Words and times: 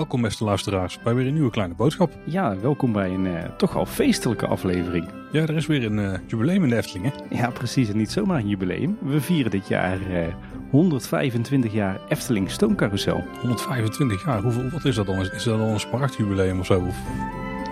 Welkom 0.00 0.22
beste 0.22 0.44
luisteraars 0.44 0.98
bij 1.02 1.14
weer 1.14 1.26
een 1.26 1.32
nieuwe 1.32 1.50
kleine 1.50 1.74
boodschap. 1.74 2.12
Ja, 2.24 2.56
welkom 2.60 2.92
bij 2.92 3.10
een 3.10 3.24
uh, 3.24 3.44
toch 3.56 3.76
al 3.76 3.86
feestelijke 3.86 4.46
aflevering. 4.46 5.08
Ja, 5.32 5.40
er 5.40 5.56
is 5.56 5.66
weer 5.66 5.84
een 5.84 5.98
uh, 5.98 6.14
jubileum 6.26 6.62
in 6.62 6.68
de 6.68 6.76
Efteling 6.76 7.12
hè? 7.12 7.36
Ja, 7.36 7.50
precies. 7.50 7.88
En 7.88 7.96
niet 7.96 8.10
zomaar 8.10 8.38
een 8.38 8.48
jubileum. 8.48 8.98
We 9.00 9.20
vieren 9.20 9.50
dit 9.50 9.68
jaar 9.68 9.98
uh, 10.10 10.26
125 10.70 11.72
jaar 11.72 12.00
Efteling 12.08 12.50
Stoomcarousel. 12.50 13.24
125 13.40 14.24
jaar, 14.24 14.42
Hoeveel, 14.42 14.70
wat 14.70 14.84
is 14.84 14.94
dat 14.94 15.06
dan? 15.06 15.20
Is 15.20 15.44
dat 15.44 15.58
dan 15.58 15.68
een 15.68 15.80
smaragdjubileum 15.80 16.58
of 16.60 16.66
zo? 16.66 16.80
Of, 16.80 16.96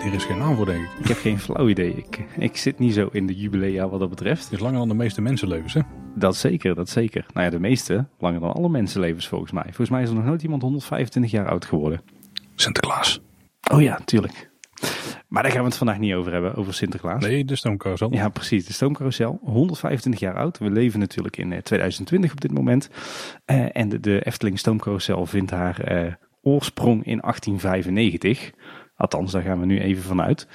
er 0.05 0.15
is 0.15 0.25
geen 0.25 0.39
naam 0.39 0.57
voor 0.57 0.67
denk 0.67 0.85
ik. 0.85 0.91
Ik 0.99 1.07
heb 1.07 1.17
geen 1.17 1.39
flauw 1.39 1.69
idee. 1.69 1.95
Ik, 1.95 2.25
ik 2.39 2.57
zit 2.57 2.79
niet 2.79 2.95
zo 2.95 3.09
in 3.13 3.27
de 3.27 3.35
jubilea 3.35 3.89
wat 3.89 4.01
dat 4.01 4.09
betreft. 4.09 4.45
Het 4.45 4.53
is 4.53 4.59
langer 4.59 4.79
dan 4.79 4.89
de 4.89 4.95
meeste 4.95 5.21
mensenlevens 5.21 5.75
hè? 5.75 5.81
Dat 6.15 6.37
zeker, 6.37 6.75
dat 6.75 6.89
zeker. 6.89 7.27
Nou 7.33 7.45
ja, 7.45 7.51
de 7.51 7.61
meeste, 7.61 8.07
langer 8.19 8.41
dan 8.41 8.53
alle 8.53 8.69
mensenlevens 8.69 9.29
volgens 9.29 9.53
mij. 9.53 9.63
Volgens 9.63 9.91
mij 9.91 10.03
is 10.03 10.09
er 10.09 10.15
nog 10.15 10.25
nooit 10.25 10.43
iemand 10.43 10.63
125 10.63 11.31
jaar 11.31 11.49
oud 11.49 11.65
geworden. 11.65 12.01
Sinterklaas. 12.55 13.21
Oh 13.73 13.83
ja, 13.83 13.99
tuurlijk. 14.05 14.51
Maar 15.29 15.43
daar 15.43 15.53
gaan 15.53 15.61
we 15.61 15.69
het 15.69 15.77
vandaag 15.77 15.99
niet 15.99 16.15
over 16.15 16.33
hebben, 16.33 16.55
over 16.55 16.75
Sinterklaas. 16.75 17.23
Nee, 17.23 17.45
de 17.45 17.57
stoomcarousel. 17.57 18.13
Ja, 18.13 18.29
precies. 18.29 18.67
De 18.67 18.73
stoomcarousel. 18.73 19.39
125 19.43 20.21
jaar 20.21 20.37
oud. 20.37 20.59
We 20.59 20.71
leven 20.71 21.01
natuurlijk 21.01 21.37
in 21.37 21.63
2020 21.63 22.33
op 22.33 22.41
dit 22.41 22.53
moment. 22.53 22.91
Uh, 23.47 23.67
en 23.73 23.89
de, 23.89 24.01
de, 24.01 24.21
Efteling 24.21 24.59
stoomcarousel 24.59 25.27
vindt 25.27 25.51
haar 25.51 25.93
uh, 25.93 26.13
oorsprong 26.43 27.05
in 27.05 27.19
1895. 27.19 28.51
Althans, 28.99 29.33
daar 29.33 29.43
gaan 29.43 29.61
we 29.61 29.67
nu 29.67 29.81
even 29.81 30.03
vanuit. 30.03 30.47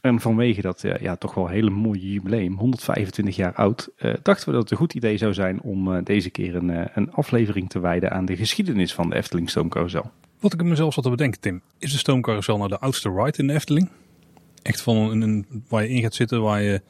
En 0.00 0.20
vanwege 0.20 0.60
dat 0.60 0.82
uh, 0.82 0.96
ja, 0.96 1.16
toch 1.16 1.34
wel 1.34 1.48
hele 1.48 1.70
mooie 1.70 2.12
jubileum, 2.12 2.56
125 2.56 3.36
jaar 3.36 3.54
oud, 3.54 3.88
dachten 4.22 4.46
we 4.46 4.52
dat 4.52 4.62
het 4.62 4.70
een 4.70 4.76
goed 4.76 4.94
idee 4.94 5.16
zou 5.16 5.34
zijn 5.34 5.60
om 5.60 6.04
deze 6.04 6.30
keer 6.30 6.54
een, 6.56 6.88
een 6.94 7.12
aflevering 7.12 7.70
te 7.70 7.80
wijden 7.80 8.10
aan 8.10 8.24
de 8.24 8.36
geschiedenis 8.36 8.94
van 8.94 9.10
de 9.10 9.16
Efteling 9.16 9.50
stoomcarousel. 9.50 10.10
Wat 10.40 10.52
ik 10.52 10.62
mezelf 10.62 10.94
zat 10.94 11.04
te 11.04 11.10
bedenken, 11.10 11.40
Tim. 11.40 11.62
Is 11.78 11.92
de 11.92 11.98
stoomcarousel 11.98 12.56
nou 12.56 12.68
de 12.68 12.78
oudste 12.78 13.10
ride 13.10 13.38
in 13.38 13.46
de 13.46 13.52
Efteling? 13.52 13.88
Echt 14.62 14.82
van 14.82 14.96
een, 14.96 15.20
een 15.20 15.64
waar 15.68 15.82
je 15.82 15.88
in 15.88 16.02
gaat 16.02 16.14
zitten, 16.14 16.42
waar 16.42 16.62
je 16.62 16.82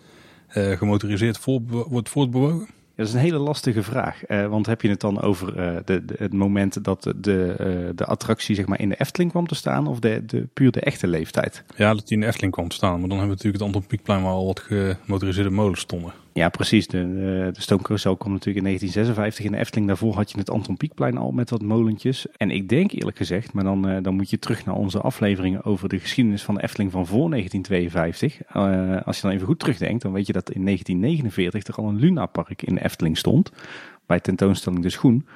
gemotoriseerd 0.77 1.39
voort, 1.39 1.63
wordt 1.69 2.09
voortbewogen? 2.09 2.69
Dat 3.03 3.11
is 3.11 3.17
een 3.17 3.27
hele 3.27 3.39
lastige 3.39 3.83
vraag. 3.83 4.29
Uh, 4.29 4.47
want 4.47 4.67
heb 4.67 4.83
je 4.83 4.89
het 4.89 5.01
dan 5.01 5.21
over 5.21 5.49
uh, 5.49 5.77
de, 5.85 6.03
het 6.17 6.33
moment 6.33 6.85
dat 6.85 7.03
de, 7.03 7.21
de, 7.21 7.93
de 7.95 8.05
attractie 8.05 8.55
zeg 8.55 8.67
maar, 8.67 8.81
in 8.81 8.89
de 8.89 8.95
Efteling 8.99 9.31
kwam 9.31 9.47
te 9.47 9.55
staan? 9.55 9.87
Of 9.87 9.99
de, 9.99 10.23
de, 10.27 10.49
puur 10.53 10.71
de 10.71 10.81
echte 10.81 11.07
leeftijd? 11.07 11.65
Ja, 11.77 11.95
dat 11.95 12.09
die 12.09 12.17
in 12.17 12.21
de 12.21 12.27
Efteling 12.27 12.53
kwam 12.53 12.69
te 12.69 12.75
staan. 12.75 13.01
Maar 13.01 13.09
dan 13.09 13.19
hebben 13.19 13.37
we 13.39 13.45
natuurlijk 13.45 13.77
het 13.77 13.91
Anton 14.07 14.23
waar 14.23 14.33
al 14.33 14.47
wat 14.47 14.61
gemotoriseerde 14.61 15.51
molens 15.51 15.81
stonden. 15.81 16.13
Ja, 16.35 16.49
precies. 16.49 16.87
De, 16.87 17.51
de 17.53 17.61
stoomcarousel 17.61 18.17
kwam 18.17 18.33
natuurlijk 18.33 18.59
in 18.59 18.65
1956 18.65 19.45
in 19.45 19.53
de 19.53 19.59
Efteling. 19.59 19.87
Daarvoor 19.87 20.15
had 20.15 20.31
je 20.31 20.39
het 20.39 20.51
Anton 20.51 20.77
Pieckplein 20.77 21.17
al 21.17 21.31
met 21.31 21.51
wat 21.51 21.63
molentjes. 21.63 22.27
En 22.37 22.51
ik 22.51 22.69
denk 22.69 22.93
eerlijk 22.93 23.17
gezegd, 23.17 23.53
maar 23.53 23.65
dan, 23.65 23.89
uh, 23.91 24.03
dan 24.03 24.15
moet 24.15 24.31
je 24.31 24.39
terug 24.39 24.65
naar 24.65 24.75
onze 24.75 25.01
afleveringen 25.01 25.65
over 25.65 25.89
de 25.89 25.99
geschiedenis 25.99 26.43
van 26.43 26.55
de 26.55 26.63
Efteling 26.63 26.93
van 26.93 27.07
voor 27.07 27.31
1952. 27.31 28.41
Uh, 28.57 29.03
als 29.07 29.17
je 29.17 29.23
dan 29.23 29.31
even 29.31 29.47
goed 29.47 29.59
terugdenkt, 29.59 30.03
dan 30.03 30.13
weet 30.13 30.27
je 30.27 30.33
dat 30.33 30.51
in 30.51 30.65
1949 30.65 31.67
er 31.67 31.83
al 31.83 31.89
een 31.89 31.99
Lunapark 31.99 32.63
in 32.63 32.75
de 32.75 32.85
Efteling 32.85 33.19
stond. 33.19 33.53
Bij 34.07 34.21
tentoonstelling 34.21 34.83
De 34.83 34.91
Schoen. 34.91 35.27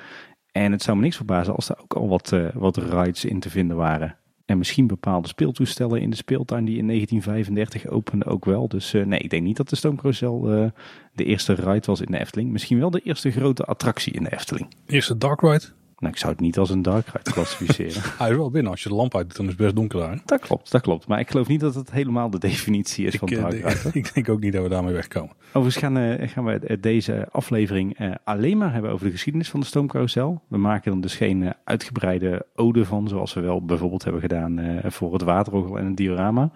En 0.53 0.73
het 0.73 0.83
zou 0.83 0.97
me 0.97 1.03
niks 1.03 1.17
verbazen 1.17 1.55
als 1.55 1.69
er 1.69 1.77
ook 1.83 1.95
al 1.95 2.09
wat, 2.09 2.33
uh, 2.33 2.49
wat 2.55 2.77
rides 2.77 3.25
in 3.25 3.41
te 3.41 3.51
vinden 3.51 3.77
waren. 3.77 4.17
En 4.47 4.59
misschien 4.59 4.87
bepaalde 4.87 5.29
speeltoestellen 5.29 6.01
in 6.01 6.11
de 6.11 6.17
speeltuin 6.17 6.65
die 6.65 6.79
in 6.79 6.87
1935 6.87 7.87
openden 7.87 8.29
ook 8.29 8.45
wel. 8.45 8.69
Dus 8.69 8.95
uh, 8.95 9.05
nee, 9.05 9.19
ik 9.19 9.31
denk 9.31 9.43
niet 9.43 9.57
dat 9.57 9.69
de 9.69 9.77
Stoomcarousel 9.77 10.55
uh, 10.55 10.71
de 11.13 11.25
eerste 11.25 11.53
ride 11.53 11.87
was 11.87 12.01
in 12.01 12.11
de 12.11 12.19
Efteling. 12.19 12.51
Misschien 12.51 12.79
wel 12.79 12.91
de 12.91 13.01
eerste 13.01 13.31
grote 13.31 13.65
attractie 13.65 14.13
in 14.13 14.23
de 14.23 14.33
Efteling. 14.33 14.69
Eerste 14.87 15.19
dark 15.19 15.41
ride? 15.41 15.65
Nou, 15.99 16.13
ik 16.13 16.19
zou 16.19 16.33
het 16.33 16.41
niet 16.41 16.59
als 16.59 16.71
een 16.71 16.83
dark 16.83 17.07
ride 17.07 17.31
klassificeren. 17.31 18.03
Hij 18.19 18.31
is 18.31 18.37
wel 18.37 18.51
binnen. 18.51 18.71
Als 18.71 18.83
je 18.83 18.89
de 18.89 18.95
lamp 18.95 19.17
uit 19.17 19.27
doet, 19.27 19.37
dan 19.37 19.45
is 19.45 19.53
het 19.53 19.61
best 19.61 19.75
donker 19.75 19.99
daar. 19.99 20.21
Dat 20.25 20.41
klopt, 20.41 20.71
dat 20.71 20.81
klopt. 20.81 21.07
Maar 21.07 21.21
ik 21.21 21.31
geloof 21.31 21.49
niet 21.49 21.61
dat 21.61 21.75
het 21.75 21.91
helemaal 21.91 22.31
de 22.31 22.39
definitie 22.49 23.07
is 23.07 23.15
ik, 23.15 23.19
van 23.19 23.29
dark 23.29 23.53
ride. 23.53 23.91
ik 23.99 24.15
denk 24.15 24.29
ook 24.29 24.41
niet 24.41 24.53
dat 24.53 24.63
we 24.63 24.69
daarmee 24.69 24.93
wegkomen. 24.93 25.35
Overigens 25.53 25.77
gaan, 25.77 25.99
uh, 25.99 26.29
gaan 26.29 26.45
we 26.45 26.79
deze 26.81 27.29
aflevering 27.31 28.01
uh, 28.01 28.15
alleen 28.25 28.59
maar 28.59 28.73
hebben 28.73 28.91
over 28.91 29.07
de 29.07 29.13
geschiedenis 29.13 29.51
van 29.51 29.61
de 29.61 29.67
stoomcarousel. 29.67 30.43
We 30.49 30.59
maken 30.59 30.93
er 30.93 31.01
dus 31.01 31.15
geen 31.15 31.43
uh, 31.43 31.51
uitgebreide 31.65 32.47
ode 32.55 32.85
van, 32.85 33.09
zoals 33.09 33.35
we 33.35 33.41
wel 33.41 33.65
bijvoorbeeld 33.65 34.03
hebben 34.05 34.21
gedaan 34.21 34.81
voor 34.85 35.13
het 35.13 35.23
waterorgel 35.23 35.79
en 35.79 35.87
het 35.87 35.97
diorama. 35.97 36.51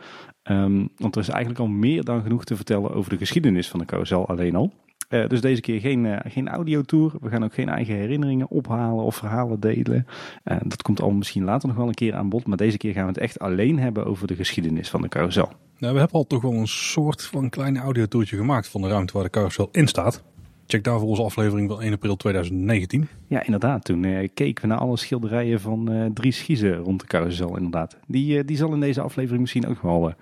Um, 0.51 0.89
want 0.97 1.15
er 1.15 1.21
is 1.21 1.29
eigenlijk 1.29 1.61
al 1.61 1.67
meer 1.67 2.05
dan 2.05 2.23
genoeg 2.23 2.45
te 2.45 2.57
vertellen 2.57 2.95
over 2.95 3.11
de 3.11 3.17
geschiedenis 3.17 3.69
van 3.69 3.79
de 3.79 3.85
carousel 3.85 4.29
alleen 4.29 4.57
al. 4.57 4.73
Uh, 5.11 5.27
dus 5.29 5.41
deze 5.41 5.61
keer 5.61 5.81
geen, 5.81 6.05
uh, 6.05 6.17
geen 6.25 6.49
audiotour. 6.49 7.13
We 7.21 7.29
gaan 7.29 7.45
ook 7.45 7.55
geen 7.55 7.69
eigen 7.69 7.95
herinneringen 7.95 8.49
ophalen 8.49 9.05
of 9.05 9.17
verhalen 9.17 9.61
delen. 9.61 10.07
Uh, 10.45 10.57
dat 10.67 10.83
komt 10.83 11.01
al 11.01 11.11
misschien 11.11 11.45
later 11.45 11.69
nog 11.69 11.77
wel 11.77 11.89
een 11.89 11.95
keer 11.95 12.15
aan 12.15 12.29
bod. 12.29 12.47
Maar 12.47 12.57
deze 12.57 12.77
keer 12.77 12.93
gaan 12.93 13.03
we 13.03 13.09
het 13.09 13.19
echt 13.19 13.39
alleen 13.39 13.79
hebben 13.79 14.07
over 14.07 14.27
de 14.27 14.35
geschiedenis 14.35 14.91
van 14.91 15.03
de 15.03 15.09
carousel. 15.09 15.53
Nou, 15.79 15.93
we 15.93 15.99
hebben 15.99 16.19
al 16.19 16.27
toch 16.27 16.43
wel 16.43 16.53
een 16.53 16.69
soort 16.69 17.25
van 17.25 17.49
kleine 17.49 17.81
audiotoertje 17.81 18.37
gemaakt 18.37 18.69
van 18.69 18.81
de 18.81 18.89
ruimte 18.89 19.13
waar 19.13 19.23
de 19.23 19.31
carousel 19.31 19.69
in 19.73 19.87
staat. 19.87 20.23
Check 20.67 20.85
daarvoor 20.85 21.09
onze 21.09 21.23
aflevering 21.23 21.71
van 21.71 21.83
1 21.83 21.93
april 21.93 22.17
2019. 22.17 23.09
Ja, 23.27 23.45
inderdaad. 23.45 23.85
Toen 23.85 24.03
uh, 24.03 24.29
keken 24.35 24.63
we 24.63 24.69
naar 24.69 24.79
alle 24.79 24.97
schilderijen 24.97 25.61
van 25.61 25.93
uh, 25.93 26.07
Dries 26.15 26.37
Schiezen 26.37 26.77
rond 26.77 27.01
de 27.01 27.07
carousel, 27.07 27.57
inderdaad. 27.57 27.99
Die, 28.07 28.37
uh, 28.37 28.43
die 28.47 28.57
zal 28.57 28.73
in 28.73 28.81
deze 28.81 29.01
aflevering 29.01 29.41
misschien 29.41 29.67
ook 29.67 29.83
wel 29.83 30.13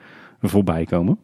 voorbij 0.41 0.85
komen. 0.85 1.19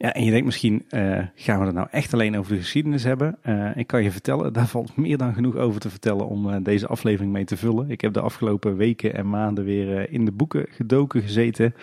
Ja, 0.00 0.12
en 0.12 0.24
je 0.24 0.30
denkt 0.30 0.46
misschien, 0.46 0.84
uh, 0.90 1.18
gaan 1.34 1.58
we 1.58 1.66
het 1.66 1.74
nou 1.74 1.88
echt 1.90 2.12
alleen 2.12 2.38
over 2.38 2.52
de 2.52 2.58
geschiedenis 2.58 3.04
hebben? 3.04 3.38
Uh, 3.46 3.76
ik 3.76 3.86
kan 3.86 4.02
je 4.02 4.10
vertellen, 4.10 4.52
daar 4.52 4.66
valt 4.66 4.96
meer 4.96 5.16
dan 5.16 5.34
genoeg 5.34 5.56
over 5.56 5.80
te 5.80 5.90
vertellen 5.90 6.28
om 6.28 6.48
uh, 6.48 6.56
deze 6.62 6.86
aflevering 6.86 7.32
mee 7.32 7.44
te 7.44 7.56
vullen. 7.56 7.90
Ik 7.90 8.00
heb 8.00 8.12
de 8.12 8.20
afgelopen 8.20 8.76
weken 8.76 9.14
en 9.14 9.28
maanden 9.28 9.64
weer 9.64 10.12
in 10.12 10.24
de 10.24 10.32
boeken 10.32 10.66
gedoken 10.70 11.22
gezeten. 11.22 11.74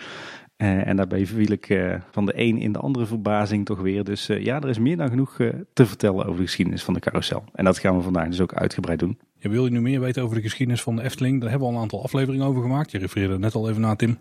en 0.56 0.96
daarbij 0.96 1.26
viel 1.26 1.50
ik 1.52 1.98
van 2.10 2.26
de 2.26 2.32
een 2.40 2.58
in 2.58 2.72
de 2.72 2.78
andere 2.78 3.06
verbazing 3.06 3.64
toch 3.64 3.80
weer. 3.80 4.04
Dus 4.04 4.26
ja, 4.26 4.60
er 4.60 4.68
is 4.68 4.78
meer 4.78 4.96
dan 4.96 5.08
genoeg 5.08 5.36
te 5.72 5.86
vertellen 5.86 6.26
over 6.26 6.36
de 6.36 6.46
geschiedenis 6.46 6.84
van 6.84 6.94
de 6.94 7.00
carousel. 7.00 7.44
En 7.52 7.64
dat 7.64 7.78
gaan 7.78 7.96
we 7.96 8.02
vandaag 8.02 8.28
dus 8.28 8.40
ook 8.40 8.54
uitgebreid 8.54 8.98
doen. 8.98 9.18
Ja, 9.38 9.50
wil 9.50 9.64
je 9.64 9.70
nu 9.70 9.80
meer 9.80 10.00
weten 10.00 10.22
over 10.22 10.36
de 10.36 10.42
geschiedenis 10.42 10.82
van 10.82 10.96
de 10.96 11.02
Efteling? 11.02 11.40
Daar 11.40 11.50
hebben 11.50 11.68
we 11.68 11.72
al 11.74 11.78
een 11.78 11.84
aantal 11.84 12.02
afleveringen 12.02 12.46
over 12.46 12.62
gemaakt. 12.62 12.90
Je 12.90 12.98
refereerde 12.98 13.38
net 13.38 13.54
al 13.54 13.68
even 13.68 13.80
naar 13.80 13.96
Tim. 13.96 14.18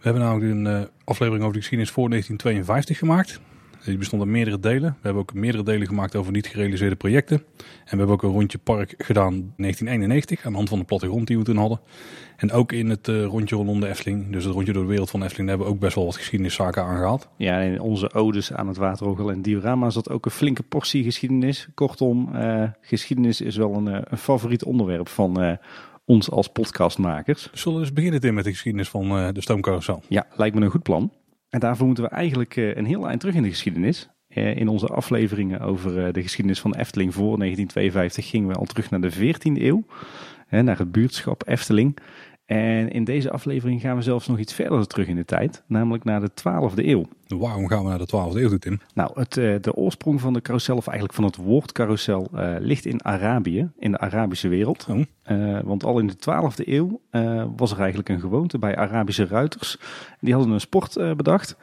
We 0.00 0.08
hebben 0.08 0.22
namelijk 0.22 0.52
een 0.52 0.80
uh, 0.80 0.86
aflevering 1.04 1.42
over 1.42 1.54
de 1.54 1.60
geschiedenis 1.60 1.92
voor 1.92 2.08
1952 2.08 2.98
gemaakt. 2.98 3.40
Die 3.84 3.98
bestond 3.98 4.22
uit 4.22 4.30
meerdere 4.30 4.60
delen. 4.60 4.90
We 4.90 4.98
hebben 5.02 5.22
ook 5.22 5.34
meerdere 5.34 5.64
delen 5.64 5.86
gemaakt 5.86 6.16
over 6.16 6.32
niet 6.32 6.46
gerealiseerde 6.46 6.96
projecten. 6.96 7.36
En 7.36 7.90
we 7.90 7.96
hebben 7.96 8.08
ook 8.08 8.22
een 8.22 8.30
rondje 8.30 8.58
park 8.58 8.94
gedaan 8.98 9.32
in 9.32 9.54
1991 9.56 10.44
aan 10.44 10.50
de 10.50 10.56
hand 10.56 10.68
van 10.68 10.78
de 10.78 10.84
plattegrond 10.84 11.26
die 11.26 11.38
we 11.38 11.44
toen 11.44 11.56
hadden. 11.56 11.80
En 12.36 12.52
ook 12.52 12.72
in 12.72 12.90
het 12.90 13.08
uh, 13.08 13.24
rondje 13.24 13.56
rondom 13.56 13.80
de 13.80 13.88
Efteling, 13.88 14.32
dus 14.32 14.44
het 14.44 14.52
rondje 14.52 14.72
door 14.72 14.82
de 14.82 14.88
wereld 14.88 15.10
van 15.10 15.20
de 15.20 15.26
Efteling, 15.26 15.48
hebben 15.48 15.66
we 15.66 15.72
ook 15.72 15.80
best 15.80 15.94
wel 15.94 16.04
wat 16.04 16.16
geschiedeniszaken 16.16 16.84
aangehaald. 16.84 17.28
Ja, 17.36 17.58
in 17.58 17.80
onze 17.80 18.12
odes 18.12 18.52
aan 18.52 18.68
het 18.68 18.76
waterorgel 18.76 19.30
en 19.30 19.42
diorama 19.42 19.90
zat 19.90 20.10
ook 20.10 20.24
een 20.24 20.30
flinke 20.30 20.62
portie 20.62 21.04
geschiedenis. 21.04 21.68
Kortom, 21.74 22.30
uh, 22.34 22.64
geschiedenis 22.80 23.40
is 23.40 23.56
wel 23.56 23.74
een, 23.74 23.86
een 23.86 24.18
favoriet 24.18 24.64
onderwerp 24.64 25.08
van 25.08 25.58
ons 26.10 26.30
als 26.30 26.48
podcastmakers. 26.48 27.50
Zullen 27.52 27.78
we 27.78 27.84
eens 27.84 27.94
beginnen 27.94 28.20
Tim, 28.20 28.34
met 28.34 28.44
de 28.44 28.50
geschiedenis 28.50 28.88
van 28.88 29.18
uh, 29.18 29.28
de 29.32 29.40
stoomcarousel? 29.40 30.02
Ja, 30.08 30.26
lijkt 30.36 30.56
me 30.56 30.64
een 30.64 30.70
goed 30.70 30.82
plan. 30.82 31.12
En 31.48 31.60
daarvoor 31.60 31.86
moeten 31.86 32.04
we 32.04 32.10
eigenlijk 32.10 32.56
uh, 32.56 32.76
een 32.76 32.84
heel 32.84 33.08
eind 33.08 33.20
terug 33.20 33.34
in 33.34 33.42
de 33.42 33.48
geschiedenis. 33.48 34.08
Uh, 34.28 34.56
in 34.56 34.68
onze 34.68 34.86
afleveringen 34.86 35.60
over 35.60 36.12
de 36.12 36.22
geschiedenis 36.22 36.60
van 36.60 36.74
Efteling 36.74 37.14
voor 37.14 37.38
1952 37.38 38.28
gingen 38.28 38.48
we 38.48 38.54
al 38.54 38.64
terug 38.64 38.90
naar 38.90 39.00
de 39.00 39.12
14e 39.12 39.62
eeuw. 39.62 39.84
naar 40.48 40.78
het 40.78 40.92
buurtschap 40.92 41.48
Efteling. 41.48 41.96
En 42.50 42.90
in 42.90 43.04
deze 43.04 43.30
aflevering 43.30 43.80
gaan 43.80 43.96
we 43.96 44.02
zelfs 44.02 44.26
nog 44.26 44.38
iets 44.38 44.52
verder 44.52 44.86
terug 44.86 45.06
in 45.06 45.16
de 45.16 45.24
tijd, 45.24 45.62
namelijk 45.66 46.04
naar 46.04 46.20
de 46.20 46.30
12e 46.30 46.74
eeuw. 46.74 47.04
Waarom 47.26 47.68
gaan 47.68 47.82
we 47.82 47.88
naar 47.88 47.98
de 47.98 48.06
12e 48.06 48.36
eeuw 48.36 48.48
toe, 48.48 48.58
Tim? 48.58 48.80
Nou, 48.94 49.10
het, 49.14 49.34
de 49.64 49.74
oorsprong 49.74 50.20
van 50.20 50.32
de 50.32 50.40
carousel, 50.40 50.76
of 50.76 50.86
eigenlijk 50.86 51.16
van 51.16 51.24
het 51.24 51.36
woord 51.36 51.72
carousel, 51.72 52.28
uh, 52.34 52.54
ligt 52.58 52.84
in 52.84 53.04
Arabië, 53.04 53.70
in 53.78 53.90
de 53.90 53.98
Arabische 53.98 54.48
wereld. 54.48 54.86
Oh. 54.90 54.98
Uh, 55.26 55.60
want 55.64 55.84
al 55.84 55.98
in 55.98 56.06
de 56.06 56.14
12e 56.14 56.68
eeuw 56.68 57.00
uh, 57.12 57.44
was 57.56 57.72
er 57.72 57.78
eigenlijk 57.78 58.08
een 58.08 58.20
gewoonte 58.20 58.58
bij 58.58 58.76
Arabische 58.76 59.26
ruiters. 59.26 59.78
Die 60.20 60.34
hadden 60.34 60.52
een 60.52 60.60
sport 60.60 60.94
bedacht. 61.16 61.56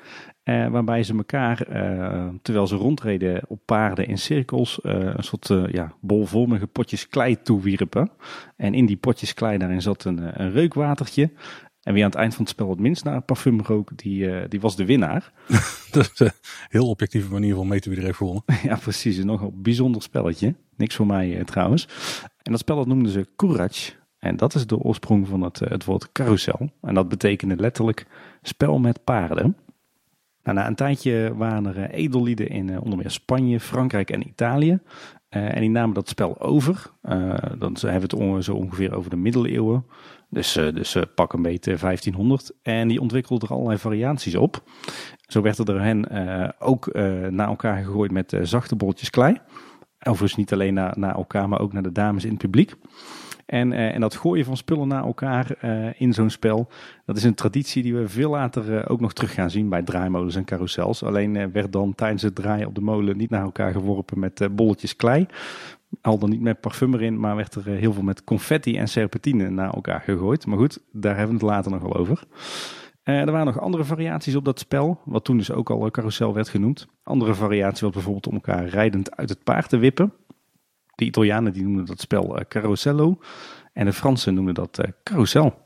Uh, 0.49 0.67
waarbij 0.67 1.03
ze 1.03 1.13
elkaar, 1.13 1.67
uh, 1.69 2.27
terwijl 2.41 2.67
ze 2.67 2.75
rondreden 2.75 3.41
op 3.47 3.59
paarden 3.65 4.07
in 4.07 4.17
cirkels, 4.17 4.79
uh, 4.83 4.94
een 4.94 5.23
soort 5.23 5.47
ja, 5.71 5.94
bolvormige 6.01 6.67
potjes 6.67 7.07
klei 7.07 7.41
toewierpen. 7.41 8.11
En 8.55 8.73
in 8.73 8.85
die 8.85 8.97
potjes 8.97 9.33
klei 9.33 9.57
daarin 9.57 9.81
zat 9.81 10.03
een, 10.03 10.41
een 10.41 10.51
reukwatertje. 10.51 11.31
En 11.81 11.94
wie 11.94 12.03
aan 12.03 12.09
het 12.09 12.19
eind 12.19 12.35
van 12.35 12.44
het 12.44 12.53
spel 12.53 12.69
het 12.69 12.79
minst 12.79 13.03
naar 13.03 13.21
parfum 13.21 13.61
rook, 13.61 13.97
die, 13.97 14.47
die 14.47 14.59
was 14.59 14.75
de 14.75 14.85
winnaar. 14.85 15.31
Dat 15.91 16.11
is 16.13 16.19
een 16.19 16.31
heel 16.69 16.89
objectieve 16.89 17.31
manier 17.31 17.55
van 17.55 17.67
meten 17.67 17.89
wie 17.89 17.99
er 17.99 18.05
heeft 18.05 18.17
gewonnen. 18.17 18.44
ja, 18.63 18.75
precies. 18.75 19.17
Een 19.17 19.25
nogal 19.25 19.53
bijzonder 19.55 20.01
spelletje. 20.01 20.55
Niks 20.75 20.95
voor 20.95 21.07
mij 21.07 21.44
trouwens. 21.44 21.88
En 22.41 22.51
dat 22.51 22.59
spel 22.59 22.75
dat 22.75 22.88
noemden 22.88 23.11
ze 23.11 23.27
Courage. 23.35 23.91
En 24.19 24.38
dat 24.38 24.55
is 24.55 24.67
de 24.67 24.77
oorsprong 24.77 25.27
van 25.27 25.41
het, 25.41 25.59
het 25.59 25.85
woord 25.85 26.11
carousel. 26.11 26.69
En 26.81 26.94
dat 26.94 27.09
betekende 27.09 27.55
letterlijk 27.55 28.05
spel 28.41 28.79
met 28.79 29.03
paarden. 29.03 29.55
Nou, 30.47 30.59
na 30.59 30.67
een 30.67 30.75
tijdje 30.75 31.33
waren 31.35 31.65
er 31.65 31.77
uh, 31.77 31.97
edellieden 31.97 32.47
in 32.47 32.79
onder 32.79 32.97
meer 32.97 33.11
Spanje, 33.11 33.59
Frankrijk 33.59 34.09
en 34.09 34.27
Italië. 34.27 34.79
en 35.29 35.59
die 35.59 35.69
namen 35.69 35.94
dat 35.94 36.09
spel 36.09 36.41
over. 36.41 36.91
dan 37.57 37.75
hebben 37.79 38.17
we 38.17 38.33
het 38.33 38.44
zo 38.45 38.55
ongeveer 38.55 38.95
over 38.95 39.09
de 39.09 39.15
middeleeuwen. 39.15 39.85
Dus, 40.29 40.53
dus 40.53 40.97
pak 41.15 41.33
een 41.33 41.41
beetje 41.41 41.77
1500. 41.77 42.51
En 42.61 42.88
die 42.88 43.01
ontwikkelden 43.01 43.47
er 43.47 43.53
allerlei 43.53 43.79
variaties 43.79 44.35
op. 44.35 44.63
Zo 45.27 45.41
werd 45.41 45.57
er 45.57 45.81
hen 45.81 46.05
ook 46.59 46.94
naar 47.29 47.47
elkaar 47.47 47.77
gegooid 47.77 48.11
met 48.11 48.38
zachte 48.41 48.75
bolletjes 48.75 49.09
klei. 49.09 49.38
Overigens 49.99 50.35
niet 50.35 50.53
alleen 50.53 50.73
naar, 50.73 50.99
naar 50.99 51.15
elkaar, 51.15 51.49
maar 51.49 51.59
ook 51.59 51.73
naar 51.73 51.83
de 51.83 51.91
dames 51.91 52.23
in 52.23 52.29
het 52.29 52.39
publiek. 52.39 52.75
En, 53.47 53.71
uh, 53.71 53.94
en 53.94 54.01
dat 54.01 54.15
gooien 54.15 54.45
van 54.45 54.57
spullen 54.57 54.88
naar 54.88 55.03
elkaar 55.03 55.55
uh, 55.63 56.01
in 56.01 56.13
zo'n 56.13 56.29
spel, 56.29 56.67
dat 57.05 57.17
is 57.17 57.23
een 57.23 57.33
traditie 57.33 57.83
die 57.83 57.95
we 57.95 58.07
veel 58.07 58.29
later 58.29 58.73
uh, 58.73 58.83
ook 58.88 58.99
nog 58.99 59.13
terug 59.13 59.33
gaan 59.33 59.49
zien 59.49 59.69
bij 59.69 59.81
draaimolens 59.81 60.35
en 60.35 60.45
carousels. 60.45 61.03
Alleen 61.03 61.51
werd 61.51 61.71
dan 61.71 61.95
tijdens 61.95 62.21
het 62.21 62.35
draaien 62.35 62.67
op 62.67 62.75
de 62.75 62.81
molen 62.81 63.17
niet 63.17 63.29
naar 63.29 63.41
elkaar 63.41 63.71
geworpen 63.71 64.19
met 64.19 64.47
bolletjes 64.51 64.95
klei. 64.95 65.25
Al 66.01 66.17
dan 66.17 66.29
niet 66.29 66.41
met 66.41 66.61
parfum 66.61 66.94
erin, 66.94 67.19
maar 67.19 67.35
werd 67.35 67.55
er 67.55 67.65
heel 67.65 67.94
veel 67.94 68.03
met 68.03 68.23
confetti 68.23 68.77
en 68.77 68.88
serpentine 68.88 69.49
naar 69.49 69.73
elkaar 69.73 70.01
gegooid. 70.01 70.45
Maar 70.45 70.57
goed, 70.57 70.79
daar 70.91 71.17
hebben 71.17 71.38
we 71.38 71.45
het 71.45 71.53
later 71.53 71.71
nog 71.71 71.81
wel 71.81 71.95
over. 71.95 72.23
er 73.03 73.31
waren 73.31 73.45
nog 73.45 73.59
andere 73.59 73.83
variaties 73.83 74.35
op 74.35 74.45
dat 74.45 74.59
spel, 74.59 74.99
wat 75.05 75.23
toen 75.23 75.38
dus 75.38 75.51
ook 75.51 75.69
al 75.69 75.91
carousel 75.91 76.33
werd 76.33 76.49
genoemd. 76.49 76.88
Andere 77.03 77.33
variatie 77.33 77.85
was 77.85 77.94
bijvoorbeeld 77.94 78.27
om 78.27 78.33
elkaar 78.33 78.65
rijdend 78.65 79.15
uit 79.15 79.29
het 79.29 79.44
paard 79.44 79.69
te 79.69 79.77
wippen. 79.77 80.13
De 80.97 81.05
Italianen 81.05 81.53
die 81.53 81.63
noemden 81.63 81.85
dat 81.85 81.99
spel 81.99 82.39
uh, 82.39 82.45
Carosello. 82.47 83.19
En 83.73 83.85
de 83.85 83.94
Fransen 83.94 84.33
noemden 84.33 84.53
dat 84.53 84.79
uh, 84.79 84.91
carousel. 85.03 85.65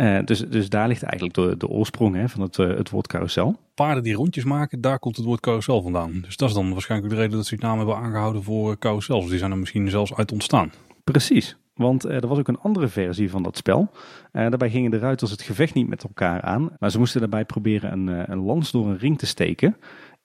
Uh, 0.00 0.18
dus, 0.24 0.40
dus 0.40 0.68
daar 0.68 0.88
ligt 0.88 1.02
eigenlijk 1.02 1.34
de, 1.34 1.56
de 1.56 1.68
oorsprong 1.68 2.14
hè, 2.14 2.28
van 2.28 2.40
het, 2.40 2.56
het 2.56 2.90
woord 2.90 3.06
carousel. 3.06 3.60
Paarden 3.74 4.02
die 4.02 4.14
rondjes 4.14 4.44
maken, 4.44 4.80
daar 4.80 4.98
komt 4.98 5.16
het 5.16 5.24
woord 5.24 5.40
carousel 5.40 5.82
vandaan. 5.82 6.20
Dus 6.20 6.36
dat 6.36 6.48
is 6.48 6.54
dan 6.54 6.72
waarschijnlijk 6.72 7.12
de 7.12 7.18
reden 7.18 7.36
dat 7.36 7.46
ze 7.46 7.56
die 7.56 7.64
naam 7.64 7.76
hebben 7.76 7.96
aangehouden 7.96 8.42
voor 8.42 8.78
carousels. 8.78 9.28
Die 9.28 9.38
zijn 9.38 9.50
er 9.50 9.58
misschien 9.58 9.90
zelfs 9.90 10.14
uit 10.14 10.32
ontstaan. 10.32 10.72
Precies. 11.04 11.56
Want 11.74 12.04
er 12.04 12.26
was 12.26 12.38
ook 12.38 12.48
een 12.48 12.60
andere 12.60 12.88
versie 12.88 13.30
van 13.30 13.42
dat 13.42 13.56
spel. 13.56 13.90
daarbij 14.32 14.70
gingen 14.70 14.90
de 14.90 14.98
ruiters 14.98 15.30
het 15.30 15.42
gevecht 15.42 15.74
niet 15.74 15.88
met 15.88 16.02
elkaar 16.02 16.40
aan. 16.40 16.70
Maar 16.78 16.90
ze 16.90 16.98
moesten 16.98 17.20
daarbij 17.20 17.44
proberen 17.44 17.92
een, 17.92 18.30
een 18.30 18.38
lans 18.38 18.70
door 18.70 18.86
een 18.86 18.98
ring 18.98 19.18
te 19.18 19.26
steken. 19.26 19.76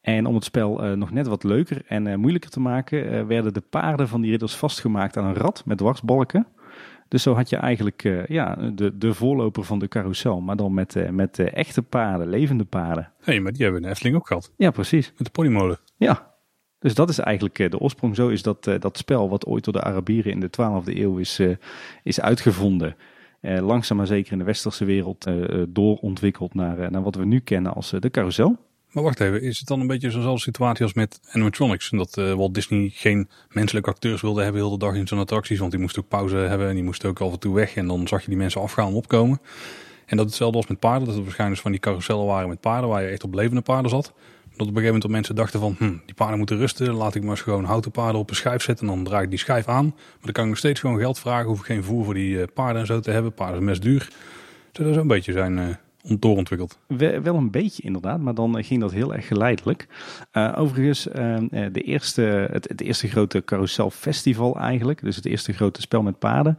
En 0.02 0.26
om 0.26 0.36
het 0.36 0.44
spel 0.44 0.86
uh, 0.86 0.92
nog 0.92 1.12
net 1.12 1.28
wat 1.28 1.44
leuker 1.44 1.82
en 1.88 2.06
uh, 2.06 2.16
moeilijker 2.16 2.50
te 2.50 2.60
maken, 2.60 3.14
uh, 3.14 3.26
werden 3.26 3.54
de 3.54 3.64
paarden 3.70 4.08
van 4.08 4.22
die 4.22 4.30
ridders 4.30 4.56
vastgemaakt 4.56 5.18
aan 5.18 5.26
een 5.26 5.36
rad 5.36 5.64
met 5.66 5.78
dwarsbalken. 5.78 6.48
Dus 7.08 7.24
zo 7.24 7.34
had 7.34 7.50
je 7.50 7.56
eigenlijk 7.56 8.26
ja, 8.28 8.56
de, 8.56 8.98
de 8.98 9.14
voorloper 9.14 9.64
van 9.64 9.80
de 9.80 9.88
carousel, 9.88 10.42
maar 10.42 10.56
dan 10.56 10.74
met, 10.74 11.12
met 11.12 11.40
echte 11.40 11.82
paarden, 11.82 12.30
levende 12.30 12.64
paarden. 12.64 13.04
Hé, 13.04 13.32
hey, 13.32 13.40
maar 13.40 13.52
die 13.52 13.62
hebben 13.62 13.82
we 13.82 13.88
in 13.88 13.94
Efteling 13.94 14.16
ook 14.16 14.28
gehad. 14.28 14.52
Ja, 14.58 14.72
precies. 14.72 15.14
Met 15.18 15.26
de 15.26 15.32
ponymolen. 15.32 15.80
Ja, 15.98 16.34
dus 16.80 16.94
dat 16.94 17.10
is 17.10 17.20
eigenlijk 17.20 17.72
de 17.72 17.80
oorsprong. 17.80 18.16
Zo 18.16 18.28
is 18.28 18.42
dat, 18.42 18.64
dat 18.64 18.98
spel, 18.98 19.30
wat 19.30 19.46
ooit 19.46 19.64
door 19.64 19.74
de 19.74 19.84
Arabieren 19.84 20.32
in 20.32 20.40
de 20.40 20.50
12e 20.50 20.98
eeuw 20.98 21.18
is, 21.18 21.42
is 22.04 22.22
uitgevonden, 22.22 22.96
langzaam 23.42 23.98
maar 23.98 24.08
zeker 24.08 24.32
in 24.32 24.38
de 24.38 24.44
westerse 24.44 24.86
wereld 24.86 25.28
doorontwikkeld 25.70 26.54
naar, 26.54 26.92
naar 26.92 27.04
wat 27.04 27.16
we 27.16 27.26
nu 27.26 27.40
kennen 27.40 27.74
als 27.74 27.94
de 28.00 28.12
carousel. 28.12 28.58
Maar 28.92 29.04
wacht 29.04 29.20
even, 29.20 29.42
is 29.42 29.60
het 29.60 29.68
dan 29.68 29.80
een 29.80 29.88
beetje 29.88 30.12
zo'nzelfde 30.12 30.42
situatie 30.42 30.84
als 30.84 30.94
met 30.94 31.20
animatronics? 31.32 31.90
Dat 31.90 32.18
uh, 32.18 32.34
Walt 32.34 32.54
Disney 32.54 32.90
geen 32.94 33.30
menselijke 33.50 33.90
acteurs 33.90 34.22
wilde 34.22 34.44
hebben 34.44 34.62
heel 34.62 34.72
de 34.72 34.78
dag 34.78 34.94
in 34.94 35.08
zijn 35.08 35.20
attracties. 35.20 35.60
Want 35.60 35.72
die 35.72 35.80
moesten 35.80 36.02
ook 36.02 36.08
pauze 36.08 36.36
hebben 36.36 36.68
en 36.68 36.76
die 36.76 36.84
moesten 36.84 37.10
ook 37.10 37.22
af 37.22 37.32
en 37.32 37.40
toe 37.40 37.56
weg. 37.56 37.76
En 37.76 37.88
dan 37.88 38.08
zag 38.08 38.22
je 38.22 38.28
die 38.28 38.38
mensen 38.38 38.62
afgaan 38.62 38.88
en 38.88 38.94
opkomen. 38.94 39.42
En 40.06 40.18
dat 40.18 40.26
hetzelfde 40.26 40.58
was 40.58 40.68
met 40.68 40.80
paarden. 40.80 41.06
Dat 41.06 41.16
het 41.16 41.24
waarschijnlijk 41.24 41.62
van 41.62 41.72
die 41.72 41.80
carousellen 41.80 42.26
waren 42.26 42.50
met 42.50 42.60
paarden 42.60 42.90
waar 42.90 43.02
je 43.02 43.08
echt 43.08 43.24
op 43.24 43.34
levende 43.34 43.62
paarden 43.62 43.92
zat. 43.92 44.06
Dat 44.06 44.14
op 44.52 44.60
een 44.60 44.68
gegeven 44.68 44.94
moment 44.94 45.08
mensen 45.08 45.36
dachten 45.36 45.60
van, 45.60 45.76
hm, 45.78 45.96
die 46.06 46.16
paarden 46.16 46.38
moeten 46.38 46.58
rusten. 46.58 46.94
Laat 46.94 47.16
ik 47.16 47.24
maar 47.24 47.38
gewoon 47.38 47.64
houten 47.64 47.92
paarden 47.92 48.22
op 48.22 48.30
een 48.30 48.36
schijf 48.36 48.64
zetten. 48.64 48.88
En 48.88 48.96
dan 48.96 49.04
draai 49.04 49.24
ik 49.24 49.30
die 49.30 49.40
schijf 49.40 49.68
aan. 49.68 49.86
Maar 49.86 50.22
dan 50.22 50.32
kan 50.32 50.44
ik 50.44 50.50
nog 50.50 50.58
steeds 50.58 50.80
gewoon 50.80 51.00
geld 51.00 51.20
vragen. 51.20 51.48
Hoef 51.48 51.60
ik 51.60 51.66
geen 51.66 51.84
voer 51.84 52.06
voor 52.06 52.14
die 52.14 52.36
uh, 52.36 52.44
paarden 52.54 52.82
en 52.82 52.88
zo 52.88 53.00
te 53.00 53.12
hebben. 53.12 53.34
Paarden 53.34 53.56
zijn 53.56 53.70
best 53.70 53.82
duur. 53.82 54.10
Zou 54.72 54.88
dat 54.88 54.98
zo'n 54.98 55.08
beetje 55.08 55.32
zijn... 55.32 55.58
Uh, 55.58 55.68
doorontwikkeld. 56.04 56.80
Wel 57.24 57.36
een 57.36 57.52
beetje 57.52 57.84
inderdaad, 57.84 58.20
maar 58.20 58.34
dan 58.34 58.58
eh, 58.58 58.66
ging 58.66 58.82
dat 58.82 58.92
heel 58.92 59.14
erg 59.14 59.28
geleidelijk. 59.28 59.88
Uh, 60.34 60.54
overigens, 60.58 61.08
uh, 61.08 61.38
de 61.50 61.82
eerste, 61.82 62.22
het, 62.52 62.82
eerste 62.82 63.08
grote 63.08 63.44
carouselfestival 63.44 64.60
eigenlijk, 64.60 65.02
dus 65.02 65.16
het 65.16 65.26
eerste 65.26 65.54
grote 65.54 65.82
spel 65.82 66.02
met 66.02 66.20
paarden, 66.20 66.58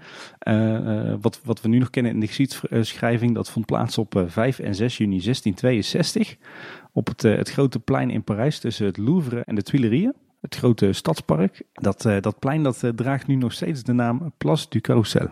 wat, 1.21 1.41
wat 1.45 1.61
we 1.61 1.69
nu 1.69 1.79
nog 1.79 1.91
kennen 1.91 2.13
in 2.13 2.21
de 2.21 2.27
geschiedschrijving, 2.27 3.35
dat 3.35 3.51
vond 3.51 3.67
plaats 3.67 3.99
op 3.99 4.25
5 4.27 4.59
en 4.59 4.75
6 4.75 4.97
juni 4.97 5.21
1662 5.21 6.37
op 6.93 7.07
het, 7.07 7.23
het 7.23 7.51
grote 7.51 7.79
plein 7.79 8.11
in 8.11 8.25
Parijs 8.25 8.59
tussen 8.59 8.87
het 8.87 8.97
Louvre 8.97 9.41
en 9.41 9.55
de 9.55 9.63
Tuileries. 9.63 10.11
Het 10.41 10.57
grote 10.57 10.93
stadspark. 10.93 11.63
Dat, 11.73 12.03
dat 12.21 12.39
plein 12.39 12.63
dat 12.63 12.83
draagt 12.95 13.27
nu 13.27 13.35
nog 13.35 13.53
steeds 13.53 13.83
de 13.83 13.93
naam 13.93 14.33
Place 14.39 14.67
du 14.69 14.81
Carrousel. 14.81 15.31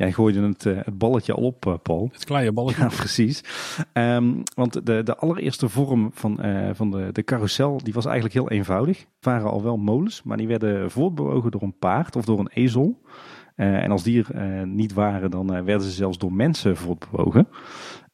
Jij 0.00 0.12
gooide 0.12 0.42
het, 0.42 0.64
uh, 0.64 0.76
het 0.84 0.98
balletje 0.98 1.32
al 1.32 1.42
op, 1.42 1.66
uh, 1.66 1.74
Paul. 1.82 2.08
Het 2.12 2.24
kleine 2.24 2.52
balletje. 2.52 2.82
Ja, 2.88 2.88
precies. 2.88 3.44
Um, 3.92 4.42
want 4.54 4.86
de, 4.86 5.02
de 5.02 5.16
allereerste 5.16 5.68
vorm 5.68 6.10
van, 6.12 6.38
uh, 6.46 6.70
van 6.72 6.90
de, 6.90 7.08
de 7.12 7.24
carousel, 7.24 7.80
die 7.82 7.92
was 7.92 8.04
eigenlijk 8.04 8.34
heel 8.34 8.50
eenvoudig. 8.50 8.98
Het 8.98 9.24
waren 9.24 9.50
al 9.50 9.62
wel 9.62 9.76
molens, 9.76 10.22
maar 10.22 10.36
die 10.36 10.46
werden 10.48 10.90
voortbewogen 10.90 11.50
door 11.50 11.62
een 11.62 11.78
paard 11.78 12.16
of 12.16 12.24
door 12.24 12.38
een 12.38 12.50
ezel. 12.52 13.00
en 13.54 13.90
als 13.90 14.02
die 14.02 14.24
er 14.32 14.66
niet 14.66 14.92
waren, 14.92 15.30
dan 15.30 15.64
werden 15.64 15.86
ze 15.86 15.90
zelfs 15.90 16.18
door 16.18 16.32
mensen 16.32 16.76
voortbewogen. 16.76 17.48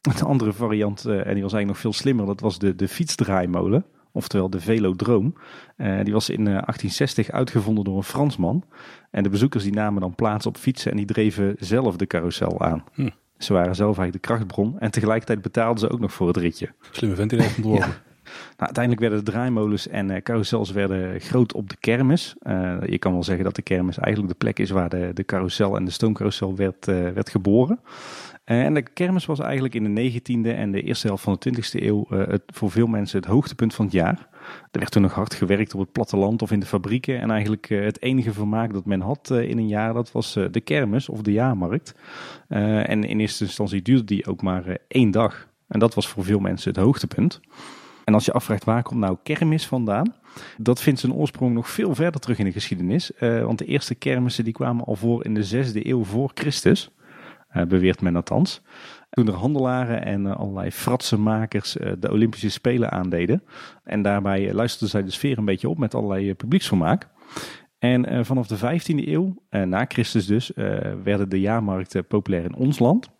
Een 0.02 0.26
andere 0.26 0.52
variant, 0.52 1.04
en 1.04 1.14
die 1.14 1.42
was 1.42 1.52
eigenlijk 1.52 1.66
nog 1.66 1.78
veel 1.78 1.92
slimmer, 1.92 2.26
dat 2.26 2.40
was 2.40 2.58
de, 2.58 2.74
de 2.74 2.88
fietsdraaimolen 2.88 3.84
oftewel 4.16 4.50
de 4.50 4.60
Velodroom. 4.60 5.34
Uh, 5.76 6.00
die 6.02 6.12
was 6.12 6.30
in 6.30 6.44
1860 6.44 7.30
uitgevonden 7.30 7.84
door 7.84 7.96
een 7.96 8.02
Fransman. 8.02 8.64
En 9.10 9.22
de 9.22 9.28
bezoekers 9.28 9.62
die 9.62 9.72
namen 9.72 10.00
dan 10.00 10.14
plaats 10.14 10.46
op 10.46 10.56
fietsen 10.56 10.90
en 10.90 10.96
die 10.96 11.06
dreven 11.06 11.54
zelf 11.58 11.96
de 11.96 12.06
carousel 12.06 12.60
aan. 12.60 12.84
Hm. 12.92 13.08
Ze 13.38 13.52
waren 13.52 13.74
zelf 13.74 13.98
eigenlijk 13.98 14.22
de 14.22 14.34
krachtbron 14.34 14.78
en 14.78 14.90
tegelijkertijd 14.90 15.42
betaalden 15.42 15.78
ze 15.78 15.90
ook 15.90 16.00
nog 16.00 16.12
voor 16.12 16.26
het 16.26 16.36
ritje. 16.36 16.68
Slimme 16.90 17.16
vent 17.16 17.32
in 17.32 17.40
ontworpen. 17.40 18.04
Nou, 18.26 18.72
uiteindelijk 18.72 19.00
werden 19.00 19.24
de 19.24 19.30
draaimolens 19.30 19.88
en 19.88 20.10
uh, 20.10 20.16
carousels 20.16 20.70
werden 20.70 21.20
groot 21.20 21.52
op 21.52 21.70
de 21.70 21.76
kermis. 21.80 22.34
Uh, 22.42 22.76
je 22.86 22.98
kan 22.98 23.12
wel 23.12 23.24
zeggen 23.24 23.44
dat 23.44 23.54
de 23.54 23.62
kermis 23.62 23.98
eigenlijk 23.98 24.32
de 24.32 24.38
plek 24.38 24.58
is 24.58 24.70
waar 24.70 24.88
de, 24.88 25.10
de 25.14 25.24
carousel 25.24 25.76
en 25.76 25.84
de 25.84 25.90
stoomcarousel 25.90 26.56
werd, 26.56 26.88
uh, 26.88 27.10
werd 27.10 27.30
geboren. 27.30 27.80
En 28.46 28.74
de 28.74 28.82
kermis 28.82 29.26
was 29.26 29.38
eigenlijk 29.38 29.74
in 29.74 29.94
de 29.94 30.10
19e 30.10 30.56
en 30.56 30.70
de 30.70 30.82
eerste 30.82 31.06
helft 31.06 31.22
van 31.22 31.36
de 31.38 31.54
20e 31.54 31.82
eeuw 31.82 32.06
het, 32.08 32.42
voor 32.46 32.70
veel 32.70 32.86
mensen 32.86 33.18
het 33.18 33.28
hoogtepunt 33.28 33.74
van 33.74 33.84
het 33.84 33.94
jaar. 33.94 34.28
Er 34.70 34.78
werd 34.78 34.90
toen 34.90 35.02
nog 35.02 35.14
hard 35.14 35.34
gewerkt 35.34 35.74
op 35.74 35.80
het 35.80 35.92
platteland 35.92 36.42
of 36.42 36.50
in 36.50 36.60
de 36.60 36.66
fabrieken. 36.66 37.20
En 37.20 37.30
eigenlijk 37.30 37.70
uh, 37.70 37.84
het 37.84 38.02
enige 38.02 38.32
vermaak 38.32 38.72
dat 38.72 38.84
men 38.84 39.00
had 39.00 39.28
uh, 39.32 39.48
in 39.48 39.58
een 39.58 39.68
jaar, 39.68 39.92
dat 39.92 40.12
was 40.12 40.32
de 40.50 40.60
kermis 40.60 41.08
of 41.08 41.22
de 41.22 41.32
jaarmarkt. 41.32 41.94
en 42.48 43.04
in 43.04 43.20
eerste 43.20 43.44
instantie 43.44 43.82
duurde 43.82 44.04
die 44.04 44.26
ook 44.26 44.42
maar 44.42 44.78
één 44.88 45.10
dag. 45.10 45.48
En 45.68 45.78
dat 45.78 45.94
was 45.94 46.08
voor 46.08 46.24
veel 46.24 46.40
mensen 46.40 46.70
het 46.70 46.80
hoogtepunt. 46.80 47.40
En 48.04 48.14
als 48.14 48.24
je 48.24 48.32
afvraagt 48.32 48.64
waar 48.64 48.82
komt 48.82 49.00
nou 49.00 49.16
kermis 49.22 49.66
vandaan, 49.66 50.14
dat 50.56 50.82
vindt 50.82 51.00
zijn 51.00 51.12
oorsprong 51.12 51.54
nog 51.54 51.70
veel 51.70 51.94
verder 51.94 52.20
terug 52.20 52.38
in 52.38 52.44
de 52.44 52.52
geschiedenis. 52.52 53.10
want 53.18 53.58
de 53.58 53.64
eerste 53.64 53.94
kermissen 53.94 54.44
die 54.44 54.52
kwamen 54.52 54.84
al 54.84 54.96
voor 54.96 55.24
in 55.24 55.34
de 55.34 55.44
zesde 55.44 55.88
eeuw 55.88 56.04
voor 56.04 56.30
Christus, 56.34 56.90
beweert 57.64 58.00
men 58.00 58.16
althans. 58.16 58.62
Toen 59.10 59.26
er 59.26 59.34
handelaren 59.34 60.04
en 60.04 60.24
uh, 60.24 60.36
allerlei 60.36 60.70
fratsenmakers 60.70 61.76
uh, 61.76 61.92
de 61.98 62.12
Olympische 62.12 62.50
Spelen 62.50 62.90
aandeden. 62.90 63.42
En 63.84 64.02
daarbij 64.02 64.52
luisterden 64.52 64.88
zij 64.88 65.02
de 65.02 65.10
sfeer 65.10 65.38
een 65.38 65.44
beetje 65.44 65.68
op 65.68 65.78
met 65.78 65.94
allerlei 65.94 66.34
publieksvermaak. 66.34 67.08
En 67.78 68.24
vanaf 68.24 68.46
de 68.46 68.58
15e 68.58 69.08
eeuw, 69.08 69.42
na 69.50 69.84
Christus 69.88 70.26
dus, 70.26 70.52
werden 71.02 71.28
de 71.28 71.40
jaarmarkten 71.40 72.06
populair 72.06 72.44
in 72.44 72.54
ons 72.54 72.78
land. 72.78 73.10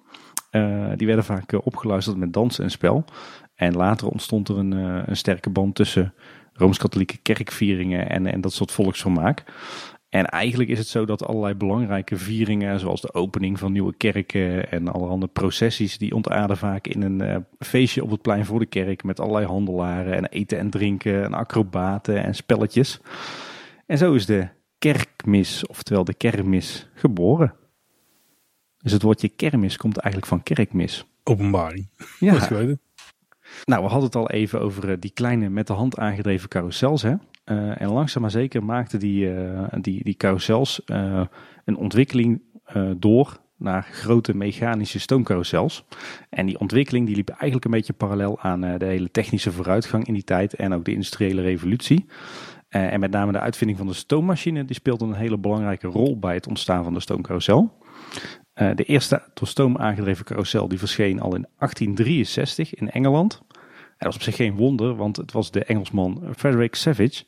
die 0.97 1.07
werden 1.07 1.25
vaak 1.25 1.67
opgeluisterd 1.67 2.17
met 2.17 2.33
dans 2.33 2.59
en 2.59 2.71
spel. 2.71 3.05
En 3.55 3.77
later 3.77 4.09
ontstond 4.09 4.49
er 4.49 4.59
een, 4.59 4.73
een 5.11 5.17
sterke 5.17 5.51
band 5.51 5.75
tussen 5.75 6.15
Rooms-Katholieke 6.53 7.17
kerkvieringen 7.17 8.11
en, 8.11 8.27
en 8.27 8.41
dat 8.41 8.53
soort 8.53 8.73
volksvermaak. 8.73 9.45
En 10.17 10.27
eigenlijk 10.27 10.71
is 10.71 10.79
het 10.79 10.87
zo 10.87 11.05
dat 11.05 11.25
allerlei 11.25 11.55
belangrijke 11.55 12.17
vieringen, 12.17 12.81
zoals 12.81 13.01
de 13.01 13.15
opening 13.15 13.59
van 13.59 13.73
nieuwe 13.73 13.95
kerken 13.97 14.71
en 14.71 14.89
allerhande 14.89 15.27
processies, 15.27 15.99
die 15.99 16.15
ontaarden 16.15 16.57
vaak 16.57 16.87
in 16.87 17.03
een 17.03 17.23
uh, 17.23 17.37
feestje 17.59 18.03
op 18.03 18.11
het 18.11 18.23
plein 18.23 18.45
voor 18.45 18.59
de 18.59 18.67
kerk 18.67 19.05
met 19.05 19.21
allerlei 19.21 19.47
handelaren 19.47 20.15
en 20.15 20.25
eten 20.25 20.59
en 20.59 20.71
drinken 20.71 21.25
en 21.25 21.35
acrobaten 21.35 22.25
en 22.25 22.35
spelletjes. 22.35 23.01
En 23.87 23.99
zo 23.99 24.15
is 24.15 24.27
de 24.27 24.49
kerkmis, 24.79 25.67
oftewel 25.67 26.05
de 26.05 26.15
kermis, 26.15 26.89
geboren. 26.95 27.55
Dus 28.79 28.93
het 28.93 29.03
woordje 29.03 29.29
kermis 29.29 29.77
komt 29.77 29.97
eigenlijk 29.97 30.33
van 30.33 30.43
kerkmis. 30.43 31.07
Openbaring. 31.25 31.89
Ja. 32.19 32.49
Nou, 33.65 33.83
we 33.83 33.89
hadden 33.89 34.05
het 34.05 34.15
al 34.17 34.31
even 34.31 34.61
over 34.61 34.91
eh, 34.91 34.97
die 35.01 35.11
kleine 35.11 35.49
met 35.49 35.67
de 35.67 35.73
hand 35.73 35.99
aangedreven 35.99 36.49
carousels. 36.49 37.03
Hè? 37.03 37.15
Uh, 37.47 37.81
en 37.81 37.89
langzaam 37.89 38.23
maar 38.23 38.31
zeker 38.31 38.65
maakten 38.65 38.99
die, 38.99 39.35
uh, 39.35 39.63
die, 39.81 40.05
die 40.05 40.15
carousels 40.15 40.81
uh, 40.87 41.25
een 41.65 41.77
ontwikkeling 41.77 42.43
door 42.97 43.41
naar 43.57 43.83
grote 43.83 44.37
mechanische 44.37 45.01
stoomcarousels. 45.01 45.85
En 46.31 46.47
die 46.47 46.59
ontwikkeling 46.59 47.07
die 47.07 47.17
liep 47.17 47.29
eigenlijk 47.29 47.65
een 47.65 47.71
beetje 47.71 47.93
parallel 47.93 48.41
aan 48.41 48.61
de 48.61 48.85
hele 48.85 49.11
technische 49.11 49.53
vooruitgang 49.53 50.07
in 50.07 50.15
die 50.15 50.25
tijd 50.25 50.55
en 50.55 50.75
ook 50.75 50.85
de 50.85 50.93
industriële 50.93 51.43
revolutie. 51.43 52.07
en 52.69 53.01
met 53.01 53.11
name 53.11 53.33
de 53.33 53.41
uitvinding 53.41 53.79
van 53.79 53.87
de 53.87 53.95
stoommachine 53.95 54.65
die 54.65 54.77
speelde 54.77 55.05
een 55.05 55.15
hele 55.15 55.39
belangrijke 55.39 55.87
rol 55.87 56.19
bij 56.19 56.35
het 56.35 56.47
ontstaan 56.47 56.85
van 56.85 56.95
de 56.95 57.01
stoomcarousel. 57.01 57.73
de 58.55 58.85
eerste 58.85 59.23
door 59.35 59.49
stoom 59.49 59.79
aangedreven 59.79 60.25
carousel 60.25 60.69
die 60.69 60.79
verscheen 60.79 61.21
al 61.21 61.35
in 61.35 61.47
1863 61.59 62.75
in 62.75 62.91
Engeland. 62.91 63.43
Dat 63.99 64.07
was 64.07 64.15
op 64.15 64.23
zich 64.23 64.37
geen 64.37 64.57
wonder, 64.57 64.97
want 64.97 65.17
het 65.17 65.33
was 65.33 65.51
de 65.51 65.65
Engelsman 65.65 66.23
Frederick 66.37 66.75
Savage 66.75 67.25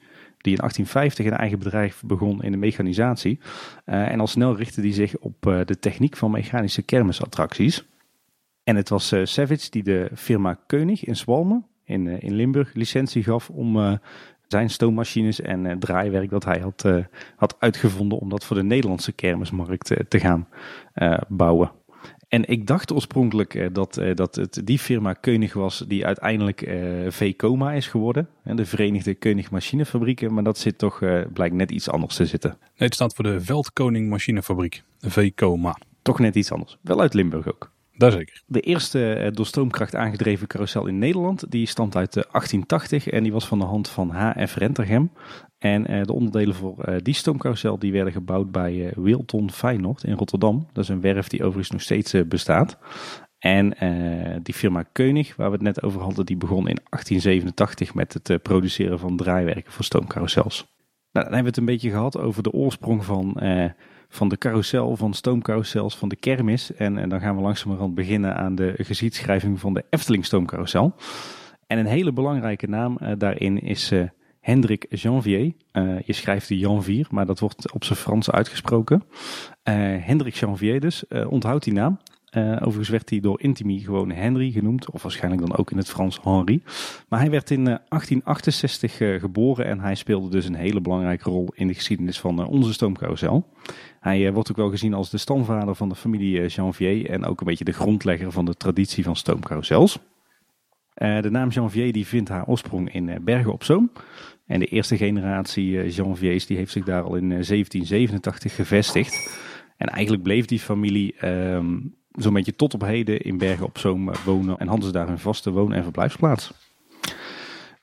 die 0.48 0.56
in 0.56 0.62
1850 0.62 1.26
een 1.26 1.38
eigen 1.38 1.58
bedrijf 1.58 2.02
begon 2.06 2.42
in 2.42 2.52
de 2.52 2.58
mechanisatie. 2.58 3.38
Uh, 3.86 4.10
en 4.10 4.20
al 4.20 4.26
snel 4.26 4.56
richtte 4.56 4.80
hij 4.80 4.92
zich 4.92 5.18
op 5.18 5.46
uh, 5.46 5.60
de 5.64 5.78
techniek 5.78 6.16
van 6.16 6.30
mechanische 6.30 6.82
kermisattracties. 6.82 7.86
En 8.64 8.76
het 8.76 8.88
was 8.88 9.12
uh, 9.12 9.24
Savage 9.24 9.70
die 9.70 9.82
de 9.82 10.10
firma 10.14 10.58
Keunig 10.66 11.04
in 11.04 11.16
Zwalmen 11.16 11.66
in, 11.84 12.06
in 12.06 12.34
Limburg 12.34 12.74
licentie 12.74 13.22
gaf 13.22 13.50
om 13.50 13.98
zijn 14.46 14.70
stoommachines 14.70 15.40
en 15.40 15.78
draaiwerk 15.78 16.30
dat 16.30 16.44
hij 16.44 16.58
had, 16.58 16.84
had 17.36 17.56
uitgevonden 17.58 18.18
om 18.18 18.28
dat 18.28 18.44
voor 18.44 18.56
de 18.56 18.62
Nederlandse 18.62 19.12
kermismarkt 19.12 19.92
te 20.08 20.20
gaan 20.20 20.48
bouwen. 21.28 21.70
En 22.28 22.48
ik 22.48 22.66
dacht 22.66 22.92
oorspronkelijk 22.92 23.54
uh, 23.54 23.66
dat, 23.72 23.98
uh, 23.98 24.14
dat 24.14 24.34
het 24.34 24.60
die 24.64 24.78
firma 24.78 25.12
Keunig 25.12 25.52
was 25.52 25.84
die 25.86 26.06
uiteindelijk 26.06 26.62
eh, 26.62 26.80
VCOMA 27.08 27.72
is 27.72 27.86
geworden. 27.86 28.28
de 28.42 28.66
Verenigde 28.66 29.14
Keunig 29.14 29.50
Machinefabrieken. 29.50 30.34
Maar 30.34 30.44
dat 30.44 30.58
zit 30.58 30.78
toch, 30.78 30.98
blijkt 31.32 31.54
net 31.54 31.70
iets 31.70 31.90
anders 31.90 32.14
te 32.14 32.26
zitten. 32.26 32.50
Nee, 32.50 32.88
het 32.88 32.94
staat 32.94 33.14
voor 33.14 33.24
de 33.24 33.40
Veldkoning 33.40 34.08
Machinefabriek. 34.08 34.82
VCOMA. 35.00 35.76
Toch 36.02 36.18
net 36.18 36.34
iets 36.34 36.52
anders. 36.52 36.78
Wel 36.80 37.00
uit 37.00 37.14
Limburg 37.14 37.48
ook. 37.48 37.70
De 38.46 38.60
eerste 38.60 39.30
door 39.32 39.46
stoomkracht 39.46 39.94
aangedreven 39.94 40.46
carousel 40.46 40.86
in 40.86 40.98
Nederland, 40.98 41.50
die 41.50 41.66
stamt 41.66 41.96
uit 41.96 42.12
1880 42.12 43.08
en 43.08 43.22
die 43.22 43.32
was 43.32 43.46
van 43.46 43.58
de 43.58 43.64
hand 43.64 43.88
van 43.88 44.10
H.F. 44.10 44.54
Rentergem. 44.54 45.12
En 45.58 45.92
uh, 45.92 46.02
de 46.02 46.12
onderdelen 46.12 46.54
voor 46.54 47.00
die 47.02 47.14
stoomcarousel 47.14 47.78
die 47.78 47.92
werden 47.92 48.12
gebouwd 48.12 48.50
bij 48.50 48.92
Wilton 48.96 49.50
Feyenoord 49.50 50.04
in 50.04 50.12
Rotterdam. 50.12 50.66
Dat 50.72 50.84
is 50.84 50.90
een 50.90 51.00
werf 51.00 51.28
die 51.28 51.40
overigens 51.40 51.70
nog 51.70 51.82
steeds 51.82 52.14
bestaat. 52.28 52.78
En 53.38 53.76
die 54.42 54.54
firma 54.54 54.82
Keunig, 54.82 55.36
waar 55.36 55.48
we 55.48 55.54
het 55.54 55.64
net 55.64 55.82
over 55.82 56.00
hadden, 56.00 56.26
die 56.26 56.36
begon 56.36 56.68
in 56.68 56.78
1887 56.90 57.94
met 57.94 58.12
het 58.12 58.42
produceren 58.42 58.98
van 58.98 59.16
draaiwerken 59.16 59.72
voor 59.72 59.84
stoomcarousels. 59.84 60.66
Nou, 61.12 61.26
dan 61.26 61.34
hebben 61.34 61.40
we 61.40 61.48
het 61.48 61.56
een 61.56 61.64
beetje 61.64 61.90
gehad 61.90 62.18
over 62.18 62.42
de 62.42 62.52
oorsprong 62.52 63.04
van, 63.04 63.40
van 64.08 64.28
de 64.28 64.38
carousel, 64.38 64.96
van 64.96 65.14
stoomcarousels, 65.14 65.96
van 65.96 66.08
de 66.08 66.16
kermis. 66.16 66.74
En, 66.74 66.98
en 66.98 67.08
dan 67.08 67.20
gaan 67.20 67.36
we 67.36 67.42
langzamerhand 67.42 67.94
beginnen 67.94 68.36
aan 68.36 68.54
de 68.54 68.74
geschiedschrijving 68.76 69.60
van 69.60 69.74
de 69.74 69.84
Efteling 69.90 70.24
stoomcarousel. 70.24 70.94
En 71.66 71.78
een 71.78 71.86
hele 71.86 72.12
belangrijke 72.12 72.68
naam 72.68 72.98
daarin 73.18 73.60
is 73.60 73.92
Hendrik 74.40 74.86
Janvier. 74.88 75.52
Uh, 75.72 76.00
je 76.04 76.12
schrijft 76.12 76.48
de 76.48 76.58
Janvier, 76.58 77.06
maar 77.10 77.26
dat 77.26 77.38
wordt 77.38 77.72
op 77.72 77.84
zijn 77.84 77.98
Frans 77.98 78.30
uitgesproken. 78.30 79.02
Hendrik 80.00 80.34
Janvier 80.34 80.80
dus, 80.80 81.04
onthoud 81.28 81.64
die 81.64 81.72
naam. 81.72 81.98
Overigens 82.30 82.88
werd 82.88 83.10
hij 83.10 83.20
door 83.20 83.40
Intimi 83.40 83.78
gewoon 83.78 84.10
Henry 84.10 84.50
genoemd, 84.50 84.90
of 84.90 85.02
waarschijnlijk 85.02 85.46
dan 85.46 85.56
ook 85.56 85.70
in 85.70 85.76
het 85.76 85.90
Frans 85.90 86.18
Henri. 86.22 86.62
Maar 87.08 87.20
hij 87.20 87.30
werd 87.30 87.50
in 87.50 87.64
1868 87.64 89.20
geboren 89.20 89.66
en 89.66 89.80
hij 89.80 89.94
speelde 89.94 90.30
dus 90.30 90.46
een 90.46 90.54
hele 90.54 90.80
belangrijke 90.80 91.30
rol 91.30 91.48
in 91.54 91.66
de 91.66 91.74
geschiedenis 91.74 92.20
van 92.20 92.46
onze 92.46 92.72
stoomcarousel. 92.72 93.46
Hij 94.00 94.32
wordt 94.32 94.50
ook 94.50 94.56
wel 94.56 94.70
gezien 94.70 94.94
als 94.94 95.10
de 95.10 95.18
stamvader 95.18 95.74
van 95.74 95.88
de 95.88 95.94
familie 95.94 96.46
Janvier 96.46 97.10
en 97.10 97.24
ook 97.24 97.40
een 97.40 97.46
beetje 97.46 97.64
de 97.64 97.72
grondlegger 97.72 98.32
van 98.32 98.44
de 98.44 98.54
traditie 98.54 99.04
van 99.04 99.16
stoomcarousels. 99.16 99.98
de 100.94 101.28
naam 101.30 101.48
Janvier 101.48 101.92
die 101.92 102.06
vindt 102.06 102.28
haar 102.28 102.46
oorsprong 102.46 102.92
in 102.92 103.18
Bergen 103.24 103.52
op 103.52 103.64
Zoom. 103.64 103.90
En 104.48 104.60
de 104.60 104.66
eerste 104.66 104.96
generatie 104.96 105.92
Janviers 105.92 106.46
die 106.46 106.56
heeft 106.56 106.72
zich 106.72 106.84
daar 106.84 107.02
al 107.02 107.14
in 107.14 107.28
1787 107.28 108.50
eh, 108.50 108.56
gevestigd. 108.56 109.40
En 109.76 109.88
eigenlijk 109.88 110.22
bleef 110.22 110.44
die 110.44 110.58
familie 110.58 111.26
um, 111.26 111.94
zo'n 112.18 112.32
beetje 112.32 112.56
tot 112.56 112.74
op 112.74 112.80
heden 112.80 113.20
in 113.20 113.38
Bergen 113.38 113.66
op 113.66 113.78
Zoom 113.78 114.08
eh, 114.08 114.16
wonen. 114.24 114.58
En 114.58 114.68
hadden 114.68 114.86
ze 114.86 114.92
daar 114.92 115.08
een 115.08 115.18
vaste 115.18 115.50
woon- 115.50 115.72
en 115.72 115.82
verblijfsplaats. 115.82 116.52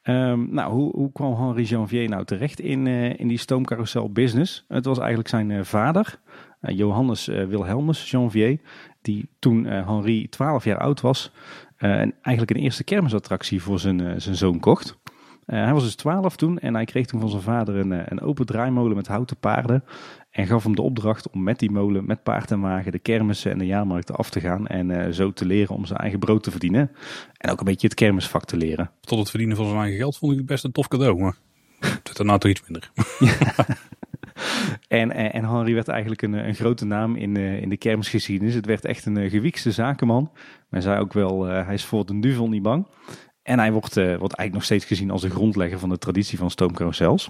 Um, 0.04 0.48
nou, 0.51 0.74
hoe, 0.74 0.92
hoe, 0.92 1.12
kwam 1.12 1.36
Henri 1.36 1.63
Janvier 1.63 2.10
nou 2.10 2.25
terecht 2.25 2.60
in, 2.60 2.86
uh, 2.86 3.20
in 3.20 3.27
die 3.27 3.38
stoomcarousel 3.38 4.12
business? 4.12 4.65
Het 4.68 4.86
was 4.86 4.98
eigenlijk 4.98 5.30
zijn 5.30 5.50
uh, 5.50 5.63
vader, 5.63 6.20
Johannes 6.60 7.25
Wilhelmus 7.25 8.12
Janvier, 8.12 8.60
die 9.01 9.30
toen 9.39 9.65
Henri 9.65 10.30
12 10.30 10.63
jaar 10.63 10.77
oud 10.77 11.01
was, 11.01 11.32
en 11.77 12.13
eigenlijk 12.22 12.58
een 12.58 12.63
eerste 12.63 12.84
kermisattractie 12.84 13.62
voor 13.62 13.80
zijn, 13.80 14.22
zijn 14.22 14.36
zoon 14.36 14.60
kocht. 14.60 14.98
Hij 15.46 15.74
was 15.74 15.84
dus 15.84 15.96
12 15.96 16.36
toen 16.36 16.60
en 16.60 16.74
hij 16.74 16.86
kreeg 16.86 17.06
toen 17.06 17.20
van 17.20 17.30
zijn 17.30 17.42
vader 17.42 17.75
een, 17.75 17.92
eh, 17.92 18.01
een 18.06 18.22
open 18.22 18.46
draaimolen 18.46 18.96
met 18.96 19.08
houten 19.08 19.38
paarden. 19.38 19.84
En 20.36 20.48
gaf 20.48 20.63
hem 20.63 20.75
de 20.75 20.82
opdracht 20.82 21.30
om 21.30 21.44
met 21.44 21.60
die 21.60 21.72
molen, 21.72 22.06
met 22.06 22.24
paard 22.24 22.51
en 22.51 22.60
wagen, 22.60 22.92
de 22.92 23.00
kermissen 23.00 23.51
en 23.51 23.58
de 23.58 23.65
jaarmarkten 23.65 24.15
af 24.15 24.30
te 24.30 24.39
gaan. 24.39 24.68
En 24.68 24.89
uh, 24.89 25.08
zo 25.10 25.32
te 25.32 25.46
leren 25.46 25.75
om 25.75 25.86
zijn 25.86 26.00
eigen 26.00 26.20
brood 26.20 26.44
te 26.44 26.51
verdienen. 26.51 26.92
En 27.38 27.51
ook 27.51 27.60
een 27.60 27.65
beetje 27.65 27.88
het 27.88 27.96
kermisvak 27.96 28.46
te 28.46 28.58
leren. 28.58 28.92
Tot 29.01 29.20
het 29.20 29.30
verdienen 29.30 29.58
van 29.58 29.65
zijn 29.65 29.80
eigen 29.80 29.98
geld 29.98 30.18
vond 30.18 30.32
ik 30.32 30.38
het 30.38 30.48
best 30.48 30.63
een 30.63 30.72
tof 30.72 30.88
cadeau. 30.88 31.20
Maar 31.20 31.36
het 31.80 32.18
daarna 32.18 32.38
toch 32.38 32.51
iets 32.51 32.62
minder. 32.68 32.92
En, 34.88 35.12
en, 35.12 35.34
en 35.34 35.46
Henry 35.46 35.74
werd 35.74 35.88
eigenlijk 35.88 36.22
een, 36.22 36.34
een 36.34 36.56
grote 36.56 36.86
naam 36.86 37.15
in, 37.15 37.38
in 37.38 37.70
de 37.70 37.77
kermisgeschiedenis. 37.77 38.54
Het 38.54 38.65
werd 38.65 38.86
echt 38.86 39.06
een 39.06 39.30
gewiekste 39.30 39.72
zakenman. 39.72 40.32
Men 40.70 40.82
zei 40.82 41.00
ook 41.00 41.13
wel, 41.13 41.44
hij 41.44 41.74
is 41.74 41.86
voor 41.86 42.06
de 42.06 42.20
duvel 42.20 42.50
niet 42.50 42.62
bang. 42.62 42.88
En 43.44 43.60
hij 43.60 43.72
wordt, 43.72 43.96
wordt 43.96 44.20
eigenlijk 44.20 44.54
nog 44.54 44.63
steeds 44.63 44.86
gezien 44.86 45.12
als 45.12 45.22
de 45.22 45.30
grondlegger 45.30 45.80
van 45.80 45.89
de 45.89 45.98
traditie 45.98 46.38
van 46.38 46.50
stoomcarousels. 46.50 47.30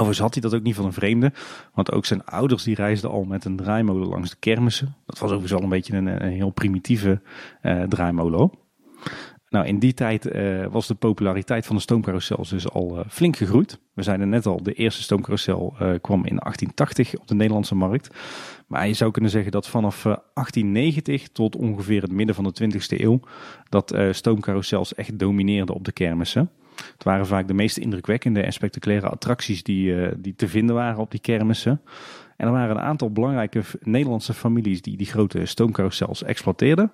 Overigens 0.00 0.18
had 0.18 0.32
hij 0.32 0.42
dat 0.42 0.54
ook 0.54 0.62
niet 0.62 0.74
van 0.74 0.84
een 0.84 0.92
vreemde, 0.92 1.32
want 1.74 1.92
ook 1.92 2.06
zijn 2.06 2.24
ouders 2.24 2.62
die 2.62 2.74
reisden 2.74 3.10
al 3.10 3.24
met 3.24 3.44
een 3.44 3.56
draaimolen 3.56 4.08
langs 4.08 4.30
de 4.30 4.36
kermissen. 4.38 4.96
Dat 5.06 5.18
was 5.18 5.30
overigens 5.30 5.54
al 5.54 5.62
een 5.62 5.68
beetje 5.68 5.96
een, 5.96 6.22
heel 6.22 6.50
primitieve 6.50 7.20
uh, 7.62 7.82
draaimolen. 7.82 8.50
Nou, 9.48 9.66
in 9.66 9.78
die 9.78 9.94
tijd 9.94 10.26
uh, 10.26 10.66
was 10.66 10.86
de 10.86 10.94
populariteit 10.94 11.66
van 11.66 11.76
de 11.76 11.82
stoomcarousels 11.82 12.48
dus 12.48 12.70
al 12.70 12.98
uh, 12.98 13.04
flink 13.08 13.36
gegroeid. 13.36 13.80
We 13.94 14.02
zeiden 14.02 14.28
net 14.28 14.46
al, 14.46 14.62
de 14.62 14.72
eerste 14.72 15.02
stoomcarousel 15.02 15.74
kwam 16.00 16.24
in 16.24 16.36
1880 16.36 17.16
op 17.16 17.28
de 17.28 17.34
Nederlandse 17.34 17.74
markt. 17.74 18.16
Maar 18.66 18.86
je 18.86 18.94
zou 18.94 19.10
kunnen 19.10 19.30
zeggen 19.30 19.52
dat 19.52 19.68
vanaf 19.68 20.02
1890 20.02 21.28
tot 21.28 21.56
ongeveer 21.56 22.02
het 22.02 22.12
midden 22.12 22.34
van 22.34 22.44
de 22.44 22.70
20e 22.72 23.00
eeuw 23.00 23.20
dat 23.68 23.96
stoomcarousels 24.10 24.94
echt 24.94 25.18
domineerden 25.18 25.74
op 25.74 25.84
de 25.84 25.92
kermissen. 25.92 26.50
Het 26.92 27.04
waren 27.04 27.26
vaak 27.26 27.48
de 27.48 27.54
meest 27.54 27.76
indrukwekkende 27.76 28.42
en 28.42 28.52
spectaculaire 28.52 29.08
attracties 29.08 29.62
die, 29.62 30.18
die 30.20 30.34
te 30.34 30.48
vinden 30.48 30.74
waren 30.74 31.00
op 31.00 31.10
die 31.10 31.20
kermissen. 31.20 31.80
En 32.36 32.46
er 32.46 32.52
waren 32.52 32.76
een 32.76 32.82
aantal 32.82 33.12
belangrijke 33.12 33.62
Nederlandse 33.80 34.34
families 34.34 34.82
die 34.82 34.96
die 34.96 35.06
grote 35.06 35.46
stoomcarousels 35.46 36.22
exploiteerden. 36.22 36.92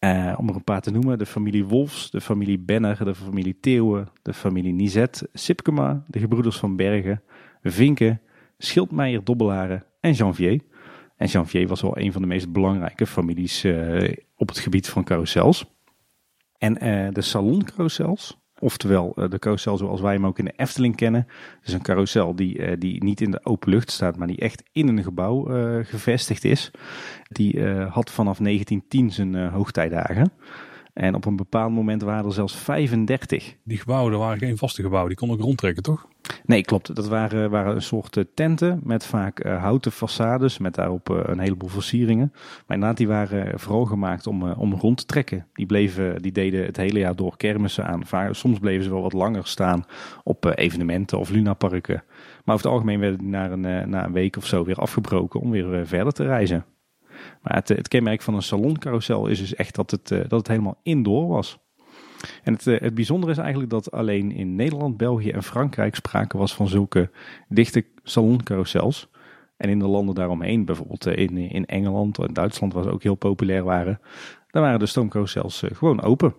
Uh, 0.00 0.34
om 0.36 0.48
er 0.48 0.54
een 0.54 0.64
paar 0.64 0.80
te 0.80 0.90
noemen, 0.90 1.18
de 1.18 1.26
familie 1.26 1.64
Wolfs, 1.64 2.10
de 2.10 2.20
familie 2.20 2.58
Benner, 2.58 3.04
de 3.04 3.14
familie 3.14 3.60
Theeuwen, 3.60 4.08
de 4.22 4.34
familie 4.34 4.72
Nizet, 4.72 5.28
Sipkema, 5.32 6.04
de 6.08 6.18
gebroeders 6.18 6.56
van 6.56 6.76
Bergen, 6.76 7.22
Vinken, 7.62 8.20
Schildmeijer 8.58 9.24
Dobbelaren 9.24 9.84
en 10.00 10.12
Janvier. 10.12 10.60
En 11.16 11.26
Janvier 11.26 11.68
was 11.68 11.80
wel 11.80 11.98
een 11.98 12.12
van 12.12 12.22
de 12.22 12.28
meest 12.28 12.52
belangrijke 12.52 13.06
families 13.06 13.64
uh, 13.64 14.12
op 14.36 14.48
het 14.48 14.58
gebied 14.58 14.88
van 14.88 15.04
carousels. 15.04 15.72
En 16.58 16.74
de 17.12 17.20
saloncarousels, 17.20 18.43
Oftewel 18.64 19.12
eh, 19.16 19.30
de 19.30 19.38
carousel 19.38 19.76
zoals 19.76 20.00
wij 20.00 20.12
hem 20.12 20.26
ook 20.26 20.38
in 20.38 20.44
de 20.44 20.52
Efteling 20.56 20.96
kennen. 20.96 21.26
Dus 21.64 21.74
een 21.74 21.82
carousel 21.82 22.34
die, 22.36 22.58
eh, 22.58 22.76
die 22.78 23.04
niet 23.04 23.20
in 23.20 23.30
de 23.30 23.44
open 23.44 23.70
lucht 23.70 23.90
staat, 23.90 24.16
maar 24.16 24.26
die 24.26 24.38
echt 24.38 24.62
in 24.72 24.88
een 24.88 25.02
gebouw 25.02 25.48
eh, 25.48 25.84
gevestigd 25.84 26.44
is. 26.44 26.70
Die 27.28 27.66
had 27.68 28.10
vanaf 28.10 28.38
1910 28.38 29.10
zijn 29.10 29.48
hoogtijdagen. 29.48 30.32
En 30.94 31.14
op 31.14 31.24
een 31.24 31.36
bepaald 31.36 31.72
moment 31.72 32.02
waren 32.02 32.24
er 32.24 32.32
zelfs 32.32 32.56
35. 32.56 33.56
Die 33.64 33.78
gebouwen, 33.78 34.18
waren 34.18 34.38
geen 34.38 34.56
vaste 34.56 34.82
gebouwen, 34.82 35.08
die 35.08 35.18
konden 35.18 35.36
ook 35.36 35.42
rondtrekken, 35.42 35.82
toch? 35.82 36.06
Nee, 36.44 36.62
klopt. 36.62 36.94
Dat 36.94 37.08
waren, 37.08 37.50
waren 37.50 37.74
een 37.74 37.82
soort 37.82 38.16
eh, 38.16 38.24
tenten 38.34 38.80
met 38.82 39.06
vaak 39.06 39.44
uh, 39.44 39.62
houten 39.62 39.92
façades 39.92 40.60
met 40.60 40.74
daarop 40.74 41.10
uh, 41.10 41.20
een 41.22 41.38
heleboel 41.38 41.68
versieringen. 41.68 42.30
Maar 42.32 42.76
inderdaad, 42.76 42.96
die 42.96 43.08
waren 43.08 43.60
vooral 43.60 43.84
gemaakt 43.84 44.26
om, 44.26 44.46
uh, 44.46 44.60
om 44.60 44.74
rond 44.74 44.96
te 44.96 45.06
trekken. 45.06 45.46
Die, 45.52 45.66
bleven, 45.66 46.22
die 46.22 46.32
deden 46.32 46.64
het 46.64 46.76
hele 46.76 46.98
jaar 46.98 47.16
door 47.16 47.36
kermissen 47.36 47.86
aan. 47.86 48.06
Vaak, 48.06 48.34
soms 48.34 48.58
bleven 48.58 48.84
ze 48.84 48.90
wel 48.90 49.02
wat 49.02 49.12
langer 49.12 49.46
staan 49.46 49.84
op 50.22 50.52
evenementen 50.54 51.18
of 51.18 51.30
lunaparken. 51.30 52.02
Maar 52.44 52.54
over 52.54 52.66
het 52.66 52.74
algemeen 52.74 53.00
werden 53.00 53.18
die 53.18 53.28
na 53.28 53.50
een, 53.50 53.90
na 53.90 54.04
een 54.04 54.12
week 54.12 54.36
of 54.36 54.46
zo 54.46 54.64
weer 54.64 54.78
afgebroken 54.78 55.40
om 55.40 55.50
weer 55.50 55.86
verder 55.86 56.12
te 56.12 56.24
reizen. 56.24 56.64
Maar 57.42 57.54
het, 57.54 57.68
het 57.68 57.88
kenmerk 57.88 58.22
van 58.22 58.34
een 58.34 58.42
saloncarousel 58.42 59.26
is 59.26 59.38
dus 59.38 59.54
echt 59.54 59.74
dat 59.74 59.90
het, 59.90 60.08
dat 60.08 60.30
het 60.30 60.48
helemaal 60.48 60.78
indoor 60.82 61.28
was. 61.28 61.58
En 62.42 62.52
het, 62.52 62.66
eh, 62.66 62.80
het 62.80 62.94
bijzondere 62.94 63.32
is 63.32 63.38
eigenlijk 63.38 63.70
dat 63.70 63.90
alleen 63.90 64.32
in 64.32 64.54
Nederland, 64.54 64.96
België 64.96 65.30
en 65.30 65.42
Frankrijk 65.42 65.94
sprake 65.94 66.38
was 66.38 66.54
van 66.54 66.68
zulke 66.68 67.10
dichte 67.48 67.84
saloncarousels. 68.02 69.08
En 69.56 69.68
in 69.68 69.78
de 69.78 69.86
landen 69.86 70.14
daaromheen, 70.14 70.64
bijvoorbeeld 70.64 71.06
in, 71.06 71.36
in 71.36 71.66
Engeland 71.66 72.18
en 72.18 72.32
Duitsland, 72.32 72.72
waar 72.72 72.82
ze 72.82 72.90
ook 72.90 73.02
heel 73.02 73.14
populair 73.14 73.64
waren, 73.64 74.00
daar 74.50 74.62
waren 74.62 74.78
de 74.78 74.86
stoomcarousels 74.86 75.62
gewoon 75.72 76.02
open. 76.02 76.34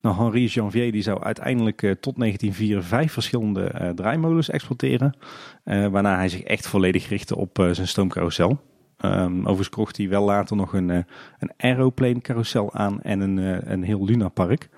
Nou, 0.00 0.16
Henri 0.16 0.46
Janvier 0.46 0.92
die 0.92 1.02
zou 1.02 1.22
uiteindelijk 1.22 1.80
tot 2.00 2.18
1904 2.18 2.82
vijf 2.82 3.12
verschillende 3.12 3.92
draaimolens 3.94 4.50
exporteren. 4.50 5.16
waarna 5.64 6.16
hij 6.16 6.28
zich 6.28 6.42
echt 6.42 6.66
volledig 6.66 7.08
richtte 7.08 7.36
op 7.36 7.68
zijn 7.72 7.88
stoomcarousel. 7.88 8.60
Um, 9.04 9.40
overigens 9.40 9.68
kocht 9.68 9.96
hij 9.96 10.08
wel 10.08 10.24
later 10.24 10.56
nog 10.56 10.72
een, 10.72 10.88
een 10.88 11.52
aeroplane 11.56 12.20
carousel 12.20 12.74
aan 12.74 13.02
en 13.02 13.20
een, 13.20 13.72
een 13.72 13.82
heel 13.82 14.04
lunapark. 14.04 14.68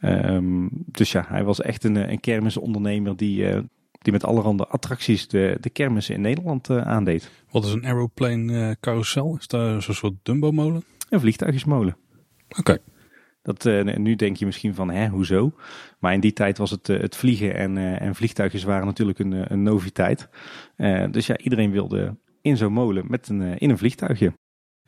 Um, 0.00 0.68
dus 0.72 1.12
ja, 1.12 1.24
hij 1.28 1.44
was 1.44 1.60
echt 1.60 1.84
een, 1.84 2.10
een 2.10 2.20
kermisondernemer 2.20 3.16
die, 3.16 3.44
die 3.98 4.12
met 4.12 4.24
allerhande 4.24 4.66
attracties 4.66 5.28
de, 5.28 5.56
de 5.60 5.70
kermissen 5.70 6.14
in 6.14 6.20
Nederland 6.20 6.70
uh, 6.70 6.86
aandeed. 6.86 7.30
Wat 7.50 7.64
is 7.64 7.72
een 7.72 7.84
aeroplane 7.84 8.52
uh, 8.52 8.70
carousel? 8.80 9.36
Is 9.38 9.46
dat 9.46 9.82
zo'n 9.82 9.94
soort 9.94 10.14
Dumbo-molen? 10.22 10.84
Een 11.10 11.20
vliegtuigjesmolen. 11.20 11.96
Oké. 12.58 12.78
Dat, 13.42 13.64
uh, 13.64 13.96
nu 13.96 14.16
denk 14.16 14.36
je 14.36 14.46
misschien 14.46 14.74
van, 14.74 14.90
hè, 14.90 15.08
hoezo? 15.08 15.52
Maar 15.98 16.12
in 16.12 16.20
die 16.20 16.32
tijd 16.32 16.58
was 16.58 16.70
het, 16.70 16.86
het 16.86 17.16
vliegen 17.16 17.54
en, 17.54 17.76
en 17.76 18.14
vliegtuigjes 18.14 18.62
waren 18.62 18.86
natuurlijk 18.86 19.18
een, 19.18 19.52
een 19.52 19.62
noviteit. 19.62 20.28
dus 21.10 21.26
ja, 21.26 21.38
iedereen 21.38 21.70
wilde 21.70 22.16
in 22.48 22.56
zo'n 22.56 22.72
molen 22.72 23.04
met 23.08 23.28
een, 23.28 23.58
in 23.58 23.70
een 23.70 23.78
vliegtuigje. 23.78 24.32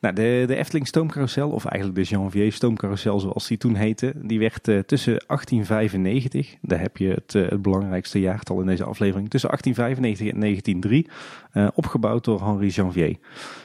Nou, 0.00 0.14
de, 0.14 0.44
de 0.46 0.56
Efteling 0.56 0.86
Stoomcarousel, 0.86 1.50
of 1.50 1.64
eigenlijk 1.64 2.04
de 2.04 2.14
Janvier 2.14 2.52
Stoomcarousel 2.52 3.20
zoals 3.20 3.46
die 3.46 3.58
toen 3.58 3.74
heette, 3.74 4.12
die 4.16 4.38
werd 4.38 4.68
uh, 4.68 4.78
tussen 4.78 5.12
1895, 5.26 6.56
daar 6.60 6.80
heb 6.80 6.96
je 6.96 7.08
het, 7.08 7.34
uh, 7.34 7.48
het, 7.48 7.62
belangrijkste 7.62 8.20
jaartal 8.20 8.60
in 8.60 8.66
deze 8.66 8.84
aflevering, 8.84 9.30
tussen 9.30 9.50
1895 9.50 10.34
en 10.34 10.40
1903 10.40 11.08
uh, 11.52 11.68
opgebouwd 11.74 12.24
door 12.24 12.44
Henri 12.44 12.68
Janvier. 12.68 13.16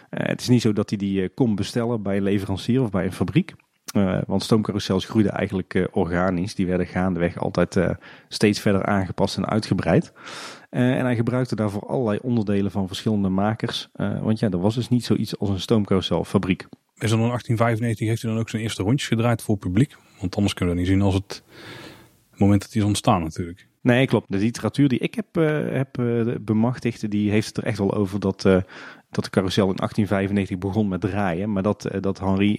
het 0.10 0.42
is 0.42 0.48
niet 0.48 0.62
zo 0.62 0.74
dat 0.74 0.90
hij 0.90 0.98
die 0.98 1.30
kon 1.30 1.56
bestellen 1.56 2.02
bij 2.02 2.18
een 2.18 2.24
leverancier 2.24 2.82
of 2.82 2.90
bij 2.90 3.06
een 3.06 3.14
fabriek. 3.14 3.54
want 4.28 4.44
stoomcarousels 4.44 5.06
groeiden 5.06 5.34
eigenlijk 5.34 5.88
organisch. 5.92 6.56
Die 6.56 6.68
werden 6.68 6.88
gaandeweg 6.88 7.38
altijd 7.38 7.78
steeds 8.28 8.60
verder 8.60 8.86
aangepast 8.86 9.38
en 9.38 9.46
uitgebreid. 9.46 10.14
Uh, 10.72 10.98
en 10.98 11.06
hij 11.06 11.16
gebruikte 11.16 11.56
daarvoor 11.56 11.88
allerlei 11.88 12.20
onderdelen 12.22 12.72
van 12.72 12.88
verschillende 12.88 13.30
makers. 13.30 13.90
Uh, 13.96 14.22
want 14.22 14.40
ja, 14.40 14.50
er 14.50 14.60
was 14.60 14.76
dus 14.76 14.90
niet 14.90 15.06
zoiets 15.06 15.40
als 15.40 15.50
een 15.50 15.60
stoomcarouselfabriek. 15.60 16.62
Is 16.98 17.10
dan 17.10 17.20
in 17.20 17.28
1895 17.28 18.08
heeft 18.08 18.22
hij 18.22 18.32
dan 18.32 18.40
ook 18.40 18.50
zijn 18.50 18.62
eerste 18.62 18.84
rondjes 18.84 19.08
gedraaid 19.08 19.42
voor 19.42 19.58
publiek? 19.58 19.96
Want 20.20 20.36
anders 20.36 20.54
kunnen 20.54 20.76
we 20.76 20.82
dat 20.82 20.90
niet 20.90 21.00
zien 21.00 21.06
als 21.06 21.14
het 21.14 21.44
moment 22.36 22.62
dat 22.62 22.74
hij 22.74 22.82
is 22.82 22.88
ontstaan 22.88 23.22
natuurlijk. 23.22 23.68
Nee, 23.82 24.08
klopt. 24.08 24.32
De 24.32 24.38
literatuur 24.38 24.88
die 24.88 25.00
ik 25.00 25.16
heb, 25.16 25.38
uh, 25.38 25.72
heb 25.72 25.90
bemachtigd, 26.42 27.12
die 27.12 27.32
heeft 27.32 27.48
het 27.48 27.58
er 27.58 27.64
echt 27.64 27.78
wel 27.78 27.94
over 27.94 28.20
dat, 28.20 28.46
dat 29.16 29.24
de 29.24 29.30
carousel 29.30 29.70
in 29.70 29.76
1895 29.76 30.58
begon 30.58 30.88
met 30.88 31.02
draaien. 31.02 31.52
Maar 31.52 31.64
dat, 31.64 31.90
dat 32.00 32.20
Henri 32.20 32.56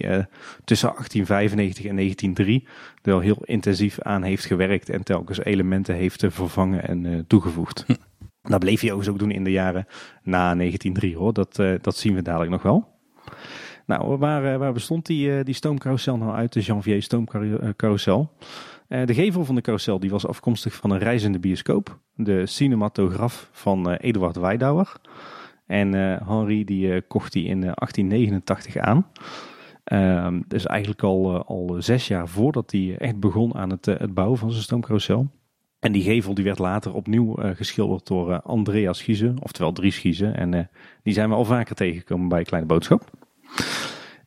tussen 0.63 0.89
1895 0.89 1.85
en 1.85 1.95
1903 1.95 2.63
er 2.65 3.11
wel 3.11 3.19
heel 3.19 3.41
intensief 3.43 4.01
aan 4.01 4.23
heeft 4.23 4.45
gewerkt 4.45 4.89
en 4.89 5.03
telkens 5.03 5.39
elementen 5.39 5.95
heeft 5.95 6.23
vervangen 6.27 6.87
en 6.87 7.25
toegevoegd. 7.27 7.83
Hm. 7.87 7.93
Dat 8.41 8.59
bleef 8.59 8.81
hij 8.81 8.91
overigens 8.91 9.07
ook 9.07 9.19
doen 9.19 9.37
in 9.37 9.43
de 9.43 9.51
jaren 9.51 9.85
na 10.23 10.55
1903 10.55 11.15
hoor. 11.17 11.33
Dat, 11.33 11.55
dat 11.81 11.97
zien 11.97 12.15
we 12.15 12.21
dadelijk 12.21 12.51
nog 12.51 12.61
wel. 12.61 12.87
Nou, 13.85 14.17
waar, 14.17 14.59
waar 14.59 14.73
bestond 14.73 15.05
die, 15.05 15.43
die 15.43 15.53
stoomcarousel 15.53 16.17
nou 16.17 16.35
uit, 16.35 16.53
de 16.53 16.61
Janvier 16.61 17.01
stoomcarousel? 17.03 18.31
de 18.87 19.13
gevel 19.13 19.45
van 19.45 19.55
de 19.55 19.61
carousel 19.61 19.99
die 19.99 20.09
was 20.09 20.27
afkomstig 20.27 20.75
van 20.75 20.91
een 20.91 20.99
reizende 20.99 21.39
bioscoop. 21.39 21.99
De 22.13 22.45
cinematograaf 22.45 23.49
van 23.51 23.91
Eduard 23.91 24.35
Weidauer. 24.35 24.95
En 25.67 25.93
Henri 26.27 26.63
die 26.63 27.01
kocht 27.01 27.33
die 27.33 27.45
in 27.45 27.59
1889 27.61 28.77
aan. 28.77 29.07
Ehm, 29.83 30.41
dus 30.47 30.65
eigenlijk 30.65 31.03
al, 31.03 31.45
al 31.45 31.75
zes 31.79 32.07
jaar 32.07 32.27
voordat 32.27 32.71
hij 32.71 32.97
echt 32.97 33.19
begon 33.19 33.55
aan 33.55 33.69
het, 33.69 33.85
het 33.85 34.13
bouwen 34.13 34.37
van 34.37 34.51
zijn 34.51 34.63
stoomcarousel. 34.63 35.27
En 35.79 35.91
die 35.91 36.03
gevel 36.03 36.33
die 36.33 36.43
werd 36.43 36.59
later 36.59 36.93
opnieuw 36.93 37.35
geschilderd 37.35 38.07
door 38.07 38.29
uh, 38.29 38.39
Andreas 38.43 39.09
oftewel 39.41 39.71
Dries 39.71 39.95
Schiezen. 39.95 40.35
En 40.35 40.69
die 41.03 41.13
zijn 41.13 41.29
we 41.29 41.35
al 41.35 41.45
vaker 41.45 41.75
tegengekomen 41.75 42.27
bij 42.27 42.43
Kleine 42.43 42.67
Boodschap. 42.67 43.09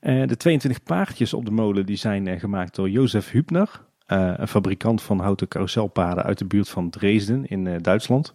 de 0.00 0.37
22 0.37 0.83
paardjes 0.83 1.35
op 1.35 1.44
de 1.44 1.50
molen 1.50 1.87
die 1.87 1.96
zijn 1.96 2.40
gemaakt 2.40 2.74
door 2.74 2.90
Jozef 2.90 3.31
Hübner, 3.31 3.89
een 4.11 4.49
fabrikant 4.49 5.03
van 5.03 5.20
houten 5.20 5.49
carouselpaden 5.49 6.25
uit 6.25 6.38
de 6.38 6.44
buurt 6.44 6.68
van 6.68 6.90
Dresden 6.90 7.46
in 7.46 7.79
Duitsland. 7.83 8.35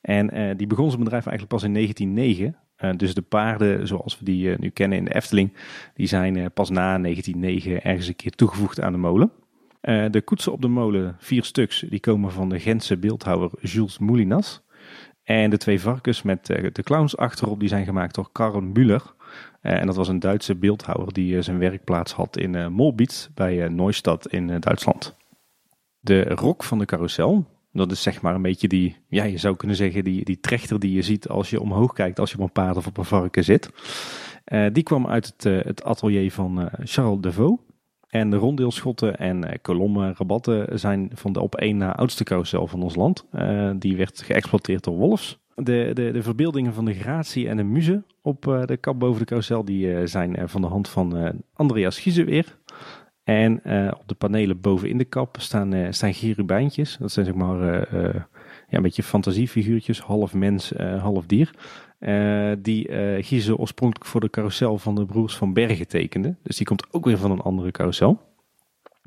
En 0.00 0.56
die 0.56 0.66
begon 0.66 0.90
zijn 0.90 1.02
bedrijf 1.02 1.26
eigenlijk 1.26 1.54
pas 1.54 1.62
in 1.62 1.74
1909. 1.74 2.98
dus 2.98 3.14
de 3.14 3.22
paarden 3.22 3.86
zoals 3.86 4.18
we 4.18 4.24
die 4.24 4.54
nu 4.58 4.70
kennen 4.70 4.98
in 4.98 5.04
de 5.04 5.14
Efteling, 5.14 5.52
die 5.94 6.06
zijn 6.06 6.52
pas 6.52 6.70
na 6.70 6.98
1909 6.98 7.82
ergens 7.82 8.08
een 8.08 8.16
keer 8.16 8.34
toegevoegd 8.34 8.80
aan 8.80 8.92
de 8.92 8.98
molen. 8.98 9.30
De 10.10 10.22
koetsen 10.24 10.52
op 10.52 10.62
de 10.62 10.68
molen, 10.68 11.16
vier 11.18 11.44
stuks, 11.44 11.80
die 11.88 12.00
komen 12.00 12.32
van 12.32 12.48
de 12.48 12.60
Gentse 12.60 12.96
beeldhouwer 12.96 13.50
Jules 13.60 13.98
Moulinas. 13.98 14.62
En 15.22 15.50
de 15.50 15.56
twee 15.56 15.80
varkens 15.80 16.22
met 16.22 16.46
de 16.46 16.82
clowns 16.82 17.16
achterop, 17.16 17.60
die 17.60 17.68
zijn 17.68 17.84
gemaakt 17.84 18.14
door 18.14 18.28
Karl 18.32 18.62
Müller. 18.62 19.16
Uh, 19.62 19.80
en 19.80 19.86
dat 19.86 19.96
was 19.96 20.08
een 20.08 20.18
Duitse 20.18 20.54
beeldhouwer 20.54 21.12
die 21.12 21.42
zijn 21.42 21.58
werkplaats 21.58 22.12
had 22.12 22.36
in 22.36 22.72
Molbitz 22.72 23.28
bij 23.34 23.68
Neustadt 23.68 24.32
in 24.32 24.60
Duitsland. 24.60 25.16
De 26.00 26.22
rok 26.22 26.64
van 26.64 26.78
de 26.78 26.84
carousel, 26.84 27.44
dat 27.72 27.90
is 27.90 28.02
zeg 28.02 28.22
maar 28.22 28.34
een 28.34 28.42
beetje 28.42 28.68
die, 28.68 28.96
ja 29.08 29.24
je 29.24 29.38
zou 29.38 29.56
kunnen 29.56 29.76
zeggen, 29.76 30.04
die, 30.04 30.24
die 30.24 30.40
trechter 30.40 30.80
die 30.80 30.92
je 30.92 31.02
ziet 31.02 31.28
als 31.28 31.50
je 31.50 31.60
omhoog 31.60 31.92
kijkt 31.92 32.18
als 32.18 32.30
je 32.30 32.36
op 32.36 32.42
een 32.42 32.52
paard 32.52 32.76
of 32.76 32.86
op 32.86 32.96
een 32.96 33.04
varken 33.04 33.44
zit. 33.44 33.70
die 34.72 34.82
kwam 34.82 35.06
uit 35.06 35.34
het, 35.36 35.64
het 35.64 35.84
atelier 35.84 36.32
van 36.32 36.70
Charles 36.84 37.20
Devaux. 37.20 37.62
En 38.08 38.30
de 38.30 38.36
ronddeelschotten 38.36 39.18
en 39.18 39.60
kolommen, 39.62 40.14
rabatten 40.18 40.78
zijn 40.78 41.10
van 41.14 41.32
de 41.32 41.40
op 41.40 41.54
één 41.54 41.76
na 41.76 41.96
oudste 41.96 42.24
carousel 42.24 42.66
van 42.66 42.82
ons 42.82 42.94
land. 42.94 43.24
Die 43.78 43.96
werd 43.96 44.22
geëxploiteerd 44.22 44.84
door 44.84 44.96
Wolfs. 44.96 45.38
De, 45.62 45.90
de, 45.94 46.10
de 46.12 46.22
verbeeldingen 46.22 46.74
van 46.74 46.84
de 46.84 46.94
gratie 46.94 47.48
en 47.48 47.56
de 47.56 47.62
muze 47.62 48.02
op 48.22 48.46
uh, 48.46 48.64
de 48.64 48.76
kap 48.76 48.98
boven 48.98 49.18
de 49.18 49.24
carousel 49.24 49.64
die 49.64 50.06
zijn 50.06 50.48
van 50.48 50.60
de 50.60 50.66
hand 50.66 50.88
van 50.88 51.32
Andreas 51.52 51.98
Gieze 51.98 52.24
weer. 52.24 52.58
En 53.24 53.54
op 53.94 54.02
de 54.06 54.14
panelen 54.14 54.60
boven 54.60 54.88
in 54.88 54.98
de 54.98 55.04
kap 55.04 55.36
staan, 55.40 55.92
staan 55.94 56.14
gerubijntjes. 56.14 56.96
Dat 57.00 57.12
zijn 57.12 57.26
zeg 57.26 57.34
maar 57.34 57.88
ja, 58.68 58.76
een 58.76 58.82
beetje 58.82 59.02
fantasiefiguurtjes, 59.02 60.00
half 60.00 60.34
mens, 60.34 60.72
half 61.00 61.26
dier. 61.26 61.50
Die 62.58 62.88
uh, 62.88 63.60
oorspronkelijk 63.60 64.10
voor 64.10 64.20
de 64.20 64.30
carousel 64.30 64.78
van 64.78 64.94
de 64.94 65.06
broers 65.06 65.36
van 65.36 65.52
Bergen 65.52 65.88
tekende. 65.88 66.36
Dus 66.42 66.56
die 66.56 66.66
komt 66.66 66.86
ook 66.90 67.04
weer 67.04 67.18
van 67.18 67.30
een 67.30 67.40
andere 67.40 67.70
carousel. 67.70 68.20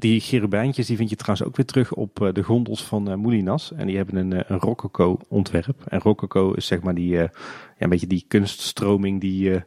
Die 0.02 0.20
cherubijntjes 0.20 0.88
die 0.88 0.98
vind 0.98 1.10
je 1.10 1.16
trouwens 1.16 1.48
ook 1.48 1.56
weer 1.56 1.66
terug 1.66 1.94
op 1.94 2.20
uh, 2.20 2.34
de 2.34 2.44
gondels 2.44 2.84
van 2.84 3.10
uh, 3.10 3.16
Moulinas. 3.16 3.72
En 3.74 3.88
die 3.88 3.98
hebben 3.98 4.16
een, 4.16 4.32
een 4.32 4.60
rococo 4.60 5.20
ontwerp. 5.30 5.86
En 5.88 6.00
rococo 6.00 6.52
is 6.52 6.66
zeg 6.66 6.82
maar 6.82 6.96
die, 6.96 7.10
ja, 7.10 7.32
een 7.78 7.90
beetje 7.90 8.08
die 8.08 8.26
kunststroming 8.28 9.22
die, 9.22 9.62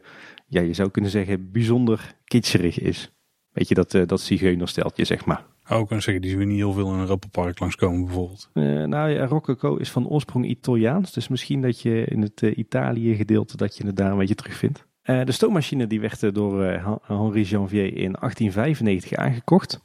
ja, 0.47 0.61
je 0.61 0.73
zou 0.73 0.89
kunnen 0.89 1.11
zeggen, 1.11 1.51
bijzonder 1.51 2.15
kitscherig 2.23 2.79
is. 2.79 3.11
Weet 3.51 3.67
je, 3.67 3.75
dat, 3.75 3.91
dat 3.91 4.21
zigeunersteltje 4.21 5.05
zeg 5.05 5.25
maar. 5.25 5.45
Ook 5.69 5.85
kunnen 5.87 6.03
zeggen, 6.03 6.21
die 6.21 6.31
zien 6.31 6.39
we 6.39 6.45
niet 6.45 6.57
heel 6.57 6.73
veel 6.73 6.87
in 6.87 6.93
een 6.93 6.99
Europapark 6.99 7.59
langskomen 7.59 8.05
bijvoorbeeld. 8.05 8.49
Uh, 8.53 8.83
nou 8.83 9.09
ja, 9.09 9.25
Rococo 9.25 9.75
is 9.75 9.91
van 9.91 10.07
oorsprong 10.07 10.45
Italiaans. 10.45 11.13
Dus 11.13 11.27
misschien 11.27 11.61
dat 11.61 11.81
je 11.81 12.05
in 12.05 12.21
het 12.21 12.41
uh, 12.41 12.57
Italië 12.57 13.15
gedeelte 13.15 13.57
dat 13.57 13.77
je 13.77 13.85
het 13.85 13.95
daar 13.95 14.11
een 14.11 14.17
beetje 14.17 14.35
terugvindt. 14.35 14.85
Uh, 15.05 15.25
de 15.25 15.31
stoommachine 15.31 15.87
die 15.87 15.99
werd 15.99 16.35
door 16.35 16.63
Henri 17.03 17.43
Janvier 17.43 17.85
in 17.85 18.11
1895 18.19 19.13
aangekocht. 19.13 19.79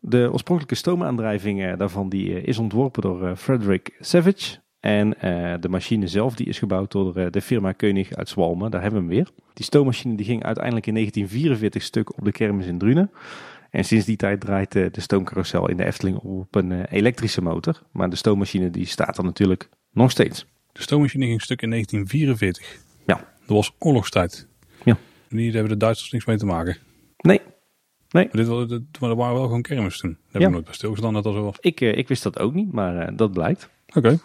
De 0.00 0.28
oorspronkelijke 0.32 0.76
stoomaandrijving 0.76 1.76
daarvan 1.76 2.08
die, 2.08 2.42
is 2.42 2.58
ontworpen 2.58 3.02
door 3.02 3.36
Frederick 3.36 3.96
Savage. 4.00 4.58
En 4.80 5.10
de 5.60 5.68
machine 5.68 6.06
zelf 6.06 6.34
die 6.34 6.46
is 6.46 6.58
gebouwd 6.58 6.92
door 6.92 7.30
de 7.30 7.40
firma 7.40 7.72
Keunig 7.72 8.14
uit 8.14 8.28
Zwalmen. 8.28 8.70
Daar 8.70 8.82
hebben 8.82 9.00
we 9.00 9.06
hem 9.06 9.16
weer. 9.16 9.30
Die 9.54 9.64
stoommachine 9.64 10.14
die 10.14 10.26
ging 10.26 10.44
uiteindelijk 10.44 10.86
in 10.86 10.94
1944 10.94 11.82
stuk 11.82 12.18
op 12.18 12.24
de 12.24 12.32
kermis 12.32 12.66
in 12.66 12.78
Drunen. 12.78 13.10
En 13.70 13.84
sinds 13.84 14.04
die 14.04 14.16
tijd 14.16 14.40
draait 14.40 14.72
de, 14.72 14.90
stoomcarousel 14.92 15.68
in 15.68 15.76
de 15.76 15.84
Efteling 15.84 16.16
op 16.16 16.54
een 16.54 16.84
elektrische 16.84 17.42
motor. 17.42 17.82
Maar 17.92 18.10
de 18.10 18.16
stoommachine 18.16 18.70
die 18.70 18.86
staat 18.86 19.18
er 19.18 19.24
natuurlijk 19.24 19.68
nog 19.92 20.10
steeds. 20.10 20.46
De 20.72 20.82
stoommachine 20.82 21.26
ging 21.26 21.42
stuk 21.42 21.62
in 21.62 21.70
1944. 21.70 22.89
Dat 23.50 23.58
was 23.58 23.74
oorlogstijd. 23.78 24.46
Ja. 24.84 24.96
En 25.28 25.36
hier 25.36 25.52
hebben 25.52 25.72
de 25.72 25.76
Duitsers 25.76 26.10
niks 26.10 26.24
mee 26.24 26.36
te 26.36 26.46
maken. 26.46 26.76
Nee. 27.16 27.40
Nee. 28.10 28.24
Maar, 28.24 28.36
dit, 28.36 28.46
was, 28.46 28.68
dit, 28.68 28.82
maar 29.00 29.10
er 29.10 29.16
waren 29.16 29.34
wel 29.34 29.44
gewoon 29.44 29.62
kermis 29.62 29.98
toen. 29.98 30.10
Daar 30.10 30.20
heb 30.32 30.40
ja. 30.40 30.46
ik 30.46 30.52
nooit 30.52 30.64
bij 30.64 30.74
stilgestaan 30.74 31.12
dat 31.12 31.24
dat 31.24 31.34
zo 31.34 31.42
was. 31.42 31.56
Ik, 31.60 31.80
uh, 31.80 31.96
ik 31.96 32.08
wist 32.08 32.22
dat 32.22 32.38
ook 32.38 32.54
niet, 32.54 32.72
maar 32.72 33.10
uh, 33.10 33.16
dat 33.16 33.32
blijkt. 33.32 33.70
Oké. 33.86 33.98
Okay. 33.98 34.18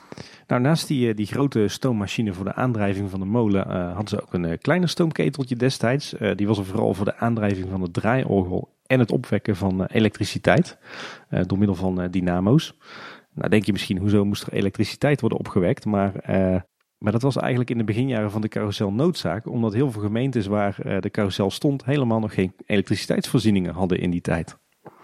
Nou, 0.48 0.62
naast 0.62 0.88
die, 0.88 1.14
die 1.14 1.26
grote 1.26 1.68
stoommachine 1.68 2.34
voor 2.34 2.46
de 2.46 2.54
aandrijving 2.54 3.10
van 3.10 3.20
de 3.20 3.26
molen 3.26 3.68
uh, 3.68 3.88
hadden 3.88 4.08
ze 4.08 4.22
ook 4.22 4.34
een 4.34 4.60
kleiner 4.60 4.90
stoomketeltje 4.90 5.56
destijds. 5.56 6.14
die 6.36 6.48
was 6.48 6.58
er 6.58 6.66
vooral 6.66 6.94
voor 6.94 7.06
de 7.06 7.18
aandrijving 7.18 7.70
van 7.70 7.82
het 7.82 7.94
draaiorgel 7.94 8.76
en 8.88 9.00
het 9.00 9.12
opwekken 9.12 9.56
van 9.56 9.86
eh, 9.86 9.96
elektriciteit 9.96 10.78
uh, 11.30 11.42
door 11.46 11.58
middel 11.58 11.76
van 11.76 12.02
uh, 12.02 12.08
dynamo's. 12.12 12.78
Nou 13.34 13.50
denk 13.50 13.66
je 13.66 13.72
misschien, 13.72 13.98
hoezo 13.98 14.26
moest 14.26 14.44
er 14.44 14.54
elektriciteit 14.54 15.22
worden 15.22 15.40
opgewekt? 15.40 15.86
Maar 15.86 16.14
Maar 16.98 17.12
dat 17.12 17.22
was 17.22 17.38
eigenlijk 17.38 17.70
in 17.70 17.78
de 17.78 17.84
beginjaren 17.84 18.32
van 18.32 18.42
de 18.42 18.48
carousel 18.48 18.92
noodzaak, 18.92 19.48
omdat 19.48 19.74
heel 19.74 19.92
veel 19.92 20.02
gemeentes 20.02 20.46
waar 20.46 20.80
eh, 20.80 21.00
de 21.00 21.10
carousel 21.10 21.52
stond 21.52 21.86
helemaal 21.86 22.20
nog 22.20 22.34
geen 22.34 22.54
elektriciteitsvoorzieningen 22.66 23.74
hadden 23.74 24.00
in 24.00 24.10
die 24.10 24.22
tijd. 24.22 24.58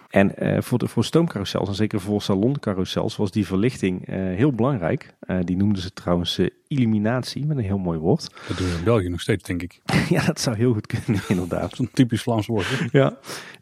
En 0.10 0.32
uh, 0.40 0.62
voor, 0.62 0.78
de, 0.78 0.88
voor 0.88 1.06
stoomcarousels 1.06 1.70
en 1.70 1.76
zeker 1.76 2.00
voor 2.00 2.22
saloncarousels 2.22 3.16
was 3.16 3.32
die 3.32 3.46
verlichting 3.46 4.10
uh, 4.10 4.16
heel 4.16 4.54
belangrijk. 4.54 5.16
Uh, 5.26 5.38
die 5.44 5.58
noemden 5.58 5.82
ze 5.82 5.94
trouwens 5.94 6.40
illuminatie, 6.68 7.46
met 7.46 7.58
een 7.58 7.64
heel 7.64 7.78
mooi 7.78 8.00
woord. 8.00 8.30
Dat 8.48 8.58
doen 8.58 8.70
we 8.70 8.78
in 8.78 8.84
België 8.84 9.10
nog 9.10 9.22
steeds, 9.22 9.44
denk 9.44 9.62
ik. 9.62 9.82
ja, 10.10 10.26
dat 10.26 10.40
zou 10.40 10.56
heel 10.56 10.74
goed 10.74 10.88
kunnen, 10.88 11.22
inderdaad. 11.28 11.74
Zo'n 11.76 11.90
typisch 11.94 12.22
Vlaams 12.22 12.48
woord. 12.48 12.68
Hè? 12.70 13.00
Ja. 13.00 13.18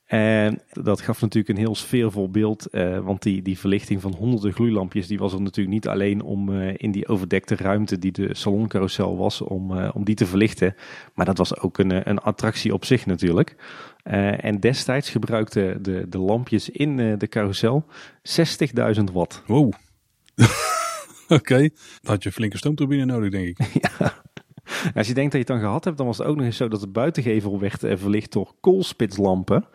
En 0.10 0.62
dat 0.72 1.02
gaf 1.02 1.22
natuurlijk 1.22 1.50
een 1.50 1.64
heel 1.64 1.76
sfeervol 1.76 2.30
beeld, 2.30 2.68
want 3.04 3.22
die, 3.22 3.42
die 3.42 3.60
verlichting 3.60 4.02
van 4.02 4.16
honderden 4.16 4.54
gloeilampjes, 4.54 5.08
die 5.08 5.18
was 5.18 5.34
er 5.34 5.42
natuurlijk 5.42 5.76
niet 5.76 5.88
alleen 5.88 6.22
om 6.22 6.62
in 6.62 6.92
die 6.92 7.08
overdekte 7.08 7.56
ruimte 7.56 8.00
die 8.00 8.12
de 8.12 8.30
saloncarousel 8.32 9.18
was, 9.18 9.42
om, 9.42 9.88
om 9.88 10.04
die 10.04 10.16
te 10.16 10.26
verlichten. 10.26 10.76
Maar 11.14 11.26
dat 11.26 11.38
was 11.38 11.60
ook 11.60 11.78
een, 11.78 12.10
een 12.10 12.20
attractie 12.20 12.74
op 12.74 12.86
zich 12.86 13.06
natuurlijk. 13.06 13.56
En 14.40 14.60
destijds 14.60 15.10
gebruikten 15.10 15.84
de, 15.84 16.06
de 16.10 16.20
lampjes 16.20 16.70
in 16.70 17.18
de 17.18 17.28
carousel 17.28 17.86
60.000 18.98 19.04
watt. 19.14 19.44
Wow. 19.46 19.74
Oké, 21.30 21.34
okay. 21.34 21.72
dan 22.02 22.12
had 22.12 22.24
je 22.24 22.30
een 22.30 22.36
flinke 22.36 22.58
stoomturbine 22.58 23.06
nodig, 23.06 23.32
denk 23.32 23.48
ik. 23.48 23.58
ja. 24.00 24.14
Als 24.96 25.08
je 25.08 25.14
denkt 25.14 25.32
dat 25.32 25.32
je 25.32 25.38
het 25.38 25.48
dan 25.48 25.60
gehad 25.60 25.84
hebt, 25.84 25.98
dan 25.98 26.06
was 26.06 26.18
het 26.18 26.28
ook 26.28 26.36
nog 26.36 26.46
eens 26.46 26.58
zo 26.58 26.68
dat 26.68 26.80
de 26.80 26.88
buitengevel 26.88 27.60
werd 27.60 27.84
uh, 27.84 27.98
verlicht 27.98 28.32
door 28.32 28.54
koolspitslampen. 28.60 29.66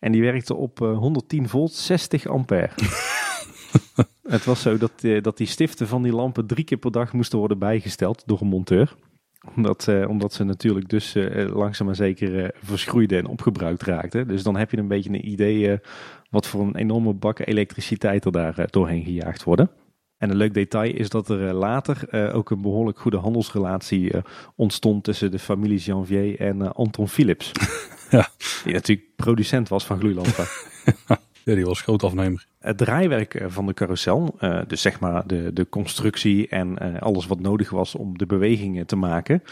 En 0.00 0.12
die 0.12 0.22
werkte 0.22 0.54
op 0.54 0.78
110 0.78 1.48
volt, 1.48 1.72
60 1.72 2.26
ampère. 2.26 2.70
het 4.22 4.44
was 4.44 4.62
zo 4.62 4.78
dat, 4.78 4.92
dat 5.20 5.36
die 5.36 5.46
stiften 5.46 5.88
van 5.88 6.02
die 6.02 6.12
lampen 6.12 6.46
drie 6.46 6.64
keer 6.64 6.78
per 6.78 6.90
dag 6.90 7.12
moesten 7.12 7.38
worden 7.38 7.58
bijgesteld 7.58 8.22
door 8.26 8.40
een 8.40 8.46
monteur 8.46 8.94
omdat, 9.56 9.88
omdat 10.08 10.32
ze 10.32 10.44
natuurlijk 10.44 10.88
dus 10.88 11.14
langzaam 11.52 11.86
maar 11.86 11.96
zeker 11.96 12.54
verschroeiden 12.62 13.18
en 13.18 13.26
opgebruikt 13.26 13.82
raakten. 13.82 14.28
Dus 14.28 14.42
dan 14.42 14.56
heb 14.56 14.70
je 14.70 14.76
een 14.76 14.88
beetje 14.88 15.10
een 15.10 15.28
idee 15.28 15.78
wat 16.30 16.46
voor 16.46 16.60
een 16.60 16.76
enorme 16.76 17.12
bakken 17.12 17.46
elektriciteit 17.46 18.24
er 18.24 18.32
daar 18.32 18.66
doorheen 18.70 19.04
gejaagd 19.04 19.44
worden. 19.44 19.70
En 20.18 20.30
een 20.30 20.36
leuk 20.36 20.54
detail 20.54 20.94
is 20.94 21.08
dat 21.08 21.28
er 21.28 21.52
later 21.52 22.32
ook 22.32 22.50
een 22.50 22.62
behoorlijk 22.62 22.98
goede 22.98 23.16
handelsrelatie 23.16 24.12
ontstond 24.56 25.04
tussen 25.04 25.30
de 25.30 25.38
familie 25.38 25.78
Janvier 25.78 26.40
en 26.40 26.74
Anton 26.74 27.08
Philips. 27.08 27.52
ja. 28.10 28.28
Die 28.64 28.72
natuurlijk 28.72 29.08
producent 29.16 29.68
was 29.68 29.86
van 29.86 29.98
gloeilampen. 29.98 30.46
Ja, 31.44 31.54
die 31.54 31.64
was 31.64 31.80
groot 31.80 32.02
afnemer. 32.02 32.46
Het 32.58 32.78
draaiwerk 32.78 33.34
eh, 33.34 33.46
van 33.48 33.66
de 33.66 33.74
carousel, 33.74 34.36
dus 34.66 34.82
zeg 34.82 35.00
maar 35.00 35.26
de, 35.26 35.52
de 35.52 35.68
constructie 35.68 36.48
en 36.48 37.00
alles 37.00 37.26
wat 37.26 37.40
nodig 37.40 37.70
was 37.70 37.94
om 37.94 38.18
de 38.18 38.26
bewegingen 38.26 38.86
te 38.86 38.96
maken, 38.96 39.42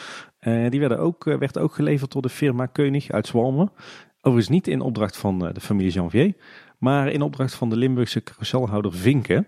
die 0.68 0.80
werden 0.80 0.98
ook, 0.98 1.24
werd 1.24 1.58
ook 1.58 1.74
geleverd 1.74 2.12
door 2.12 2.22
de 2.22 2.28
firma 2.28 2.66
Keunig 2.66 3.10
uit 3.10 3.26
Zwalmen. 3.26 3.72
Overigens 4.20 4.48
niet 4.48 4.68
in 4.68 4.80
opdracht 4.80 5.16
van 5.16 5.38
de 5.38 5.60
familie 5.60 5.92
Janvier, 5.92 6.34
maar 6.78 7.08
in 7.08 7.22
opdracht 7.22 7.54
van 7.54 7.70
de 7.70 7.76
Limburgse 7.76 8.22
carouselhouder 8.22 8.92
Vinken. 8.92 9.46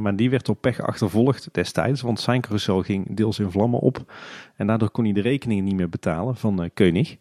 Maar 0.00 0.16
die 0.16 0.30
werd 0.30 0.46
door 0.46 0.56
pech 0.56 0.80
achtervolgd 0.80 1.48
destijds, 1.52 2.00
want 2.00 2.20
zijn 2.20 2.40
carousel 2.40 2.82
ging 2.82 3.16
deels 3.16 3.38
in 3.38 3.50
vlammen 3.50 3.80
op. 3.80 4.12
En 4.56 4.66
daardoor 4.66 4.90
kon 4.90 5.04
hij 5.04 5.12
de 5.12 5.20
rekeningen 5.20 5.64
niet 5.64 5.74
meer 5.74 5.88
betalen 5.88 6.36
van 6.36 6.70
Keunig. 6.74 7.16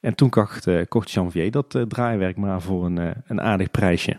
En 0.00 0.14
toen 0.14 0.30
kocht, 0.30 0.66
uh, 0.66 0.82
kocht 0.88 1.10
Janvier 1.10 1.50
dat 1.50 1.74
uh, 1.74 1.82
draaiwerk 1.82 2.36
maar 2.36 2.60
voor 2.60 2.84
een, 2.84 2.96
uh, 2.96 3.10
een 3.26 3.40
aardig 3.40 3.70
prijsje. 3.70 4.16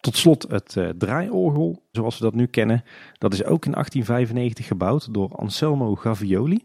Tot 0.00 0.16
slot 0.16 0.46
het 0.48 0.94
draaiorgel, 0.98 1.82
zoals 1.90 2.18
we 2.18 2.24
dat 2.24 2.34
nu 2.34 2.46
kennen. 2.46 2.84
Dat 3.18 3.32
is 3.32 3.44
ook 3.44 3.64
in 3.64 3.72
1895 3.72 4.66
gebouwd 4.66 5.14
door 5.14 5.36
Anselmo 5.36 5.94
Gavioli. 5.94 6.60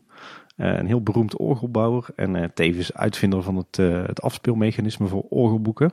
een 0.55 0.85
heel 0.85 1.01
beroemd 1.01 1.37
orgelbouwer 1.37 2.05
en 2.15 2.51
tevens 2.53 2.93
uitvinder 2.93 3.43
van 3.43 3.55
het, 3.55 3.75
het 4.07 4.21
afspeelmechanisme 4.21 5.07
voor 5.07 5.25
orgelboeken. 5.29 5.91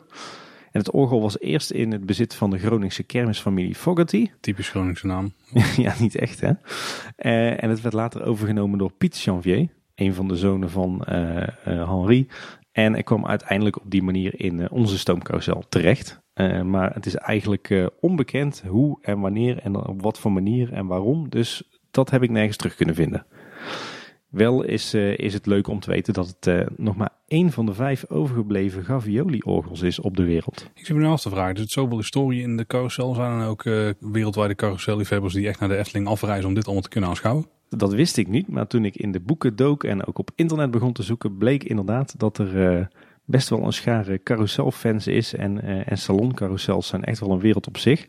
En 0.75 0.81
het 0.81 0.91
orgel 0.91 1.21
was 1.21 1.41
eerst 1.41 1.71
in 1.71 1.93
het 1.93 2.07
bezit 2.07 2.35
van 2.35 2.51
de 2.51 2.59
Groningse 2.59 3.03
kermisfamilie 3.03 3.75
Fogarty. 3.75 4.31
Typisch 4.41 4.69
Groningse 4.69 5.07
naam. 5.07 5.33
ja, 5.77 5.95
niet 5.99 6.15
echt 6.15 6.41
hè. 6.41 6.53
en 7.51 7.71
het 7.71 7.81
werd 7.81 7.95
later 7.95 8.25
overgenomen 8.25 8.79
door 8.79 8.93
Piet 8.93 9.21
Janvier 9.21 9.69
een 9.95 10.15
van 10.15 10.29
de 10.29 10.37
zonen 10.37 10.71
van 10.71 11.05
uh, 11.09 11.37
uh, 11.37 11.91
Henri. 11.91 12.29
En 12.73 12.95
ik 12.95 13.05
kwam 13.05 13.27
uiteindelijk 13.27 13.81
op 13.81 13.91
die 13.91 14.03
manier 14.03 14.41
in 14.41 14.71
onze 14.71 14.99
stoomcarousel 14.99 15.65
terecht. 15.69 16.21
maar 16.65 16.95
het 16.95 17.07
is 17.07 17.15
eigenlijk 17.15 17.91
onbekend 18.01 18.63
hoe 18.69 18.99
en 19.03 19.21
wanneer 19.21 19.59
en 19.59 19.77
op 19.77 20.03
wat 20.03 20.19
voor 20.19 20.33
manier 20.33 20.73
en 20.73 20.87
waarom. 20.87 21.29
Dus 21.29 21.63
dat 21.91 22.11
heb 22.11 22.23
ik 22.23 22.31
nergens 22.31 22.57
terug 22.57 22.75
kunnen 22.75 22.95
vinden. 22.95 23.27
Wel 24.35 24.63
is, 24.63 24.95
is 24.95 25.35
het 25.35 25.47
leuk 25.47 25.69
om 25.69 25.81
te 25.81 25.91
weten 25.91 26.15
dat 26.15 26.37
het 26.41 26.69
nog 26.77 26.97
maar 26.97 27.11
één 27.27 27.53
van 27.53 27.67
de 27.67 27.75
vijf 27.75 28.11
overgebleven 28.11 28.85
Gavioli-orgels 28.85 29.83
is 29.83 29.99
op 30.01 30.17
de 30.17 30.25
wereld. 30.25 30.71
Ik 30.75 30.87
zit 30.87 30.97
me 30.97 31.03
nu 31.03 31.09
af 31.09 31.21
te 31.21 31.31
vragen, 31.31 31.55
er 31.55 31.61
zit 31.61 31.71
zoveel 31.71 31.97
historie 31.97 32.43
in 32.43 32.57
de 32.57 32.67
carousel. 32.67 33.15
Zijn 33.15 33.41
er 33.41 33.49
ook 33.49 33.63
wereldwijde 34.01 34.55
carouselliefhebbers 34.55 35.35
die 35.35 35.49
echt 35.49 35.61
naar 35.61 35.69
de 35.69 35.77
Efteling 35.77 36.07
afreizen 36.07 36.49
om 36.49 36.55
dit 36.55 36.65
allemaal 36.65 36.83
te 36.83 36.89
kunnen 36.89 37.11
aanschouwen? 37.11 37.47
Dat 37.69 37.95
wist 37.95 38.17
ik 38.17 38.29
niet, 38.29 38.49
maar 38.49 38.67
toen 38.67 38.85
ik 38.85 38.97
in 38.97 39.13
de 39.13 39.21
boeken 39.21 39.57
dook 39.57 39.85
en 39.85 40.07
ook 40.07 40.19
op 40.19 40.31
internet 40.35 40.71
begon 40.71 40.93
te 40.93 41.03
zoeken, 41.03 41.37
bleek 41.37 41.65
inderdaad 41.65 42.19
dat 42.19 42.39
er 42.39 42.89
best 43.25 43.49
wel 43.49 43.65
een 43.65 43.73
schare 43.73 44.23
carouselfans 44.23 45.07
is. 45.07 45.35
En, 45.35 45.87
en 45.87 45.99
saloncarousels 45.99 46.87
zijn 46.87 47.05
echt 47.05 47.21
wel 47.21 47.31
een 47.31 47.41
wereld 47.41 47.67
op 47.67 47.77
zich. 47.77 48.07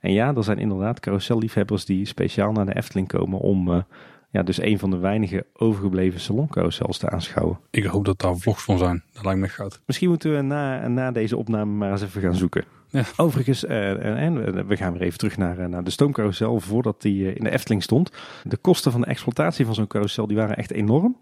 En 0.00 0.12
ja, 0.12 0.34
er 0.34 0.44
zijn 0.44 0.58
inderdaad 0.58 1.00
carouselliefhebbers 1.00 1.84
die 1.84 2.04
speciaal 2.04 2.52
naar 2.52 2.66
de 2.66 2.76
Efteling 2.76 3.08
komen 3.08 3.38
om 3.40 3.84
ja, 4.30 4.42
dus 4.42 4.62
een 4.62 4.78
van 4.78 4.90
de 4.90 4.98
weinige 4.98 5.46
overgebleven 5.52 6.20
saloncarousels 6.20 6.98
te 6.98 7.10
aanschouwen. 7.10 7.60
Ik 7.70 7.84
hoop 7.84 8.04
dat 8.04 8.20
daar 8.20 8.36
vlogs 8.36 8.62
van 8.62 8.78
zijn. 8.78 9.02
Dat 9.12 9.24
lijkt 9.24 9.40
me 9.40 9.48
goud. 9.48 9.80
Misschien 9.86 10.08
moeten 10.08 10.34
we 10.34 10.42
na, 10.42 10.88
na 10.88 11.10
deze 11.10 11.36
opname 11.36 11.72
maar 11.72 11.90
eens 11.90 12.02
even 12.02 12.20
gaan 12.20 12.34
zoeken. 12.34 12.64
Ja. 12.90 13.04
Overigens, 13.16 13.64
uh, 13.64 14.22
en 14.22 14.66
we 14.66 14.76
gaan 14.76 14.92
weer 14.92 15.02
even 15.02 15.18
terug 15.18 15.36
naar, 15.36 15.68
naar 15.68 15.84
de 15.84 15.90
stoomcarousel 15.90 16.60
voordat 16.60 17.02
die 17.02 17.32
in 17.34 17.44
de 17.44 17.50
Efteling 17.50 17.82
stond. 17.82 18.10
De 18.44 18.56
kosten 18.56 18.92
van 18.92 19.00
de 19.00 19.06
exploitatie 19.06 19.66
van 19.66 19.74
zo'n 19.74 19.86
carousel 19.86 20.26
die 20.26 20.36
waren 20.36 20.56
echt 20.56 20.70
enorm. 20.70 21.16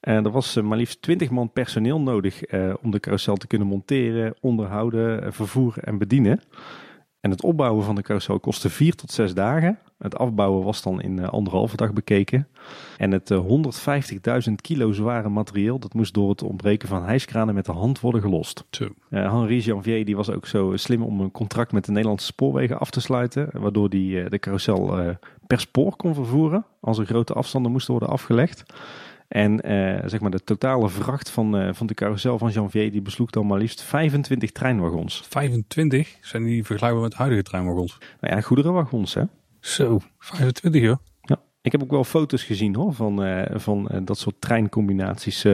En 0.00 0.24
er 0.24 0.30
was 0.30 0.54
maar 0.54 0.78
liefst 0.78 1.02
20 1.02 1.30
man 1.30 1.52
personeel 1.52 2.00
nodig 2.00 2.42
om 2.82 2.90
de 2.90 3.00
carousel 3.00 3.36
te 3.36 3.46
kunnen 3.46 3.68
monteren, 3.68 4.34
onderhouden, 4.40 5.32
vervoeren 5.32 5.84
en 5.84 5.98
bedienen. 5.98 6.40
En 7.20 7.30
het 7.30 7.42
opbouwen 7.42 7.84
van 7.84 7.94
de 7.94 8.02
carousel 8.02 8.40
kostte 8.40 8.70
vier 8.70 8.94
tot 8.94 9.10
zes 9.10 9.34
dagen. 9.34 9.78
Het 10.02 10.18
afbouwen 10.18 10.64
was 10.64 10.82
dan 10.82 11.00
in 11.00 11.18
uh, 11.18 11.28
anderhalve 11.28 11.76
dag 11.76 11.92
bekeken. 11.92 12.48
En 12.96 13.10
het 13.10 13.30
uh, 13.30 13.38
150.000 14.48 14.54
kilo 14.56 14.92
zware 14.92 15.28
materieel, 15.28 15.78
dat 15.78 15.94
moest 15.94 16.14
door 16.14 16.30
het 16.30 16.42
ontbreken 16.42 16.88
van 16.88 17.04
hijskranen 17.04 17.54
met 17.54 17.64
de 17.64 17.72
hand 17.72 18.00
worden 18.00 18.20
gelost. 18.20 18.64
Uh, 18.80 18.88
Henri 19.08 19.58
Janvier 19.58 20.04
die 20.04 20.16
was 20.16 20.30
ook 20.30 20.46
zo 20.46 20.76
slim 20.76 21.02
om 21.02 21.20
een 21.20 21.30
contract 21.30 21.72
met 21.72 21.84
de 21.84 21.90
Nederlandse 21.90 22.26
spoorwegen 22.26 22.78
af 22.78 22.90
te 22.90 23.00
sluiten. 23.00 23.48
Waardoor 23.52 23.88
hij 23.88 24.28
de 24.28 24.38
carousel 24.38 25.16
per 25.46 25.60
spoor 25.60 25.96
kon 25.96 26.14
vervoeren 26.14 26.64
als 26.80 26.98
er 26.98 27.06
grote 27.06 27.32
afstanden 27.32 27.72
moesten 27.72 27.90
worden 27.90 28.10
afgelegd. 28.10 28.62
En 29.28 29.60
zeg 30.10 30.20
maar 30.20 30.30
de 30.30 30.44
totale 30.44 30.88
vracht 30.88 31.30
van, 31.30 31.74
van 31.74 31.86
de 31.86 31.94
carousel 31.94 32.38
van 32.38 32.50
Janvier 32.50 32.90
die 32.90 33.02
besloeg 33.02 33.30
dan 33.30 33.46
maar 33.46 33.58
liefst 33.58 33.82
25 33.82 34.52
treinwagons. 34.52 35.22
25? 35.28 36.16
Zijn 36.20 36.44
die 36.44 36.64
vergelijkbaar 36.64 37.02
met 37.02 37.14
huidige 37.14 37.42
treinwagons? 37.42 37.98
Nou 38.20 38.34
ja, 38.34 38.40
goederenwagons 38.40 39.14
hè. 39.14 39.22
Zo, 39.60 40.00
25 40.18 40.82
joh. 40.82 40.96
Ja, 41.20 41.40
ik 41.62 41.72
heb 41.72 41.82
ook 41.82 41.90
wel 41.90 42.04
foto's 42.04 42.44
gezien 42.44 42.74
hoor 42.74 42.92
van, 42.94 43.24
uh, 43.24 43.42
van 43.52 44.02
dat 44.04 44.18
soort 44.18 44.40
treincombinaties 44.40 45.46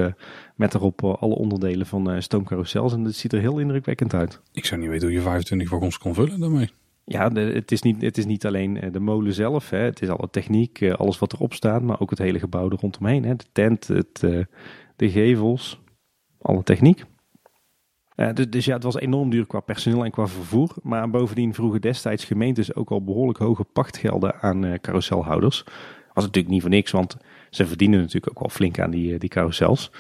met 0.55 0.75
erop 0.75 1.05
alle 1.05 1.35
onderdelen 1.35 1.87
van 1.87 2.23
stoomcarousels. 2.23 2.93
En 2.93 3.05
dat 3.05 3.15
ziet 3.15 3.33
er 3.33 3.41
heel 3.41 3.59
indrukwekkend 3.59 4.15
uit. 4.15 4.41
Ik 4.53 4.65
zou 4.65 4.81
niet 4.81 4.91
weten 4.91 5.07
hoe 5.07 5.17
je 5.17 5.23
25 5.23 5.71
wagons 5.71 5.99
kon 5.99 6.15
vullen 6.15 6.41
daarmee. 6.41 6.71
Ja, 7.09 7.33
het, 7.33 7.73
is 7.73 7.83
niet, 7.83 8.03
het 8.03 8.19
is 8.19 8.27
niet 8.27 8.47
alleen 8.47 8.81
eh, 8.81 8.93
de 8.93 9.01
molen 9.01 9.33
zelf. 9.33 9.71
Hè. 9.71 9.79
Het 9.79 10.03
is 10.03 10.09
alle 10.09 10.29
techniek, 10.31 10.81
eh, 10.81 10.95
alles 10.95 11.19
wat 11.19 11.33
erop 11.33 11.55
staat, 11.55 11.83
maar 11.83 12.01
ook 12.01 12.11
het 12.11 12.19
hele 12.19 12.39
gebouw 12.39 12.71
er 12.71 12.79
rondomheen. 12.81 13.25
Hè. 13.25 13.37
De 13.37 13.45
tent, 13.53 13.89
het, 13.89 14.23
eh, 14.23 14.45
de 14.97 15.11
gevels, 15.11 15.81
alle 16.41 16.63
techniek. 16.63 17.05
Dus, 18.35 18.51
dus, 18.51 18.65
ja, 18.65 18.75
het 18.75 18.83
was 18.83 18.99
enorm 18.99 19.31
duur 19.31 19.47
qua 19.47 19.61
personeel 19.61 20.05
en 20.05 20.11
qua 20.11 20.27
vervoer. 20.27 20.75
Maar 20.83 21.11
bovendien 21.11 21.55
vroegen 21.55 21.81
destijds 21.81 22.25
gemeentes 22.25 22.75
ook 22.75 22.91
al 22.91 23.05
behoorlijk 23.05 23.39
hoge 23.39 23.65
pachtgelden 23.65 24.41
aan 24.41 24.79
carouselhouders. 24.81 25.65
Was 26.15 26.25
natuurlijk 26.25 26.55
niet 26.55 26.63
voor 26.63 26.71
niks, 26.71 26.91
want 26.91 27.17
ze 27.51 27.67
verdienen 27.67 28.01
natuurlijk 28.01 28.31
ook 28.31 28.41
wel 28.41 28.49
flink 28.49 28.79
aan 28.79 28.91
die, 28.91 29.19
die 29.19 29.29
carousels. 29.29 29.91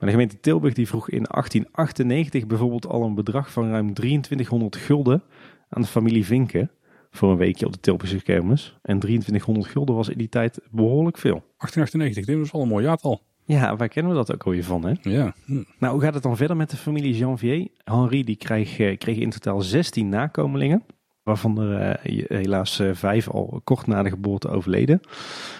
Maar 0.00 0.08
de 0.08 0.10
gemeente 0.10 0.40
Tilburg 0.40 0.74
die 0.74 0.88
vroeg 0.88 1.10
in 1.10 1.22
1898 1.30 2.46
bijvoorbeeld 2.46 2.86
al 2.86 3.02
een 3.02 3.14
bedrag 3.14 3.52
van 3.52 3.70
ruim 3.70 3.94
2300 3.94 4.76
gulden 4.76 5.22
aan 5.68 5.82
de 5.82 5.88
familie 5.88 6.24
Vinken 6.24 6.70
voor 7.10 7.30
een 7.30 7.36
weekje 7.36 7.66
op 7.66 7.72
de 7.72 7.80
Tilburgse 7.80 8.22
kermis. 8.22 8.78
En 8.82 8.98
2300 8.98 9.72
gulden 9.72 9.94
was 9.94 10.08
in 10.08 10.18
die 10.18 10.28
tijd 10.28 10.60
behoorlijk 10.70 11.18
veel. 11.18 11.42
1898, 11.56 12.24
dit 12.24 12.38
was 12.38 12.50
wel 12.50 12.62
een 12.62 12.68
mooi 12.68 12.84
jaartal. 12.84 13.22
Ja, 13.50 13.76
waar 13.76 13.88
kennen 13.88 14.12
we 14.12 14.18
dat 14.18 14.32
ook 14.32 14.42
alweer 14.42 14.64
van, 14.64 14.84
hè? 14.84 14.92
Ja. 15.02 15.34
Hm. 15.44 15.62
Nou, 15.78 15.92
hoe 15.92 16.02
gaat 16.02 16.14
het 16.14 16.22
dan 16.22 16.36
verder 16.36 16.56
met 16.56 16.70
de 16.70 16.76
familie 16.76 17.16
Janvier? 17.16 17.68
Henri 17.84 18.24
die 18.24 18.36
kreeg, 18.36 18.78
eh, 18.78 18.98
kreeg 18.98 19.16
in 19.16 19.30
totaal 19.30 19.60
16 19.60 20.08
nakomelingen. 20.08 20.84
waarvan 21.22 21.60
er 21.60 22.00
helaas 22.28 22.82
vijf 22.92 23.28
al 23.28 23.60
kort 23.64 23.86
na 23.86 24.02
de 24.02 24.08
geboorte 24.08 24.48
overleden. 24.48 25.00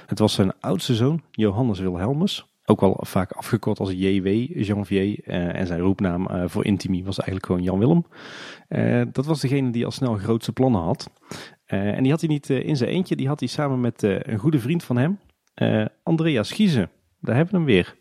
Het 0.07 0.18
was 0.18 0.35
zijn 0.35 0.53
oudste 0.61 0.94
zoon, 0.94 1.22
Johannes 1.31 1.79
Wilhelmus. 1.79 2.46
Ook 2.64 2.81
wel 2.81 2.98
vaak 3.00 3.33
afgekort 3.33 3.79
als 3.79 3.90
JW, 3.92 4.26
Janvier. 4.64 5.24
en 5.24 5.66
zijn 5.66 5.81
roepnaam 5.81 6.48
voor 6.48 6.64
Intimi 6.64 7.05
was 7.05 7.18
eigenlijk 7.18 7.46
gewoon 7.46 7.62
Jan 7.62 7.79
Willem. 7.79 8.05
dat 9.12 9.26
was 9.26 9.40
degene 9.40 9.70
die 9.70 9.85
al 9.85 9.90
snel 9.90 10.14
grootste 10.14 10.53
plannen 10.53 10.81
had. 10.81 11.11
en 11.66 12.03
die 12.03 12.11
had 12.11 12.20
hij 12.20 12.31
niet 12.31 12.50
in 12.50 12.76
zijn 12.76 12.90
eentje, 12.90 13.16
die 13.16 13.29
had 13.29 13.40
hij 13.40 13.48
samen 13.48 13.81
met 13.81 14.03
een 14.03 14.38
goede 14.38 14.59
vriend 14.59 14.85
van 14.85 14.96
hem, 14.96 15.18
Andreas 16.03 16.53
Giezen. 16.53 16.90
Daar 17.20 17.37
hebben 17.37 17.52
we 17.52 17.59
hem 17.59 17.66
weer 17.66 17.96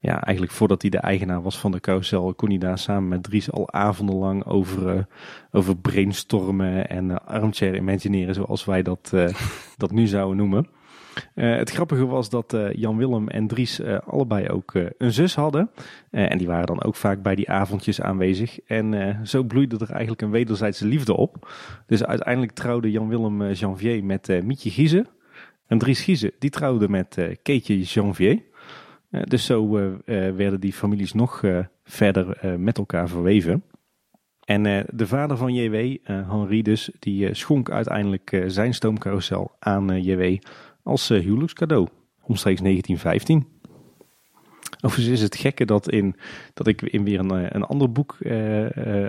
ja, 0.00 0.22
eigenlijk 0.22 0.56
voordat 0.56 0.82
hij 0.82 0.90
de 0.90 0.98
eigenaar 0.98 1.42
was 1.42 1.58
van 1.58 1.72
de 1.72 1.80
carousel, 1.80 2.34
kon 2.34 2.48
hij 2.48 2.58
daar 2.58 2.78
samen 2.78 3.08
met 3.08 3.22
Dries 3.22 3.50
al 3.50 3.72
avondenlang 3.72 4.44
over, 4.44 4.94
uh, 4.94 5.02
over 5.50 5.76
brainstormen 5.76 6.88
en 6.88 7.08
uh, 7.08 7.16
armchair 7.24 7.76
imagineren, 7.76 8.34
zoals 8.34 8.64
wij 8.64 8.82
dat, 8.82 9.10
uh, 9.14 9.28
dat 9.76 9.90
nu 9.90 10.06
zouden 10.06 10.36
noemen. 10.36 10.68
het 11.34 11.70
grappige 11.70 12.06
was 12.06 12.30
dat 12.30 12.56
Jan 12.72 12.96
Willem 12.96 13.28
en 13.28 13.46
Dries 13.46 13.82
allebei 14.04 14.48
ook 14.48 14.74
een 14.98 15.12
zus 15.12 15.34
hadden. 15.34 15.70
en 16.10 16.38
die 16.38 16.46
waren 16.46 16.66
dan 16.66 16.82
ook 16.82 16.94
vaak 16.94 17.22
bij 17.22 17.34
die 17.34 17.50
avondjes 17.50 18.00
aanwezig. 18.00 18.60
En 18.60 19.18
zo 19.26 19.42
bloeide 19.42 19.78
er 19.78 19.90
eigenlijk 19.90 20.22
een 20.22 20.30
wederzijdse 20.30 20.86
liefde 20.86 21.16
op. 21.16 21.52
Dus 21.86 22.04
uiteindelijk 22.04 22.52
trouwde 22.52 22.90
Jan 22.90 23.08
Willem 23.08 23.52
Janvier 23.52 24.04
met 24.04 24.42
Mietje 24.44 24.70
Giezen. 24.70 25.06
En 25.68 25.78
Dries 25.78 26.00
Giezen, 26.00 26.32
die 26.38 26.50
trouwde 26.50 26.88
met 26.88 27.16
Keetje 27.42 27.80
Janvier. 27.82 28.42
Eh, 29.10 29.22
dus 29.24 29.44
zo 29.44 29.76
eh, 29.76 29.86
eh, 30.26 30.34
werden 30.34 30.60
die 30.60 30.72
families 30.72 31.12
nog 31.12 31.42
verder 31.84 32.58
met 32.60 32.78
elkaar 32.78 33.08
verweven. 33.08 33.62
En 34.44 34.86
de 34.94 35.06
vader 35.06 35.36
van 35.36 35.54
JW, 35.54 35.96
Henri 36.02 36.62
dus, 36.62 36.90
die 36.98 37.34
schonk 37.34 37.70
uiteindelijk 37.70 38.44
zijn 38.46 38.74
stoomcarousel 38.74 39.50
aan 39.58 40.02
JW 40.02 40.36
als 40.82 41.08
huwelijkscadeau, 41.08 41.88
omstreeks 42.22 42.60
1915. 42.60 43.46
Overigens 44.80 45.16
is 45.16 45.22
het 45.22 45.36
gekke 45.36 45.64
dat, 45.64 45.90
in, 45.90 46.16
dat 46.54 46.66
ik 46.66 46.82
in 46.82 47.04
weer 47.04 47.18
een, 47.18 47.54
een 47.56 47.64
ander 47.64 47.92
boek 47.92 48.16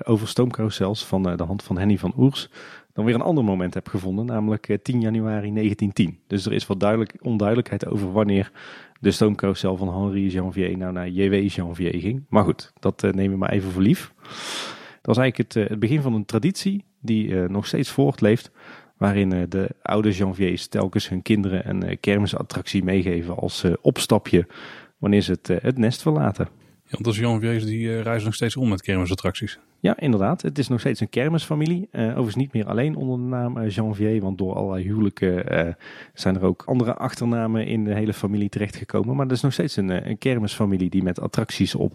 over 0.04 0.28
stoomcarousels 0.28 1.06
van 1.06 1.24
de 1.24 1.44
hand 1.44 1.64
van 1.64 1.78
Henny 1.78 1.98
van 1.98 2.14
Oers 2.18 2.50
dan 2.94 3.06
weer 3.06 3.16
een 3.16 3.22
ander 3.22 3.44
moment 3.44 3.74
heb 3.74 3.88
gevonden, 3.88 4.26
namelijk 4.26 4.78
10 4.84 5.02
januari 5.02 5.54
1910. 5.54 6.20
Dus 6.28 6.46
er 6.46 6.54
is 6.54 6.68
wat 6.68 6.80
duidelijk, 6.80 7.16
onduidelijkheid 7.22 7.88
over 7.88 8.12
wanneer 8.12 8.52
de 9.00 9.12
stoomcarousel 9.12 9.78
van 9.78 9.94
Henri 9.94 10.30
Janvier 10.30 10.78
nou 10.78 10.94
naar 10.94 11.10
JW 11.10 11.50
Janvier 11.50 12.00
ging. 12.00 12.26
Maar 12.30 12.44
goed, 12.44 12.74
dat 12.80 13.04
uh, 13.04 13.12
nemen 13.12 13.32
we 13.32 13.38
maar 13.38 13.52
even 13.52 13.72
voor 13.72 13.82
lief. 13.82 14.14
Dat 15.02 15.16
was 15.16 15.18
eigenlijk 15.18 15.54
het, 15.54 15.64
uh, 15.64 15.70
het 15.70 15.80
begin 15.80 16.02
van 16.02 16.14
een 16.14 16.26
traditie 16.26 16.84
die 17.02 17.36
nog 17.36 17.68
steeds 17.68 17.90
voortleeft. 17.90 18.52
Waarin 18.98 19.46
de 19.50 19.70
oude 19.82 20.12
Janviers 20.12 20.68
telkens 20.68 21.10
hun 21.10 21.22
kinderen 21.22 21.70
een 21.70 22.00
kermisattractie 22.00 22.84
meegeven 22.84 23.38
als 23.38 23.66
opstapje 23.82 24.48
wanneer 24.98 25.22
ze 25.22 25.32
het, 25.32 25.48
het 25.62 25.78
nest 25.78 26.02
verlaten. 26.02 26.48
Ja, 26.86 26.98
want 27.00 27.16
de 27.16 27.22
Janviers 27.22 27.66
die 27.66 28.02
reizen 28.02 28.26
nog 28.26 28.36
steeds 28.36 28.56
om 28.56 28.70
met 28.70 28.82
kermisattracties. 28.82 29.60
Ja, 29.82 30.00
inderdaad. 30.00 30.42
Het 30.42 30.58
is 30.58 30.68
nog 30.68 30.80
steeds 30.80 31.00
een 31.00 31.10
kermisfamilie. 31.10 31.88
Uh, 31.92 32.04
overigens 32.06 32.36
niet 32.36 32.54
meer 32.54 32.68
alleen 32.68 32.96
onder 32.96 33.18
de 33.18 33.24
naam 33.24 33.58
uh, 33.58 33.70
Janvier, 33.70 34.22
want 34.22 34.38
door 34.38 34.56
allerlei 34.56 34.84
huwelijken 34.84 35.54
uh, 35.54 35.74
zijn 36.14 36.36
er 36.36 36.44
ook 36.44 36.64
andere 36.66 36.96
achternamen 36.96 37.66
in 37.66 37.84
de 37.84 37.94
hele 37.94 38.14
familie 38.14 38.50
terechtgekomen. 38.50 39.16
Maar 39.16 39.26
het 39.26 39.36
is 39.36 39.42
nog 39.42 39.54
steeds 39.54 39.76
een, 39.76 40.10
een 40.10 40.18
kermisfamilie 40.18 40.90
die 40.90 41.04
met 41.04 41.20
attracties 41.20 41.76
op, 41.76 41.94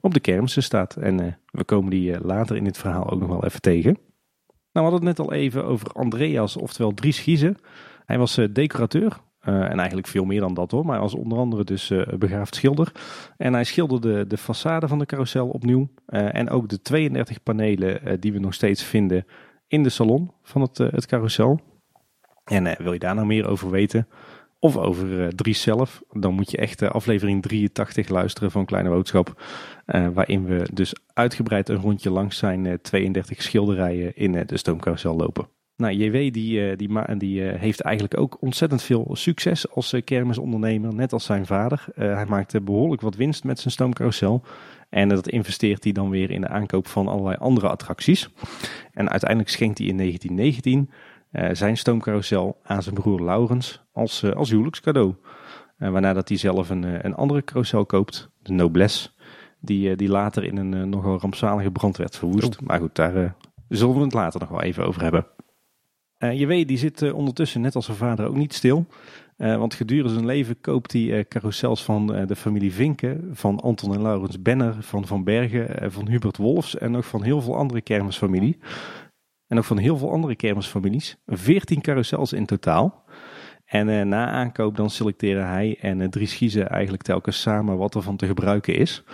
op 0.00 0.14
de 0.14 0.20
kermissen 0.20 0.62
staat. 0.62 0.96
En 0.96 1.38
we 1.50 1.64
komen 1.64 1.90
die 1.90 2.20
later 2.20 2.56
in 2.56 2.64
dit 2.64 2.78
verhaal 2.78 3.10
ook 3.10 3.20
nog 3.20 3.28
wel 3.28 3.44
even 3.44 3.60
tegen. 3.60 3.98
Nou, 4.72 4.86
we 4.86 4.92
hadden 4.92 5.08
het 5.08 5.18
net 5.18 5.26
al 5.26 5.32
even 5.32 5.64
over 5.64 5.88
Andreas, 5.92 6.56
oftewel 6.56 6.94
Dries 6.94 7.18
Giezen. 7.18 7.56
Hij 8.04 8.18
was 8.18 8.40
decorateur 8.52 9.20
uh, 9.48 9.70
en 9.70 9.78
eigenlijk 9.78 10.06
veel 10.06 10.24
meer 10.24 10.40
dan 10.40 10.54
dat 10.54 10.70
hoor. 10.70 10.84
Maar 10.86 11.00
was 11.00 11.14
onder 11.14 11.38
andere 11.38 11.64
dus 11.64 11.90
uh, 11.90 12.42
schilder. 12.42 12.92
En 13.36 13.52
hij 13.52 13.64
schilderde 13.64 14.26
de 14.26 14.38
façade 14.38 14.88
van 14.88 14.98
de 14.98 15.06
carousel 15.06 15.48
opnieuw. 15.48 15.88
Uh, 16.08 16.34
en 16.34 16.50
ook 16.50 16.68
de 16.68 16.82
32 16.82 17.42
panelen 17.42 18.20
die 18.20 18.32
we 18.32 18.38
nog 18.38 18.54
steeds 18.54 18.82
vinden 18.82 19.24
in 19.66 19.82
de 19.82 19.88
salon 19.88 20.32
van 20.42 20.60
het, 20.60 20.78
het 20.78 21.06
carousel. 21.06 21.60
En 22.44 22.76
wil 22.78 22.92
je 22.92 22.98
daar 22.98 23.14
nou 23.14 23.26
meer 23.26 23.48
over 23.48 23.70
weten? 23.70 24.08
Of 24.58 24.76
over 24.76 25.34
Dries 25.34 25.62
zelf? 25.62 26.02
Dan 26.10 26.34
moet 26.34 26.50
je 26.50 26.56
echt 26.56 26.82
aflevering 26.82 27.42
83 27.42 28.08
luisteren 28.08 28.50
van 28.50 28.64
Kleine 28.64 28.88
Boodschap. 28.88 29.42
waarin 29.86 30.44
we 30.44 30.68
dus 30.72 30.94
uitgebreid 31.12 31.68
een 31.68 31.76
rondje 31.76 32.10
langs 32.10 32.38
zijn 32.38 32.78
32 32.82 33.42
schilderijen 33.42 34.16
in 34.16 34.32
de 34.46 34.56
stoomcarousel 34.56 35.16
lopen. 35.16 35.55
Nou, 35.76 35.94
JW 35.94 36.32
die, 36.32 36.70
eh, 36.70 36.76
die, 36.76 37.16
die 37.16 37.48
eh, 37.48 37.60
heeft 37.60 37.80
eigenlijk 37.80 38.18
ook 38.18 38.36
ontzettend 38.40 38.82
veel 38.82 39.08
succes 39.12 39.70
als 39.70 39.92
eh, 39.92 40.04
kermisondernemer, 40.04 40.94
net 40.94 41.12
als 41.12 41.24
zijn 41.24 41.46
vader. 41.46 41.84
hij 41.94 42.26
maakte 42.26 42.60
behoorlijk 42.60 43.02
wat 43.02 43.14
winst 43.14 43.44
met 43.44 43.58
zijn 43.58 43.72
stoomcarousel. 43.72 44.42
En 44.88 45.08
dat 45.08 45.28
investeert 45.28 45.84
hij 45.84 45.92
dan 45.92 46.10
weer 46.10 46.30
in 46.30 46.40
de 46.40 46.48
aankoop 46.48 46.86
van 46.86 47.08
allerlei 47.08 47.36
andere 47.36 47.68
attracties. 47.68 48.28
En 48.92 49.10
uiteindelijk 49.10 49.50
schenkt 49.50 49.78
hij 49.78 49.86
in 49.86 49.96
1919 49.96 50.90
zijn 51.56 51.76
stoomcarousel 51.76 52.58
aan 52.62 52.82
zijn 52.82 52.94
broer 52.94 53.22
Laurens 53.22 53.82
als, 53.92 54.34
als 54.34 54.50
huwelijkscadeau. 54.50 55.14
waarna 55.76 56.12
dat 56.12 56.28
hij 56.28 56.38
zelf 56.38 56.70
een, 56.70 57.06
een 57.06 57.14
andere 57.14 57.44
carousel 57.44 57.86
koopt, 57.86 58.30
de 58.42 58.52
Noblesse. 58.52 59.08
Die, 59.60 59.96
die 59.96 60.08
later 60.08 60.44
in 60.44 60.56
een 60.56 60.88
nogal 60.88 61.18
rampzalige 61.18 61.70
brand 61.70 61.96
werd 61.96 62.16
verwoest. 62.16 62.60
Maar 62.60 62.80
goed, 62.80 62.94
daar 62.94 63.34
zullen 63.68 63.94
we 63.94 64.00
het 64.00 64.12
later 64.14 64.40
nog 64.40 64.48
wel 64.48 64.62
even 64.62 64.86
over 64.86 65.02
hebben. 65.02 65.26
Uh, 66.18 66.38
je 66.38 66.46
weet, 66.46 66.68
die 66.68 66.78
zit 66.78 67.02
uh, 67.02 67.14
ondertussen 67.14 67.60
net 67.60 67.74
als 67.74 67.84
zijn 67.84 67.96
vader 67.96 68.26
ook 68.26 68.36
niet 68.36 68.54
stil. 68.54 68.86
Uh, 69.36 69.56
want 69.56 69.74
gedurende 69.74 70.12
zijn 70.12 70.26
leven 70.26 70.60
koopt 70.60 70.92
hij 70.92 71.24
carousels 71.28 71.84
van 71.84 72.06
de 72.26 72.36
familie 72.36 72.72
Vinken, 72.72 73.30
van 73.32 73.60
Anton 73.60 73.94
en 73.94 74.02
Laurens 74.02 74.42
Benner, 74.42 74.76
van 74.80 75.06
Van 75.06 75.24
Bergen, 75.24 75.92
van 75.92 76.08
Hubert 76.08 76.36
Wolfs 76.36 76.78
en 76.78 76.96
ook 76.96 77.04
van 77.04 77.22
heel 77.22 77.40
veel 77.40 77.56
andere 77.56 77.80
kermisfamilie. 77.80 78.58
En 79.46 79.58
ook 79.58 79.64
van 79.64 79.78
heel 79.78 79.96
veel 79.96 80.10
andere 80.10 80.36
kermisfamilies. 80.36 81.16
14 81.26 81.80
carousels 81.80 82.32
in 82.32 82.46
totaal. 82.46 83.04
En 83.64 84.08
na 84.08 84.28
aankoop 84.28 84.76
dan 84.76 84.90
selecteren 84.90 85.48
hij 85.48 85.78
en 85.80 86.10
drie 86.10 86.26
schiezen 86.26 86.68
eigenlijk 86.68 87.02
telkens 87.02 87.40
samen 87.40 87.76
wat 87.76 87.94
er 87.94 88.02
van 88.02 88.16
te 88.16 88.26
gebruiken 88.26 88.74
is. 88.74 89.04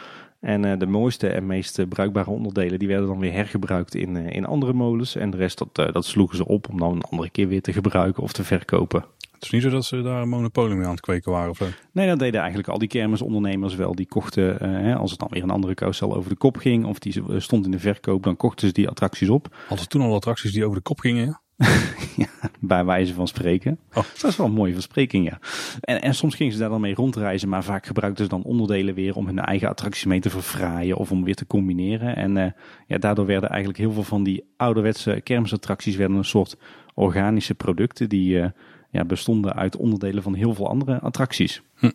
En 0.43 0.65
uh, 0.65 0.79
de 0.79 0.87
mooiste 0.87 1.29
en 1.29 1.47
meest 1.47 1.89
bruikbare 1.89 2.31
onderdelen 2.31 2.79
die 2.79 2.89
werden 2.89 3.07
dan 3.07 3.19
weer 3.19 3.33
hergebruikt 3.33 3.95
in, 3.95 4.15
uh, 4.15 4.31
in 4.31 4.47
andere 4.47 4.73
molens. 4.73 5.17
En 5.17 5.31
de 5.31 5.37
rest 5.37 5.59
dat, 5.59 5.93
dat 5.93 6.05
sloegen 6.05 6.37
ze 6.37 6.47
op 6.47 6.69
om 6.69 6.79
dan 6.79 6.93
een 6.93 7.03
andere 7.03 7.31
keer 7.31 7.49
weer 7.49 7.63
te 7.63 7.73
gebruiken 7.73 8.23
of 8.23 8.33
te 8.33 8.45
verkopen. 8.45 9.05
Het 9.33 9.43
is 9.43 9.51
niet 9.51 9.63
zo 9.63 9.71
dat 9.71 9.85
ze 9.85 10.03
daar 10.03 10.23
een 10.23 10.29
monopolie 10.29 10.75
mee 10.77 10.85
aan 10.85 10.91
het 10.91 11.01
kweken 11.01 11.33
waren 11.33 11.51
of 11.51 11.57
zo? 11.57 11.67
Nee, 11.93 12.07
dat 12.07 12.19
deden 12.19 12.41
eigenlijk 12.41 12.69
al 12.69 12.79
die 12.79 12.89
kermisondernemers 12.89 13.75
wel. 13.75 13.95
Die 13.95 14.07
kochten, 14.07 14.59
als 14.99 15.11
het 15.11 15.21
dan 15.21 15.29
weer 15.31 15.43
een 15.43 15.51
andere 15.51 15.75
carousel 15.75 16.15
over 16.15 16.31
de 16.31 16.37
kop 16.37 16.57
ging 16.57 16.85
of 16.87 16.99
die 16.99 17.23
stond 17.37 17.65
in 17.65 17.71
de 17.71 17.79
verkoop, 17.79 18.23
dan 18.23 18.37
kochten 18.37 18.67
ze 18.67 18.75
die 18.75 18.89
attracties 18.89 19.29
op. 19.29 19.49
Hadden 19.59 19.79
ze 19.79 19.87
toen 19.87 20.03
al 20.03 20.15
attracties 20.15 20.53
die 20.53 20.65
over 20.65 20.77
de 20.77 20.83
kop 20.83 21.01
gingen? 21.01 21.42
ja, 22.17 22.51
bij 22.61 22.85
wijze 22.85 23.15
van 23.15 23.29
spreken. 23.29 23.79
Oh. 23.89 24.05
Dat 24.21 24.31
is 24.31 24.37
wel 24.37 24.47
een 24.47 24.53
mooie 24.53 24.73
verspreking, 24.73 25.29
ja. 25.29 25.39
En, 25.81 26.03
en 26.03 26.15
soms 26.15 26.35
gingen 26.35 26.53
ze 26.53 26.59
daar 26.59 26.69
dan 26.69 26.81
mee 26.81 26.95
rondreizen, 26.95 27.49
maar 27.49 27.65
vaak 27.65 27.87
gebruikten 27.87 28.25
ze 28.25 28.31
dan 28.31 28.43
onderdelen 28.43 28.95
weer 28.95 29.17
om 29.17 29.27
hun 29.27 29.39
eigen 29.39 29.69
attracties 29.69 30.05
mee 30.05 30.21
te 30.21 30.31
verfraaien 30.31 30.97
of 30.97 31.11
om 31.11 31.25
weer 31.25 31.35
te 31.35 31.47
combineren. 31.47 32.17
En 32.17 32.37
uh, 32.37 32.47
ja, 32.87 32.99
daardoor 32.99 33.27
werden 33.27 33.49
eigenlijk 33.49 33.79
heel 33.79 33.93
veel 33.93 34.03
van 34.03 34.23
die 34.23 34.45
ouderwetse 34.57 35.21
kermisattracties 35.23 35.97
werden 35.97 36.17
een 36.17 36.25
soort 36.25 36.57
organische 36.95 37.55
producten 37.55 38.09
die 38.09 38.37
uh, 38.37 38.47
ja, 38.91 39.05
bestonden 39.05 39.55
uit 39.55 39.77
onderdelen 39.77 40.23
van 40.23 40.35
heel 40.35 40.55
veel 40.55 40.69
andere 40.69 41.01
attracties. 41.01 41.63
Hm. 41.75 41.91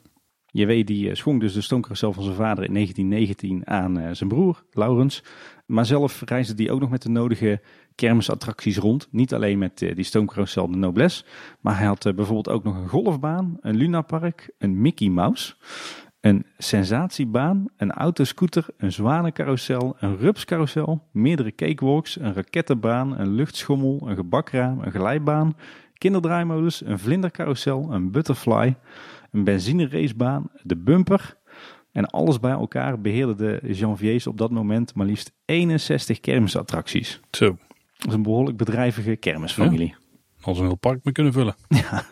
JW 0.51 0.85
die 0.85 1.09
eh, 1.09 1.15
schonk 1.15 1.41
dus 1.41 1.53
de 1.53 1.61
stoomcarousel 1.61 2.13
van 2.13 2.23
zijn 2.23 2.35
vader 2.35 2.63
in 2.63 2.73
1919 2.73 3.67
aan 3.67 4.15
zijn 4.15 4.29
broer, 4.29 4.63
Laurens. 4.71 5.23
Maar 5.65 5.85
zelf 5.85 6.21
reisde 6.25 6.63
hij 6.63 6.71
ook 6.71 6.79
nog 6.79 6.89
met 6.89 7.01
de 7.01 7.09
nodige 7.09 7.61
kermisattracties 7.97 8.77
rond. 8.77 9.07
Niet 9.11 9.33
alleen 9.33 9.57
met 9.57 9.81
uh, 9.81 9.95
die 9.95 10.03
stoomcarousel 10.03 10.71
de 10.71 10.77
Noblesse. 10.77 11.23
Maar 11.61 11.77
hij 11.77 11.87
had 11.87 12.05
uh, 12.05 12.13
bijvoorbeeld 12.13 12.49
ook 12.49 12.63
nog 12.63 12.75
een 12.75 12.87
golfbaan, 12.87 13.57
een 13.61 13.75
lunapark, 13.75 14.49
een 14.57 14.81
Mickey 14.81 15.09
Mouse. 15.09 15.55
Een 16.19 16.45
sensatiebaan, 16.57 17.65
een 17.77 17.91
autoscooter, 17.91 18.65
een 18.77 18.91
zwanencarousel, 18.91 19.95
een 19.99 20.17
rupscarousel, 20.17 21.07
meerdere 21.11 21.55
cakewalks, 21.55 22.19
een 22.19 22.33
rakettenbaan, 22.33 23.19
een 23.19 23.33
luchtschommel, 23.35 24.01
een 24.05 24.15
gebakraam, 24.15 24.81
een 24.81 24.91
glijbaan, 24.91 25.55
kinderdraaimodus, 25.93 26.85
een 26.85 26.99
vlindercarousel, 26.99 27.93
een 27.93 28.11
butterfly, 28.11 28.75
een 29.31 29.43
benzineracebaan, 29.43 30.49
de 30.63 30.75
bumper, 30.75 31.37
en 31.97 32.05
alles 32.05 32.39
bij 32.39 32.51
elkaar 32.51 33.01
beheerde 33.01 33.35
de 33.35 33.73
Janviers 33.73 34.27
op 34.27 34.37
dat 34.37 34.51
moment 34.51 34.95
maar 34.95 35.05
liefst 35.05 35.31
61 35.45 36.19
kermisattracties. 36.19 37.19
Zo. 37.31 37.57
Dat 37.97 38.07
is 38.07 38.13
een 38.13 38.23
behoorlijk 38.23 38.57
bedrijvige 38.57 39.15
kermisfamilie. 39.15 39.87
Ja. 39.87 40.05
Als 40.41 40.59
een 40.59 40.65
heel 40.65 40.75
park 40.75 41.03
mee 41.03 41.13
kunnen 41.13 41.33
vullen. 41.33 41.55
Ja, 41.67 42.03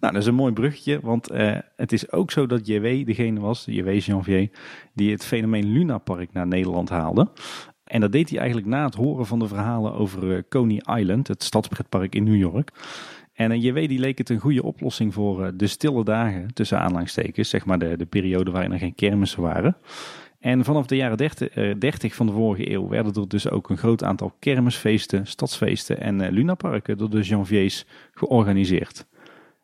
nou 0.00 0.12
dat 0.12 0.22
is 0.22 0.26
een 0.26 0.34
mooi 0.34 0.52
bruggetje, 0.52 1.00
want 1.02 1.32
uh, 1.32 1.56
het 1.76 1.92
is 1.92 2.12
ook 2.12 2.30
zo 2.30 2.46
dat 2.46 2.66
JW 2.66 3.06
degene 3.06 3.40
was, 3.40 3.64
JW 3.64 3.98
Janvier, 3.98 4.50
die 4.94 5.10
het 5.10 5.24
fenomeen 5.24 5.72
Luna 5.72 5.98
Park 5.98 6.32
naar 6.32 6.46
Nederland 6.46 6.88
haalde. 6.88 7.30
En 7.84 8.00
dat 8.00 8.12
deed 8.12 8.28
hij 8.30 8.38
eigenlijk 8.38 8.68
na 8.68 8.84
het 8.84 8.94
horen 8.94 9.26
van 9.26 9.38
de 9.38 9.48
verhalen 9.48 9.94
over 9.94 10.48
Coney 10.48 10.82
Island, 10.98 11.28
het 11.28 11.42
stadspretpark 11.42 12.14
in 12.14 12.24
New 12.24 12.36
York. 12.36 12.72
En 13.32 13.60
JW 13.60 13.88
die 13.88 13.98
leek 13.98 14.18
het 14.18 14.28
een 14.28 14.38
goede 14.38 14.62
oplossing 14.62 15.14
voor 15.14 15.56
de 15.56 15.66
stille 15.66 16.04
dagen 16.04 16.54
tussen 16.54 16.80
aanlangstekens, 16.80 17.48
zeg 17.48 17.64
maar 17.64 17.78
de, 17.78 17.96
de 17.96 18.06
periode 18.06 18.50
waarin 18.50 18.72
er 18.72 18.78
geen 18.78 18.94
kermissen 18.94 19.42
waren. 19.42 19.76
En 20.40 20.64
vanaf 20.64 20.86
de 20.86 20.96
jaren 20.96 21.16
30, 21.16 21.78
30, 21.78 22.14
van 22.14 22.26
de 22.26 22.32
vorige 22.32 22.70
eeuw 22.70 22.88
werden 22.88 23.14
er 23.14 23.28
dus 23.28 23.50
ook 23.50 23.70
een 23.70 23.78
groot 23.78 24.04
aantal 24.04 24.32
kermisfeesten, 24.38 25.26
stadsfeesten 25.26 26.00
en 26.00 26.20
uh, 26.20 26.30
lunaparken 26.30 26.98
door 26.98 27.10
de 27.10 27.20
Janviers 27.20 27.86
georganiseerd. 28.12 29.06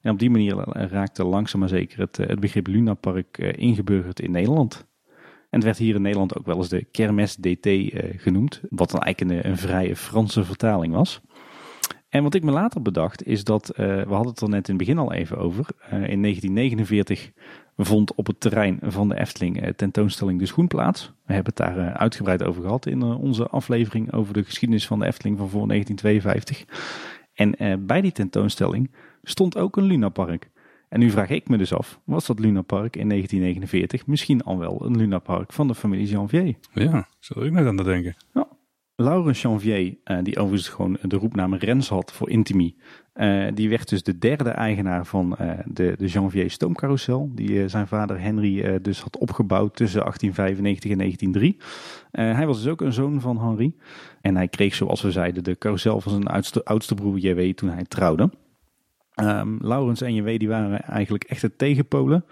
En 0.00 0.12
op 0.12 0.18
die 0.18 0.30
manier 0.30 0.56
raakte 0.90 1.24
langzaam 1.24 1.60
maar 1.60 1.68
zeker 1.68 1.98
het, 1.98 2.16
het 2.16 2.40
begrip 2.40 2.66
lunapark 2.66 3.38
ingeburgerd 3.38 4.20
in 4.20 4.30
Nederland. 4.30 4.86
En 5.50 5.58
het 5.58 5.64
werd 5.64 5.78
hier 5.78 5.94
in 5.94 6.02
Nederland 6.02 6.38
ook 6.38 6.46
wel 6.46 6.56
eens 6.56 6.68
de 6.68 6.84
Kermes 6.84 7.36
DT 7.36 7.68
genoemd, 8.16 8.60
wat 8.70 8.90
dan 8.90 9.00
eigenlijk 9.00 9.44
een, 9.44 9.50
een, 9.50 9.58
vrije 9.58 9.96
Franse 9.96 10.44
vertaling 10.44 10.94
was. 10.94 11.20
En 12.08 12.22
wat 12.22 12.34
ik 12.34 12.42
me 12.42 12.50
later 12.50 12.82
bedacht 12.82 13.26
is 13.26 13.44
dat, 13.44 13.72
we 13.76 14.06
hadden 14.08 14.32
het 14.32 14.40
er 14.40 14.48
net 14.48 14.68
in 14.68 14.74
het 14.74 14.86
begin 14.86 14.98
al 14.98 15.12
even 15.12 15.38
over, 15.38 15.66
in 15.90 16.22
1949 16.22 17.32
vond 17.76 18.14
op 18.14 18.26
het 18.26 18.40
terrein 18.40 18.78
van 18.82 19.08
de 19.08 19.18
Efteling 19.18 19.72
tentoonstelling 19.76 20.38
De 20.38 20.46
Schoen 20.46 20.66
plaats. 20.66 21.12
We 21.26 21.32
hebben 21.32 21.52
het 21.56 21.74
daar 21.74 21.92
uitgebreid 21.92 22.42
over 22.42 22.62
gehad 22.62 22.86
in 22.86 23.02
onze 23.02 23.46
aflevering 23.46 24.12
over 24.12 24.34
de 24.34 24.44
geschiedenis 24.44 24.86
van 24.86 24.98
de 24.98 25.06
Efteling 25.06 25.38
van 25.38 25.48
voor 25.48 25.68
1952. 25.68 26.64
En 27.34 27.86
bij 27.86 28.00
die 28.00 28.12
tentoonstelling 28.12 28.90
stond 29.22 29.58
ook 29.58 29.76
een 29.76 29.84
lunapark. 29.84 30.50
En 30.88 31.00
nu 31.00 31.10
vraag 31.10 31.28
ik 31.28 31.48
me 31.48 31.56
dus 31.56 31.74
af, 31.74 32.00
was 32.04 32.26
dat 32.26 32.38
lunapark 32.38 32.96
in 32.96 33.08
1949 33.08 34.06
misschien 34.06 34.42
al 34.42 34.58
wel 34.58 34.84
een 34.84 34.96
lunapark 34.96 35.52
van 35.52 35.68
de 35.68 35.74
familie 35.74 36.06
Janvier? 36.06 36.54
Ja, 36.72 37.08
zou 37.18 37.46
ik 37.46 37.52
net 37.52 37.66
aan 37.66 37.76
te 37.76 37.82
denken. 37.82 38.16
Ja. 38.34 38.48
Laurens 38.96 39.42
Janvier, 39.42 39.96
uh, 40.04 40.18
die 40.22 40.38
overigens 40.38 40.68
gewoon 40.68 40.98
de 41.02 41.16
roepnaam 41.16 41.54
Rens 41.54 41.88
had 41.88 42.12
voor 42.12 42.30
Intimi, 42.30 42.76
uh, 43.14 43.46
die 43.54 43.68
werd 43.68 43.88
dus 43.88 44.02
de 44.02 44.18
derde 44.18 44.50
eigenaar 44.50 45.06
van 45.06 45.36
uh, 45.40 45.50
de, 45.64 45.94
de 45.98 46.06
Janvier 46.06 46.50
stoomcarousel, 46.50 47.30
die 47.34 47.68
zijn 47.68 47.86
vader 47.86 48.20
Henry 48.20 48.80
dus 48.80 49.00
had 49.00 49.18
opgebouwd 49.18 49.76
tussen 49.76 50.00
1895 50.00 50.90
en 50.90 50.98
1903. 50.98 52.36
hij 52.36 52.46
was 52.46 52.62
dus 52.62 52.72
ook 52.72 52.80
een 52.80 52.92
zoon 52.92 53.20
van 53.20 53.38
Henri 53.38 53.76
en 54.20 54.36
hij 54.36 54.48
kreeg, 54.48 54.74
zoals 54.74 55.02
we 55.02 55.10
zeiden, 55.10 55.44
de 55.44 55.58
carousel 55.58 56.00
van 56.00 56.12
zijn 56.12 56.64
oudste, 56.64 56.94
broer 56.94 57.18
JW 57.18 57.52
toen 57.52 57.70
hij 57.70 57.84
trouwde. 57.84 58.30
Um, 59.20 59.58
Laurens 59.60 60.00
en 60.00 60.14
JW 60.14 60.38
die 60.38 60.48
waren 60.48 60.80
eigenlijk 60.80 61.24
echt 61.24 61.42
het 61.42 61.58
tegenpolen. 61.58 62.24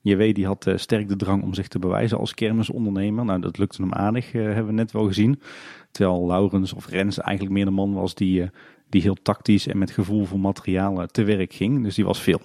JW 0.00 0.34
die 0.34 0.46
had 0.46 0.72
sterk 0.74 1.08
de 1.08 1.16
drang 1.16 1.42
om 1.42 1.54
zich 1.54 1.68
te 1.68 1.78
bewijzen 1.78 2.18
als 2.18 2.34
kermisondernemer. 2.34 3.24
Nou, 3.24 3.40
dat 3.40 3.58
lukte 3.58 3.82
hem 3.82 3.92
aardig, 3.92 4.32
hebben 4.32 4.66
we 4.66 4.72
net 4.72 4.92
wel 4.92 5.06
gezien. 5.06 5.40
Terwijl 5.98 6.26
Laurens 6.26 6.72
of 6.72 6.88
Rens 6.88 7.18
eigenlijk 7.18 7.56
meer 7.56 7.64
de 7.64 7.70
man 7.70 7.92
was 7.92 8.14
die, 8.14 8.40
uh, 8.40 8.48
die 8.88 9.02
heel 9.02 9.16
tactisch 9.22 9.66
en 9.66 9.78
met 9.78 9.90
gevoel 9.90 10.24
voor 10.24 10.40
materialen 10.40 11.12
te 11.12 11.24
werk 11.24 11.52
ging. 11.52 11.82
Dus 11.82 11.94
die 11.94 12.04
was 12.04 12.20
veel 12.20 12.40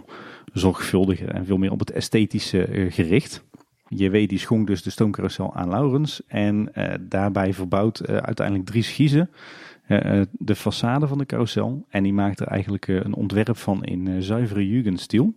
zorgvuldiger 0.54 1.30
en 1.30 1.46
veel 1.46 1.58
meer 1.58 1.72
op 1.72 1.80
het 1.80 1.92
esthetische 1.92 2.88
gericht. 2.89 3.44
JW 3.88 4.28
die 4.28 4.38
schonk 4.38 4.68
dus 4.68 4.84
de 4.84 4.89
stoomcarousel 4.89 5.56
aan 5.56 5.70
Laurens 5.70 6.22
en 6.28 6.72
daarbij 7.02 7.54
verbouwd 7.54 8.08
uiteindelijk 8.08 8.68
drie 8.68 8.84
schiezen. 8.84 9.30
De 10.32 10.56
façade 10.56 11.08
van 11.08 11.18
de 11.18 11.26
carousel. 11.26 11.86
En 11.89 12.04
die 12.04 12.13
maakte 12.13 12.46
er 12.46 12.52
eigenlijk 12.52 12.88
een 12.88 13.13
ontwerp 13.13 13.58
van 13.58 13.84
in 13.84 14.24
zuivere 14.24 14.68
Jugendstil. 14.68 15.34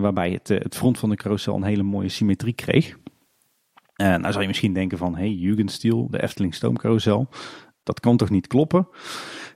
waarbij 0.00 0.30
het, 0.30 0.48
het 0.48 0.76
front 0.76 0.98
van 0.98 1.10
de 1.10 1.16
carousel 1.16 1.56
een 1.56 1.62
hele 1.62 1.82
mooie 1.82 2.08
symmetrie 2.08 2.54
kreeg. 2.54 2.96
Nou 3.96 4.30
zou 4.30 4.40
je 4.40 4.46
misschien 4.46 4.72
denken 4.72 4.98
van, 4.98 5.16
hey, 5.16 5.30
Jugendstil, 5.30 6.08
de 6.10 6.22
Efteling 6.22 6.54
stoomcarousel. 6.54 7.28
Dat 7.82 8.00
kan 8.00 8.16
toch 8.16 8.30
niet 8.30 8.46
kloppen? 8.46 8.88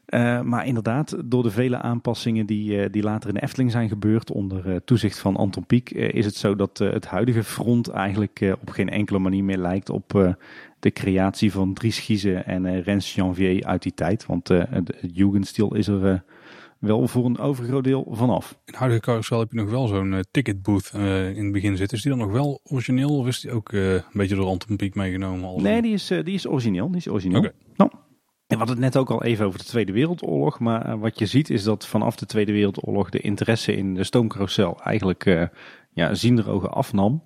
Uh, 0.08 0.40
maar 0.42 0.66
inderdaad, 0.66 1.16
door 1.24 1.42
de 1.42 1.50
vele 1.50 1.78
aanpassingen 1.78 2.46
die, 2.46 2.72
uh, 2.72 2.86
die 2.90 3.02
later 3.02 3.28
in 3.28 3.34
de 3.34 3.42
Efteling 3.42 3.70
zijn 3.70 3.88
gebeurd 3.88 4.30
onder 4.30 4.84
toezicht 4.84 5.18
van 5.18 5.36
Anton 5.36 5.66
Pieck, 5.66 5.90
is 5.90 6.24
het 6.24 6.34
zo 6.34 6.56
dat 6.56 6.78
het 6.78 7.06
huidige 7.06 7.44
front 7.44 7.88
eigenlijk 7.88 8.56
op 8.60 8.70
geen 8.70 8.88
enkele 8.88 9.18
manier 9.18 9.44
meer 9.44 9.58
lijkt 9.58 9.90
op 9.90 10.36
de 10.80 10.90
creatie 10.90 11.52
van 11.52 11.74
Dries 11.74 12.24
en 12.24 12.82
Rens 12.82 13.14
Janvier 13.14 13.64
uit 13.64 13.82
die 13.82 13.94
tijd. 13.94 14.26
Want 14.26 14.48
het 14.48 15.10
Jugendstil 15.12 15.74
is 15.74 15.88
er 15.88 16.24
wel 16.80 17.08
voor 17.08 17.24
een 17.24 17.38
overgroot 17.38 17.84
deel 17.84 18.06
vanaf. 18.10 18.58
In 18.64 18.74
huidige 18.74 19.00
carousel 19.02 19.38
heb 19.38 19.52
je 19.52 19.58
nog 19.58 19.70
wel 19.70 19.86
zo'n 19.86 20.24
ticketbooth 20.30 20.90
in 20.94 21.44
het 21.44 21.52
begin 21.52 21.76
zitten. 21.76 21.96
Is 21.96 22.02
die 22.02 22.12
dan 22.12 22.20
nog 22.20 22.32
wel 22.32 22.60
origineel 22.64 23.16
of 23.16 23.26
is 23.26 23.40
die 23.40 23.50
ook 23.50 23.72
een 23.72 24.02
beetje 24.12 24.36
door 24.36 24.46
Anton 24.46 24.76
Pieck 24.76 24.94
meegenomen? 24.94 25.62
Nee, 25.62 25.82
die 25.82 25.92
is, 25.92 26.06
die 26.06 26.34
is 26.34 26.48
origineel. 26.48 26.88
Die 26.88 26.96
is 26.96 27.08
origineel. 27.08 27.38
Okay. 27.38 27.52
Nou, 27.76 27.90
we 28.46 28.56
hadden 28.56 28.74
het 28.76 28.84
net 28.84 28.96
ook 28.96 29.10
al 29.10 29.22
even 29.22 29.46
over 29.46 29.58
de 29.58 29.64
Tweede 29.64 29.92
Wereldoorlog. 29.92 30.58
Maar 30.58 30.86
eh, 30.86 31.00
wat 31.00 31.18
je 31.18 31.26
ziet 31.26 31.50
is 31.50 31.62
dat 31.62 31.86
vanaf 31.86 32.16
de 32.16 32.26
Tweede 32.26 32.52
Wereldoorlog 32.52 33.10
de 33.10 33.20
interesse 33.20 33.76
in 33.76 33.94
de 33.94 34.04
stoomcarousel 34.04 34.80
eigenlijk 34.82 35.48
ja, 35.92 36.14
zienderogen 36.14 36.70
afnam. 36.70 37.22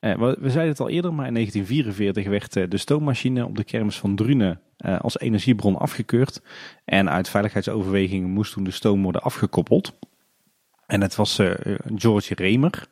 Uh, 0.00 0.14
we, 0.18 0.50
zeiden 0.50 0.68
het 0.68 0.80
al 0.80 0.88
eerder, 0.88 1.14
maar 1.14 1.26
in 1.26 1.34
1944 1.34 2.26
werd 2.28 2.70
de 2.70 2.78
stoommachine 2.78 3.46
op 3.46 3.56
de 3.56 3.64
kermis 3.64 3.98
van 3.98 4.16
Drunen 4.16 4.60
als 4.78 5.18
energiebron 5.18 5.76
afgekeurd. 5.76 6.42
En 6.84 7.10
uit 7.10 7.28
veiligheidsoverwegingen 7.28 8.30
moest 8.30 8.52
toen 8.52 8.64
de 8.64 8.70
stoom 8.70 9.02
worden 9.02 9.22
afgekoppeld. 9.22 9.98
En 10.86 11.00
het 11.00 11.16
was 11.16 11.40
George 11.94 12.34
Remer, 12.34 12.88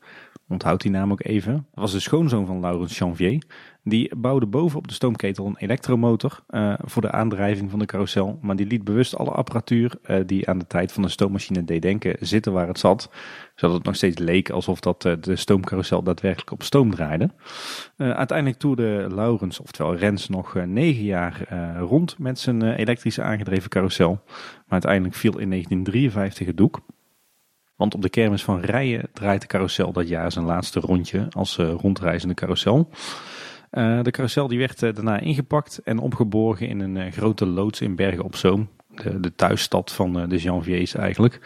onthoud 0.49 0.81
die 0.81 0.91
naam 0.91 1.13
ook 1.13 1.25
even. 1.25 1.67
Was 1.75 1.93
de 1.93 2.01
schoonzoon 2.01 2.47
van 2.47 2.61
Laurens 2.61 2.99
Janvier. 2.99 3.43
Die 3.83 4.17
bouwde 4.17 4.47
bovenop 4.47 4.89
de 4.89 4.95
stoomketel 4.95 5.47
een 5.47 5.57
elektromotor 5.59 6.43
uh, 6.51 6.75
voor 6.85 7.03
de 7.03 7.11
aandrijving 7.11 7.71
van 7.71 7.79
de 7.79 7.85
carousel. 7.85 8.39
Maar 8.43 8.57
die 8.57 8.67
liet 8.67 8.85
bewust 8.85 9.17
alle 9.17 9.31
apparatuur 9.31 9.93
uh, 10.07 10.17
die 10.27 10.49
aan 10.49 10.59
de 10.59 10.67
tijd 10.67 10.93
van 10.93 11.03
de 11.03 11.09
stoommachine 11.09 11.65
deed 11.65 11.83
denken 11.83 12.17
zitten 12.21 12.53
waar 12.53 12.69
het 12.69 12.79
zat. 12.79 13.11
Zodat 13.55 13.77
het 13.77 13.85
nog 13.85 13.97
steeds 13.97 14.19
leek 14.19 14.51
alsof 14.51 14.81
dat, 14.81 15.05
uh, 15.05 15.13
de 15.21 15.37
stoomcarousel 15.37 16.03
daadwerkelijk 16.03 16.51
op 16.51 16.63
stoom 16.63 16.91
draaide. 16.91 17.31
uiteindelijk 17.97 18.59
toerde 18.59 19.07
Laurens, 19.15 19.61
oftewel 19.61 19.97
Rens, 19.97 20.29
nog 20.29 20.55
negen 20.55 21.05
jaar 21.05 21.49
rond 21.79 22.19
met 22.19 22.39
zijn 22.39 22.63
elektrische 22.63 23.23
aangedreven 23.23 23.71
carousel. 23.71 24.21
Maar 24.25 24.65
uiteindelijk 24.69 25.15
viel 25.15 25.39
in 25.39 25.51
1953 25.51 26.47
het 26.47 26.57
doek. 26.57 26.81
Want 27.77 27.95
op 27.95 28.03
de 28.03 28.09
kermis 28.09 28.45
van 28.45 28.61
Rijen 28.61 29.09
draait 29.13 29.41
de 29.41 29.47
carousel 29.47 29.93
dat 29.93 30.09
jaar 30.09 30.33
zijn 30.33 30.45
laatste 30.45 30.81
rondje 30.81 31.27
als 31.31 31.57
rondreizende 31.57 32.35
carousel. 32.35 32.89
Uh, 33.73 34.03
de 34.03 34.11
carousel 34.11 34.49
die 34.49 34.59
werd 34.59 34.83
uh, 34.83 34.95
daarna 34.95 35.19
ingepakt 35.19 35.81
en 35.85 35.99
opgeborgen 35.99 36.69
in 36.69 36.81
een 36.81 37.13
grote 37.13 37.47
loods 37.47 37.81
in 37.81 37.97
Bergen 37.97 38.25
op 38.25 38.37
Zoom. 38.37 38.69
De, 38.89 39.21
de 39.21 39.35
thuisstad 39.35 39.93
van 39.93 40.29
de 40.29 40.37
Janviers 40.37 40.95
eigenlijk. 40.95 41.41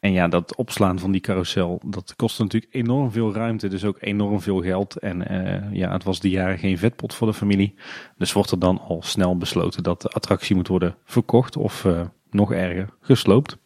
En 0.00 0.12
ja, 0.12 0.28
dat 0.28 0.56
opslaan 0.56 0.98
van 0.98 1.12
die 1.12 1.20
carousel, 1.20 1.80
dat 1.86 2.16
kostte 2.16 2.42
natuurlijk 2.42 2.74
enorm 2.74 3.10
veel 3.10 3.34
ruimte, 3.34 3.68
dus 3.68 3.84
ook 3.84 3.96
enorm 4.00 4.40
veel 4.40 4.62
geld. 4.62 4.96
En 4.96 5.26
ja, 5.72 5.92
het 5.92 6.04
was 6.04 6.20
die 6.20 6.30
jaren 6.30 6.58
geen 6.58 6.78
vetpot 6.78 7.14
voor 7.14 7.26
de 7.26 7.34
familie. 7.34 7.74
Dus 8.16 8.32
wordt 8.32 8.50
er 8.50 8.58
dan 8.58 8.80
al 8.80 9.02
snel 9.02 9.36
besloten 9.36 9.82
dat 9.82 10.02
de 10.02 10.08
attractie 10.08 10.56
moet 10.56 10.68
worden 10.68 10.96
verkocht 11.04 11.56
of 11.56 11.86
nog 12.30 12.52
erger, 12.52 12.88
gesloopt. 13.00 13.61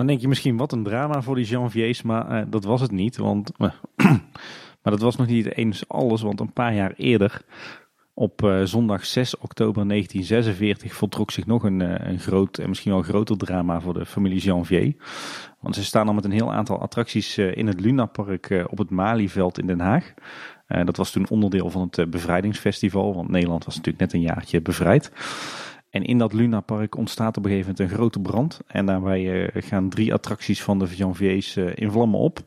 Dan 0.00 0.08
denk 0.08 0.20
je 0.20 0.28
misschien 0.28 0.56
wat 0.56 0.72
een 0.72 0.82
drama 0.82 1.22
voor 1.22 1.34
die 1.34 1.44
Janviers, 1.44 2.02
maar 2.02 2.50
dat 2.50 2.64
was 2.64 2.80
het 2.80 2.90
niet. 2.90 3.16
Want 3.16 3.52
Maar 4.82 4.92
dat 4.92 5.00
was 5.00 5.16
nog 5.16 5.26
niet 5.26 5.56
eens 5.56 5.88
alles, 5.88 6.22
want 6.22 6.40
een 6.40 6.52
paar 6.52 6.74
jaar 6.74 6.92
eerder, 6.96 7.42
op 8.14 8.42
uh, 8.42 8.62
zondag 8.62 9.06
6 9.06 9.36
oktober 9.36 9.88
1946, 9.88 10.94
voltrok 10.94 11.30
zich 11.30 11.46
nog 11.46 11.62
een, 11.62 12.08
een 12.08 12.18
groot 12.18 12.58
en 12.58 12.68
misschien 12.68 12.92
wel 12.92 13.02
groter 13.02 13.36
drama 13.36 13.80
voor 13.80 13.94
de 13.94 14.06
familie 14.06 14.40
Janvier. 14.40 14.94
Want 15.60 15.74
ze 15.74 15.84
staan 15.84 16.08
al 16.08 16.14
met 16.14 16.24
een 16.24 16.30
heel 16.30 16.52
aantal 16.52 16.80
attracties 16.80 17.38
in 17.38 17.66
het 17.66 17.80
Lunapark 17.80 18.64
op 18.70 18.78
het 18.78 18.90
Malieveld 18.90 19.58
in 19.58 19.66
Den 19.66 19.80
Haag. 19.80 20.14
dat 20.84 20.96
was 20.96 21.10
toen 21.10 21.28
onderdeel 21.28 21.70
van 21.70 21.90
het 21.90 22.10
bevrijdingsfestival, 22.10 23.14
want 23.14 23.28
Nederland 23.28 23.64
was 23.64 23.76
natuurlijk 23.76 24.04
net 24.04 24.12
een 24.12 24.28
jaartje 24.28 24.60
bevrijd. 24.60 25.12
En 25.90 26.04
in 26.04 26.18
dat 26.18 26.32
Lunapark 26.32 26.96
ontstaat 26.96 27.36
op 27.36 27.44
een 27.44 27.50
gegeven 27.50 27.70
moment 27.70 27.90
een 27.90 27.96
grote 27.96 28.20
brand. 28.20 28.60
En 28.66 28.86
daarbij 28.86 29.50
gaan 29.54 29.88
drie 29.88 30.14
attracties 30.14 30.62
van 30.62 30.78
de 30.78 30.96
Janviers 30.96 31.56
in 31.56 31.90
vlammen 31.90 32.20
op. 32.20 32.38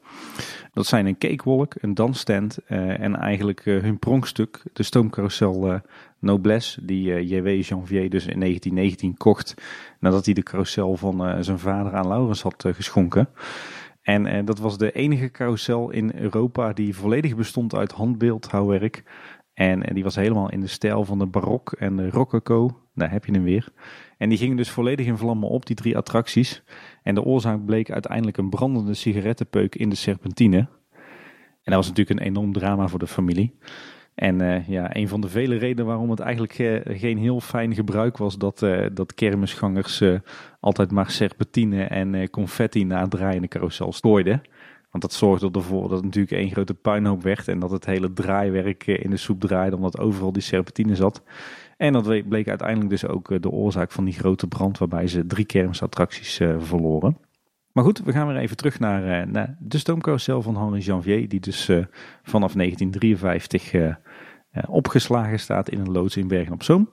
Dat 0.74 0.86
zijn 0.86 1.06
een 1.06 1.18
cakewalk, 1.18 1.74
een 1.78 1.94
dansstand 1.94 2.58
uh, 2.68 3.00
en 3.00 3.16
eigenlijk 3.16 3.64
hun 3.64 4.00
pronkstuk, 4.00 4.64
de 4.74 4.84
stoomcarousel 4.84 5.82
Noblesse, 6.20 6.86
die 6.86 7.26
J.W. 7.26 7.48
Janvier 7.62 8.10
dus 8.10 8.26
in 8.26 8.40
1919 8.40 9.18
kocht 9.18 9.54
nadat 10.00 10.26
hij 10.26 10.34
de 10.34 10.44
carousel 10.44 10.98
van 10.98 11.44
zijn 11.44 11.60
vader 11.60 11.94
aan 11.94 12.08
Laurens 12.08 12.42
had 12.42 12.66
geschonken. 12.68 13.30
En 14.02 14.46
dat 14.46 14.60
was 14.60 14.78
de 14.78 14.92
enige 14.92 15.32
carousel 15.32 15.90
in 15.90 16.12
Europa 16.16 16.74
die 16.74 16.96
volledig 16.96 17.36
bestond 17.36 17.76
uit 17.76 17.92
handbeeldhouwwerk. 17.92 19.04
En 19.54 19.94
die 19.94 20.04
was 20.04 20.16
helemaal 20.16 20.52
in 20.52 20.60
de 20.60 20.68
stijl 20.68 21.06
van 21.06 21.20
de 21.20 21.26
barok 21.26 21.72
en 21.72 21.96
de 21.96 22.10
rococo. 22.10 22.83
Daar 22.96 23.12
heb 23.12 23.26
je 23.26 23.32
hem 23.32 23.44
weer. 23.44 23.68
En 24.18 24.30
die 24.30 24.38
gingen 24.38 24.58
dus 24.58 24.70
volledig 24.70 25.06
in 25.06 25.18
vlammen 25.18 25.50
op, 25.50 25.66
die 25.66 25.76
drie 25.76 25.98
attracties. 25.98 26.64
En 27.04 27.16
de 27.16 27.24
oorzaak 27.24 27.66
bleek 27.66 27.92
uiteindelijk 27.92 28.38
een 28.38 28.50
brandende 28.50 28.94
sigarettenpeuk 28.94 29.76
in 29.76 29.90
de 29.90 29.96
serpentine. 29.96 30.58
En 30.58 31.72
dat 31.72 31.76
was 31.76 31.88
natuurlijk 31.88 32.20
een 32.20 32.26
enorm 32.26 32.54
drama 32.54 32.88
voor 32.88 33.00
de 33.00 33.08
familie. 33.08 33.56
En 34.16 34.64
ja, 34.68 34.96
een 34.96 35.08
van 35.08 35.22
de 35.22 35.30
vele 35.30 35.56
redenen 35.56 35.86
waarom 35.86 36.10
het 36.10 36.20
eigenlijk 36.20 36.84
geen 37.00 37.18
heel 37.18 37.40
fijn 37.40 37.76
gebruik 37.76 38.18
was 38.18 38.38
dat, 38.38 38.66
dat 38.94 39.14
kermisgangers 39.14 40.04
altijd 40.60 40.92
maar 40.92 41.10
serpentine 41.10 41.84
en 41.84 42.30
confetti 42.30 42.84
na 42.84 43.02
het 43.02 43.12
draaiende 43.12 43.48
carousel 43.48 43.94
strooiden. 43.94 44.42
Want 44.92 45.04
dat 45.04 45.14
zorgde 45.14 45.50
ervoor 45.52 45.82
dat 45.82 45.92
het 45.92 46.04
natuurlijk 46.04 46.32
één 46.32 46.52
grote 46.52 46.74
puinhoop 46.74 47.24
werd 47.24 47.48
en 47.48 47.60
dat 47.60 47.72
het 47.72 47.86
hele 47.86 48.14
draaiwerk 48.14 48.88
in 48.88 49.10
de 49.10 49.18
soep 49.18 49.40
draaide 49.40 49.76
omdat 49.76 50.00
overal 50.00 50.32
die 50.32 50.42
serpentine 50.42 50.96
zat. 50.96 51.24
En 51.84 51.94
dat 51.94 52.28
bleek 52.30 52.48
uiteindelijk 52.48 52.90
dus 52.90 53.08
ook 53.08 53.42
de 53.42 53.50
oorzaak 53.50 53.92
van 53.92 54.06
die 54.06 54.14
grote 54.14 54.48
brand 54.48 54.78
waarbij 54.78 55.08
ze 55.08 55.26
drie 55.26 55.46
kermisattracties 55.46 56.42
verloren. 56.58 57.18
Maar 57.72 57.84
goed, 57.84 58.00
we 58.00 58.12
gaan 58.12 58.28
weer 58.28 58.38
even 58.38 58.58
terug 58.58 58.80
naar, 58.80 59.28
naar 59.28 59.58
de 59.60 59.78
stoomcarousel 59.78 60.42
van 60.42 60.58
Henri 60.58 60.80
Janvier, 60.80 61.30
die 61.30 61.40
dus 61.40 61.66
vanaf 62.24 62.54
1953 62.54 63.74
uh, 63.74 63.96
opgeslagen 64.68 65.40
staat 65.40 65.70
in 65.70 65.80
een 65.80 65.92
loods 65.92 66.18
in 66.18 66.28
Bergen 66.28 66.54
op 66.54 66.64
Zoom. 66.64 66.90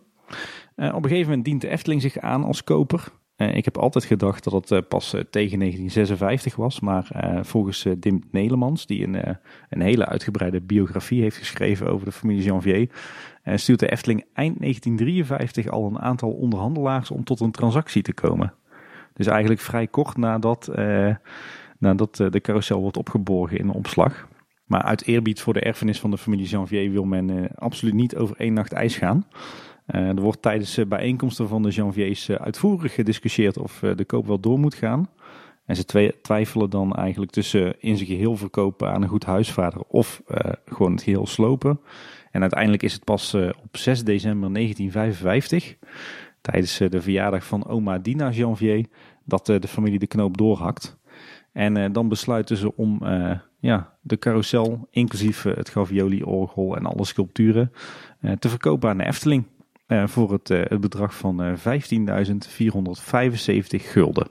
op 0.77 0.95
een 0.95 1.03
gegeven 1.03 1.29
moment 1.29 1.45
dient 1.45 1.61
de 1.61 1.69
Efteling 1.69 2.03
zich 2.03 2.19
aan 2.19 2.45
als 2.45 2.65
koper. 2.65 3.09
Ik 3.41 3.65
heb 3.65 3.79
altijd 3.79 4.05
gedacht 4.05 4.45
dat 4.45 4.69
het 4.69 4.89
pas 4.89 5.11
tegen 5.11 5.59
1956 5.59 6.57
was, 6.57 6.81
maar 6.81 7.09
volgens 7.43 7.87
Dim 7.99 8.23
Nelemans, 8.31 8.87
die 8.87 9.07
een, 9.07 9.39
een 9.69 9.81
hele 9.81 10.07
uitgebreide 10.07 10.61
biografie 10.61 11.23
heeft 11.23 11.37
geschreven 11.37 11.91
over 11.93 12.07
de 12.07 12.13
familie 12.13 12.43
Janvier, 12.43 12.89
stuurt 13.45 13.81
de 13.81 13.91
Efteling 13.91 14.25
eind 14.33 14.61
1953 14.61 15.69
al 15.69 15.87
een 15.87 16.01
aantal 16.01 16.31
onderhandelaars 16.31 17.11
om 17.11 17.25
tot 17.25 17.41
een 17.41 17.51
transactie 17.51 18.03
te 18.03 18.13
komen. 18.13 18.55
Dus 19.15 19.27
eigenlijk 19.27 19.61
vrij 19.61 19.87
kort 19.87 20.17
nadat, 20.17 20.71
nadat 21.79 22.21
eh, 22.21 22.31
de 22.31 22.41
carousel 22.41 22.81
wordt 22.81 22.97
opgeborgen 22.97 23.59
in 23.59 23.69
een 23.69 23.75
opslag. 23.75 24.29
Maar 24.65 24.83
uit 24.83 25.07
eerbied 25.07 25.41
voor 25.41 25.53
de 25.53 25.61
erfenis 25.61 26.01
van 26.01 26.11
de 26.11 26.19
familie 26.19 26.47
Janvier 26.47 26.91
wil 26.91 27.05
men 27.05 27.49
absoluut 27.55 27.95
niet 27.95 28.17
over 28.17 28.37
één 28.37 28.53
nacht 28.53 28.73
ijs 28.73 28.97
gaan. 28.97 29.27
Er 29.93 30.21
wordt 30.21 30.43
tijdens 30.43 30.89
bijeenkomsten 30.89 31.49
van 31.49 31.63
de 31.63 31.71
Janviers 31.71 32.31
uitvoerig 32.31 32.95
gediscussieerd 32.95 33.59
of 33.59 33.83
de 33.97 34.05
koop 34.05 34.27
wel 34.27 34.41
door 34.41 34.59
moet 34.59 34.75
gaan. 34.75 35.09
En 35.67 35.77
ze 35.77 36.13
twijfelen 36.23 36.71
dan 36.71 36.93
eigenlijk 36.93 37.33
tussen 37.33 37.81
in 37.81 37.97
zijn 37.97 38.09
geheel 38.09 38.37
verkopen 38.37 38.93
aan 38.93 39.03
een 39.03 39.09
goed 39.09 39.25
huisvader 39.25 39.83
of 39.89 40.23
gewoon 40.67 40.93
het 40.93 41.03
geheel 41.03 41.27
slopen. 41.27 41.81
En 42.31 42.41
uiteindelijk 42.41 42.83
is 42.83 42.93
het 42.93 43.05
pas 43.05 43.35
op 43.35 43.77
6 43.77 44.05
december 44.05 44.53
1955 44.53 45.77
tijdens 46.41 46.79
de 46.79 47.03
verjaardag 47.03 47.45
van 47.45 47.67
oma 47.67 47.99
Dina 47.99 48.31
Janvier 48.31 48.87
dat 49.25 49.49
eh, 49.49 49.61
de 49.61 49.69
familie 49.69 49.99
de 49.99 50.07
knoop 50.07 50.37
doorhakt. 50.37 50.99
En 51.53 51.77
eh, 51.77 51.93
dan 51.93 52.09
besluiten 52.09 52.57
ze 52.57 52.77
om 52.77 53.03
eh, 53.03 53.39
ja, 53.59 53.95
de 54.01 54.19
carousel, 54.19 54.89
inclusief 54.91 55.43
het 55.43 55.69
Gavioli-orgel 55.69 56.77
en 56.77 56.87
alle 56.87 57.05
sculpturen, 57.05 57.73
te 58.39 58.49
verkopen 58.49 58.89
aan 58.91 58.99
de 58.99 59.07
Efteling. 59.07 59.45
Voor 59.91 60.33
het, 60.33 60.49
het 60.49 60.81
bedrag 60.81 61.15
van 61.15 61.57
15.475 61.57 61.63
gulden. 63.71 64.29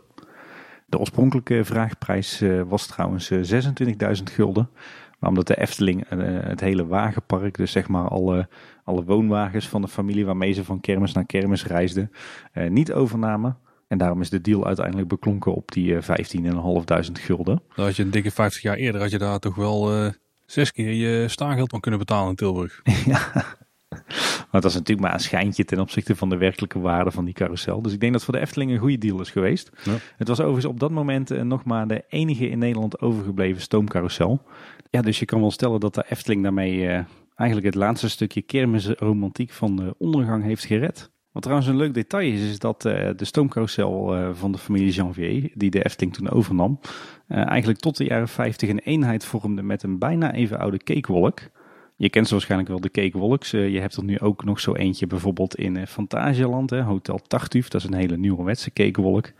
De 0.85 0.97
oorspronkelijke 0.97 1.63
vraagprijs 1.63 2.43
was 2.67 2.87
trouwens 2.87 3.31
26.000 3.31 3.37
gulden. 4.23 4.69
Maar 5.19 5.29
omdat 5.29 5.47
de 5.47 5.59
Efteling 5.59 6.05
het 6.43 6.59
hele 6.59 6.87
wagenpark, 6.87 7.57
dus 7.57 7.71
zeg 7.71 7.87
maar 7.87 8.07
alle, 8.07 8.47
alle 8.83 9.03
woonwagens 9.03 9.67
van 9.67 9.81
de 9.81 9.87
familie 9.87 10.25
waarmee 10.25 10.53
ze 10.53 10.63
van 10.63 10.81
kermis 10.81 11.13
naar 11.13 11.25
kermis 11.25 11.65
reisden, 11.65 12.11
niet 12.53 12.93
overnamen, 12.93 13.57
en 13.89 13.97
daarom 13.97 14.21
is 14.21 14.29
de 14.29 14.41
deal 14.41 14.65
uiteindelijk 14.65 15.07
beklonken 15.07 15.53
op 15.53 15.71
die 15.71 15.95
15.500 15.95 16.01
eh, 16.07 16.99
gulden. 17.13 17.61
Dan 17.75 17.85
had 17.85 17.95
je 17.95 18.03
een 18.03 18.11
dikke 18.11 18.31
50 18.31 18.61
jaar 18.61 18.75
eerder, 18.75 19.01
had 19.01 19.11
je 19.11 19.17
daar 19.17 19.39
toch 19.39 19.55
wel 19.55 20.03
uh, 20.03 20.11
zes 20.45 20.71
keer 20.71 20.93
je 20.93 21.27
staangeld 21.27 21.69
van 21.69 21.79
kunnen 21.79 21.99
betalen 21.99 22.29
in 22.29 22.35
Tilburg. 22.35 22.81
ja, 23.05 23.45
maar 24.51 24.61
dat 24.61 24.65
is 24.65 24.73
natuurlijk 24.73 25.07
maar 25.07 25.13
een 25.13 25.19
schijntje 25.19 25.65
ten 25.65 25.79
opzichte 25.79 26.15
van 26.15 26.29
de 26.29 26.37
werkelijke 26.37 26.79
waarde 26.79 27.11
van 27.11 27.25
die 27.25 27.33
carousel. 27.33 27.81
Dus 27.81 27.93
ik 27.93 27.99
denk 27.99 28.13
dat 28.13 28.23
voor 28.23 28.33
de 28.33 28.39
Efteling 28.39 28.71
een 28.71 28.77
goede 28.77 28.97
deal 28.97 29.21
is 29.21 29.31
geweest. 29.31 29.71
Ja. 29.83 29.93
Het 30.17 30.27
was 30.27 30.39
overigens 30.39 30.65
op 30.65 30.79
dat 30.79 30.91
moment 30.91 31.31
uh, 31.31 31.41
nog 31.41 31.63
maar 31.63 31.87
de 31.87 32.03
enige 32.07 32.49
in 32.49 32.59
Nederland 32.59 33.01
overgebleven 33.01 33.61
stoomcarousel. 33.61 34.41
Ja, 34.89 35.01
dus 35.01 35.19
je 35.19 35.25
kan 35.25 35.39
wel 35.41 35.51
stellen 35.51 35.79
dat 35.79 35.93
de 35.93 36.05
Efteling 36.09 36.43
daarmee 36.43 37.05
eigenlijk 37.35 37.65
het 37.65 37.75
laatste 37.75 38.09
stukje 38.09 38.41
kermisromantiek 38.41 39.51
van 39.51 39.75
de 39.75 39.95
ondergang 39.97 40.43
heeft 40.43 40.65
gered. 40.65 41.11
Wat 41.31 41.43
trouwens 41.43 41.69
een 41.69 41.77
leuk 41.77 41.93
detail 41.93 42.33
is, 42.33 42.41
is 42.41 42.59
dat 42.59 42.85
uh, 42.85 43.09
de 43.15 43.25
stoomcarousel 43.25 44.17
uh, 44.17 44.29
van 44.33 44.51
de 44.51 44.57
familie 44.57 44.91
Janvier, 44.91 45.51
die 45.53 45.69
de 45.69 45.83
Efteling 45.83 46.13
toen 46.13 46.29
overnam, 46.29 46.79
eigenlijk 47.27 47.79
tot 47.79 47.97
de 47.97 48.03
jaren 48.03 48.27
50 48.27 48.69
een 48.69 48.79
eenheid 48.79 49.25
vormde 49.25 49.61
met 49.61 49.83
een 49.83 49.99
bijna 49.99 50.33
even 50.33 50.59
oude 50.59 50.77
cakewolk. 50.77 51.39
Je 52.01 52.09
kent 52.09 52.27
ze 52.27 52.33
waarschijnlijk 52.33 52.69
wel, 52.69 52.79
de 52.79 52.91
Cakewalks. 52.91 53.53
Uh, 53.53 53.69
je 53.69 53.79
hebt 53.79 53.95
er 53.95 54.03
nu 54.03 54.19
ook 54.19 54.43
nog 54.43 54.59
zo 54.59 54.73
eentje 54.73 55.07
bijvoorbeeld 55.07 55.55
in 55.55 55.75
uh, 55.75 55.85
Fantasialand. 55.85 56.69
Hè, 56.69 56.81
Hotel 56.81 57.19
Tartuffe, 57.27 57.69
dat 57.69 57.81
is 57.81 57.87
een 57.87 57.93
hele 57.93 58.17
nieuwerwetse 58.17 58.71
cakewalk. 58.73 59.31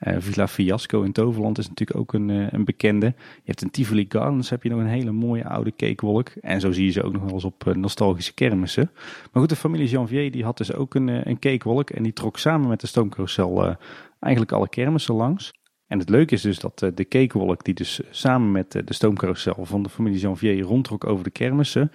Uh, 0.00 0.16
Villa 0.18 0.48
Fiasco 0.48 1.02
in 1.02 1.12
Toverland 1.12 1.58
is 1.58 1.68
natuurlijk 1.68 1.98
ook 1.98 2.12
een, 2.12 2.28
een 2.28 2.64
bekende. 2.64 3.06
Je 3.16 3.42
hebt 3.44 3.62
in 3.62 3.70
Tivoli 3.70 4.06
Gardens 4.08 4.50
heb 4.50 4.62
je 4.62 4.68
nog 4.68 4.78
een 4.78 4.86
hele 4.86 5.12
mooie 5.12 5.44
oude 5.44 5.72
cakewalk. 5.76 6.28
En 6.28 6.60
zo 6.60 6.72
zie 6.72 6.84
je 6.84 6.90
ze 6.90 7.02
ook 7.02 7.12
nog 7.12 7.22
wel 7.22 7.32
eens 7.32 7.44
op 7.44 7.74
nostalgische 7.74 8.34
kermissen. 8.34 8.90
Maar 9.32 9.42
goed, 9.42 9.48
de 9.48 9.56
familie 9.56 9.88
Janvier 9.88 10.30
die 10.30 10.44
had 10.44 10.56
dus 10.56 10.72
ook 10.72 10.94
een, 10.94 11.08
een. 11.08 11.84
En 11.84 12.02
die 12.02 12.12
trok 12.12 12.38
samen 12.38 12.68
met 12.68 12.80
de 12.80 12.86
stoomcarousel 12.86 13.76
eigenlijk 14.20 14.52
alle 14.52 14.68
kermissen 14.68 15.14
langs. 15.14 15.52
En 15.88 15.98
het 15.98 16.08
leuke 16.08 16.34
is 16.34 16.42
dus 16.42 16.58
dat 16.58 16.78
de 16.78 17.08
cakewalk, 17.08 17.64
die 17.64 17.74
dus 17.74 18.00
samen 18.10 18.52
met 18.52 18.72
de 18.72 18.94
stoomcarousel 18.94 19.64
van 19.64 19.82
de 19.82 19.88
familie 19.88 20.20
Janvier 20.20 20.60
rondtrok 20.60 21.04
over 21.04 21.24
de 21.24 21.30
kermissen, 21.30 21.92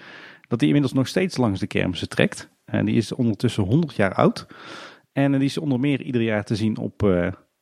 dat 0.47 0.59
die 0.59 0.67
inmiddels 0.67 0.93
nog 0.93 1.07
steeds 1.07 1.37
langs 1.37 1.59
de 1.59 1.67
kermissen 1.67 2.09
trekt. 2.09 2.49
En 2.65 2.85
die 2.85 2.95
is 2.95 3.11
ondertussen 3.11 3.63
100 3.63 3.95
jaar 3.95 4.13
oud. 4.13 4.47
En 5.11 5.31
die 5.31 5.41
is 5.41 5.57
onder 5.57 5.79
meer 5.79 6.01
ieder 6.01 6.21
jaar 6.21 6.43
te 6.43 6.55
zien 6.55 6.77
op 6.77 6.99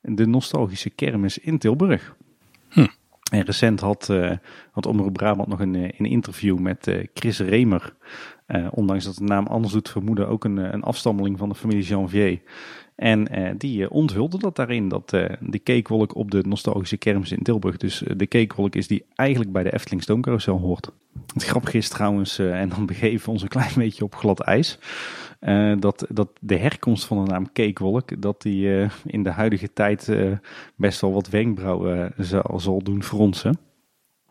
de 0.02 0.28
nostalgische 0.28 0.90
kermis 0.90 1.38
in 1.38 1.58
Tilburg. 1.58 2.16
Hm. 2.70 2.88
En 3.32 3.42
recent 3.42 3.80
had, 3.80 4.08
uh, 4.12 4.32
had 4.72 4.86
Omroep 4.86 5.14
Brabant 5.14 5.48
nog 5.48 5.60
een, 5.60 5.74
een 5.74 6.06
interview 6.06 6.60
met 6.60 7.08
Chris 7.14 7.40
Remer. 7.40 7.96
ondanks 8.72 9.06
dat 9.06 9.16
de 9.16 9.24
naam 9.24 9.48
anders 9.48 9.74
doet 9.74 9.90
vermoeden, 9.90 10.28
ook 10.28 10.44
een, 10.44 10.58
een 10.58 10.84
afstammeling 10.84 11.38
van 11.38 11.50
de 11.50 11.56
familie 11.56 11.84
Janvier. 11.84 12.42
En 12.96 13.40
uh, 13.40 13.50
die 13.58 13.82
uh, 13.82 13.88
onthulde 13.90 14.38
dat 14.38 14.56
daarin, 14.56 14.88
dat 14.88 15.14
uh, 15.14 15.26
de 15.40 15.64
cakewolk 15.64 16.16
op 16.16 16.32
de 16.32 16.44
nostalgische 16.48 16.98
kermis 16.98 17.32
in 17.32 17.44
Tilburg, 17.44 17.78
dus 17.78 18.04
de 18.16 18.28
cakewolk 18.28 18.76
is 18.76 18.88
die 18.88 19.06
eigenlijk 19.16 19.52
bij 19.52 19.64
de 19.64 19.74
Efteling 19.74 20.04
Stoomcarousel 20.04 20.58
hoort. 20.58 20.92
Het 21.34 21.44
grappige 21.44 21.78
is 21.78 21.90
trouwens, 21.90 22.40
en 22.40 22.70
dan 22.70 22.86
begeven 22.94 23.26
we 23.26 23.32
ons 23.32 23.42
een 23.42 23.48
klein 23.48 23.74
beetje 23.76 24.04
op 24.04 24.16
glad 24.16 24.40
ijs, 24.40 24.80
dat, 25.80 26.06
dat 26.10 26.30
de 26.40 26.58
herkomst 26.58 27.06
van 27.06 27.26
de 27.26 27.32
naam 27.32 27.52
cakewolk, 27.52 28.22
dat 28.22 28.42
die 28.42 28.90
in 29.06 29.24
de 29.24 29.30
huidige 29.30 29.74
tijd 29.74 30.12
best 30.76 31.02
wel 31.02 31.14
wat 31.14 31.30
wenkbrauwen 31.30 32.14
zal, 32.18 32.60
zal 32.60 32.84
doen 32.84 33.04
fronsen. 33.04 33.60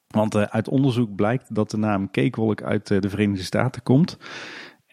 Want 0.07 0.51
uit 0.51 0.69
onderzoek 0.69 1.15
blijkt 1.15 1.55
dat 1.55 1.71
de 1.71 1.77
naam 1.77 2.11
cakewolk 2.11 2.63
uit 2.63 2.87
de 2.87 3.09
Verenigde 3.09 3.45
Staten 3.45 3.83
komt. 3.83 4.19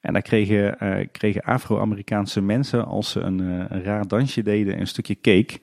En 0.01 0.13
daar 0.13 0.21
kregen, 0.21 0.75
uh, 0.83 1.07
kregen 1.11 1.41
Afro-Amerikaanse 1.41 2.41
mensen, 2.41 2.85
als 2.85 3.11
ze 3.11 3.19
een, 3.19 3.39
uh, 3.39 3.65
een, 3.67 3.83
raar 3.83 4.07
dansje 4.07 4.41
deden, 4.41 4.79
een 4.79 4.87
stukje 4.87 5.15
cake. 5.21 5.59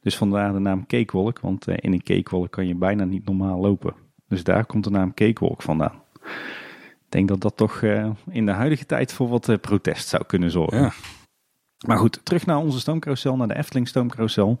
Dus 0.00 0.16
vandaar 0.16 0.52
de 0.52 0.58
naam 0.58 0.86
cakewalk, 0.86 1.40
want 1.40 1.68
uh, 1.68 1.74
in 1.78 1.92
een 1.92 2.02
cakewalk 2.02 2.50
kan 2.50 2.66
je 2.66 2.74
bijna 2.74 3.04
niet 3.04 3.24
normaal 3.24 3.60
lopen. 3.60 3.94
Dus 4.28 4.44
daar 4.44 4.66
komt 4.66 4.84
de 4.84 4.90
naam 4.90 5.14
cakewalk 5.14 5.62
vandaan. 5.62 6.02
Ik 6.74 7.18
denk 7.18 7.28
dat 7.28 7.40
dat 7.40 7.56
toch 7.56 7.82
in 8.30 8.46
de 8.46 8.52
huidige 8.52 8.86
tijd 8.86 9.12
voor 9.12 9.28
wat 9.28 9.60
protest 9.60 10.08
zou 10.08 10.24
kunnen 10.24 10.50
zorgen. 10.50 10.80
Ja. 10.80 10.92
Maar 11.86 11.98
goed, 11.98 12.20
terug 12.22 12.46
naar 12.46 12.56
onze 12.56 12.80
stoomcarousel, 12.80 13.36
naar 13.36 13.48
de 13.48 13.56
Efteling 13.56 13.88
stoomcarousel. 13.88 14.60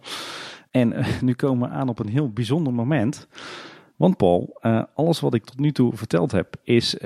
En 0.70 0.94
nu 1.20 1.34
komen 1.34 1.68
we 1.68 1.74
aan 1.74 1.88
op 1.88 1.98
een 1.98 2.08
heel 2.08 2.30
bijzonder 2.30 2.72
moment. 2.72 3.28
Want 4.02 4.16
Paul, 4.16 4.58
uh, 4.62 4.82
alles 4.94 5.20
wat 5.20 5.34
ik 5.34 5.44
tot 5.44 5.58
nu 5.58 5.72
toe 5.72 5.96
verteld 5.96 6.32
heb, 6.32 6.56
is 6.62 6.94
uh, 6.94 7.00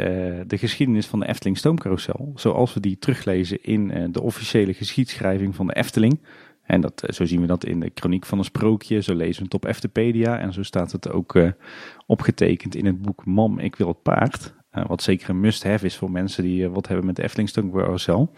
de 0.47 0.59
geschiedenis 0.59 1.07
van 1.07 1.21
de 1.21 1.29
Efteling 1.29 1.59
Stoomcarousel. 1.59 2.33
Zoals 2.35 2.75
we 2.75 2.81
die 2.81 2.99
teruglezen 2.99 3.63
in 3.63 3.99
uh, 3.99 4.05
de 4.11 4.23
officiële 4.23 4.75
geschiedschrijving 4.75 5.55
van 5.55 5.67
de 5.67 5.75
Efteling. 5.75 6.21
En 6.63 6.81
dat, 6.81 7.05
zo 7.09 7.25
zien 7.25 7.41
we 7.41 7.47
dat 7.47 7.65
in 7.65 7.81
de 7.81 7.91
Chroniek 7.95 8.27
van 8.27 8.39
een 8.39 8.45
Sprookje, 8.45 9.03
zo 9.03 9.15
lezen 9.15 9.39
we 9.39 9.45
het 9.45 9.55
op 9.55 9.65
Eftepedia. 9.65 10.39
En 10.39 10.53
zo 10.53 10.63
staat 10.63 10.93
het 10.93 11.11
ook 11.11 11.39
opgetekend 12.07 12.75
in 12.75 12.87
het 12.87 13.03
boek 13.03 13.25
Mam, 13.25 13.59
ik 13.59 13.77
wil 13.77 13.89
het 13.89 14.03
paard. 14.03 14.55
wat 14.71 15.03
zeker 15.03 15.31
een 15.31 15.41
must-have 15.41 15.87
is 15.87 15.97
voor 15.97 16.11
mensen 16.11 16.43
die 16.43 16.69
wat 16.69 16.89
hebben 16.89 17.07
met 17.07 17.17
de 17.17 17.23
Efteling 17.23 17.49
Stoomcarousel. 17.49 18.33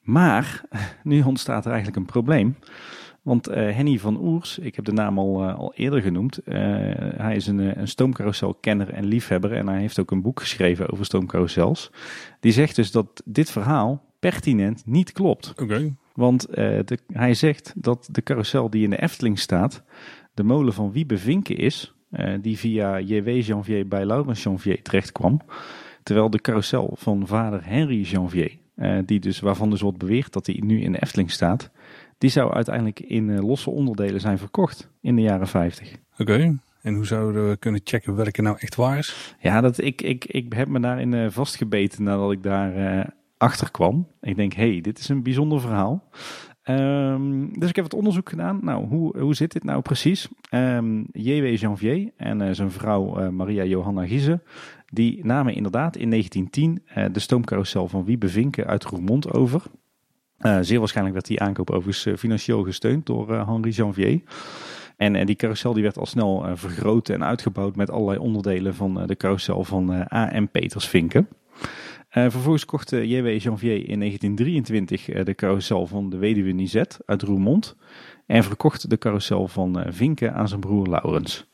Maar 0.00 0.62
nu 1.02 1.22
ontstaat 1.22 1.64
er 1.64 1.72
eigenlijk 1.72 2.00
een 2.00 2.12
probleem. 2.12 2.56
Want 3.24 3.48
uh, 3.48 3.54
Henny 3.54 3.98
van 3.98 4.20
Oers, 4.20 4.58
ik 4.58 4.76
heb 4.76 4.84
de 4.84 4.92
naam 4.92 5.18
al, 5.18 5.42
uh, 5.42 5.58
al 5.58 5.72
eerder 5.74 6.02
genoemd. 6.02 6.40
Uh, 6.44 6.54
hij 7.16 7.36
is 7.36 7.46
een, 7.46 7.80
een 7.80 7.88
stoomcarouselkenner 7.88 8.90
en 8.90 9.04
liefhebber. 9.04 9.52
En 9.52 9.68
hij 9.68 9.80
heeft 9.80 9.98
ook 9.98 10.10
een 10.10 10.22
boek 10.22 10.40
geschreven 10.40 10.90
over 10.90 11.04
stoomcarousels. 11.04 11.90
Die 12.40 12.52
zegt 12.52 12.76
dus 12.76 12.90
dat 12.90 13.22
dit 13.24 13.50
verhaal 13.50 14.04
pertinent 14.18 14.82
niet 14.86 15.12
klopt. 15.12 15.52
Oké. 15.62 15.94
Want 16.14 16.46
de, 16.54 16.98
hij 17.12 17.34
zegt 17.34 17.72
dat 17.76 18.08
de 18.10 18.22
carousel 18.22 18.70
die 18.70 18.82
in 18.82 18.90
de 18.90 19.02
Efteling 19.02 19.38
staat, 19.38 19.82
de 20.34 20.42
molen 20.42 20.72
van 20.72 20.92
Wiebe 20.92 21.18
Vinken 21.18 21.56
is. 21.56 21.94
die 22.40 22.58
via 22.58 23.00
J.W. 23.00 23.28
Janvier 23.28 23.88
bij 23.88 24.04
Laurens 24.04 24.42
Janvier 24.42 24.82
terecht 24.82 25.12
kwam. 25.12 25.40
Terwijl 26.02 26.30
de 26.30 26.40
carousel 26.40 26.94
van 26.96 27.26
vader 27.26 27.66
Henry 27.66 28.00
Janvier, 28.00 28.56
die 29.04 29.20
dus, 29.20 29.40
waarvan 29.40 29.70
dus 29.70 29.80
wordt 29.80 29.98
beweerd 29.98 30.32
dat 30.32 30.46
hij 30.46 30.60
nu 30.64 30.80
in 30.80 30.92
de 30.92 31.02
Efteling 31.02 31.30
staat, 31.30 31.70
die 32.18 32.30
zou 32.30 32.52
uiteindelijk 32.52 33.00
in 33.00 33.28
uh, 33.28 33.40
losse 33.40 33.70
onderdelen 33.70 34.20
zijn 34.20 34.38
verkocht 34.38 34.90
in 35.00 35.16
de 35.16 35.22
jaren 35.22 35.46
50. 35.46 35.92
Oké, 36.18 36.32
okay. 36.32 36.58
en 36.82 36.94
hoe 36.94 37.06
zouden 37.06 37.48
we 37.48 37.56
kunnen 37.56 37.80
checken 37.84 38.16
welke 38.16 38.42
nou 38.42 38.56
echt 38.58 38.74
waar 38.74 38.98
is? 38.98 39.36
Ja, 39.40 39.60
dat, 39.60 39.78
ik, 39.78 40.02
ik, 40.02 40.24
ik 40.24 40.52
heb 40.52 40.68
me 40.68 40.80
daarin 40.80 41.12
uh, 41.12 41.30
vastgebeten 41.30 42.02
nadat 42.02 42.32
ik 42.32 42.42
daar 42.42 43.12
achter 43.36 43.70
kwam. 43.70 44.06
Ik 44.20 44.36
denk, 44.36 44.52
hé, 44.52 44.70
hey, 44.70 44.80
dit 44.80 44.98
is 44.98 45.08
een 45.08 45.22
bijzonder 45.22 45.60
verhaal. 45.60 46.08
Um, 46.68 47.58
dus 47.58 47.68
ik 47.68 47.76
heb 47.76 47.84
het 47.84 47.94
onderzoek 47.94 48.28
gedaan. 48.28 48.58
Nou, 48.62 48.86
hoe, 48.86 49.18
hoe 49.18 49.34
zit 49.34 49.52
dit 49.52 49.64
nou 49.64 49.82
precies? 49.82 50.28
Um, 50.50 51.06
J.W. 51.12 51.56
Janvier 51.56 52.10
en 52.16 52.40
uh, 52.40 52.48
zijn 52.52 52.70
vrouw 52.70 53.20
uh, 53.20 53.28
Maria 53.28 53.64
Johanna 53.64 54.06
Giese, 54.06 54.42
die 54.86 55.24
namen 55.24 55.54
inderdaad 55.54 55.96
in 55.96 56.10
1910 56.10 56.82
uh, 56.98 57.12
de 57.12 57.20
stoomcarousel 57.20 57.88
van 57.88 58.04
Wiebe 58.04 58.28
Vinken 58.28 58.66
uit 58.66 58.84
Roermond 58.84 59.32
over. 59.32 59.62
Zeer 60.60 60.78
waarschijnlijk 60.78 61.14
werd 61.14 61.26
die 61.26 61.40
aankoop 61.40 61.70
overigens 61.70 62.20
financieel 62.20 62.62
gesteund 62.62 63.06
door 63.06 63.46
Henri 63.46 63.70
Janvier. 63.70 64.20
En 64.96 65.26
die 65.26 65.36
carousel 65.36 65.72
die 65.72 65.82
werd 65.82 65.98
al 65.98 66.06
snel 66.06 66.46
vergroot 66.54 67.08
en 67.08 67.24
uitgebouwd 67.24 67.76
met 67.76 67.90
allerlei 67.90 68.18
onderdelen 68.18 68.74
van 68.74 69.06
de 69.06 69.16
carousel 69.16 69.64
van 69.64 69.90
A.M. 70.12 70.46
Peters 70.52 70.88
Vinken. 70.88 71.28
Vervolgens 72.10 72.64
kocht 72.64 72.90
J.W. 72.90 73.38
Janvier 73.38 73.88
in 73.88 73.98
1923 73.98 75.08
uh, 75.08 75.24
de 75.24 75.34
carousel 75.34 75.86
van 75.86 76.10
de 76.10 76.16
weduwe 76.16 76.52
Nizet 76.52 76.98
uit 77.06 77.22
Roermond 77.22 77.76
en 78.26 78.44
verkocht 78.44 78.90
de 78.90 78.98
carousel 78.98 79.48
van 79.48 79.84
Vinken 79.88 80.34
aan 80.34 80.48
zijn 80.48 80.60
broer 80.60 80.88
Laurens. 80.88 81.50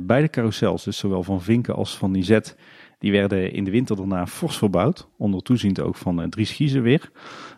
beide 0.00 0.30
carousels, 0.30 0.84
dus 0.84 0.98
zowel 0.98 1.22
van 1.22 1.42
Vinken 1.42 1.74
als 1.74 1.96
van 1.96 2.10
Nizet, 2.10 2.56
die 2.98 3.12
werden 3.12 3.52
in 3.52 3.64
de 3.64 3.70
winter 3.70 3.96
daarna 3.96 4.26
fors 4.26 4.58
verbouwd, 4.58 5.08
onder 5.16 5.42
toeziend 5.42 5.80
ook 5.80 5.96
van 5.96 6.30
Dries 6.30 6.52
Giezen 6.52 6.82
weer, 6.82 7.10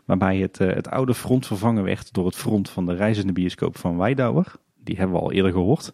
waarbij 0.04 0.38
het, 0.38 0.58
het 0.58 0.90
oude 0.90 1.14
front 1.14 1.46
vervangen 1.46 1.84
werd 1.84 2.12
door 2.12 2.26
het 2.26 2.36
front 2.36 2.70
van 2.70 2.86
de 2.86 2.94
reizende 2.94 3.32
bioscoop 3.32 3.78
van 3.78 3.96
Weidauer, 3.96 4.52
die 4.84 4.96
hebben 4.96 5.16
we 5.16 5.22
al 5.22 5.32
eerder 5.32 5.52
gehoord, 5.52 5.92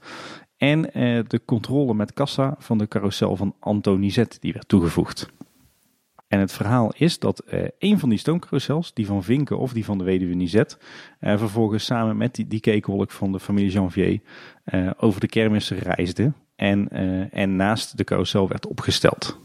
en 0.56 0.82
de 1.28 1.40
controle 1.44 1.94
met 1.94 2.12
kassa 2.12 2.54
van 2.58 2.78
de 2.78 2.88
carousel 2.88 3.36
van 3.36 3.54
Anto 3.58 3.96
Nizet, 3.96 4.38
die 4.40 4.52
werd 4.52 4.68
toegevoegd. 4.68 5.28
En 6.28 6.40
het 6.40 6.52
verhaal 6.52 6.92
is 6.96 7.18
dat 7.18 7.42
uh, 7.50 7.64
een 7.78 7.98
van 7.98 8.08
die 8.08 8.18
stoomcarousels, 8.18 8.94
die 8.94 9.06
van 9.06 9.24
Vinken 9.24 9.58
of 9.58 9.72
die 9.72 9.84
van 9.84 9.98
de 9.98 10.04
weduwe 10.04 10.34
Nizet, 10.34 10.78
vervolgens 11.20 11.84
samen 11.84 12.16
met 12.16 12.34
die, 12.34 12.48
die 12.48 12.82
van 13.08 13.32
de 13.32 13.40
familie 13.40 13.70
Janvier 13.70 14.20
over 14.96 15.20
de 15.20 15.28
kermissen 15.28 15.78
reisde 15.78 16.32
en, 16.56 16.88
en 17.32 17.56
naast 17.56 17.96
de 17.96 18.04
carousel 18.04 18.48
werd 18.48 18.66
opgesteld. 18.66 19.38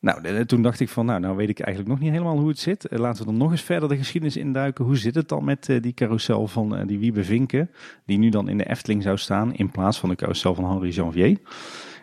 Nou, 0.00 0.44
toen 0.44 0.62
dacht 0.62 0.80
ik 0.80 0.88
van, 0.88 1.06
nou, 1.06 1.20
nou 1.20 1.36
weet 1.36 1.48
ik 1.48 1.60
eigenlijk 1.60 1.94
nog 1.94 2.00
niet 2.04 2.12
helemaal 2.12 2.38
hoe 2.38 2.48
het 2.48 2.58
zit. 2.58 2.86
laten 2.90 3.20
we 3.20 3.30
dan 3.30 3.38
nog 3.38 3.50
eens 3.50 3.62
verder 3.62 3.88
de 3.88 3.96
geschiedenis 3.96 4.36
induiken. 4.36 4.84
Hoe 4.84 4.96
zit 4.96 5.14
het 5.14 5.28
dan 5.28 5.44
met 5.44 5.78
die 5.80 5.94
carousel 5.94 6.46
van 6.46 6.86
die 6.86 6.98
Wiebe 6.98 7.24
Vinken, 7.24 7.70
die 8.06 8.18
nu 8.18 8.28
dan 8.28 8.48
in 8.48 8.58
de 8.58 8.68
Efteling 8.68 9.02
zou 9.02 9.16
staan 9.16 9.54
in 9.54 9.70
plaats 9.70 9.98
van 9.98 10.08
de 10.08 10.14
carousel 10.14 10.54
van 10.54 10.70
Henri 10.70 10.90
Janvier? 10.90 11.38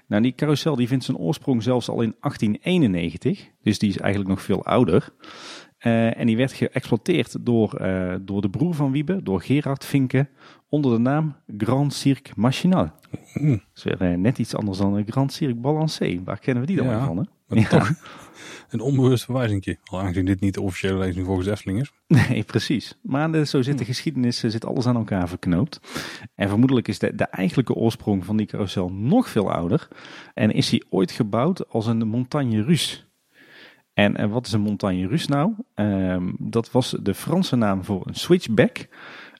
Nou, 0.07 0.21
die 0.21 0.35
carousel 0.35 0.75
die 0.75 0.87
vindt 0.87 1.03
zijn 1.03 1.17
oorsprong 1.17 1.63
zelfs 1.63 1.89
al 1.89 2.01
in 2.01 2.15
1891, 2.19 3.49
dus 3.61 3.79
die 3.79 3.89
is 3.89 3.97
eigenlijk 3.97 4.29
nog 4.29 4.41
veel 4.41 4.65
ouder. 4.65 5.09
Uh, 5.86 6.19
en 6.19 6.27
die 6.27 6.38
werd 6.38 6.53
geëxploiteerd 6.53 7.45
door, 7.45 7.81
uh, 7.81 8.15
door 8.21 8.41
de 8.41 8.49
broer 8.49 8.73
van 8.73 8.91
Wiebe, 8.91 9.23
door 9.23 9.41
Gerard 9.41 9.86
Vinken, 9.86 10.29
onder 10.69 10.91
de 10.91 10.97
naam 10.97 11.36
Grand 11.57 11.93
Cirque 11.93 12.33
Machinal. 12.36 12.91
Mm. 13.33 13.49
Dat 13.49 13.61
is 13.73 13.83
weer 13.83 14.11
uh, 14.11 14.17
net 14.17 14.38
iets 14.38 14.55
anders 14.55 14.77
dan 14.77 15.03
Grand 15.07 15.33
Cirque 15.33 15.55
Balancé. 15.55 16.21
Waar 16.23 16.39
kennen 16.39 16.63
we 16.63 16.67
die 16.67 16.77
dan 16.77 16.88
ja, 16.88 17.05
van? 17.05 17.17
Hè? 17.17 17.23
Maar 17.47 17.57
ja. 17.57 17.67
toch 17.67 17.91
een 18.69 18.79
onbewust 18.79 19.23
verwijzingje. 19.25 19.77
Al 19.83 19.99
aangezien 19.99 20.25
dit 20.25 20.39
niet 20.39 20.53
de 20.53 20.61
officiële 20.61 20.97
lezing 20.97 21.25
volgens 21.25 21.47
Efteling 21.47 21.81
is. 21.81 21.91
Nee, 22.07 22.43
precies. 22.43 22.97
Maar 23.01 23.31
de, 23.31 23.45
zo 23.45 23.61
zit 23.61 23.77
de 23.77 23.86
geschiedenis, 23.86 24.39
zit 24.39 24.65
alles 24.65 24.86
aan 24.86 24.95
elkaar 24.95 25.27
verknoopt. 25.27 25.79
En 26.36 26.49
vermoedelijk 26.49 26.88
is 26.88 26.99
de, 26.99 27.15
de 27.15 27.23
eigenlijke 27.25 27.73
oorsprong 27.73 28.25
van 28.25 28.38
die 28.38 28.45
carousel 28.45 28.91
nog 28.91 29.29
veel 29.29 29.51
ouder. 29.51 29.88
En 30.33 30.51
is 30.51 30.69
hij 30.69 30.83
ooit 30.89 31.11
gebouwd 31.11 31.69
als 31.69 31.86
een 31.86 32.07
montagne 32.07 32.63
russe. 32.63 33.04
En, 33.95 34.17
en 34.17 34.29
wat 34.29 34.45
is 34.45 34.51
een 34.51 34.61
montagne 34.61 35.07
russe 35.07 35.29
nou? 35.29 35.53
Uh, 35.75 36.17
dat 36.39 36.71
was 36.71 36.95
de 37.01 37.13
Franse 37.13 37.55
naam 37.55 37.83
voor 37.83 38.01
een 38.05 38.15
switchback. 38.15 38.87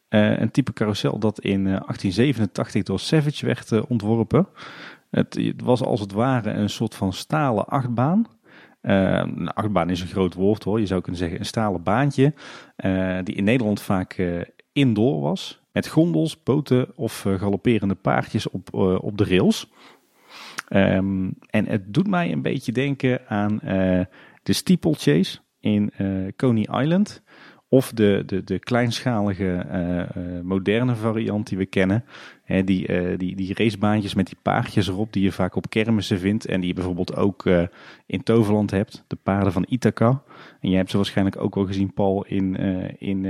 Uh, 0.10 0.40
een 0.40 0.52
type 0.52 0.74
carousel 0.74 1.20
dat 1.20 1.40
in 1.40 1.64
1887 1.64 2.84
door 2.84 3.00
Savage 3.00 3.46
werd 3.46 3.88
ontworpen. 3.88 4.48
Het, 5.10 5.54
was 5.64 5.82
als 5.82 6.00
het 6.00 6.12
ware 6.12 6.50
een 6.50 6.70
soort 6.70 6.96
van 6.96 7.14
stalen 7.14 7.66
achtbaan. 7.66 8.26
Een 8.82 9.50
achtbaan 9.50 9.90
is 9.90 10.02
een 10.02 10.08
groot 10.08 10.34
woord 10.34 10.64
hoor. 10.64 10.80
Je 10.80 10.86
zou 10.86 11.02
kunnen 11.02 11.22
zeggen 11.22 11.40
een 11.40 11.46
stalen 11.46 11.84
baantje. 11.84 12.34
Die 13.24 13.36
in 13.36 13.44
Nederland 13.44 13.82
vaak 13.82 14.24
indoor 14.74 15.22
was. 15.22 15.62
Met 15.72 15.88
gondels, 15.88 16.44
boten 16.44 16.98
of 16.98 17.26
galopperende 17.38 17.96
paardjes 17.96 18.50
op, 18.50 18.74
op 19.02 19.18
de 19.18 19.26
rails. 19.26 19.72
Um, 20.70 21.34
en 21.50 21.68
het 21.68 21.94
doet 21.94 22.08
mij 22.08 22.32
een 22.32 22.42
beetje 22.42 22.72
denken 22.72 23.28
aan 23.28 23.60
de 24.46 24.54
steeplechase 24.54 25.40
in 25.60 25.92
Coney 26.36 26.68
Island. 26.82 27.24
Of 27.70 27.92
de, 27.92 28.24
de, 28.26 28.44
de 28.44 28.60
kleinschalige 28.60 29.66
uh, 30.18 30.42
moderne 30.44 30.96
variant 30.96 31.48
die 31.48 31.58
we 31.58 31.66
kennen. 31.66 32.04
Hè, 32.44 32.64
die, 32.64 32.88
uh, 32.88 33.18
die, 33.18 33.36
die 33.36 33.54
racebaantjes 33.54 34.14
met 34.14 34.26
die 34.26 34.38
paardjes 34.42 34.88
erop 34.88 35.14
die 35.14 35.24
je 35.24 35.32
vaak 35.32 35.56
op 35.56 35.70
kermissen 35.70 36.20
vindt. 36.20 36.46
En 36.46 36.60
die 36.60 36.70
je 36.70 36.76
bijvoorbeeld 36.76 37.16
ook 37.16 37.46
in 38.06 38.24
Toverland 38.24 38.72
hebt. 38.72 39.04
De 39.08 39.18
paarden 39.24 39.52
van 39.52 39.66
Ithaca. 39.70 40.22
En 40.60 40.70
jij 40.70 40.78
hebt 40.78 40.90
ze 40.90 40.98
waarschijnlijk 40.98 41.42
ook 41.42 41.56
wel 41.56 41.66
gezien 41.66 41.94
Paul 41.94 42.26
in, 42.26 42.56
in 43.00 43.26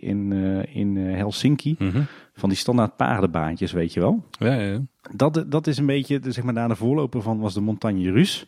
in, 0.00 0.32
in 0.72 0.96
Helsinki. 0.96 1.76
Mm 1.78 1.90
-hmm. 1.90 2.06
Van 2.34 2.48
die 2.48 2.58
standaard 2.58 2.96
paardenbaantjes 2.96 3.72
weet 3.72 3.92
je 3.92 4.00
wel. 4.00 4.24
Ja, 4.38 4.54
ja. 4.54 4.80
Dat, 5.14 5.44
dat 5.48 5.66
is 5.66 5.78
een 5.78 5.86
beetje, 5.86 6.20
zeg 6.22 6.44
maar, 6.44 6.68
de 6.68 6.76
voorloper 6.76 7.22
van 7.22 7.38
was 7.38 7.54
de 7.54 7.60
Montagne 7.60 8.10
Rus. 8.10 8.46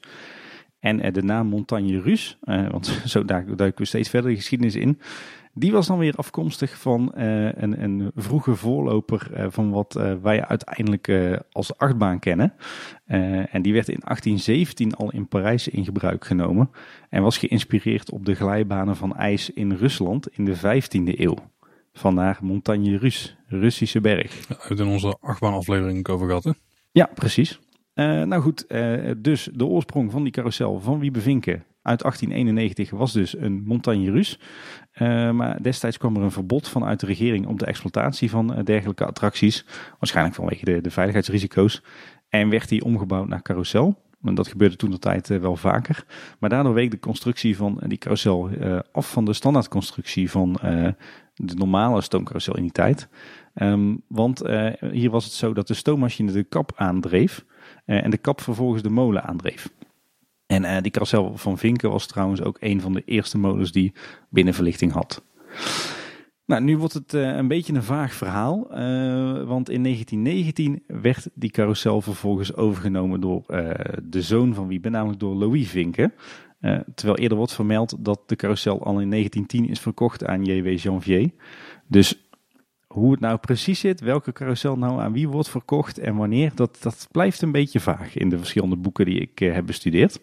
En 0.87 1.12
de 1.12 1.22
naam 1.22 1.47
Montagne 1.47 2.01
Rus, 2.01 2.39
uh, 2.45 2.68
want 2.70 2.87
zo 3.05 3.24
duiken 3.24 3.76
we 3.76 3.84
steeds 3.84 4.09
verder 4.09 4.30
de 4.30 4.37
geschiedenis 4.37 4.74
in. 4.74 5.01
Die 5.55 5.72
was 5.72 5.87
dan 5.87 5.99
weer 5.99 6.14
afkomstig 6.16 6.78
van 6.78 7.12
uh, 7.16 7.53
een, 7.53 7.82
een, 7.82 8.11
vroege 8.14 8.55
voorloper 8.55 9.51
van 9.51 9.70
wat 9.70 10.01
wij 10.22 10.45
uiteindelijk 10.45 11.12
als 11.53 11.78
achtbaan 11.78 12.18
kennen. 12.18 12.53
en 13.51 13.62
die 13.62 13.72
werd 13.72 13.89
in 13.89 14.01
1817 14.05 14.95
al 14.95 15.12
in 15.12 15.28
Parijs 15.28 15.68
in 15.68 15.84
gebruik 15.84 16.24
genomen. 16.24 16.70
En 17.11 17.22
was 17.22 17.39
geïnspireerd 17.39 18.11
op 18.11 18.26
de 18.26 18.34
glijbanen 18.34 18.97
van 18.97 19.16
ijs 19.16 19.51
in 19.51 19.72
Rusland 19.72 20.28
in 20.28 20.45
de 20.45 20.57
15e 20.57 21.18
eeuw. 21.18 21.37
Vandaar 21.93 22.39
Montagne 22.43 22.99
Rus, 22.99 23.37
Russische 23.47 24.01
berg. 24.01 24.49
Ja, 24.49 24.55
we 24.55 24.64
hebben 24.68 24.87
in 24.87 24.93
onze 24.93 25.16
achtbaanaflevering 25.20 26.09
over 26.09 26.26
gehad 26.26 26.45
hè? 26.45 26.53
Ja, 26.93 27.11
precies. 27.14 27.61
Uh, 27.97 28.22
nou 28.22 28.42
goed, 28.42 28.64
uh, 28.68 29.11
dus 29.18 29.49
de 29.53 29.66
oorsprong 29.66 30.11
van 30.12 30.22
die 30.22 30.32
carousel 30.32 30.80
van 30.80 30.99
Wiebe 30.99 31.20
Vinken 31.20 31.64
uit 31.82 32.03
1891 32.03 32.90
was 32.90 33.12
dus 33.12 33.36
een 33.38 33.62
montagne 33.64 34.11
Rus. 34.11 34.38
Uh, 34.94 35.30
maar 35.30 35.62
destijds 35.62 35.99
kwam 35.99 36.16
er 36.16 36.22
een 36.22 36.30
verbod 36.30 36.68
vanuit 36.68 37.01
de 37.01 37.07
regering 37.07 37.47
op 37.47 37.59
de 37.59 37.66
exploitatie 37.66 38.30
van 38.30 38.61
dergelijke 38.64 39.05
attracties. 39.05 39.64
Waarschijnlijk 39.99 40.36
vanwege 40.36 40.80
de, 40.80 40.90
veiligheidsrisico's. 40.90 41.82
En 42.28 42.49
werd 42.49 42.68
die 42.68 42.84
omgebouwd 42.84 43.28
naar 43.28 43.42
carousel. 43.42 44.03
En 44.22 44.34
dat 44.34 44.49
gebeurde 44.49 44.76
toen 44.76 44.90
de 44.90 44.99
tijd 44.99 45.28
wel 45.28 45.57
vaker. 45.57 46.05
Maar 46.38 46.51
daardoor 46.51 46.74
week 46.74 46.90
de 46.90 46.99
constructie 46.99 47.57
van 47.57 47.80
die 47.86 47.99
carousel 47.99 48.51
af 48.92 49.11
van 49.11 49.24
de 49.24 49.32
standaardconstructie 49.32 50.30
van 50.30 50.53
de 51.34 51.55
normale 51.55 52.01
stoomcarousel 52.01 52.57
in 52.57 52.62
die 52.62 52.72
tijd. 52.72 53.09
Um, 53.55 54.03
want 54.09 54.42
hier 54.90 55.11
was 55.11 55.24
het 55.24 55.32
zo 55.32 55.53
dat 55.53 55.66
de 55.66 55.74
stoommachine 55.74 56.32
de 56.32 56.44
kap 56.44 56.72
aandreef. 56.74 57.44
Uh, 57.87 58.05
en 58.05 58.11
de 58.11 58.16
kap 58.16 58.41
vervolgens 58.41 58.82
de 58.82 58.91
molen 58.91 59.24
aandreef. 59.24 59.70
En 60.47 60.62
uh, 60.62 60.76
die 60.80 60.91
carousel 60.91 61.37
van 61.37 61.59
Vinken 61.59 61.91
was 61.91 62.07
trouwens 62.07 62.43
ook 62.43 62.57
een 62.61 62.80
van 62.80 62.93
de 62.93 63.03
eerste 63.05 63.39
molens 63.39 63.72
die 63.72 63.93
binnenverlichting 64.28 64.93
had. 64.93 65.22
Nou, 66.45 66.62
nu 66.62 66.78
wordt 66.78 66.95
het 66.95 67.14
uh, 67.14 67.37
een 67.37 67.49
beetje 67.49 67.72
een 67.72 67.82
vaag 67.82 68.14
verhaal, 68.14 68.66
want 69.47 69.70
in 69.70 69.82
1919 69.82 70.82
werd 70.87 71.28
die 71.34 71.51
carousel 71.51 72.01
vervolgens 72.01 72.55
overgenomen 72.55 73.20
door 73.20 73.45
de 74.03 74.22
zoon 74.22 74.55
van 74.55 74.66
wie, 74.66 74.91
namelijk 74.91 75.20
door 75.20 75.34
Louis 75.34 75.68
Vinken. 75.68 76.12
terwijl 76.95 77.18
eerder 77.18 77.39
wordt 77.39 77.53
vermeld 77.53 77.97
dat 77.99 78.20
de 78.26 78.37
carousel 78.37 78.84
al 78.84 79.01
in 79.01 79.11
1910 79.11 79.68
is 79.68 79.80
verkocht 79.80 80.26
aan 80.26 80.45
J.W. 80.45 80.78
Janvier. 80.78 81.30
Dus 81.87 82.26
hoe 82.97 83.11
het 83.11 83.20
nou 83.20 83.38
precies 83.38 83.80
zit, 83.80 84.01
welke 84.01 84.32
carousel 84.32 84.76
nou 84.76 85.01
aan 85.01 85.12
wie 85.12 85.28
wordt 85.28 85.49
verkocht 85.49 85.99
en 85.99 86.16
wanneer, 86.16 86.53
dat, 86.55 86.76
dat 86.80 87.09
blijft 87.11 87.42
een 87.42 87.53
beetje 87.53 87.80
vaag 87.80 88.16
in 88.16 88.28
de 88.28 88.38
verschillende 88.38 88.76
boeken 88.76 89.05
die 89.05 89.20
ik 89.20 89.40
uh, 89.40 89.55
heb 89.55 89.66
bestudeerd. 89.66 90.20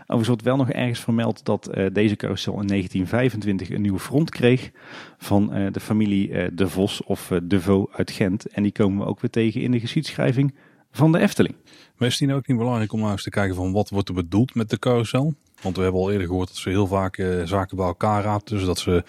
Overigens 0.00 0.28
wordt 0.28 0.42
wel 0.42 0.56
nog 0.56 0.70
ergens 0.70 1.00
vermeld 1.00 1.44
dat 1.44 1.70
uh, 1.74 1.86
deze 1.92 2.16
carousel 2.16 2.60
in 2.60 2.66
1925 2.66 3.70
een 3.70 3.82
nieuwe 3.82 3.98
front 3.98 4.30
kreeg 4.30 4.70
van 5.18 5.56
uh, 5.56 5.72
de 5.72 5.80
familie 5.80 6.54
De 6.54 6.68
Vos 6.68 7.02
of 7.02 7.32
De 7.42 7.60
Vaux 7.60 7.92
uit 7.92 8.10
Gent. 8.10 8.46
En 8.46 8.62
die 8.62 8.72
komen 8.72 8.98
we 8.98 9.10
ook 9.10 9.20
weer 9.20 9.30
tegen 9.30 9.60
in 9.60 9.70
de 9.70 9.80
geschiedschrijving 9.80 10.54
van 10.90 11.12
de 11.12 11.18
Efteling. 11.18 11.54
Maar 11.96 12.08
is 12.08 12.20
het 12.20 12.32
ook 12.32 12.46
niet 12.46 12.58
belangrijk 12.58 12.92
om 12.92 13.00
nou 13.00 13.12
eens 13.12 13.22
te 13.22 13.30
kijken 13.30 13.54
van 13.54 13.72
wat 13.72 13.90
wordt 13.90 14.08
er 14.08 14.14
bedoeld 14.14 14.54
met 14.54 14.70
de 14.70 14.78
carousel? 14.78 15.34
Want 15.62 15.76
we 15.76 15.82
hebben 15.82 16.00
al 16.00 16.10
eerder 16.10 16.26
gehoord 16.26 16.48
dat 16.48 16.56
ze 16.56 16.68
heel 16.68 16.86
vaak 16.86 17.18
uh, 17.18 17.46
zaken 17.46 17.76
bij 17.76 17.86
elkaar 17.86 18.22
raadt. 18.22 18.48
Dus 18.48 18.64
dat 18.64 18.78
ze 18.78 19.04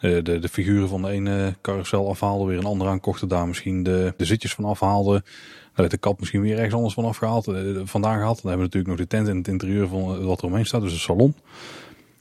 uh, 0.00 0.22
de, 0.22 0.38
de 0.38 0.48
figuren 0.48 0.88
van 0.88 1.02
de 1.02 1.08
ene 1.08 1.54
carousel 1.62 2.08
afhaalden, 2.08 2.46
weer 2.46 2.58
een 2.58 2.64
andere 2.64 2.90
aankochten. 2.90 3.28
Daar 3.28 3.46
misschien 3.46 3.82
de, 3.82 4.14
de 4.16 4.24
zitjes 4.24 4.54
van 4.54 4.64
afhaalden. 4.64 5.22
Daar 5.22 5.72
werd 5.74 5.90
de 5.90 5.96
kap 5.96 6.18
misschien 6.18 6.40
weer 6.40 6.56
ergens 6.56 6.74
anders 6.74 6.94
van 6.94 7.04
afgehaald, 7.04 7.48
uh, 7.48 7.80
vandaan 7.84 8.16
gehaald. 8.16 8.42
Dan 8.42 8.50
hebben 8.50 8.70
we 8.70 8.76
natuurlijk 8.76 8.86
nog 8.86 9.08
de 9.08 9.16
tent 9.16 9.28
in 9.28 9.36
het 9.36 9.48
interieur 9.48 9.88
van 9.88 10.24
wat 10.24 10.40
er 10.40 10.46
omheen 10.46 10.66
staat, 10.66 10.80
dus 10.80 10.92
het 10.92 11.00
salon. 11.00 11.34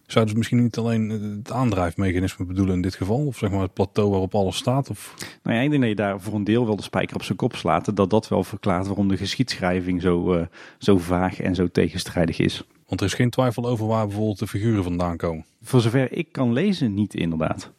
Zouden 0.05 0.33
ze 0.33 0.37
misschien 0.37 0.63
niet 0.63 0.77
alleen 0.77 1.09
het 1.09 1.51
aandrijfmechanisme 1.51 2.45
bedoelen 2.45 2.75
in 2.75 2.81
dit 2.81 2.95
geval? 2.95 3.25
Of 3.25 3.37
zeg 3.37 3.51
maar 3.51 3.61
het 3.61 3.73
plateau 3.73 4.09
waarop 4.09 4.35
alles 4.35 4.57
staat? 4.57 4.89
Of? 4.89 5.13
Nou 5.43 5.57
ja, 5.57 5.63
ik 5.63 5.69
denk 5.69 5.81
dat 5.81 5.89
je 5.89 5.95
daar 5.95 6.21
voor 6.21 6.33
een 6.33 6.43
deel 6.43 6.65
wel 6.65 6.75
de 6.75 6.83
spijker 6.83 7.15
op 7.15 7.23
zijn 7.23 7.37
kop 7.37 7.55
slaat. 7.55 7.95
Dat 7.95 8.09
dat 8.09 8.27
wel 8.27 8.43
verklaart 8.43 8.87
waarom 8.87 9.07
de 9.07 9.17
geschiedschrijving 9.17 10.01
zo, 10.01 10.45
zo 10.77 10.97
vaag 10.97 11.39
en 11.39 11.55
zo 11.55 11.67
tegenstrijdig 11.67 12.39
is. 12.39 12.63
Want 12.93 13.05
er 13.05 13.11
is 13.11 13.21
geen 13.21 13.29
twijfel 13.29 13.65
over 13.65 13.87
waar 13.87 14.07
bijvoorbeeld 14.07 14.39
de 14.39 14.47
figuren 14.47 14.83
vandaan 14.83 15.17
komen. 15.17 15.45
Voor 15.61 15.81
zover 15.81 16.11
ik 16.11 16.31
kan 16.31 16.53
lezen, 16.53 16.93
niet 16.93 17.13
inderdaad. 17.13 17.71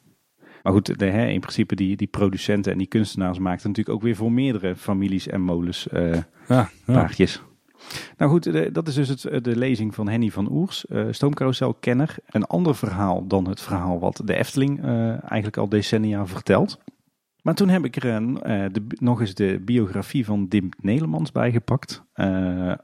Maar 0.62 0.72
goed, 0.72 0.98
de, 0.98 1.06
hè, 1.06 1.26
in 1.26 1.40
principe 1.40 1.74
die, 1.74 1.96
die 1.96 2.06
producenten 2.06 2.72
en 2.72 2.78
die 2.78 2.86
kunstenaars 2.86 3.38
maakten 3.38 3.68
natuurlijk 3.68 3.96
ook 3.96 4.02
weer 4.02 4.16
voor 4.16 4.32
meerdere 4.32 4.76
families 4.76 5.26
en 5.26 5.40
molens 5.40 5.86
uh, 5.92 6.12
ja, 6.12 6.22
ja. 6.48 6.70
paardjes. 6.84 7.42
Nou 8.16 8.30
goed, 8.30 8.74
dat 8.74 8.88
is 8.88 8.94
dus 8.94 9.08
het, 9.08 9.44
de 9.44 9.56
lezing 9.56 9.94
van 9.94 10.08
Henny 10.08 10.30
van 10.30 10.50
Oers, 10.52 10.84
uh, 10.88 11.06
stoomcarouselkenner. 11.10 12.16
Een 12.26 12.44
ander 12.44 12.74
verhaal 12.74 13.26
dan 13.26 13.48
het 13.48 13.60
verhaal 13.60 13.98
wat 13.98 14.22
de 14.24 14.36
Efteling 14.36 14.84
uh, 14.84 15.08
eigenlijk 15.08 15.56
al 15.56 15.68
decennia 15.68 16.26
vertelt. 16.26 16.78
Maar 17.42 17.54
toen 17.54 17.68
heb 17.68 17.84
ik 17.84 17.96
er 17.96 18.20
uh, 18.20 18.36
de, 18.72 18.86
nog 18.88 19.20
eens 19.20 19.34
de 19.34 19.60
biografie 19.64 20.24
van 20.24 20.48
Dim 20.48 20.68
Nelemans 20.80 21.32
bijgepakt 21.32 22.02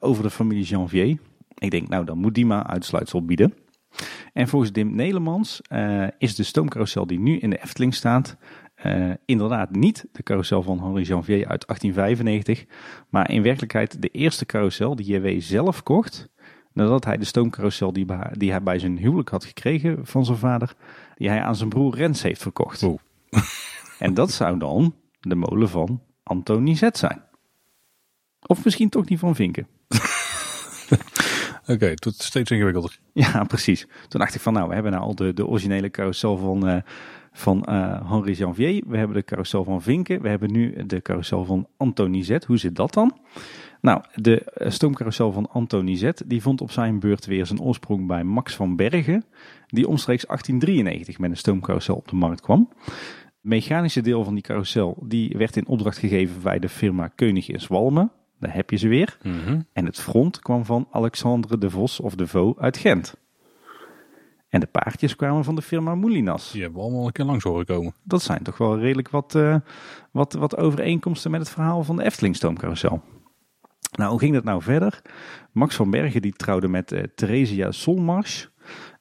over 0.00 0.22
de 0.22 0.30
familie 0.30 0.64
Janvier. 0.64 1.18
Ik 1.61 1.70
denk, 1.70 1.88
nou 1.88 2.04
dan 2.04 2.18
moet 2.18 2.34
die 2.34 2.46
maar 2.46 2.64
uitsluitsel 2.64 3.24
bieden. 3.24 3.54
En 4.32 4.48
volgens 4.48 4.72
Dim 4.72 4.94
Nelemans 4.94 5.61
is 6.18 6.34
de 6.34 6.42
stoomcarousel 6.42 7.06
die 7.06 7.20
nu 7.20 7.38
in 7.38 7.50
de 7.50 7.62
Efteling 7.62 7.94
staat 7.94 8.36
uh, 8.86 9.11
inderdaad 9.24 9.70
niet 9.70 10.06
de 10.12 10.22
carousel 10.22 10.62
van 10.62 10.82
Henri 10.82 11.02
Janvier 11.02 11.46
uit 11.46 11.66
1895, 11.66 12.64
maar 13.08 13.30
in 13.30 13.42
werkelijkheid 13.42 14.02
de 14.02 14.08
eerste 14.08 14.46
carousel 14.46 14.96
die 14.96 15.06
JW 15.06 15.40
zelf 15.40 15.82
kocht, 15.82 16.28
nadat 16.72 17.04
hij 17.04 17.16
de 17.16 17.24
stoomcarousel 17.24 17.92
die, 17.92 18.06
die 18.32 18.50
hij 18.50 18.62
bij 18.62 18.78
zijn 18.78 18.98
huwelijk 18.98 19.28
had 19.28 19.44
gekregen 19.44 20.06
van 20.06 20.24
zijn 20.24 20.38
vader, 20.38 20.74
die 21.14 21.28
hij 21.28 21.42
aan 21.42 21.56
zijn 21.56 21.68
broer 21.68 21.94
Rens 21.94 22.22
heeft 22.22 22.42
verkocht. 22.42 22.82
Oh. 22.82 22.98
en 23.98 24.14
dat 24.14 24.32
zou 24.32 24.58
dan 24.58 24.94
de 25.20 25.34
molen 25.34 25.68
van 25.68 26.02
Antonie 26.22 26.76
zijn. 26.76 27.22
Of 28.46 28.64
misschien 28.64 28.88
toch 28.88 29.08
niet 29.08 29.18
van 29.18 29.34
Vinken. 29.34 29.66
Oké, 31.70 31.78
okay, 31.78 31.94
het 31.94 32.04
wordt 32.04 32.22
steeds 32.22 32.50
ingewikkelder. 32.50 32.98
Ja, 33.12 33.44
precies. 33.44 33.86
Toen 34.08 34.20
dacht 34.20 34.34
ik 34.34 34.40
van 34.40 34.52
nou, 34.52 34.68
we 34.68 34.74
hebben 34.74 34.92
nou 34.92 35.04
al 35.04 35.14
de, 35.14 35.34
de 35.34 35.46
originele 35.46 35.90
carousel 35.90 36.36
van, 36.36 36.68
uh, 36.68 36.76
van 37.32 37.66
uh, 37.68 38.10
Henri 38.10 38.32
Janvier. 38.32 38.82
We 38.86 38.96
hebben 38.96 39.16
de 39.16 39.24
carousel 39.24 39.64
van 39.64 39.82
Vinken. 39.82 40.22
We 40.22 40.28
hebben 40.28 40.52
nu 40.52 40.86
de 40.86 41.02
carousel 41.02 41.44
van 41.44 41.66
Antonisette. 41.76 42.46
Hoe 42.46 42.58
zit 42.58 42.76
dat 42.76 42.94
dan? 42.94 43.18
Nou, 43.80 44.02
de 44.14 44.42
eh, 44.42 44.70
stoomcarousel 44.70 45.32
van 45.32 45.50
Antonisette 45.50 46.26
die 46.26 46.42
vond 46.42 46.60
op 46.60 46.70
zijn 46.70 47.00
beurt 47.00 47.26
weer 47.26 47.46
zijn 47.46 47.60
oorsprong 47.60 48.06
bij 48.06 48.24
Max 48.24 48.54
van 48.54 48.76
Bergen, 48.76 49.24
die 49.66 49.88
omstreeks 49.88 50.26
1893 50.26 51.18
met 51.18 51.30
een 51.30 51.36
stoomcarousel 51.36 51.94
op 51.94 52.08
de 52.08 52.16
markt 52.16 52.40
kwam. 52.40 52.68
Het 52.84 52.94
mechanische 53.40 54.00
deel 54.00 54.24
van 54.24 54.34
die 54.34 54.42
carousel 54.42 54.96
die 55.02 55.34
werd 55.36 55.56
in 55.56 55.66
opdracht 55.66 55.98
gegeven 55.98 56.42
bij 56.42 56.58
de 56.58 56.68
firma 56.68 57.08
Keunig 57.08 57.48
in 57.48 57.60
Zwalmen. 57.60 58.12
Daar 58.41 58.55
heb 58.55 58.70
je 58.70 58.76
ze 58.76 58.88
weer. 58.88 59.18
Mm 59.22 59.41
-hmm. 59.41 59.66
En 59.72 59.84
het 59.84 60.01
front 60.01 60.38
kwam 60.38 60.64
van 60.64 60.88
Alexandre 60.91 61.59
de 61.59 61.70
Vos 61.70 62.01
of 62.01 62.14
de 62.14 62.26
Vaux 62.26 62.59
uit 62.59 62.76
Gent. 62.76 63.14
En 64.49 64.61
de 64.61 64.66
paardjes 64.66 65.16
kwamen 65.16 65.45
van 65.45 65.55
de 65.55 65.62
firma 65.62 65.95
Moulinas. 65.95 66.53
Die 66.53 66.62
hebben 66.62 66.80
we 66.80 66.86
allemaal 66.86 67.07
een 67.07 67.12
keer 67.12 67.24
langs 67.24 67.45
horen 67.45 67.66
komen. 67.66 67.95
Dat 68.03 68.22
zijn 68.22 68.43
toch 68.43 68.59
wel 68.59 68.78
redelijk 68.78 69.09
wat, 69.11 69.34
uh, 69.34 69.57
wat, 70.11 70.32
wat 70.32 70.57
overeenkomsten 70.57 71.30
met 71.30 71.41
het 71.41 71.51
verhaal 71.51 71.84
van 71.84 71.97
de 71.97 72.05
Efteling 72.05 72.36
stoomcarousel. 72.36 73.03
Nou, 73.97 74.11
hoe 74.11 74.18
ging 74.18 74.34
dat 74.34 74.45
nou 74.45 74.62
verder? 74.62 75.03
Max 75.53 75.76
van 75.76 75.91
Bergen 75.91 76.22
die 76.22 76.32
trouwde 76.32 76.68
met 76.68 76.93
uh, 76.93 77.03
Theresia 77.14 77.70
Solmars. 77.70 78.51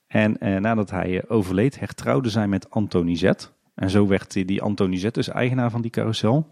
En 0.07 0.37
uh, 0.39 0.57
nadat 0.57 0.89
hij 0.89 1.29
overleed, 1.29 1.79
hertrouwde 1.79 2.29
zij 2.29 2.47
met 2.47 2.69
Antonisette. 2.69 3.47
En 3.75 3.89
zo 3.89 4.07
werd 4.07 4.33
die, 4.33 4.45
die 4.45 4.61
Antonisette 4.61 5.19
dus 5.19 5.29
eigenaar 5.29 5.71
van 5.71 5.81
die 5.81 5.91
carousel. 5.91 6.49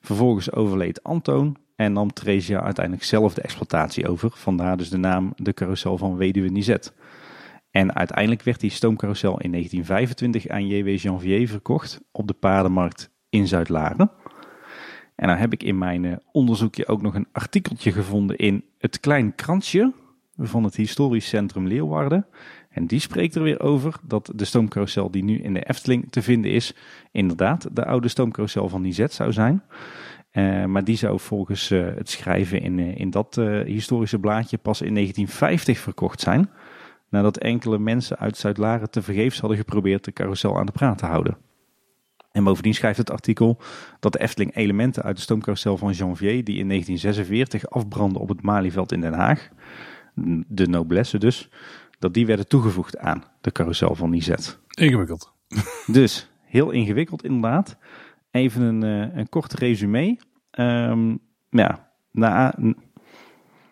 Vervolgens 0.00 0.52
overleed 0.52 1.02
Antoon 1.02 1.56
en 1.80 1.92
nam 1.92 2.12
Theresia 2.12 2.62
uiteindelijk 2.62 3.04
zelf 3.04 3.34
de 3.34 3.40
exploitatie 3.40 4.08
over. 4.08 4.30
Vandaar 4.34 4.76
dus 4.76 4.90
de 4.90 4.96
naam 4.96 5.32
de 5.36 5.54
carousel 5.54 5.98
van 5.98 6.16
Weduwe 6.16 6.48
Nizet. 6.48 6.92
En 7.70 7.94
uiteindelijk 7.94 8.42
werd 8.42 8.60
die 8.60 8.70
stoomcarousel 8.70 9.40
in 9.40 9.50
1925 9.50 10.48
aan 10.48 10.66
J.W. 10.66 10.98
Janvier 11.02 11.48
verkocht 11.48 12.00
op 12.12 12.26
de 12.26 12.32
paardenmarkt 12.32 13.10
in 13.28 13.46
Zuid-Laren. 13.46 14.10
En 15.14 15.28
dan 15.28 15.36
heb 15.36 15.52
ik 15.52 15.62
in 15.62 15.78
mijn 15.78 16.20
onderzoekje 16.32 16.86
ook 16.86 17.02
nog 17.02 17.14
een 17.14 17.28
artikeltje 17.32 17.92
gevonden 17.92 18.36
in 18.36 18.64
het 18.78 19.00
Klein 19.00 19.34
Kransje 19.34 19.92
van 20.36 20.64
het 20.64 20.76
Historisch 20.76 21.28
Centrum 21.28 21.66
Leeuwarden. 21.66 22.26
En 22.70 22.86
die 22.86 23.00
spreekt 23.00 23.34
er 23.34 23.42
weer 23.42 23.60
over 23.60 23.94
dat 24.02 24.32
de 24.34 24.44
stoomcarousel 24.44 25.10
die 25.10 25.24
nu 25.24 25.38
in 25.38 25.54
de 25.54 25.62
Efteling 25.62 26.06
te 26.10 26.22
vinden 26.22 26.50
is, 26.50 26.74
inderdaad 27.10 27.68
de 27.72 27.84
oude 27.84 28.08
stoomcarousel 28.08 28.68
van 28.68 28.82
Nizet 28.82 29.12
zou 29.12 29.32
zijn. 29.32 29.62
Uh, 30.32 30.64
maar 30.64 30.84
die 30.84 30.96
zou 30.96 31.20
volgens 31.20 31.70
uh, 31.70 31.86
het 31.94 32.10
schrijven 32.10 32.60
in, 32.60 32.78
uh, 32.78 32.96
in 32.96 33.10
dat 33.10 33.34
historische 33.64 34.18
blaadje 34.18 34.58
pas 34.58 34.80
in 34.80 34.94
1950 34.94 35.78
verkocht 35.78 36.20
zijn. 36.20 36.50
Nadat 37.08 37.38
enkele 37.38 37.78
mensen 37.78 38.18
uit 38.18 38.36
Zuid-Laren 38.36 38.90
tevergeefs 38.90 39.40
hadden 39.40 39.58
geprobeerd 39.58 40.04
de 40.04 40.12
carousel 40.12 40.58
aan 40.58 40.66
de 40.66 40.72
praat 40.72 40.98
te 40.98 41.06
houden. 41.06 41.36
En 42.32 42.44
bovendien 42.44 42.74
schrijft 42.74 42.98
het 42.98 43.10
artikel 43.10 43.58
dat 44.00 44.12
de 44.12 44.20
Efteling 44.20 44.56
elementen 44.56 45.02
uit 45.02 45.16
de 45.16 45.22
stoomcarousel 45.22 45.76
van 45.76 45.92
Janvier, 45.92 46.44
die 46.44 46.58
in 46.58 46.68
1946 46.68 47.70
afbrandden 47.70 48.22
op 48.22 48.28
het 48.28 48.42
Malieveld 48.42 48.92
in 48.92 49.00
Den 49.00 49.12
Haag, 49.12 49.48
de 50.46 50.66
noblesse 50.66 51.18
dus, 51.18 51.48
dat 51.98 52.14
die 52.14 52.26
werden 52.26 52.48
toegevoegd 52.48 52.98
aan 52.98 53.24
de 53.40 53.52
carousel 53.52 53.94
van 53.94 54.10
Nizet. 54.10 54.58
Ingewikkeld. 54.70 55.32
Dus, 55.86 56.30
heel 56.44 56.70
ingewikkeld 56.70 57.24
inderdaad. 57.24 57.76
Even 58.30 58.62
een, 58.62 58.84
uh, 58.84 59.16
een 59.16 59.28
kort 59.28 59.52
resume. 59.52 60.18
Um, 60.58 61.18
ja, 61.50 61.90
na, 62.10 62.54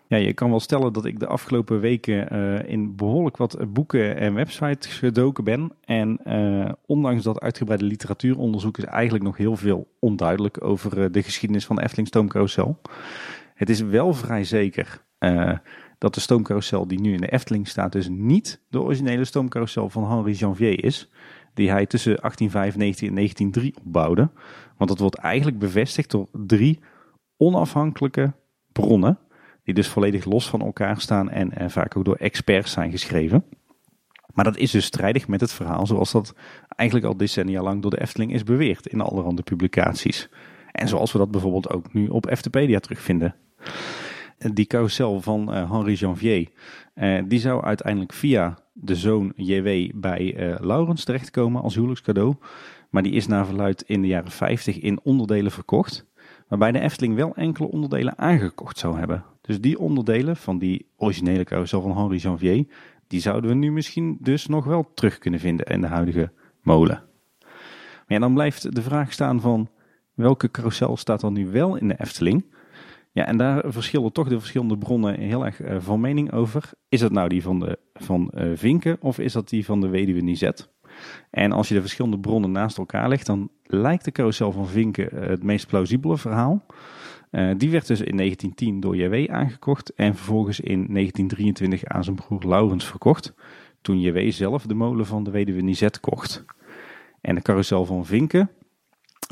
ja, 0.06 0.16
je 0.16 0.32
kan 0.32 0.50
wel 0.50 0.60
stellen 0.60 0.92
dat 0.92 1.04
ik 1.04 1.18
de 1.18 1.26
afgelopen 1.26 1.80
weken 1.80 2.34
uh, 2.36 2.72
in 2.72 2.96
behoorlijk 2.96 3.36
wat 3.36 3.72
boeken 3.72 4.16
en 4.16 4.34
websites 4.34 4.86
gedoken 4.86 5.44
ben. 5.44 5.72
En 5.84 6.20
uh, 6.24 6.72
ondanks 6.86 7.22
dat 7.22 7.40
uitgebreide 7.40 7.84
literatuuronderzoek 7.84 8.78
is 8.78 8.84
eigenlijk 8.84 9.24
nog 9.24 9.36
heel 9.36 9.56
veel 9.56 9.88
onduidelijk 9.98 10.64
over 10.64 11.12
de 11.12 11.22
geschiedenis 11.22 11.66
van 11.66 11.76
de 11.76 11.82
Efteling 11.82 12.08
Stoomcarousel. 12.08 12.80
Het 13.54 13.70
is 13.70 13.80
wel 13.80 14.14
vrij 14.14 14.44
zeker 14.44 15.06
dat 15.98 16.14
de 16.14 16.20
stoomcarousel 16.20 16.86
die 16.86 17.00
nu 17.00 17.12
in 17.12 17.20
de 17.20 17.30
Efteling 17.30 17.68
staat 17.68 17.92
dus 17.92 18.08
niet 18.08 18.60
de 18.68 18.80
originele 18.80 19.24
stoomcarousel 19.24 19.90
van 19.90 20.10
Henri 20.10 20.32
Janvier 20.32 20.84
is 20.84 21.10
die 21.58 21.70
hij 21.70 21.86
tussen 21.86 22.16
1895 22.16 23.08
en 23.08 23.14
1903 23.14 23.86
opbouwde. 23.86 24.30
Want 24.76 24.90
dat 24.90 24.98
wordt 24.98 25.16
eigenlijk 25.16 25.58
bevestigd 25.58 26.10
door 26.10 26.28
drie 26.32 26.78
onafhankelijke 27.36 28.32
bronnen, 28.72 29.18
die 29.64 29.74
dus 29.74 29.88
volledig 29.88 30.24
los 30.24 30.48
van 30.48 30.60
elkaar 30.60 31.00
staan 31.00 31.30
en, 31.30 31.52
en 31.52 31.70
vaak 31.70 31.96
ook 31.96 32.04
door 32.04 32.16
experts 32.16 32.72
zijn 32.72 32.90
geschreven. 32.90 33.44
Maar 34.34 34.44
dat 34.44 34.56
is 34.56 34.70
dus 34.70 34.84
strijdig 34.84 35.28
met 35.28 35.40
het 35.40 35.52
verhaal 35.52 35.86
zoals 35.86 36.12
dat 36.12 36.34
eigenlijk 36.76 37.08
al 37.08 37.16
decennia 37.16 37.62
lang 37.62 37.82
door 37.82 37.90
de 37.90 38.00
Efteling 38.00 38.32
is 38.32 38.44
beweerd 38.44 38.86
in 38.86 39.00
allerhande 39.00 39.42
publicaties. 39.42 40.28
En 40.72 40.88
zoals 40.88 41.12
we 41.12 41.18
dat 41.18 41.30
bijvoorbeeld 41.30 41.70
ook 41.70 41.92
nu 41.92 42.08
op 42.08 42.26
Eftepedia 42.26 42.78
terugvinden. 42.78 43.34
Die 44.52 44.66
carousel 44.66 45.20
van 45.20 45.54
uh, 45.54 45.70
Henri 45.70 45.94
Janvier, 45.94 46.48
uh, 47.00 47.22
die 47.26 47.38
zou 47.38 47.64
uiteindelijk 47.64 48.12
via 48.12 48.58
de 48.72 48.96
zoon 48.96 49.32
JW 49.36 49.90
bij 49.94 50.48
uh, 50.50 50.54
Laurens 50.60 51.04
terechtkomen 51.04 51.62
als 51.62 51.74
huwelijkscadeau. 51.74 52.34
Maar 52.90 53.02
die 53.02 53.12
is 53.12 53.26
naar 53.26 53.46
verluid 53.46 53.82
in 53.82 54.00
de 54.00 54.06
jaren 54.06 54.30
50 54.30 54.78
in 54.78 55.00
onderdelen 55.02 55.50
verkocht. 55.50 56.06
Waarbij 56.48 56.72
de 56.72 56.80
Efteling 56.80 57.14
wel 57.14 57.34
enkele 57.34 57.68
onderdelen 57.68 58.18
aangekocht 58.18 58.78
zou 58.78 58.98
hebben. 58.98 59.24
Dus 59.40 59.60
die 59.60 59.78
onderdelen 59.78 60.36
van 60.36 60.58
die 60.58 60.86
originele 60.96 61.44
carousel 61.44 61.80
van 61.80 61.96
Henri 61.96 62.16
Janvier, 62.16 62.66
die 63.06 63.20
zouden 63.20 63.50
we 63.50 63.56
nu 63.56 63.72
misschien 63.72 64.18
dus 64.20 64.46
nog 64.46 64.64
wel 64.64 64.90
terug 64.94 65.18
kunnen 65.18 65.40
vinden 65.40 65.66
in 65.66 65.80
de 65.80 65.86
huidige 65.86 66.32
molen. 66.62 67.02
Maar 68.06 68.20
dan 68.20 68.34
blijft 68.34 68.74
de 68.74 68.82
vraag 68.82 69.12
staan 69.12 69.40
van 69.40 69.68
welke 70.14 70.50
carousel 70.50 70.96
staat 70.96 71.20
dan 71.20 71.32
nu 71.32 71.50
wel 71.50 71.76
in 71.76 71.88
de 71.88 72.00
Efteling? 72.00 72.44
Ja, 73.18 73.26
en 73.26 73.36
daar 73.36 73.64
verschillen 73.66 74.12
toch 74.12 74.28
de 74.28 74.38
verschillende 74.38 74.78
bronnen 74.78 75.20
heel 75.20 75.44
erg 75.44 75.60
uh, 75.60 75.76
van 75.78 76.00
mening 76.00 76.32
over. 76.32 76.70
Is 76.88 77.00
het 77.00 77.12
nou 77.12 77.28
die 77.28 77.42
van, 77.42 77.60
de, 77.60 77.78
van 77.94 78.32
uh, 78.34 78.50
Vinken 78.54 78.96
of 79.00 79.18
is 79.18 79.32
dat 79.32 79.48
die 79.48 79.64
van 79.64 79.80
de 79.80 79.88
weduwe 79.88 80.20
Nizet? 80.20 80.70
En 81.30 81.52
als 81.52 81.68
je 81.68 81.74
de 81.74 81.80
verschillende 81.80 82.18
bronnen 82.18 82.52
naast 82.52 82.78
elkaar 82.78 83.08
legt, 83.08 83.26
dan 83.26 83.50
lijkt 83.62 84.04
de 84.04 84.12
carousel 84.12 84.52
van 84.52 84.66
Vinken 84.66 85.08
uh, 85.14 85.26
het 85.26 85.42
meest 85.42 85.66
plausibele 85.66 86.18
verhaal. 86.18 86.66
Die 87.56 87.70
werd 87.70 87.86
dus 87.86 88.00
in 88.00 88.16
1910 88.16 88.80
door 88.80 88.96
JW 88.96 89.30
aangekocht 89.30 89.94
en 89.94 90.14
vervolgens 90.14 90.60
in 90.60 90.86
1923 90.92 91.84
aan 91.84 92.04
zijn 92.04 92.16
broer 92.16 92.44
Laurens 92.46 92.84
verkocht. 92.84 93.34
Toen 93.80 94.00
JW 94.00 94.30
zelf 94.30 94.66
de 94.66 94.74
molen 94.74 95.06
van 95.06 95.24
de 95.24 95.30
weduwe 95.30 95.60
Nizet 95.60 96.00
kocht. 96.00 96.44
En 97.20 97.34
de 97.34 97.42
carousel 97.42 97.84
van 97.84 98.06
Vinken, 98.06 98.50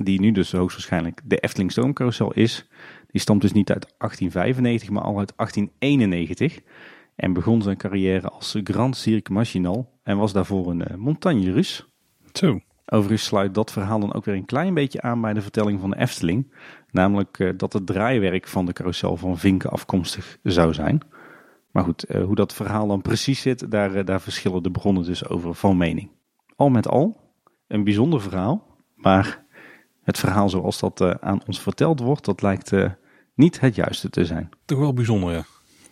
die 0.02 0.20
nu 0.20 0.32
dus 0.32 0.52
hoogstwaarschijnlijk 0.52 1.20
de 1.24 1.36
Efteling 1.36 1.72
Stoomcarousel 1.72 2.32
is, 2.32 2.68
die 3.16 3.24
stamt 3.24 3.40
dus 3.40 3.52
niet 3.52 3.72
uit 3.72 3.94
1895, 3.98 4.90
maar 4.90 5.02
al 5.02 5.18
uit 5.18 5.32
1891. 5.36 6.60
En 7.14 7.32
begon 7.32 7.62
zijn 7.62 7.76
carrière 7.76 8.28
als 8.28 8.56
Grand 8.62 8.96
Cirque 8.96 9.32
Machinal 9.32 9.98
en 10.02 10.16
was 10.16 10.32
daarvoor 10.32 10.70
een 10.70 10.80
uh, 10.80 10.96
montagne 10.96 11.52
rus. 11.52 11.88
Zo. 12.32 12.60
Overigens 12.86 13.24
sluit 13.24 13.54
dat 13.54 13.72
verhaal 13.72 14.00
dan 14.00 14.14
ook 14.14 14.24
weer 14.24 14.34
een 14.34 14.44
klein 14.44 14.74
beetje 14.74 15.00
aan 15.00 15.20
bij 15.20 15.32
de 15.32 15.40
vertelling 15.40 15.80
van 15.80 15.90
de 15.90 15.98
Efteling. 15.98 16.52
Namelijk 16.90 17.38
uh, 17.38 17.52
dat 17.56 17.72
het 17.72 17.86
draaiwerk 17.86 18.48
van 18.48 18.66
de 18.66 18.72
carousel 18.72 19.16
van 19.16 19.38
Vinken 19.38 19.70
afkomstig 19.70 20.38
zou 20.42 20.74
zijn. 20.74 21.00
Maar 21.70 21.84
goed, 21.84 22.10
uh, 22.10 22.24
hoe 22.24 22.34
dat 22.34 22.54
verhaal 22.54 22.86
dan 22.86 23.02
precies 23.02 23.40
zit, 23.40 23.70
daar, 23.70 24.04
daar 24.04 24.20
verschillen 24.20 24.62
de 24.62 24.70
bronnen 24.70 25.04
dus 25.04 25.28
over 25.28 25.54
van 25.54 25.76
mening. 25.76 26.10
Al 26.56 26.68
met 26.68 26.88
al, 26.88 27.20
een 27.66 27.84
bijzonder 27.84 28.20
verhaal. 28.20 28.66
Maar 28.94 29.44
het 30.02 30.18
verhaal 30.18 30.48
zoals 30.48 30.80
dat 30.80 31.20
aan 31.20 31.40
ons 31.46 31.60
verteld 31.60 32.00
wordt, 32.00 32.24
dat 32.24 32.42
lijkt 32.42 32.72
niet 33.36 33.60
het 33.60 33.74
juiste 33.74 34.10
te 34.10 34.24
zijn. 34.24 34.48
Toch 34.64 34.78
wel 34.78 34.92
bijzonder, 34.92 35.32
ja. 35.32 35.44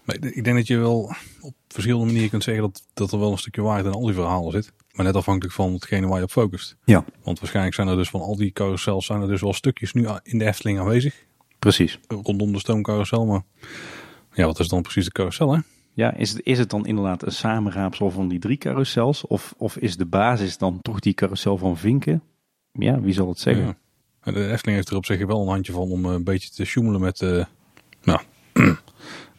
Maar 0.04 0.16
ik 0.20 0.44
denk 0.44 0.56
dat 0.56 0.66
je 0.66 0.78
wel 0.78 1.14
op 1.40 1.54
verschillende 1.68 2.06
manieren 2.06 2.30
kunt 2.30 2.42
zeggen 2.42 2.62
dat, 2.62 2.86
dat 2.94 3.12
er 3.12 3.18
wel 3.18 3.32
een 3.32 3.38
stukje 3.38 3.62
waarheid 3.62 3.86
in 3.86 3.92
al 3.92 4.04
die 4.04 4.14
verhalen 4.14 4.52
zit. 4.52 4.72
Maar 4.92 5.06
net 5.06 5.14
afhankelijk 5.14 5.54
van 5.54 5.72
hetgene 5.72 6.06
waar 6.06 6.18
je 6.18 6.24
op 6.24 6.30
focust. 6.30 6.76
Ja. 6.84 7.04
Want 7.22 7.38
waarschijnlijk 7.38 7.74
zijn 7.74 7.88
er 7.88 7.96
dus 7.96 8.10
van 8.10 8.20
al 8.20 8.36
die 8.36 8.52
carousels 8.52 9.06
zijn 9.06 9.20
er 9.20 9.28
dus 9.28 9.40
wel 9.40 9.52
stukjes 9.52 9.92
nu 9.92 10.08
in 10.22 10.38
de 10.38 10.44
Efteling 10.44 10.78
aanwezig. 10.78 11.24
Precies. 11.58 11.98
Rondom 12.06 12.52
de 12.52 12.58
stoomcarousel. 12.58 13.26
Maar 13.26 13.42
ja, 14.32 14.46
wat 14.46 14.58
is 14.58 14.68
dan 14.68 14.82
precies 14.82 15.04
de 15.04 15.12
carousel 15.12 15.54
hè? 15.54 15.60
Ja, 15.92 16.14
is 16.14 16.30
het, 16.30 16.40
is 16.44 16.58
het 16.58 16.70
dan 16.70 16.86
inderdaad 16.86 17.22
een 17.22 17.32
samenraapsel 17.32 18.10
van 18.10 18.28
die 18.28 18.38
drie 18.38 18.56
carousels? 18.56 19.26
Of, 19.26 19.54
of 19.56 19.76
is 19.76 19.96
de 19.96 20.06
basis 20.06 20.58
dan 20.58 20.82
toch 20.82 21.00
die 21.00 21.14
carousel 21.14 21.58
van 21.58 21.76
Vinken? 21.76 22.22
Ja, 22.72 23.00
wie 23.00 23.12
zal 23.12 23.28
het 23.28 23.38
zeggen? 23.38 23.64
Ja. 23.64 23.76
De 24.24 24.50
Efteling 24.50 24.76
heeft 24.76 24.88
er 24.88 24.96
op 24.96 25.06
zich 25.06 25.26
wel 25.26 25.40
een 25.40 25.48
handje 25.48 25.72
van 25.72 25.90
om 25.90 26.04
een 26.04 26.24
beetje 26.24 26.50
te 26.50 26.64
sjoemelen 26.64 27.00
met 27.00 27.20
uh, 27.20 27.44
nou, 28.02 28.20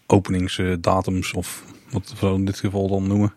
openingsdatums 0.07 1.33
of 1.33 1.63
wat 1.91 2.13
we 2.19 2.27
in 2.27 2.45
dit 2.45 2.59
geval 2.59 2.88
dan 2.88 3.07
noemen 3.07 3.33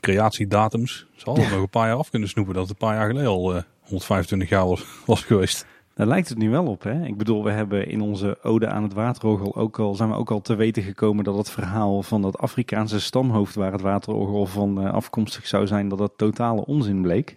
creatiedatums. 0.00 1.06
Ze 1.16 1.24
hadden 1.24 1.44
ja. 1.44 1.50
nog 1.50 1.60
een 1.60 1.68
paar 1.68 1.88
jaar 1.88 1.96
af 1.96 2.10
kunnen 2.10 2.28
snoepen 2.28 2.54
dat 2.54 2.62
het 2.62 2.70
een 2.70 2.86
paar 2.86 2.96
jaar 2.96 3.06
geleden 3.06 3.30
al 3.30 3.56
uh, 3.56 3.62
125 3.80 4.48
jaar 4.48 4.66
was, 4.66 4.84
was 5.06 5.24
geweest. 5.24 5.66
Daar 5.94 6.06
lijkt 6.06 6.28
het 6.28 6.38
nu 6.38 6.50
wel 6.50 6.66
op. 6.66 6.82
Hè? 6.82 7.04
Ik 7.04 7.16
bedoel, 7.16 7.44
we 7.44 7.50
hebben 7.50 7.88
in 7.88 8.00
onze 8.00 8.38
Ode 8.42 8.68
aan 8.68 8.82
het 8.82 8.92
Waterorgel 8.92 9.56
ook 9.56 9.78
al, 9.78 9.94
zijn 9.94 10.08
we 10.08 10.14
ook 10.14 10.30
al 10.30 10.40
te 10.40 10.54
weten 10.54 10.82
gekomen 10.82 11.24
dat 11.24 11.36
het 11.36 11.50
verhaal 11.50 12.02
van 12.02 12.22
dat 12.22 12.38
Afrikaanse 12.38 13.00
stamhoofd 13.00 13.54
waar 13.54 13.72
het 13.72 13.80
Waterorgel 13.80 14.46
van 14.46 14.92
afkomstig 14.92 15.46
zou 15.46 15.66
zijn, 15.66 15.88
dat 15.88 15.98
dat 15.98 16.12
totale 16.16 16.64
onzin 16.64 17.02
bleek. 17.02 17.36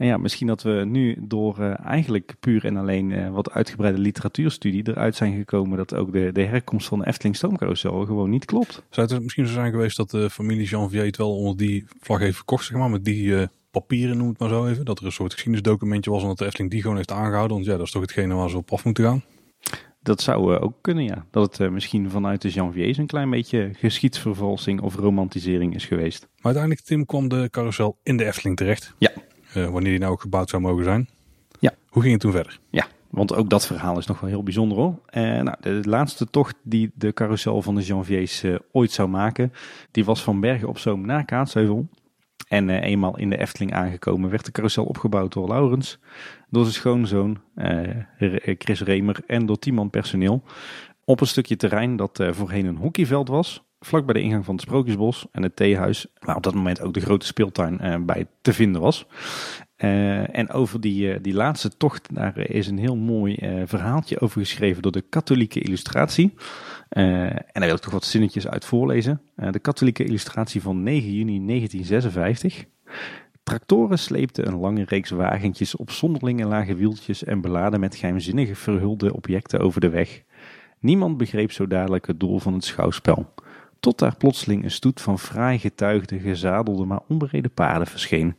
En 0.00 0.06
ja, 0.06 0.16
misschien 0.16 0.46
dat 0.46 0.62
we 0.62 0.84
nu 0.86 1.16
door 1.18 1.56
uh, 1.60 1.84
eigenlijk 1.84 2.34
puur 2.40 2.64
en 2.64 2.76
alleen 2.76 3.10
uh, 3.10 3.30
wat 3.30 3.50
uitgebreide 3.50 3.98
literatuurstudie 3.98 4.88
eruit 4.88 5.16
zijn 5.16 5.36
gekomen 5.36 5.76
dat 5.76 5.94
ook 5.94 6.12
de, 6.12 6.32
de 6.32 6.42
herkomst 6.42 6.88
van 6.88 6.98
de 6.98 7.06
Efteling 7.06 7.36
Stoomcarousel 7.36 8.04
gewoon 8.04 8.30
niet 8.30 8.44
klopt. 8.44 8.82
Zou 8.90 9.12
het 9.12 9.22
misschien 9.22 9.46
zo 9.46 9.52
zijn 9.52 9.70
geweest 9.70 9.96
dat 9.96 10.10
de 10.10 10.30
familie 10.30 10.66
Janvier 10.66 11.04
het 11.04 11.16
wel 11.16 11.36
onder 11.36 11.56
die 11.56 11.84
vlag 12.00 12.18
heeft 12.18 12.36
verkocht, 12.36 12.64
zeg 12.64 12.78
maar, 12.78 12.90
met 12.90 13.04
die 13.04 13.24
uh, 13.24 13.42
papieren 13.70 14.16
noem 14.16 14.28
het 14.28 14.38
maar 14.38 14.48
zo 14.48 14.66
even. 14.66 14.84
Dat 14.84 14.98
er 14.98 15.04
een 15.04 15.12
soort 15.12 15.32
geschiedenisdocumentje 15.32 16.10
was 16.10 16.22
en 16.22 16.28
dat 16.28 16.38
de 16.38 16.44
Efteling 16.44 16.70
die 16.70 16.80
gewoon 16.80 16.96
heeft 16.96 17.12
aangehouden. 17.12 17.56
Want 17.56 17.68
ja, 17.68 17.76
dat 17.76 17.86
is 17.86 17.92
toch 17.92 18.02
hetgene 18.02 18.34
waar 18.34 18.50
ze 18.50 18.56
op 18.56 18.72
af 18.72 18.84
moeten 18.84 19.04
gaan. 19.04 19.22
Dat 20.02 20.20
zou 20.20 20.56
ook 20.56 20.74
kunnen, 20.80 21.04
ja. 21.04 21.26
Dat 21.30 21.58
het 21.58 21.70
misschien 21.70 22.10
vanuit 22.10 22.42
de 22.42 22.48
Janviers 22.48 22.98
een 22.98 23.06
klein 23.06 23.30
beetje 23.30 23.70
geschiedsvervalsing 23.72 24.80
of 24.80 24.94
romantisering 24.94 25.74
is 25.74 25.84
geweest. 25.84 26.20
Maar 26.20 26.54
uiteindelijk, 26.54 26.84
Tim, 26.84 27.06
kwam 27.06 27.28
de 27.28 27.48
carousel 27.50 27.98
in 28.02 28.16
de 28.16 28.24
Efteling 28.24 28.56
terecht. 28.56 28.94
Ja. 28.98 29.10
Uh, 29.56 29.68
wanneer 29.68 29.90
die 29.90 30.00
nou 30.00 30.12
ook 30.12 30.20
gebouwd 30.20 30.48
zou 30.48 30.62
mogen 30.62 30.84
zijn. 30.84 31.08
Ja. 31.58 31.74
Hoe 31.88 32.02
ging 32.02 32.12
het 32.12 32.22
toen 32.22 32.32
verder? 32.32 32.60
Ja, 32.70 32.86
want 33.08 33.34
ook 33.34 33.50
dat 33.50 33.66
verhaal 33.66 33.98
is 33.98 34.06
nog 34.06 34.20
wel 34.20 34.30
heel 34.30 34.42
bijzonder 34.42 34.78
hoor. 34.78 34.98
Uh, 35.10 35.22
nou, 35.22 35.56
de 35.60 35.80
laatste 35.84 36.30
tocht 36.30 36.54
die 36.62 36.90
de 36.94 37.12
carousel 37.12 37.62
van 37.62 37.74
de 37.74 37.82
Janviers 37.82 38.44
uh, 38.44 38.56
ooit 38.72 38.90
zou 38.90 39.08
maken, 39.08 39.52
die 39.90 40.04
was 40.04 40.22
van 40.22 40.40
Bergen 40.40 40.68
op 40.68 40.78
Zoom 40.78 41.06
naar 41.06 41.24
Kaatsheuvel. 41.24 41.88
En 42.48 42.70
eenmaal 42.70 43.18
in 43.18 43.30
de 43.30 43.38
Efteling 43.38 43.74
aangekomen 43.74 44.30
werd 44.30 44.44
de 44.44 44.52
carousel 44.52 44.84
opgebouwd 44.84 45.32
door 45.32 45.48
Laurens, 45.48 45.98
door 46.48 46.62
zijn 46.62 46.74
schoonzoon 46.74 47.38
Chris 48.58 48.80
Remer 48.80 49.20
en 49.26 49.46
door 49.46 49.58
tien 49.58 49.90
personeel. 49.90 50.42
Op 51.04 51.20
een 51.20 51.26
stukje 51.26 51.56
terrein 51.56 51.96
dat 51.96 52.24
voorheen 52.30 52.66
een 52.66 52.76
hockeyveld 52.76 53.28
was, 53.28 53.62
vlak 53.80 54.04
bij 54.04 54.14
de 54.14 54.20
ingang 54.20 54.44
van 54.44 54.54
het 54.54 54.62
Sprookjesbos 54.62 55.26
en 55.32 55.42
het 55.42 55.56
theehuis, 55.56 56.06
waar 56.18 56.36
op 56.36 56.42
dat 56.42 56.54
moment 56.54 56.80
ook 56.80 56.94
de 56.94 57.00
grote 57.00 57.26
speeltuin 57.26 57.78
uh, 57.82 57.96
bij 58.00 58.26
te 58.42 58.52
vinden 58.52 58.80
was. 58.80 59.06
Uh, 59.76 60.36
en 60.36 60.50
over 60.50 60.80
die, 60.80 61.14
uh, 61.14 61.16
die 61.22 61.34
laatste 61.34 61.76
tocht, 61.76 62.14
daar 62.14 62.38
is 62.38 62.66
een 62.66 62.78
heel 62.78 62.96
mooi 62.96 63.38
verhaaltje 63.64 64.20
over 64.20 64.40
geschreven 64.40 64.82
door 64.82 64.92
de 64.92 65.04
katholieke 65.08 65.60
illustratie. 65.60 66.34
en 66.88 67.42
daar 67.52 67.64
wil 67.64 67.74
ik 67.74 67.80
toch 67.80 67.92
wat 67.92 68.04
zinnetjes 68.04 68.48
uit 68.48 68.64
voorlezen. 68.64 69.20
de 69.50 69.58
katholieke 69.58 70.04
illustratie 70.04 70.62
van 70.62 70.82
9 70.82 71.12
juni 71.12 71.46
1956. 71.46 72.64
Tractoren 73.42 73.98
sleepten 73.98 74.46
een 74.46 74.56
lange 74.56 74.84
reeks 74.84 75.10
wagentjes 75.10 75.76
op 75.76 75.90
zonderlinge 75.90 76.44
lage 76.44 76.74
wieltjes 76.74 77.24
en 77.24 77.40
beladen 77.40 77.80
met 77.80 77.96
geheimzinnige 77.96 78.54
verhulde 78.54 79.14
objecten 79.14 79.60
over 79.60 79.80
de 79.80 79.88
weg. 79.88 80.22
Niemand 80.78 81.16
begreep 81.16 81.52
zo 81.52 81.66
dadelijk 81.66 82.06
het 82.06 82.20
doel 82.20 82.38
van 82.38 82.52
het 82.52 82.64
schouwspel 82.64 83.32
tot 83.80 83.98
daar 83.98 84.16
plotseling 84.16 84.64
een 84.64 84.70
stoet 84.70 85.00
van 85.00 85.18
fraai 85.18 85.58
getuigde, 85.58 86.18
gezadelde, 86.18 86.84
maar 86.84 87.00
onbereden 87.08 87.50
paarden 87.50 87.86
verscheen. 87.86 88.34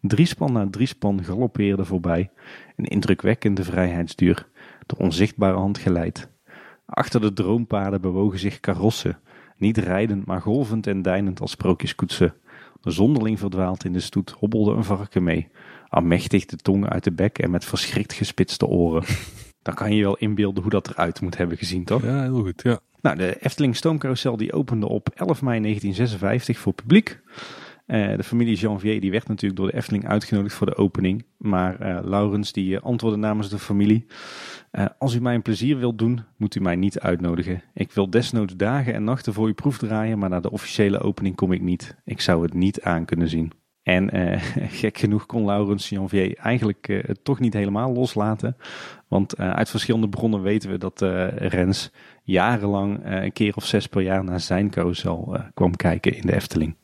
Driespan 0.00 0.52
na 0.52 0.66
driespan 0.70 1.24
galoppeerde 1.24 1.84
voorbij, 1.84 2.30
een 2.76 2.84
indrukwekkende 2.84 3.64
vrijheidsduur, 3.64 4.46
door 4.86 4.98
onzichtbare 4.98 5.56
hand 5.56 5.78
geleid. 5.78 6.28
Achter 6.86 7.20
de 7.20 7.32
droompaarden 7.32 8.00
bewogen 8.00 8.38
zich 8.38 8.60
karossen, 8.60 9.18
niet 9.56 9.78
rijdend, 9.78 10.26
maar 10.26 10.40
golvend 10.40 10.86
en 10.86 11.02
deinend 11.02 11.40
als 11.40 11.50
sprookjeskoetsen. 11.50 12.34
De 12.80 12.90
zonderling 12.90 13.38
verdwaald 13.38 13.84
in 13.84 13.92
de 13.92 14.00
stoet 14.00 14.30
hobbelde 14.30 14.72
een 14.72 14.84
varken 14.84 15.22
mee, 15.22 15.48
amechtig 15.88 16.46
de 16.46 16.56
tong 16.56 16.88
uit 16.88 17.04
de 17.04 17.12
bek 17.12 17.38
en 17.38 17.50
met 17.50 17.64
verschrikt 17.64 18.12
gespitste 18.12 18.66
oren. 18.66 19.04
Dan 19.66 19.74
kan 19.74 19.94
je 19.94 20.02
wel 20.02 20.16
inbeelden 20.16 20.62
hoe 20.62 20.70
dat 20.70 20.88
eruit 20.88 21.20
moet 21.20 21.36
hebben 21.36 21.56
gezien, 21.56 21.84
toch? 21.84 22.02
Ja, 22.02 22.22
heel 22.22 22.42
goed, 22.42 22.62
ja. 22.62 22.78
Nou, 23.00 23.16
de 23.16 23.36
Efteling 23.40 23.76
Stoomcarousel 23.76 24.36
die 24.36 24.52
opende 24.52 24.88
op 24.88 25.08
11 25.08 25.42
mei 25.42 25.60
1956 25.60 26.58
voor 26.58 26.72
publiek. 26.72 27.20
Uh, 27.86 28.16
de 28.16 28.22
familie 28.22 28.56
Janvier 28.56 29.00
die 29.00 29.10
werd 29.10 29.28
natuurlijk 29.28 29.60
door 29.60 29.70
de 29.70 29.76
Efteling 29.76 30.08
uitgenodigd 30.08 30.54
voor 30.54 30.66
de 30.66 30.76
opening. 30.76 31.24
Maar 31.36 31.80
uh, 31.80 31.98
Laurens 32.04 32.52
die 32.52 32.74
uh, 32.74 32.80
antwoordde 32.80 33.18
namens 33.20 33.48
de 33.48 33.58
familie. 33.58 34.06
als 34.98 35.14
u 35.14 35.20
mij 35.20 35.34
een 35.34 35.42
plezier 35.42 35.78
wilt 35.78 35.98
doen, 35.98 36.24
moet 36.36 36.54
u 36.54 36.60
mij 36.60 36.76
niet 36.76 37.00
uitnodigen. 37.00 37.62
Ik 37.74 37.92
wil 37.92 38.10
desnoods 38.10 38.56
dagen 38.56 38.94
en 38.94 39.04
nachten 39.04 39.32
voor 39.32 39.48
u 39.48 39.52
proef 39.52 39.78
draaien, 39.78 40.18
maar 40.18 40.28
naar 40.28 40.42
de 40.42 40.50
officiële 40.50 41.00
opening 41.00 41.36
kom 41.36 41.52
ik 41.52 41.60
niet. 41.60 41.96
Ik 42.04 42.20
zou 42.20 42.42
het 42.42 42.54
niet 42.54 42.82
aan 42.82 43.04
kunnen 43.04 43.28
zien. 43.28 43.52
En 43.86 44.16
uh, 44.16 44.42
gek 44.80 44.98
genoeg 44.98 45.26
kon 45.26 45.44
Laurens 45.44 45.88
Janvier 45.88 46.36
eigenlijk 46.36 46.86
het 46.86 47.24
toch 47.24 47.40
niet 47.40 47.52
helemaal 47.52 47.92
loslaten. 47.92 48.56
Want 49.08 49.40
uh, 49.40 49.50
uit 49.50 49.70
verschillende 49.70 50.08
bronnen 50.08 50.42
weten 50.42 50.70
we 50.70 50.78
dat 50.78 51.00
Rens 51.36 51.92
jarenlang 52.22 53.00
een 53.04 53.32
keer 53.32 53.56
of 53.56 53.64
zes 53.64 53.86
per 53.86 54.02
jaar 54.02 54.24
naar 54.24 54.40
zijn 54.40 54.70
carousel 54.70 55.38
kwam 55.54 55.76
kijken 55.76 56.16
in 56.16 56.26
de 56.26 56.34
Efteling. 56.34 56.76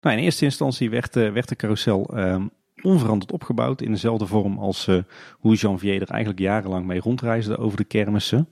Nou, 0.00 0.16
in 0.16 0.22
eerste 0.22 0.44
instantie 0.44 0.90
werd, 0.90 1.14
werd 1.14 1.48
de 1.48 1.56
carousel 1.56 2.06
ehm, 2.16 2.46
onveranderd 2.82 3.32
opgebouwd 3.32 3.82
in 3.82 3.90
dezelfde 3.90 4.26
vorm 4.26 4.58
als 4.58 4.88
hoe 5.38 5.54
Janvier 5.54 6.02
er 6.02 6.10
eigenlijk 6.10 6.40
jarenlang 6.40 6.86
mee 6.86 7.00
rondreisde 7.00 7.58
over 7.58 7.76
de 7.76 7.84
kermissen. 7.84 8.48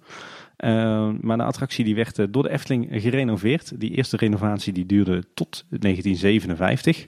Ehm, 0.56 1.16
maar 1.20 1.36
de 1.36 1.42
attractie 1.42 1.84
die 1.84 1.94
werd 1.94 2.32
door 2.32 2.42
de 2.42 2.50
Efteling 2.50 2.88
gerenoveerd. 2.90 3.80
Die 3.80 3.90
eerste 3.90 4.16
renovatie 4.16 4.72
die 4.72 4.86
duurde 4.86 5.24
tot 5.34 5.66
1957. 5.68 7.06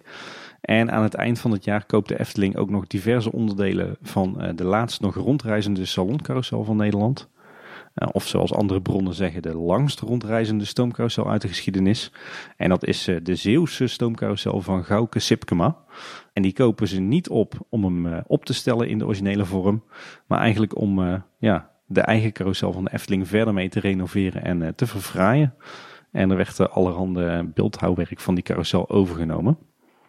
En 0.65 0.91
aan 0.91 1.03
het 1.03 1.15
eind 1.15 1.39
van 1.39 1.51
het 1.51 1.65
jaar 1.65 1.87
koopt 1.87 2.09
de 2.09 2.19
Efteling 2.19 2.57
ook 2.57 2.71
nog 2.71 2.87
diverse 2.87 3.33
onderdelen 3.33 3.97
van 4.03 4.37
uh, 4.39 4.49
de 4.55 4.65
laatst 4.65 5.01
nog 5.01 5.15
rondreizende 5.15 5.85
saloncarousel 5.85 6.65
van 6.65 6.77
Nederland. 6.77 7.29
Uh, 7.95 8.09
of 8.13 8.27
zoals 8.27 8.55
andere 8.55 8.83
bronnen 8.83 9.15
zeggen, 9.15 9.43
de 9.43 9.57
langst 9.57 10.01
rondreizende 10.01 10.65
stoomcarousel 10.65 11.31
uit 11.31 11.43
de 11.43 11.49
geschiedenis. 11.49 12.13
En 12.57 12.69
dat 12.69 12.85
is 12.85 13.09
uh, 13.09 13.17
de 13.23 13.35
Zeeuwse 13.35 13.87
stoomcarousel 13.87 14.61
van 14.61 14.85
Gauke 14.85 15.19
Sipkema. 15.19 15.77
En 16.33 16.43
die 16.43 16.53
kopen 16.53 16.89
ze 16.89 17.01
niet 17.01 17.29
op 17.29 17.67
om 17.69 17.85
hem 17.85 18.23
op 18.27 18.45
te 18.45 18.55
stellen 18.55 18.89
in 18.89 18.99
de 18.99 19.07
originele 19.07 19.45
vorm, 19.45 19.85
maar 20.27 20.39
eigenlijk 20.39 20.77
om 20.77 21.23
ja, 21.39 21.71
de 21.87 22.01
eigen 22.01 22.33
carousel 22.33 22.73
van 22.73 22.85
de 22.85 22.93
Efteling 22.93 23.29
verder 23.29 23.55
mee 23.55 23.69
te 23.69 23.81
renoveren 23.81 24.45
en 24.45 24.75
te 24.75 24.87
verfraaien. 24.87 25.55
En 26.13 26.31
er 26.31 26.37
werd 26.37 26.71
allerhande 26.71 27.51
beeldhouwwerk 27.55 28.21
van 28.21 28.35
die 28.35 28.45
carousel 28.45 28.91
overgenomen. 28.91 29.59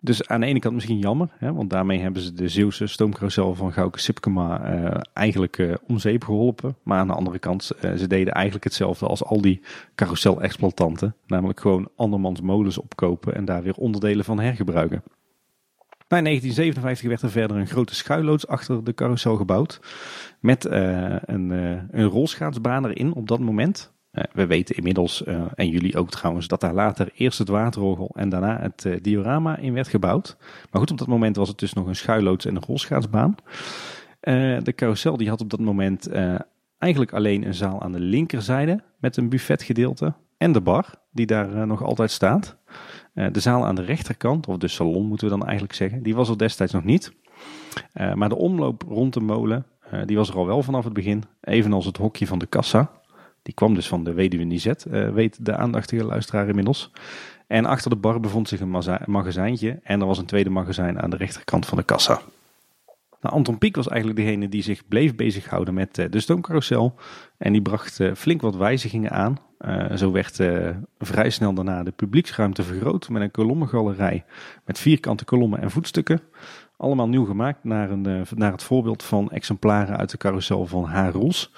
Dus 0.01 0.27
aan 0.27 0.39
de 0.39 0.45
ene 0.45 0.59
kant 0.59 0.73
misschien 0.73 0.99
jammer, 0.99 1.29
hè, 1.37 1.53
want 1.53 1.69
daarmee 1.69 1.99
hebben 1.99 2.21
ze 2.21 2.33
de 2.33 2.47
Zeeuwse 2.47 2.87
stoomcarousel 2.87 3.55
van 3.55 3.73
Gauke 3.73 3.99
Sipkema 3.99 4.73
uh, 4.73 5.01
eigenlijk 5.13 5.57
uh, 5.57 5.73
om 5.87 5.99
zeep 5.99 6.23
geholpen. 6.23 6.75
Maar 6.83 6.99
aan 6.99 7.07
de 7.07 7.13
andere 7.13 7.39
kant, 7.39 7.71
uh, 7.75 7.93
ze 7.93 8.07
deden 8.07 8.33
eigenlijk 8.33 8.63
hetzelfde 8.63 9.07
als 9.07 9.23
al 9.23 9.41
die 9.41 9.61
carousel-exploitanten. 9.95 11.15
Namelijk 11.27 11.59
gewoon 11.59 11.89
andermans 11.95 12.41
molens 12.41 12.77
opkopen 12.77 13.35
en 13.35 13.45
daar 13.45 13.63
weer 13.63 13.75
onderdelen 13.75 14.25
van 14.25 14.39
hergebruiken. 14.39 15.03
In 16.07 16.23
1957 16.23 17.07
werd 17.09 17.21
er 17.21 17.29
verder 17.29 17.57
een 17.57 17.67
grote 17.67 17.95
schuilloods 17.95 18.47
achter 18.47 18.83
de 18.83 18.93
carousel 18.93 19.35
gebouwd. 19.35 19.79
Met 20.39 20.65
een, 20.65 21.49
een 21.91 22.03
rolschaatsbaan 22.03 22.85
erin 22.85 23.13
op 23.13 23.27
dat 23.27 23.39
moment. 23.39 23.93
Uh, 24.15 24.23
we 24.33 24.45
weten 24.45 24.75
inmiddels, 24.75 25.23
uh, 25.27 25.41
en 25.55 25.69
jullie 25.69 25.97
ook 25.97 26.09
trouwens, 26.09 26.47
dat 26.47 26.61
daar 26.61 26.73
later 26.73 27.09
eerst 27.15 27.37
het 27.39 27.47
waterorgel 27.47 28.11
en 28.13 28.29
daarna 28.29 28.59
het 28.59 28.85
uh, 28.85 28.95
diorama 29.01 29.57
in 29.57 29.73
werd 29.73 29.87
gebouwd. 29.87 30.37
Maar 30.71 30.81
goed, 30.81 30.91
op 30.91 30.97
dat 30.97 31.07
moment 31.07 31.35
was 31.35 31.47
het 31.47 31.59
dus 31.59 31.73
nog 31.73 31.87
een 31.87 31.95
schuilloods 31.95 32.45
en 32.45 32.55
een 32.55 32.63
rolschaatsbaan. 32.65 33.35
de 34.19 34.73
carousel 34.75 35.17
die 35.17 35.29
had 35.29 35.41
op 35.41 35.49
dat 35.49 35.59
moment 35.59 36.09
eigenlijk 36.77 37.13
alleen 37.13 37.45
een 37.45 37.53
zaal 37.53 37.81
aan 37.81 37.91
de 37.91 37.99
linkerzijde 37.99 38.83
met 38.99 39.17
een 39.17 39.29
buffetgedeelte 39.29 40.13
en 40.37 40.51
de 40.51 40.61
bar 40.61 40.85
die 41.11 41.25
daar 41.25 41.67
nog 41.67 41.83
altijd 41.83 42.11
staat. 42.11 42.57
de 43.13 43.39
zaal 43.39 43.65
aan 43.65 43.75
de 43.75 43.81
rechterkant, 43.81 44.47
of 44.47 44.57
de 44.57 44.67
salon 44.67 45.05
moeten 45.05 45.27
we 45.27 45.37
dan 45.37 45.45
eigenlijk 45.45 45.73
zeggen, 45.75 46.03
die 46.03 46.15
was 46.15 46.29
er 46.29 46.37
destijds 46.37 46.73
nog 46.73 46.83
niet. 46.83 47.13
maar 48.13 48.29
de 48.29 48.37
omloop 48.37 48.83
rond 48.87 49.13
de 49.13 49.19
molen, 49.19 49.65
die 50.05 50.17
was 50.17 50.29
er 50.29 50.35
al 50.35 50.45
wel 50.45 50.63
vanaf 50.63 50.83
het 50.83 50.93
begin, 50.93 51.23
evenals 51.41 51.85
het 51.85 51.97
hokje 51.97 52.27
van 52.27 52.39
de 52.39 52.47
kassa. 52.47 52.91
Die 53.45 53.53
kwam 53.53 53.73
dus 53.73 53.87
van 53.87 54.03
de 54.03 54.13
weduwe 54.13 54.43
Nizet, 54.43 54.85
uh, 54.91 55.09
weet 55.09 55.45
de 55.45 55.55
aandachtige 55.55 56.03
luisteraar 56.03 56.47
inmiddels. 56.47 56.91
En 57.47 57.65
achter 57.65 57.89
de 57.89 57.95
bar 57.95 58.19
bevond 58.19 58.47
zich 58.47 58.59
een 58.59 58.81
magazijntje 59.05 59.79
en 59.83 59.99
er 59.99 60.07
was 60.07 60.17
een 60.17 60.25
tweede 60.25 60.49
magazijn 60.49 61.01
aan 61.01 61.09
de 61.09 61.17
rechterkant 61.17 61.65
van 61.65 61.77
de 61.77 61.83
kassa. 61.83 62.21
Nou, 63.21 63.35
Anton 63.35 63.57
Pieck 63.57 63.75
was 63.75 63.87
eigenlijk 63.87 64.19
degene 64.19 64.49
die 64.49 64.61
zich 64.61 64.87
bleef 64.87 65.15
bezighouden 65.15 65.73
met 65.73 65.97
uh, 65.97 66.05
de 66.09 66.19
stoomcarousel. 66.19 66.95
En 67.37 67.51
die 67.51 67.61
bracht 67.61 67.99
uh, 67.99 68.13
flink 68.13 68.41
wat 68.41 68.55
wijzigingen 68.55 69.11
aan. 69.11 69.37
zo 69.95 70.11
werd 70.11 70.35
vrij 70.97 71.29
snel 71.29 71.53
daarna 71.53 71.83
de 71.83 71.91
publieksruimte 71.91 72.63
vergroot 72.63 73.09
met 73.09 73.21
een 73.21 73.31
kolommengalerij 73.31 74.25
met 74.65 74.79
vierkante 74.79 75.25
kolommen 75.25 75.61
en 75.61 75.71
voetstukken. 75.71 76.21
Allemaal 76.77 77.07
nieuw 77.07 77.25
gemaakt 77.25 77.63
naar, 77.63 77.91
een, 77.91 78.25
naar 78.35 78.51
het 78.51 78.63
voorbeeld 78.63 79.03
van 79.03 79.31
exemplaren 79.31 79.97
uit 79.97 80.09
de 80.09 80.17
carousel 80.17 80.65
van 80.65 80.83
H. 80.83 81.09
Roels. 81.11 81.51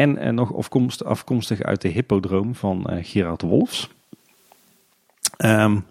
En 0.00 0.26
uh, 0.26 0.32
nog 0.32 0.54
afkomst, 0.54 1.04
afkomstig 1.04 1.62
uit 1.62 1.80
de 1.80 1.88
hippodroom 1.88 2.54
van 2.54 2.86
uh, 2.90 2.98
Gerard 3.04 3.42
Wolfs. 3.42 3.90
Um, 5.38 5.84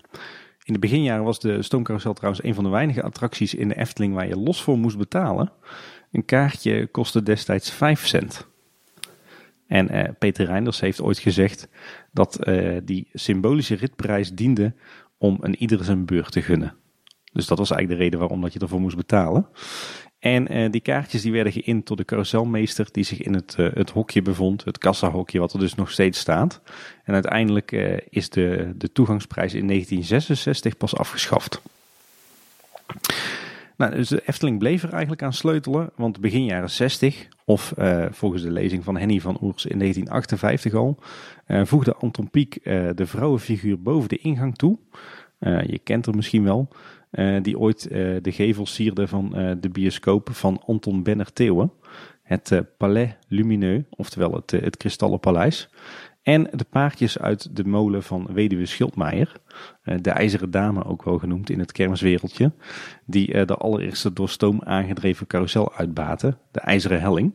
in 0.63 0.73
de 0.73 0.79
beginjaren 0.79 1.23
was 1.23 1.39
de 1.39 1.61
stoomcarousel 1.61 2.13
trouwens 2.13 2.43
een 2.43 2.53
van 2.53 2.63
de 2.63 2.69
weinige 2.69 3.03
attracties 3.03 3.53
in 3.53 3.67
de 3.67 3.77
Efteling 3.77 4.13
waar 4.13 4.27
je 4.27 4.37
los 4.37 4.63
voor 4.63 4.77
moest 4.77 4.97
betalen. 4.97 5.51
Een 6.11 6.25
kaartje 6.25 6.87
kostte 6.87 7.23
destijds 7.23 7.71
5 7.71 8.07
cent. 8.07 8.47
En 9.67 9.95
uh, 9.95 10.03
Peter 10.19 10.45
Reinders 10.45 10.79
heeft 10.79 11.01
ooit 11.01 11.19
gezegd 11.19 11.67
dat 12.11 12.39
die 12.83 13.07
symbolische 13.13 13.75
ritprijs 13.75 14.33
diende 14.33 14.73
om 15.17 15.37
een 15.41 15.55
ieder 15.55 15.83
zijn 15.83 16.05
beurt 16.05 16.31
te 16.31 16.41
gunnen. 16.41 16.75
Dus 17.39 17.47
dat 17.47 17.57
was 17.57 17.71
eigenlijk 17.71 17.99
de 17.99 18.05
reden 18.05 18.19
waarom 18.19 18.41
dat 18.41 18.53
je 18.53 18.59
ervoor 18.59 18.81
moest 18.81 18.95
betalen. 18.95 19.47
En 20.19 20.57
uh, 20.57 20.71
die 20.71 20.81
kaartjes 20.81 21.21
die 21.21 21.31
werden 21.31 21.53
geïnd 21.53 21.87
door 21.87 21.97
de 21.97 22.05
carouselmeester 22.05 22.87
die 22.91 23.03
zich 23.03 23.21
in 23.21 23.33
het, 23.33 23.55
uh, 23.59 23.69
het 23.73 23.89
hokje 23.89 24.21
bevond, 24.21 24.65
het 24.65 24.77
kassahokje 24.77 25.39
wat 25.39 25.53
er 25.53 25.59
dus 25.59 25.75
nog 25.75 25.91
steeds 25.91 26.19
staat. 26.19 26.61
En 27.03 27.13
uiteindelijk 27.13 27.71
uh, 27.71 27.97
is 28.09 28.29
de, 28.29 28.73
de 28.75 28.91
toegangsprijs 28.91 29.53
in 29.53 29.67
1966 29.67 30.77
pas 30.77 30.95
afgeschaft. 30.95 31.61
Nou, 33.77 33.95
dus 33.95 34.09
de 34.09 34.21
Efteling 34.25 34.59
bleef 34.59 34.83
er 34.83 34.91
eigenlijk 34.91 35.23
aan 35.23 35.33
sleutelen, 35.33 35.89
want 35.95 36.19
begin 36.19 36.45
jaren 36.45 36.69
60, 36.69 37.27
of 37.45 37.73
volgens 38.11 38.41
de 38.41 38.51
lezing 38.51 38.83
van 38.83 38.97
Henny 38.97 39.19
van 39.19 39.37
Oers 39.41 39.65
in 39.65 39.79
1958 39.79 40.73
al, 40.73 40.99
voegde 41.65 41.95
Anton 41.95 42.29
Pieck 42.29 42.63
de 42.95 43.05
vrouwenfiguur 43.05 43.81
boven 43.81 44.09
de 44.09 44.17
ingang 44.17 44.55
toe. 44.55 44.77
je 45.39 45.79
kent 45.83 46.05
er 46.05 46.15
misschien 46.15 46.43
wel. 46.43 46.69
Uh, 47.11 47.41
die 47.41 47.59
ooit 47.59 47.87
uh, 47.91 48.17
de 48.21 48.31
gevels 48.31 48.73
sierde 48.73 49.07
van 49.07 49.31
uh, 49.35 49.51
de 49.59 49.69
bioscoop 49.69 50.29
van 50.31 50.61
Anton 50.65 51.03
Benner 51.03 51.33
Theeuwen. 51.33 51.71
Het 52.23 52.63
Palais 52.77 53.09
Lumineux, 53.27 53.85
oftewel 53.89 54.33
het, 54.33 54.51
het 54.51 54.77
Kristallen 54.77 55.19
Paleis. 55.19 55.69
En 56.21 56.47
de 56.51 56.65
paardjes 56.69 57.19
uit 57.19 57.55
de 57.55 57.63
molen 57.63 58.03
van 58.03 58.27
Weduwe 58.33 58.65
Schildmeijer. 58.65 59.31
de 60.01 60.09
IJzeren 60.09 60.51
Dame 60.51 60.85
ook 60.85 61.03
wel 61.03 61.17
genoemd 61.17 61.49
in 61.49 61.59
het 61.59 61.71
kermiswereldje. 61.71 62.51
Die 63.05 63.45
de 63.45 63.55
allereerste 63.55 64.13
door 64.13 64.29
stoom 64.29 64.61
aangedreven 64.63 65.27
carousel 65.27 65.73
uitbaten. 65.75 66.37
De 66.51 66.59
IJzeren 66.59 67.01
Helling. 67.01 67.33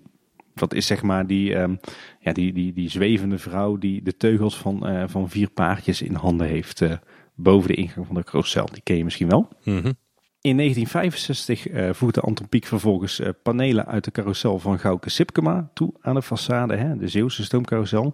Dat 0.54 0.74
is 0.74 0.86
zeg 0.86 1.02
maar 1.02 1.26
die, 1.26 1.54
um, 1.56 1.78
ja, 2.20 2.32
die, 2.32 2.52
die, 2.52 2.72
die 2.72 2.90
zwevende 2.90 3.38
vrouw 3.38 3.76
die 3.76 4.02
de 4.02 4.16
teugels 4.16 4.56
van, 4.56 5.08
van 5.08 5.30
vier 5.30 5.50
paardjes 5.50 6.02
in 6.02 6.14
handen 6.14 6.46
heeft 6.46 6.80
boven 7.34 7.68
de 7.68 7.74
ingang 7.74 8.06
van 8.06 8.14
de 8.14 8.24
carousel. 8.24 8.68
Die 8.72 8.82
ken 8.82 8.96
je 8.96 9.04
misschien 9.04 9.28
wel. 9.28 9.48
Mhm. 9.64 9.92
In 10.44 10.56
1965 10.56 11.68
uh, 11.68 11.92
voegde 11.92 12.20
Anton 12.20 12.48
Pieck 12.48 12.66
vervolgens 12.66 13.20
uh, 13.20 13.28
panelen 13.42 13.86
uit 13.86 14.04
de 14.04 14.10
carousel 14.10 14.58
van 14.58 14.78
Gauke 14.78 15.10
Sipkema 15.10 15.70
toe 15.74 15.92
aan 16.00 16.14
de 16.14 16.24
façade, 16.24 16.78
hè, 16.78 16.96
de 16.96 17.08
Zeeuwse 17.08 17.44
stoomcarousel. 17.44 18.12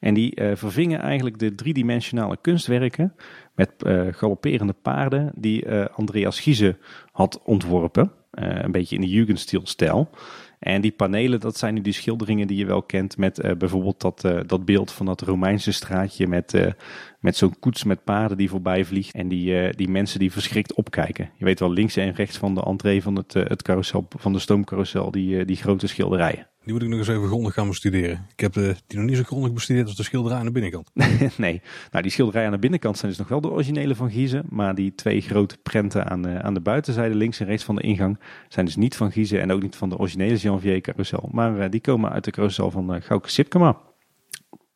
En 0.00 0.14
die 0.14 0.40
uh, 0.40 0.50
vervingen 0.54 1.00
eigenlijk 1.00 1.38
de 1.38 1.54
driedimensionale 1.54 2.36
kunstwerken 2.40 3.14
met 3.54 3.72
galopperende 4.10 4.72
paarden 4.72 5.32
die 5.34 5.70
Andreas 5.70 6.40
Giese 6.40 6.78
had 7.12 7.42
ontworpen. 7.44 8.12
een 8.30 8.72
beetje 8.72 8.94
in 8.94 9.00
de 9.00 9.08
Jugendstil-stijl. 9.08 10.10
En 10.58 10.80
die 10.80 10.92
panelen, 10.92 11.40
dat 11.40 11.56
zijn 11.56 11.74
nu 11.74 11.80
die 11.80 11.92
schilderingen 11.92 12.46
die 12.46 12.56
je 12.56 12.66
wel 12.66 12.82
kent 12.82 13.16
met 13.16 13.58
bijvoorbeeld 13.58 14.00
dat, 14.00 14.20
dat 14.46 14.64
beeld 14.64 14.92
van 14.92 15.06
dat 15.06 15.20
Romeinse 15.20 15.72
straatje 15.72 16.26
met, 16.26 16.74
met 17.22 17.36
zo'n 17.36 17.58
koets 17.58 17.84
met 17.84 18.04
paarden 18.04 18.36
die 18.36 18.50
voorbij 18.50 18.84
vliegt 18.84 19.14
en 19.14 19.28
die, 19.28 19.74
die 19.76 19.88
mensen 19.88 20.18
die 20.18 20.32
verschrikt 20.32 20.74
opkijken. 20.74 21.30
Je 21.36 21.44
weet 21.44 21.60
wel, 21.60 21.72
links 21.72 21.96
en 21.96 22.14
rechts 22.14 22.36
van 22.36 22.54
de 22.54 22.62
entree 22.62 23.02
van 23.02 23.16
het, 23.16 23.32
het 23.32 23.62
carousel, 23.62 24.06
van 24.08 24.32
de 24.32 24.38
stoomcarousel, 24.38 25.10
die, 25.10 25.44
die 25.44 25.56
grote 25.56 25.86
schilderijen. 25.86 26.46
Die 26.64 26.72
moet 26.72 26.82
ik 26.82 26.88
nog 26.88 26.98
eens 26.98 27.08
even 27.08 27.26
grondig 27.26 27.54
gaan 27.54 27.68
bestuderen. 27.68 28.26
Ik 28.32 28.40
heb 28.40 28.52
die 28.54 28.98
nog 28.98 29.04
niet 29.04 29.16
zo 29.16 29.22
grondig 29.22 29.52
bestudeerd 29.52 29.86
als 29.86 29.96
de 29.96 30.02
schilderij 30.02 30.38
aan 30.38 30.44
de 30.44 30.52
binnenkant. 30.52 30.90
nee, 31.36 31.62
nou 31.90 32.02
die 32.02 32.12
schilderijen 32.12 32.46
aan 32.46 32.54
de 32.54 32.60
binnenkant 32.60 32.98
zijn 32.98 33.10
dus 33.10 33.20
nog 33.20 33.28
wel 33.28 33.40
de 33.40 33.50
originele 33.50 33.94
van 33.94 34.10
Giezen. 34.10 34.44
Maar 34.48 34.74
die 34.74 34.94
twee 34.94 35.20
grote 35.20 35.58
prenten 35.62 36.06
aan 36.06 36.22
de, 36.22 36.42
aan 36.42 36.54
de 36.54 36.60
buitenzijde, 36.60 37.14
links 37.14 37.40
en 37.40 37.46
rechts 37.46 37.64
van 37.64 37.74
de 37.74 37.82
ingang, 37.82 38.18
zijn 38.48 38.66
dus 38.66 38.76
niet 38.76 38.96
van 38.96 39.12
Giezen 39.12 39.40
en 39.40 39.52
ook 39.52 39.62
niet 39.62 39.76
van 39.76 39.88
de 39.88 39.98
originele 39.98 40.36
Janvier 40.36 40.80
carousel. 40.80 41.28
Maar 41.32 41.70
die 41.70 41.80
komen 41.80 42.10
uit 42.10 42.24
de 42.24 42.30
carousel 42.30 42.70
van 42.70 42.94
uh, 42.94 43.00
Gauke 43.00 43.30
Sipkema. 43.30 43.91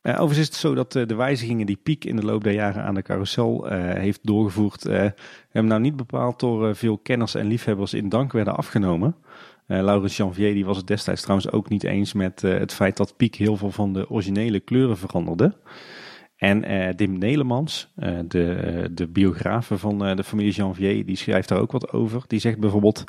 Uh, 0.07 0.13
overigens 0.13 0.39
is 0.39 0.47
het 0.47 0.55
zo 0.55 0.75
dat 0.75 0.93
de 0.93 1.15
wijzigingen 1.15 1.67
die 1.67 1.79
Piek 1.83 2.05
in 2.05 2.17
de 2.17 2.25
loop 2.25 2.45
der 2.45 2.53
jaren 2.53 2.83
aan 2.83 2.95
de 2.95 3.03
carousel 3.03 3.67
heeft 3.73 4.21
doorgevoerd, 4.23 4.83
hem 5.51 5.67
nou 5.67 5.81
niet 5.81 5.97
bepaald 5.97 6.41
door 6.41 6.77
veel 6.77 6.99
kenners 6.99 7.35
en 7.35 7.47
liefhebbers 7.47 7.95
in 7.95 8.09
dank 8.09 8.33
werden 8.33 8.57
afgenomen. 8.57 9.17
Laurens 9.67 10.17
Janvier 10.17 10.55
die 10.55 10.65
was 10.65 10.77
het 10.77 10.87
destijds 10.87 11.23
trouwens 11.23 11.51
ook 11.51 11.69
niet 11.69 11.85
eens 11.85 12.13
met 12.13 12.41
het 12.41 12.73
feit 12.73 12.97
dat 12.97 13.17
Piek 13.17 13.35
heel 13.35 13.57
veel 13.57 13.71
van 13.71 13.93
de 13.93 14.11
originele 14.11 14.61
kleuren 14.61 14.99
veranderde. 14.99 15.57
En 16.37 16.65
Dim 16.97 17.19
Nelemans, 17.19 17.93
de, 18.29 18.91
de 18.93 19.07
biografe 19.07 19.79
van 19.79 19.99
de 19.99 20.25
familie 20.25 20.53
Janvier, 20.53 21.07
die 21.07 21.17
schrijft 21.17 21.49
daar 21.49 21.61
ook 21.61 21.73
wat 21.73 21.93
over. 21.93 22.25
Die 22.27 22.41
zegt 22.41 22.59
bijvoorbeeld, 22.59 23.05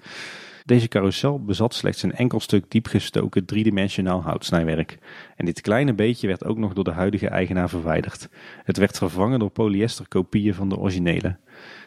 deze 0.68 0.88
carousel 0.88 1.43
bezat 1.43 1.74
slechts 1.74 2.03
een 2.03 2.13
enkel 2.13 2.39
stuk 2.39 2.65
diepgestoken 2.68 3.45
driedimensionaal 3.45 4.22
houtsnijwerk. 4.22 4.97
En 5.36 5.45
dit 5.45 5.61
kleine 5.61 5.93
beetje 5.93 6.28
werd 6.28 6.45
ook 6.45 6.57
nog 6.57 6.74
door 6.74 6.84
de 6.84 6.91
huidige 6.91 7.28
eigenaar 7.28 7.70
verwijderd. 7.70 8.30
Het 8.63 8.78
werd 8.78 8.97
vervangen 8.97 9.39
door 9.39 9.49
polyesterkopieën 9.49 10.53
van 10.53 10.70
de 10.70 10.78
originele. 10.78 11.36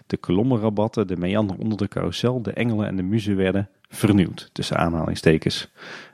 De 0.06 0.16
kolommenrabatten, 0.16 1.06
de 1.06 1.16
meander 1.16 1.56
onder 1.56 1.78
de 1.78 1.88
carousel, 1.88 2.42
de 2.42 2.52
engelen 2.52 2.86
en 2.86 2.96
de 2.96 3.02
muzen 3.02 3.36
werden 3.36 3.68
vernieuwd, 3.88 4.50
tussen 4.52 4.76
aanhalingstekens. 4.76 5.70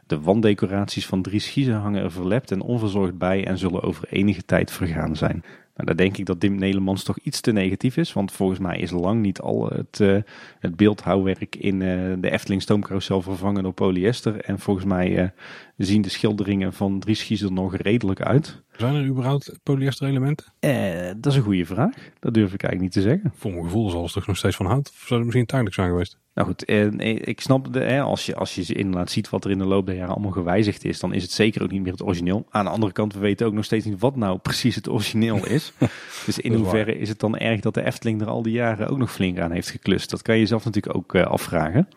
De 0.07 0.21
wanddecoraties 0.21 1.07
van 1.07 1.23
Dries 1.23 1.49
Giezen 1.49 1.75
hangen 1.75 2.03
er 2.03 2.13
verlept 2.13 2.51
en 2.51 2.61
onverzorgd 2.61 3.19
bij 3.19 3.47
en 3.47 3.59
zullen 3.59 3.83
over 3.83 4.09
enige 4.11 4.45
tijd 4.45 4.73
vergaan 4.73 5.17
zijn. 5.17 5.45
Nou, 5.77 5.89
daar 5.89 5.97
denk 5.97 6.17
ik 6.17 6.27
dat 6.27 6.41
Dim 6.41 6.55
Nelemans 6.55 7.03
toch 7.03 7.19
iets 7.19 7.41
te 7.41 7.53
negatief 7.53 7.97
is, 7.97 8.13
want 8.13 8.33
volgens 8.33 8.59
mij 8.59 8.79
is 8.79 8.91
lang 8.91 9.23
niet 9.23 9.41
al 9.41 9.69
het, 9.69 9.99
uh, 10.01 10.17
het 10.59 10.77
beeldhouwwerk 10.77 11.57
in 11.57 11.81
uh, 11.81 12.15
de 12.19 12.31
Efteling 12.31 12.63
stoomcarousel 12.63 13.23
vervangen 13.23 13.63
door 13.63 13.73
polyester. 13.73 14.41
En 14.41 14.59
volgens 14.59 14.87
mij 14.87 15.23
uh, 15.23 15.29
zien 15.77 16.03
de 16.03 16.09
schilderingen 16.09 16.73
van 16.73 16.99
Dries 16.99 17.23
Gies 17.23 17.43
er 17.43 17.53
nog 17.53 17.77
redelijk 17.77 18.21
uit. 18.21 18.63
Zijn 18.77 18.95
er 18.95 19.05
überhaupt 19.05 19.59
polyester 19.63 20.09
elementen? 20.09 20.47
Eh, 20.59 21.11
dat 21.17 21.33
is 21.33 21.39
een 21.39 21.45
goede 21.45 21.65
vraag. 21.65 21.95
Dat 22.21 22.35
durf 22.35 22.53
ik 22.53 22.63
eigenlijk 22.63 22.81
niet 22.81 22.93
te 22.93 23.11
zeggen. 23.11 23.33
Voor 23.37 23.51
mijn 23.51 23.65
gevoel 23.65 23.91
zal 23.91 24.03
het 24.03 24.13
toch 24.13 24.27
nog 24.27 24.37
steeds 24.37 24.57
van 24.57 24.67
hout? 24.67 24.89
Of 24.89 25.05
zou 25.07 25.15
het 25.15 25.25
misschien 25.25 25.47
tijdelijk 25.47 25.77
zijn 25.77 25.89
geweest? 25.89 26.19
Nou 26.35 26.49
goed, 26.49 26.65
en 26.65 27.01
ik 27.29 27.41
snap, 27.41 27.73
de, 27.73 28.01
als, 28.01 28.27
je, 28.27 28.35
als 28.35 28.55
je 28.55 28.75
inderdaad 28.75 29.11
ziet 29.11 29.31
wat 29.31 29.45
er 29.45 29.51
in 29.51 29.59
de 29.59 29.65
loop 29.65 29.87
der 29.87 29.95
jaren 29.95 30.15
allemaal 30.15 30.31
gewijzigd 30.31 30.85
is, 30.85 31.01
dan 31.01 31.13
is 31.13 31.23
het 31.23 31.33
zeker 31.33 31.63
ook 31.63 31.71
niet 31.71 31.83
meer 31.83 31.93
het 31.93 32.03
origineel. 32.03 32.47
Aan 32.51 32.65
de 32.65 32.71
andere 32.71 32.93
kant, 32.93 33.15
we 33.15 33.19
weten 33.19 33.47
ook 33.47 33.53
nog 33.53 33.65
steeds 33.65 33.85
niet 33.85 34.01
wat 34.01 34.17
nou 34.17 34.39
precies 34.49 34.75
het 34.75 34.89
origineel 34.89 35.47
is. 35.47 35.73
dus 36.27 36.39
in 36.39 36.53
is 36.53 36.59
hoeverre 36.59 36.99
is 36.99 37.09
het 37.09 37.21
dan 37.21 37.37
erg 37.37 37.61
dat 37.61 37.75
de 37.75 37.85
Efteling 37.85 38.21
er 38.21 38.27
al 38.27 38.43
die 38.43 38.53
jaren 38.53 38.89
ook 38.89 38.99
nog 38.99 39.13
flink 39.13 39.39
aan 39.39 39.51
heeft 39.53 39.71
geklust? 39.71 40.11
Dat 40.11 40.23
kan 40.23 40.35
je 40.35 40.41
jezelf 40.41 40.65
natuurlijk 40.65 40.97
ook 40.97 41.15
uh, 41.15 41.23
afvragen. 41.23 41.89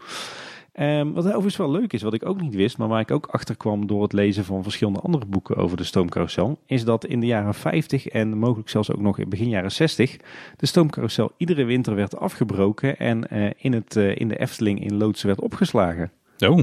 Um, 0.81 1.13
wat 1.13 1.25
overigens 1.25 1.57
wel 1.57 1.71
leuk 1.71 1.93
is, 1.93 2.01
wat 2.01 2.13
ik 2.13 2.25
ook 2.25 2.41
niet 2.41 2.55
wist, 2.55 2.77
maar 2.77 2.87
waar 2.87 2.99
ik 2.99 3.11
ook 3.11 3.25
achter 3.25 3.57
kwam 3.57 3.87
door 3.87 4.01
het 4.03 4.13
lezen 4.13 4.45
van 4.45 4.63
verschillende 4.63 4.99
andere 4.99 5.25
boeken 5.25 5.55
over 5.55 5.77
de 5.77 5.83
stoomcarousel, 5.83 6.59
is 6.65 6.83
dat 6.83 7.05
in 7.05 7.19
de 7.19 7.25
jaren 7.25 7.53
50 7.53 8.07
en 8.07 8.37
mogelijk 8.37 8.69
zelfs 8.69 8.91
ook 8.91 8.99
nog 8.99 9.17
in 9.17 9.29
begin 9.29 9.49
jaren 9.49 9.71
60 9.71 10.17
de 10.57 10.65
stoomcarousel 10.65 11.31
iedere 11.37 11.63
winter 11.63 11.95
werd 11.95 12.17
afgebroken 12.17 12.97
en 12.97 13.27
uh, 13.33 13.49
in, 13.57 13.73
het, 13.73 13.95
uh, 13.95 14.15
in 14.15 14.27
de 14.27 14.39
Efteling 14.39 14.83
in 14.83 14.97
loodsen 14.97 15.27
werd 15.27 15.41
opgeslagen. 15.41 16.11
Oh, 16.37 16.59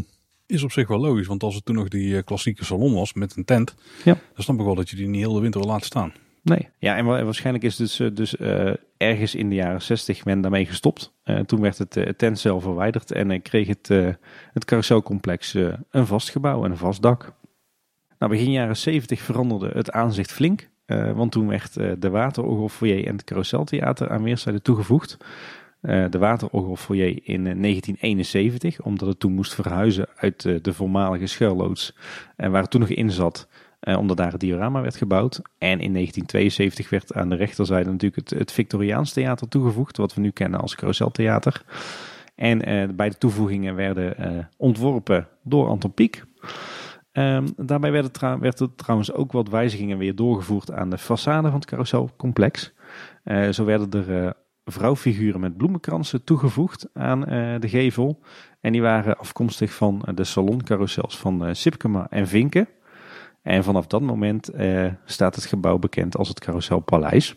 is 0.46 0.62
op 0.62 0.72
zich 0.72 0.88
wel 0.88 1.00
logisch, 1.00 1.26
want 1.26 1.42
als 1.42 1.54
het 1.54 1.64
toen 1.64 1.74
nog 1.74 1.88
die 1.88 2.22
klassieke 2.22 2.64
salon 2.64 2.94
was 2.94 3.12
met 3.12 3.36
een 3.36 3.44
tent, 3.44 3.74
ja. 4.04 4.18
dan 4.34 4.44
snap 4.44 4.58
ik 4.58 4.64
wel 4.64 4.74
dat 4.74 4.90
je 4.90 4.96
die 4.96 5.08
niet 5.08 5.20
heel 5.20 5.34
de 5.34 5.40
winter 5.40 5.60
wil 5.60 5.70
laten 5.70 5.86
staan. 5.86 6.12
Nee. 6.48 6.68
Ja, 6.78 6.96
en 6.96 7.04
waarschijnlijk 7.04 7.64
is 7.64 7.76
dus, 7.76 7.96
dus 8.12 8.36
uh, 8.36 8.72
ergens 8.96 9.34
in 9.34 9.48
de 9.48 9.54
jaren 9.54 9.82
60 9.82 10.24
men 10.24 10.40
daarmee 10.40 10.66
gestopt. 10.66 11.12
Uh, 11.24 11.38
toen 11.40 11.60
werd 11.60 11.78
het, 11.78 11.96
uh, 11.96 12.04
tent 12.04 12.38
zelf 12.38 12.62
verwijderd 12.62 13.12
en 13.12 13.42
kreeg 13.42 13.66
het, 13.66 13.88
het 14.52 14.64
carouselcomplex 14.64 15.54
een 15.90 16.06
vast 16.06 16.30
gebouw 16.30 16.64
en 16.64 16.70
een 16.70 16.76
vast 16.76 17.02
dak. 17.02 17.32
Nou, 18.18 18.32
begin 18.32 18.50
jaren 18.50 18.76
70 18.76 19.20
veranderde 19.20 19.70
het 19.74 19.90
aanzicht 19.90 20.32
flink. 20.32 20.68
want 21.14 21.32
toen 21.32 21.48
werd 21.48 21.74
de 21.74 22.10
Waterorgelfoyer 22.10 23.06
en 23.06 23.12
het 23.12 23.24
Carouseltheater 23.24 24.10
aan 24.10 24.22
weerszijden 24.22 24.62
toegevoegd. 24.62 25.16
de 25.80 26.18
Waterorgelfoyer 26.18 27.18
in 27.22 27.44
1971, 27.44 28.82
omdat 28.82 29.08
het 29.08 29.20
toen 29.20 29.32
moest 29.32 29.54
verhuizen 29.54 30.08
uit 30.16 30.42
de 30.42 30.72
voormalige 30.72 31.26
schuilloods. 31.26 31.96
En 32.36 32.50
waar 32.50 32.62
het 32.62 32.70
toen 32.70 32.80
nog 32.80 32.90
in 32.90 33.10
zat, 33.10 33.48
omdat 33.94 34.16
daar 34.16 34.32
het 34.32 34.40
diorama 34.40 34.80
werd 34.80 34.96
gebouwd. 34.96 35.40
En 35.58 35.80
in 35.80 35.92
1972 35.92 36.90
werd 36.90 37.14
aan 37.14 37.28
de 37.28 37.36
rechterzijde 37.36 37.90
natuurlijk 37.90 38.30
het, 38.30 38.38
het 38.38 38.52
Victoriaans 38.52 39.12
Theater 39.12 39.48
toegevoegd, 39.48 39.96
wat 39.96 40.14
we 40.14 40.20
nu 40.20 40.30
kennen 40.30 40.60
als 40.60 40.74
Carouseltheater. 40.74 41.64
En 42.34 42.68
uh, 42.68 42.88
beide 42.94 43.18
toevoegingen 43.18 43.74
werden 43.74 44.14
uh, 44.20 44.44
ontworpen 44.56 45.28
door 45.42 45.68
Anton 45.68 45.92
Pieck. 45.92 46.24
Um, 47.12 47.46
daarbij 47.56 47.90
werden 47.92 48.40
werd 48.40 48.60
er 48.60 48.74
trouwens 48.74 49.12
ook 49.12 49.32
wat 49.32 49.48
wijzigingen 49.48 49.98
weer 49.98 50.14
doorgevoerd 50.14 50.72
aan 50.72 50.90
de 50.90 50.98
façade 50.98 51.42
van 51.42 51.54
het 51.54 51.64
carouselcomplex. 51.64 52.72
zo 53.50 53.64
werden 53.64 54.06
er 54.06 54.34
vrouwfiguren 54.64 55.40
met 55.40 55.56
bloemenkransen 55.56 56.24
toegevoegd 56.24 56.88
aan 56.92 57.20
de 57.60 57.68
gevel. 57.68 58.20
En 58.60 58.72
die 58.72 58.82
waren 58.82 59.18
afkomstig 59.18 59.74
van 59.74 60.08
de 60.14 60.24
saloncarousels 60.24 61.18
van 61.18 61.54
Sipkema 61.54 62.06
en 62.10 62.28
Vinken. 62.28 62.68
En 63.46 63.64
vanaf 63.64 63.86
dat 63.86 64.02
moment 64.02 64.54
uh, 64.54 64.86
staat 65.04 65.34
het 65.34 65.44
gebouw 65.44 65.78
bekend 65.78 66.16
als 66.16 66.28
het 66.28 66.40
Carouselpaleis. 66.40 67.34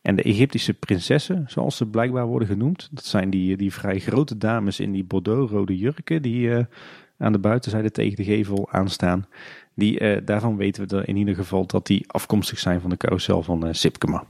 En 0.00 0.16
de 0.16 0.22
Egyptische 0.22 0.74
prinsessen, 0.74 1.44
zoals 1.48 1.76
ze 1.76 1.86
blijkbaar 1.86 2.26
worden 2.26 2.48
genoemd, 2.48 2.88
dat 2.92 3.04
zijn 3.04 3.30
die, 3.30 3.56
die 3.56 3.72
vrij 3.72 3.98
grote 3.98 4.38
dames 4.38 4.80
in 4.80 4.92
die 4.92 5.04
bordeaux-rode 5.04 5.78
jurken 5.78 6.22
die 6.22 6.48
uh, 6.48 6.64
aan 7.18 7.32
de 7.32 7.38
buitenzijde 7.38 7.90
tegen 7.90 8.16
de 8.16 8.24
gevel 8.24 8.70
aanstaan. 8.70 9.26
Die, 9.74 10.00
uh, 10.00 10.16
daarvan 10.24 10.56
weten 10.56 10.88
we 10.88 11.04
in 11.04 11.16
ieder 11.16 11.34
geval 11.34 11.66
dat 11.66 11.86
die 11.86 12.04
afkomstig 12.06 12.58
zijn 12.58 12.80
van 12.80 12.90
de 12.90 12.96
carousel 12.96 13.42
van 13.42 13.66
uh, 13.66 13.72
Sipkema. 13.72 14.24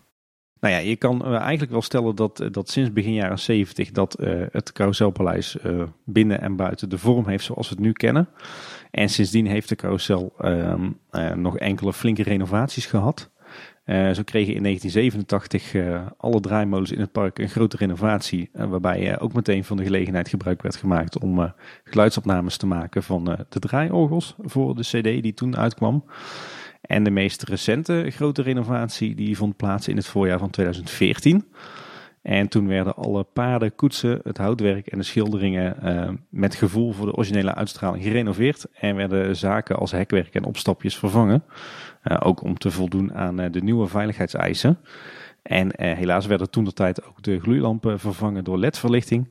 Nou 0.61 0.75
ja, 0.75 0.81
je 0.81 0.97
kan 0.97 1.25
eigenlijk 1.25 1.71
wel 1.71 1.83
stellen 1.83 2.17
dat, 2.17 2.49
dat 2.51 2.71
sinds 2.71 2.93
begin 2.93 3.13
jaren 3.13 3.39
70 3.39 3.91
dat 3.91 4.17
het 4.51 4.73
Carouselpaleis 4.73 5.57
binnen 6.05 6.41
en 6.41 6.57
buiten 6.57 6.89
de 6.89 6.99
vorm 6.99 7.27
heeft 7.29 7.45
zoals 7.45 7.69
we 7.69 7.75
het 7.75 7.85
nu 7.85 7.93
kennen. 7.93 8.29
En 8.93 9.09
sindsdien 9.09 9.47
heeft 9.47 9.69
de 9.69 9.77
carousel 9.77 10.33
uh, 10.41 10.75
uh, 11.13 11.31
nog 11.31 11.59
enkele 11.59 11.93
flinke 11.93 12.23
renovaties 12.23 12.87
gehad. 12.87 13.31
Uh, 13.87 14.11
zo 14.11 14.23
kregen 14.23 14.55
in 14.55 14.63
1987 14.63 15.75
uh, 15.75 16.07
alle 16.17 16.41
draaimolens 16.41 16.91
in 16.91 17.01
het 17.01 17.13
park 17.13 17.39
een 17.39 17.49
grote 17.49 17.77
renovatie. 17.77 18.51
Waarbij 18.53 19.21
ook 19.21 19.33
meteen 19.33 19.65
van 19.65 19.77
de 19.77 19.83
gelegenheid 19.83 20.29
gebruik 20.29 20.63
werd 20.63 20.77
gemaakt 20.77 21.19
om 21.19 21.53
geluidsopnames 21.85 22.57
te 22.57 22.67
maken 22.67 23.03
van 23.03 23.25
de 23.49 23.59
draaiorgels 23.59 24.35
voor 24.39 24.75
de 24.75 24.83
CD 24.83 25.23
die 25.23 25.35
toen 25.35 25.57
uitkwam. 25.57 26.05
En 26.81 27.05
de 27.05 27.11
meest 27.11 27.43
recente 27.43 28.07
grote 28.11 28.43
renovatie 28.43 29.15
die 29.15 29.37
vond 29.37 29.57
plaats 29.57 29.89
in 29.89 29.97
het 29.97 30.07
voorjaar 30.07 30.39
van 30.39 30.51
2014. 30.51 31.45
En 32.23 32.49
toen 32.49 32.67
werden 32.67 32.95
alle 32.95 33.23
paarden, 33.23 33.75
koetsen, 33.75 34.21
het 34.25 34.39
houtwerk 34.39 34.87
en 34.87 34.99
de 34.99 35.05
schilderingen 35.05 35.77
uh, 35.85 36.09
met 36.29 36.55
gevoel 36.55 36.93
voor 36.93 37.07
de 37.07 37.15
originele 37.15 37.55
uitstraling 37.55 38.05
gerenoveerd. 38.05 38.67
En 38.73 38.97
werden 38.97 39.37
zaken 39.37 39.77
als 39.77 39.91
hekwerk 39.91 40.35
en 40.35 40.45
opstapjes 40.45 40.99
vervangen. 40.99 41.45
Uh, 42.05 42.17
ook 42.23 42.43
om 42.43 42.59
te 42.59 42.71
voldoen 42.71 43.15
aan 43.15 43.41
uh, 43.41 43.47
de 43.51 43.63
nieuwe 43.63 43.87
veiligheidseisen. 43.87 44.79
En 45.43 45.71
helaas 45.77 46.27
werden 46.27 46.51
toen 46.51 46.65
de 46.65 46.73
tijd 46.73 47.05
ook 47.05 47.23
de 47.23 47.41
gloeilampen 47.41 48.01
vervangen 48.01 48.45
door 48.45 48.59
LED-verlichting. 48.59 49.29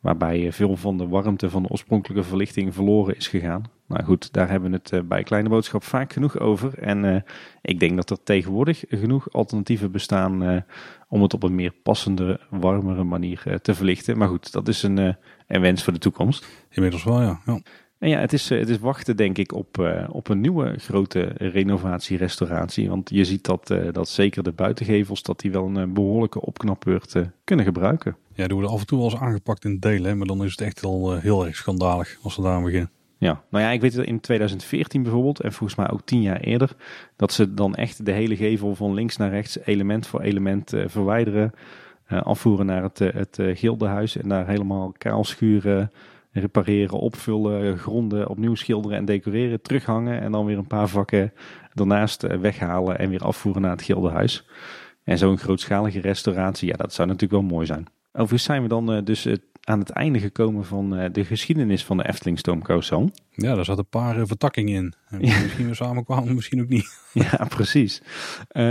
Waarbij 0.00 0.52
veel 0.52 0.76
van 0.76 0.98
de 0.98 1.08
warmte 1.08 1.50
van 1.50 1.62
de 1.62 1.68
oorspronkelijke 1.68 2.24
verlichting 2.28 2.74
verloren 2.74 3.16
is 3.16 3.28
gegaan. 3.28 3.62
Nou 3.92 4.04
goed, 4.04 4.32
daar 4.32 4.48
hebben 4.48 4.70
we 4.70 4.80
het 4.82 5.08
bij 5.08 5.22
Kleine 5.22 5.48
Boodschap 5.48 5.84
vaak 5.84 6.12
genoeg 6.12 6.38
over. 6.38 6.78
En 6.78 7.24
ik 7.62 7.80
denk 7.80 7.96
dat 7.96 8.10
er 8.10 8.22
tegenwoordig 8.22 8.84
genoeg 8.88 9.32
alternatieven 9.32 9.90
bestaan 9.90 10.64
om 11.08 11.22
het 11.22 11.34
op 11.34 11.42
een 11.42 11.54
meer 11.54 11.72
passende, 11.82 12.40
warmere 12.50 13.04
manier 13.04 13.42
uh, 13.46 13.54
te 13.54 13.74
verlichten. 13.74 14.18
Maar 14.18 14.28
goed, 14.28 14.52
dat 14.52 14.68
is 14.68 14.82
een, 14.82 14.96
een 15.46 15.60
wens 15.60 15.84
voor 15.84 15.92
de 15.92 15.98
toekomst. 15.98 16.46
Inmiddels 16.70 17.04
wel, 17.04 17.22
ja. 17.22 17.40
ja. 17.46 17.60
En 17.98 18.08
ja, 18.08 18.18
het 18.18 18.32
is, 18.32 18.48
het 18.48 18.68
is 18.68 18.78
wachten 18.78 19.16
denk 19.16 19.38
ik 19.38 19.52
op, 19.52 19.96
op 20.08 20.28
een 20.28 20.40
nieuwe 20.40 20.78
grote 20.78 21.20
renovatie, 21.36 22.16
restauratie. 22.16 22.88
Want 22.88 23.10
je 23.10 23.24
ziet 23.24 23.44
dat, 23.44 23.74
dat 23.92 24.08
zeker 24.08 24.42
de 24.42 24.52
buitengevels, 24.52 25.22
dat 25.22 25.40
die 25.40 25.52
wel 25.52 25.76
een 25.76 25.92
behoorlijke 25.94 26.40
opknapbeurt 26.40 27.14
kunnen 27.44 27.64
gebruiken. 27.64 28.16
Ja, 28.34 28.44
die 28.46 28.54
worden 28.54 28.72
af 28.72 28.80
en 28.80 28.86
toe 28.86 28.98
wel 28.98 29.10
eens 29.10 29.20
aangepakt 29.20 29.64
in 29.64 29.78
delen, 29.78 30.18
maar 30.18 30.26
dan 30.26 30.44
is 30.44 30.50
het 30.50 30.60
echt 30.60 30.84
al 30.84 31.18
heel 31.18 31.46
erg 31.46 31.56
schandalig 31.56 32.18
als 32.22 32.36
we 32.36 32.42
daar 32.42 32.54
aan 32.54 32.64
beginnen. 32.64 32.90
Ja, 33.22 33.42
nou 33.50 33.64
ja, 33.64 33.70
ik 33.70 33.80
weet 33.80 33.94
het 33.94 34.06
in 34.06 34.20
2014 34.20 35.02
bijvoorbeeld, 35.02 35.40
en 35.40 35.52
volgens 35.52 35.78
mij 35.78 35.90
ook 35.90 36.00
tien 36.04 36.22
jaar 36.22 36.40
eerder, 36.40 36.70
dat 37.16 37.32
ze 37.32 37.54
dan 37.54 37.74
echt 37.74 38.06
de 38.06 38.12
hele 38.12 38.36
gevel 38.36 38.74
van 38.74 38.94
links 38.94 39.16
naar 39.16 39.30
rechts, 39.30 39.58
element 39.64 40.06
voor 40.06 40.20
element 40.20 40.74
uh, 40.74 40.84
verwijderen, 40.86 41.52
uh, 42.08 42.22
afvoeren 42.22 42.66
naar 42.66 42.82
het, 42.82 43.00
uh, 43.00 43.12
het 43.12 43.38
gildehuis 43.40 44.16
en 44.16 44.28
daar 44.28 44.46
helemaal 44.46 44.92
kaal 44.98 45.24
schuren, 45.24 45.92
repareren, 46.32 46.98
opvullen, 46.98 47.78
gronden, 47.78 48.28
opnieuw 48.28 48.54
schilderen 48.54 48.96
en 48.96 49.04
decoreren, 49.04 49.62
terughangen 49.62 50.20
en 50.20 50.32
dan 50.32 50.46
weer 50.46 50.58
een 50.58 50.66
paar 50.66 50.88
vakken 50.88 51.32
daarnaast 51.74 52.22
weghalen 52.22 52.98
en 52.98 53.10
weer 53.10 53.24
afvoeren 53.24 53.62
naar 53.62 53.70
het 53.70 53.82
gildehuis. 53.82 54.46
En 55.04 55.18
zo'n 55.18 55.38
grootschalige 55.38 56.00
restauratie, 56.00 56.68
ja, 56.68 56.76
dat 56.76 56.92
zou 56.92 57.08
natuurlijk 57.08 57.40
wel 57.40 57.50
mooi 57.50 57.66
zijn. 57.66 57.86
Overigens 58.12 58.44
zijn 58.44 58.62
we 58.62 58.68
dan 58.68 59.04
dus 59.04 59.26
aan 59.64 59.78
het 59.78 59.90
einde 59.90 60.18
gekomen 60.18 60.64
van 60.64 60.98
uh, 60.98 61.04
de 61.12 61.24
geschiedenis 61.24 61.84
van 61.84 61.96
de 61.96 62.08
Efteling 62.08 62.38
Stoomcarousel. 62.38 63.10
Ja, 63.30 63.54
daar 63.54 63.64
zat 63.64 63.78
een 63.78 63.86
paar 63.88 64.18
uh, 64.18 64.22
vertakkingen 64.26 64.74
in. 64.74 64.94
En 65.08 65.20
ja. 65.20 65.40
Misschien 65.40 65.68
we 65.68 65.74
samenkwamen, 65.74 66.34
misschien 66.34 66.60
ook 66.60 66.68
niet. 66.68 67.00
Ja, 67.12 67.46
precies. 67.48 68.02
Uh, 68.52 68.62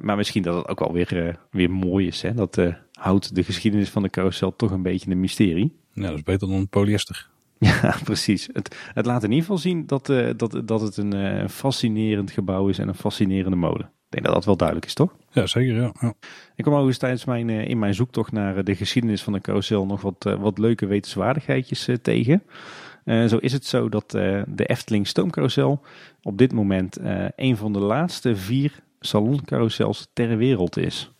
maar 0.00 0.16
misschien 0.16 0.42
dat 0.42 0.56
het 0.56 0.68
ook 0.68 0.78
wel 0.78 0.92
weer, 0.92 1.38
weer 1.50 1.70
mooi 1.70 2.06
is. 2.06 2.22
Hè? 2.22 2.34
Dat 2.34 2.60
houdt 2.92 3.34
de 3.34 3.42
geschiedenis 3.42 3.90
van 3.90 4.02
de 4.02 4.10
carousel 4.10 4.56
toch 4.56 4.70
een 4.70 4.82
beetje 4.82 5.10
een 5.10 5.20
mysterie. 5.20 5.76
Ja, 5.92 6.02
dat 6.02 6.14
is 6.14 6.22
beter 6.22 6.48
dan 6.48 6.68
polyester. 6.68 7.28
Ja, 7.58 7.96
precies. 8.04 8.48
Het, 8.52 8.76
het 8.94 9.06
laat 9.06 9.22
in 9.22 9.28
ieder 9.28 9.44
geval 9.44 9.58
zien 9.58 9.86
dat, 9.86 10.06
dat, 10.36 10.62
dat 10.64 10.80
het 10.80 10.96
een 10.96 11.48
fascinerend 11.48 12.30
gebouw 12.30 12.68
is 12.68 12.78
en 12.78 12.88
een 12.88 12.94
fascinerende 12.94 13.56
molen. 13.56 13.90
Ik 14.08 14.14
denk 14.14 14.26
dat 14.26 14.34
dat 14.34 14.44
wel 14.44 14.56
duidelijk 14.56 14.86
is, 14.86 14.94
toch? 14.94 15.14
Ja, 15.30 15.46
zeker. 15.46 15.74
Ja. 15.74 15.92
ja. 16.00 16.14
Ik 16.54 16.64
kwam 16.64 16.86
eens 16.86 16.98
tijdens 16.98 17.24
mijn, 17.24 17.48
uh, 17.48 17.68
in 17.68 17.78
mijn 17.78 17.94
zoektocht 17.94 18.32
naar 18.32 18.56
uh, 18.56 18.64
de 18.64 18.74
geschiedenis 18.74 19.22
van 19.22 19.32
de 19.32 19.40
carousel 19.40 19.86
nog 19.86 20.00
wat, 20.00 20.26
uh, 20.26 20.34
wat 20.34 20.58
leuke 20.58 20.86
wetenswaardigheidjes 20.86 21.88
tegen. 22.02 22.42
zo 23.04 23.36
is 23.36 23.52
het 23.52 23.64
zo 23.64 23.88
dat 23.88 24.10
de 24.10 24.64
Efteling 24.66 25.06
Stoomcarousel 25.06 25.80
op 26.22 26.38
dit 26.38 26.52
moment 26.52 26.98
een 27.36 27.56
van 27.56 27.72
de 27.72 27.78
laatste 27.78 28.36
vier 28.36 28.72
saloncarousels 29.00 30.08
ter 30.12 30.36
wereld 30.36 30.76
is. 30.76 31.12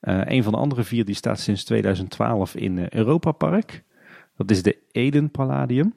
een 0.00 0.42
van 0.42 0.52
de 0.52 0.58
andere 0.58 0.84
vier 0.84 1.04
die 1.04 1.14
staat 1.14 1.40
sinds 1.40 1.64
2012 1.64 2.54
in 2.54 2.86
Europa 2.90 3.32
Park. 3.32 3.84
Dat 4.36 4.50
is 4.50 4.62
de 4.62 4.78
Eden 4.92 5.30
Palladium. 5.30 5.94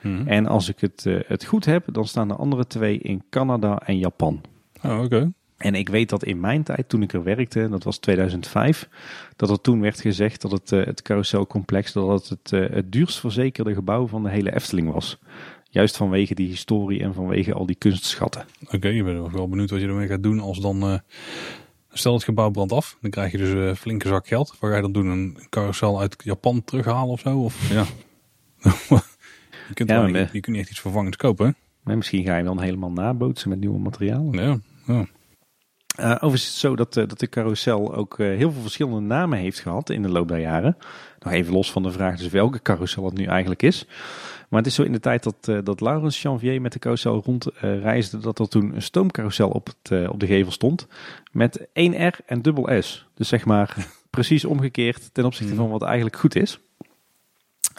Hmm. 0.00 0.26
En 0.26 0.46
als 0.46 0.68
ik 0.68 0.80
het, 0.80 1.06
het 1.26 1.44
goed 1.44 1.64
heb, 1.64 1.84
dan 1.92 2.06
staan 2.06 2.28
de 2.28 2.36
andere 2.36 2.66
twee 2.66 2.98
in 2.98 3.22
Canada 3.30 3.78
en 3.78 3.98
Japan. 3.98 4.40
Oh, 4.82 5.02
oké. 5.02 5.32
En 5.56 5.74
ik 5.74 5.88
weet 5.88 6.08
dat 6.08 6.24
in 6.24 6.40
mijn 6.40 6.62
tijd, 6.62 6.88
toen 6.88 7.02
ik 7.02 7.12
er 7.12 7.22
werkte, 7.22 7.68
dat 7.68 7.84
was 7.84 7.98
2005, 7.98 8.88
dat 9.36 9.50
er 9.50 9.60
toen 9.60 9.80
werd 9.80 10.00
gezegd 10.00 10.40
dat 10.40 10.50
het, 10.50 10.72
uh, 10.72 10.84
het 10.84 11.02
carouselcomplex 11.02 11.92
dat 11.92 12.08
het, 12.08 12.28
het, 12.28 12.52
uh, 12.52 12.74
het 12.74 12.92
duurst 12.92 13.18
verzekerde 13.18 13.74
gebouw 13.74 14.06
van 14.06 14.22
de 14.22 14.30
hele 14.30 14.54
Efteling 14.54 14.92
was. 14.92 15.18
Juist 15.70 15.96
vanwege 15.96 16.34
die 16.34 16.48
historie 16.48 17.02
en 17.02 17.14
vanwege 17.14 17.52
al 17.52 17.66
die 17.66 17.76
kunstschatten. 17.76 18.44
Oké, 18.70 18.88
je 18.88 19.04
bent 19.04 19.32
wel 19.32 19.48
benieuwd 19.48 19.70
wat 19.70 19.80
je 19.80 19.86
ermee 19.86 20.08
gaat 20.08 20.22
doen 20.22 20.40
als 20.40 20.58
dan... 20.58 20.90
Uh, 20.90 20.98
stel 21.92 22.14
het 22.14 22.24
gebouw 22.24 22.50
brandt 22.50 22.72
af, 22.72 22.96
dan 23.00 23.10
krijg 23.10 23.32
je 23.32 23.38
dus 23.38 23.50
een 23.50 23.76
flinke 23.76 24.08
zak 24.08 24.26
geld. 24.26 24.54
Wat 24.58 24.70
ga 24.70 24.76
je 24.76 24.82
dan 24.82 24.92
doen? 24.92 25.06
Een 25.06 25.36
carousel 25.48 26.00
uit 26.00 26.16
Japan 26.24 26.64
terughalen 26.64 27.10
of 27.10 27.20
zo? 27.20 27.38
Of, 27.38 27.70
ja. 27.72 27.84
je, 29.68 29.74
kunt 29.74 29.88
ja, 29.88 30.06
niet, 30.06 30.16
je 30.32 30.40
kunt 30.40 30.46
niet 30.46 30.60
echt 30.60 30.70
iets 30.70 30.80
vervangends 30.80 31.16
kopen. 31.16 31.56
Nee, 31.84 31.96
misschien 31.96 32.24
ga 32.24 32.36
je 32.36 32.44
dan 32.44 32.60
helemaal 32.60 32.92
nabootsen 32.92 33.48
met 33.48 33.60
nieuwe 33.60 33.78
materialen. 33.78 34.32
Ja, 34.32 34.58
Uh, 36.00 36.10
overigens 36.10 36.42
is 36.42 36.48
het 36.48 36.56
zo 36.56 36.76
dat, 36.76 36.96
uh, 36.96 37.08
dat 37.08 37.18
de 37.18 37.28
carousel 37.28 37.94
ook 37.94 38.18
uh, 38.18 38.36
heel 38.36 38.52
veel 38.52 38.62
verschillende 38.62 39.00
namen 39.00 39.38
heeft 39.38 39.60
gehad 39.60 39.90
in 39.90 40.02
de 40.02 40.08
loop 40.08 40.28
der 40.28 40.38
jaren. 40.38 40.76
Nog 41.18 41.32
even 41.32 41.52
los 41.52 41.72
van 41.72 41.82
de 41.82 41.90
vraag 41.90 42.16
dus 42.16 42.28
welke 42.28 42.62
carousel 42.62 43.04
het 43.04 43.14
nu 43.14 43.24
eigenlijk 43.24 43.62
is. 43.62 43.86
Maar 44.48 44.58
het 44.58 44.68
is 44.68 44.74
zo 44.74 44.82
in 44.82 44.92
de 44.92 45.00
tijd 45.00 45.22
dat, 45.22 45.64
dat 45.64 45.80
Laurens 45.80 46.22
Janvier 46.22 46.60
met 46.60 46.72
de 46.72 46.78
carousel 46.78 47.22
rondreisde, 47.24 48.18
dat 48.18 48.38
er 48.38 48.48
toen 48.48 48.74
een 48.74 48.82
stoomcarousel 48.82 49.48
op, 49.48 49.66
het, 49.82 50.08
op 50.08 50.20
de 50.20 50.26
gevel 50.26 50.52
stond. 50.52 50.86
Met 51.32 51.66
1 51.72 52.06
R 52.08 52.18
en 52.26 52.42
dubbel 52.42 52.82
S. 52.82 53.06
Dus 53.14 53.28
zeg 53.28 53.44
maar 53.44 53.76
precies 54.10 54.44
omgekeerd 54.44 55.14
ten 55.14 55.24
opzichte 55.24 55.54
van 55.54 55.70
wat 55.70 55.82
eigenlijk 55.82 56.16
goed 56.16 56.36
is. 56.36 56.60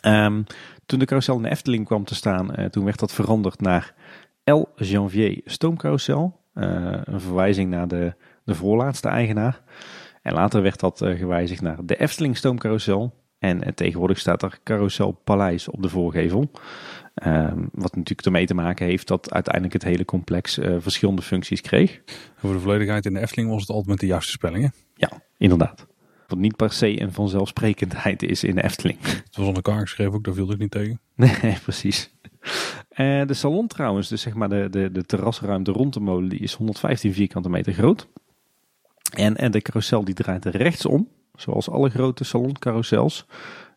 Um, 0.06 0.46
toen 0.86 1.00
de 1.00 1.06
carousel 1.06 1.36
in 1.36 1.42
de 1.42 1.50
Efteling 1.50 1.86
kwam 1.86 2.04
te 2.04 2.16
staan, 2.16 2.70
toen 2.70 2.86
werd 2.86 3.00
dat 3.00 3.14
veranderd 3.14 3.62
naar 3.62 3.94
L. 4.44 4.64
Janvier 4.76 5.42
Stoomcarousel. 5.46 6.41
Eh, 6.54 7.02
een 7.04 7.22
verwijzing 7.22 7.70
naar 7.70 7.88
de, 7.88 8.14
de 8.44 8.56
voorlaatste 8.56 9.10
eigenaar. 9.10 9.62
En 10.22 10.34
later 10.34 10.62
werd 10.62 10.80
dat 10.80 11.02
uh, 11.02 11.18
gewijzigd 11.18 11.62
naar 11.62 11.86
de 11.86 11.96
Efteling 11.96 12.38
Stoomcarousel. 12.38 13.14
En, 13.40 13.64
en, 13.64 13.76
tegenwoordig 13.76 14.20
staat 14.20 14.44
er 14.44 14.60
Carousel 14.64 15.12
Paleis 15.12 15.70
op 15.70 15.82
de 15.82 15.90
voorgevel. 15.90 16.52
Um, 17.26 17.70
wat 17.74 17.96
natuurlijk 17.96 18.26
ermee 18.26 18.46
te 18.46 18.54
maken 18.54 18.86
heeft 18.86 19.08
dat 19.08 19.34
uiteindelijk 19.34 19.74
het 19.74 19.84
hele 19.84 20.06
complex 20.06 20.58
uh, 20.58 20.76
verschillende 20.80 21.22
functies 21.22 21.62
kreeg. 21.62 22.02
voor 22.36 22.54
de 22.54 22.60
volledigheid 22.60 23.06
in 23.06 23.14
de 23.14 23.20
Efteling 23.20 23.50
was 23.50 23.62
het 23.62 23.70
altijd 23.70 23.88
met 23.88 24.00
de 24.00 24.06
juiste 24.06 24.32
spellingen. 24.32 24.74
Ja, 24.96 25.10
inderdaad. 25.38 25.88
Wat 26.28 26.38
niet 26.38 26.56
per 26.56 26.72
se 26.72 27.02
een 27.02 27.14
vanzelfsprekendheid 27.14 28.24
is 28.24 28.44
in 28.44 28.56
de 28.56 28.64
Efteling. 28.64 29.00
Het 29.02 29.36
was 29.36 29.48
aan 29.48 29.54
elkaar 29.54 29.80
geschreven 29.80 30.14
ook, 30.14 30.24
daar 30.24 30.34
viel 30.34 30.52
ik 30.52 30.58
niet 30.58 30.72
tegen. 30.72 31.00
Nee, 31.16 31.58
precies. 31.64 32.16
Uh, 32.92 33.26
de 33.26 33.34
salon 33.34 33.68
trouwens, 33.68 34.08
dus 34.08 34.22
zeg 34.22 34.34
maar 34.34 34.50
de, 34.50 34.68
de, 34.70 34.92
de 34.92 35.06
terrasruimte 35.06 35.72
rond 35.72 35.94
de 35.94 36.00
molen, 36.00 36.30
die 36.30 36.40
is 36.40 36.54
115 36.54 37.14
vierkante 37.14 37.50
meter 37.50 37.74
groot. 37.74 38.08
En, 39.16 39.38
en 39.38 39.52
de 39.52 39.62
carousel 39.62 40.04
die 40.04 40.14
draait 40.14 40.46
rechtsom, 40.46 41.08
zoals 41.36 41.70
alle 41.70 41.90
grote 41.90 42.24
saloncarousels. 42.24 43.26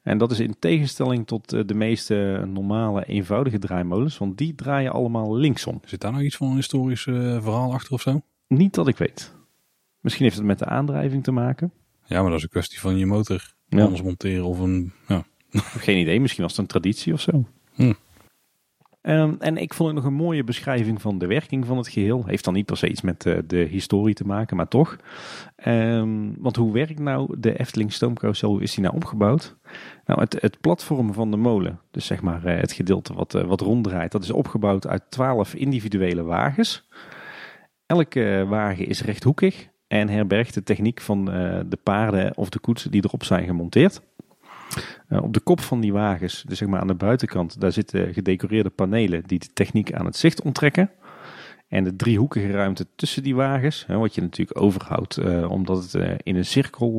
En 0.03 0.19
dat 0.19 0.31
is 0.31 0.41
in 0.41 0.57
tegenstelling 0.59 1.27
tot 1.27 1.53
eh, 1.53 1.61
de 1.67 1.75
meeste 1.75 2.45
normale 2.47 3.05
eenvoudige 3.05 3.59
draaimolens, 3.59 4.19
want 4.19 4.39
die 4.39 4.55
draaien 4.55 4.93
allemaal 4.93 5.37
linksom. 5.37 5.81
Zit 5.85 6.01
daar 6.01 6.13
nog 6.13 6.21
iets 6.21 6.37
van 6.37 6.49
een 6.49 6.57
historisch 6.57 7.07
uh, 7.07 7.43
verhaal 7.43 7.73
achter 7.73 7.93
of 7.93 8.01
zo? 8.01 8.21
Niet 8.49 8.75
dat 8.75 8.89
ik 8.89 8.97
weet. 8.97 9.35
Misschien 10.01 10.25
heeft 10.25 10.37
het 10.37 10.47
met 10.47 10.59
de 10.59 10.65
aandrijving 10.65 11.25
te 11.25 11.33
maken. 11.33 11.73
Ja, 12.05 12.21
maar 12.21 12.29
dat 12.29 12.39
is 12.39 12.45
een 12.45 12.51
kwestie 12.51 12.81
van 12.81 12.97
je 12.97 13.07
motor 13.07 13.55
ja. 13.69 13.83
anders 13.83 14.03
monteren 14.03 14.45
of 14.45 14.59
een... 14.59 14.93
Ja. 15.09 15.25
Geen 15.87 15.99
idee, 15.99 16.21
misschien 16.21 16.43
was 16.43 16.53
het 16.53 16.61
een 16.61 16.67
traditie 16.67 17.13
of 17.13 17.21
zo. 17.21 17.45
Hm. 17.75 17.93
Um, 19.07 19.37
en 19.39 19.57
ik 19.57 19.75
vond 19.75 19.89
het 19.89 19.99
nog 19.99 20.07
een 20.07 20.19
mooie 20.19 20.45
beschrijving 20.45 21.01
van 21.01 21.19
de 21.19 21.27
werking 21.27 21.67
van 21.67 21.77
het 21.77 21.89
geheel. 21.89 22.25
Heeft 22.27 22.45
dan 22.45 22.55
niet 22.55 22.67
per 22.67 22.77
se 22.77 22.89
iets 22.89 23.01
met 23.01 23.27
uh, 23.27 23.39
de 23.47 23.57
historie 23.57 24.15
te 24.15 24.27
maken, 24.27 24.57
maar 24.57 24.69
toch. 24.69 24.97
Um, 25.67 26.35
want 26.39 26.57
hoe 26.57 26.73
werkt 26.73 26.99
nou 26.99 27.35
de 27.39 27.59
Efteling 27.59 27.93
stoomcarousel? 27.93 28.51
Hoe 28.51 28.63
is 28.63 28.75
die 28.75 28.85
nou 28.85 28.95
opgebouwd? 28.95 29.57
Nou, 30.05 30.21
het, 30.21 30.37
het 30.41 30.61
platform 30.61 31.13
van 31.13 31.31
de 31.31 31.37
molen, 31.37 31.81
dus 31.91 32.07
zeg 32.07 32.23
maar 32.23 32.47
uh, 32.47 32.61
het 32.61 32.73
gedeelte 32.73 33.15
wat, 33.15 33.35
uh, 33.35 33.45
wat 33.45 33.61
ronddraait, 33.61 34.13
dat 34.13 34.23
is 34.23 34.31
opgebouwd 34.31 34.87
uit 34.87 35.03
twaalf 35.09 35.55
individuele 35.55 36.23
wagens. 36.23 36.89
Elke 37.87 38.45
wagen 38.49 38.87
is 38.87 39.03
rechthoekig 39.03 39.69
en 39.87 40.09
herbergt 40.09 40.55
de 40.55 40.63
techniek 40.63 41.01
van 41.01 41.25
de 41.69 41.79
paarden 41.83 42.37
of 42.37 42.49
de 42.49 42.59
koetsen 42.59 42.91
die 42.91 43.05
erop 43.05 43.25
zijn 43.25 43.47
gemonteerd. 43.47 44.03
Uh, 45.15 45.23
op 45.23 45.33
de 45.33 45.41
kop 45.41 45.61
van 45.61 45.81
die 45.81 45.93
wagens, 45.93 46.45
dus 46.47 46.59
zeg 46.59 46.69
maar 46.69 46.81
aan 46.81 46.87
de 46.87 46.95
buitenkant, 46.95 47.61
daar 47.61 47.73
zitten 47.73 48.13
gedecoreerde 48.13 48.71
panelen 48.71 49.23
die 49.27 49.39
de 49.39 49.53
techniek 49.53 49.93
aan 49.93 50.07
het 50.07 50.17
zicht 50.17 50.43
onttrekken. 50.43 50.91
En 51.69 51.85
de 51.85 51.97
driehoekige 51.97 52.51
ruimte 52.51 52.87
tussen 52.97 53.23
die 53.23 53.35
wagens, 53.35 53.87
wat 53.89 54.15
je 54.15 54.21
natuurlijk 54.21 54.61
overhoudt 54.61 55.19
uh, 55.19 55.51
omdat 55.51 55.83
het 55.83 55.95
uh, 55.95 56.15
in 56.23 56.37
een 56.37 56.45
cirkel, 56.45 56.91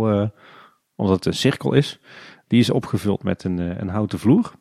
omdat 0.95 1.15
het 1.15 1.25
een 1.25 1.33
cirkel 1.33 1.73
is, 1.73 1.99
die 2.47 2.59
is 2.59 2.69
opgevuld 2.69 3.23
met 3.23 3.43
een, 3.43 3.57
een 3.57 3.87
houten 3.87 4.19
vloer. 4.19 4.51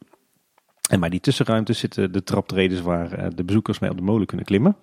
En 0.91 1.01
bij 1.01 1.09
die 1.09 1.21
tussenruimte 1.21 1.73
zitten 1.73 2.13
de 2.13 2.23
traptredes 2.23 2.81
waar 2.81 3.35
de 3.35 3.45
bezoekers 3.45 3.79
mee 3.79 3.91
op 3.91 3.97
de 3.97 4.03
molen 4.03 4.27
kunnen 4.27 4.47
klimmen. 4.47 4.77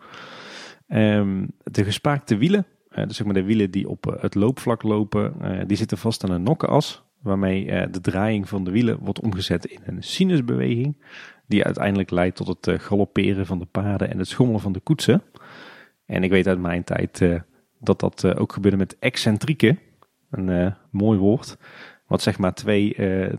Um, 0.88 1.52
de 1.64 1.84
gespaakte 1.84 2.38
wielen, 2.38 2.66
dus 2.90 3.16
zeg 3.16 3.26
maar 3.26 3.36
de 3.36 3.44
wielen 3.44 3.72
die 3.72 3.90
op 3.90 4.18
het 4.20 4.36
loopvlak 4.36 4.84
lopen, 4.84 5.34
die 5.68 5.78
zitten 5.78 5.98
vast 5.98 6.24
aan 6.24 6.32
een 6.32 6.44
nokkenas 6.44 7.04
waarmee 7.22 7.66
uh, 7.66 7.84
de 7.92 8.02
draaiing 8.02 8.50
van 8.50 8.64
de 8.64 8.72
wielen 8.72 8.98
wordt 9.00 9.22
omgezet 9.22 9.66
in 9.66 9.80
een 9.86 10.04
sinusbeweging, 10.04 10.98
die 11.48 11.64
uiteindelijk 11.64 12.10
leidt 12.10 12.36
tot 12.36 12.48
het 12.48 12.68
uh, 12.68 12.80
galopperen 12.80 13.46
van 13.46 13.60
de 13.60 13.66
paarden 13.66 14.10
en 14.10 14.18
het 14.18 14.28
schommelen 14.28 14.62
van 14.62 14.72
de 14.72 14.80
koetsen. 14.80 15.22
En 16.06 16.24
ik 16.24 16.30
weet 16.30 16.48
uit 16.48 16.60
mijn 16.60 16.84
tijd 16.84 17.20
uh, 17.20 17.40
dat 17.80 18.00
dat 18.00 18.36
ook 18.36 18.54
gebeurde 18.54 18.78
met 18.78 19.00
excentrieken, 19.00 19.80
een 20.30 20.76
mooi 20.90 21.20
woord, 21.20 21.58
wat 22.08 22.22
zeg 22.22 22.38
maar 22.38 22.54
twee, 22.54 22.96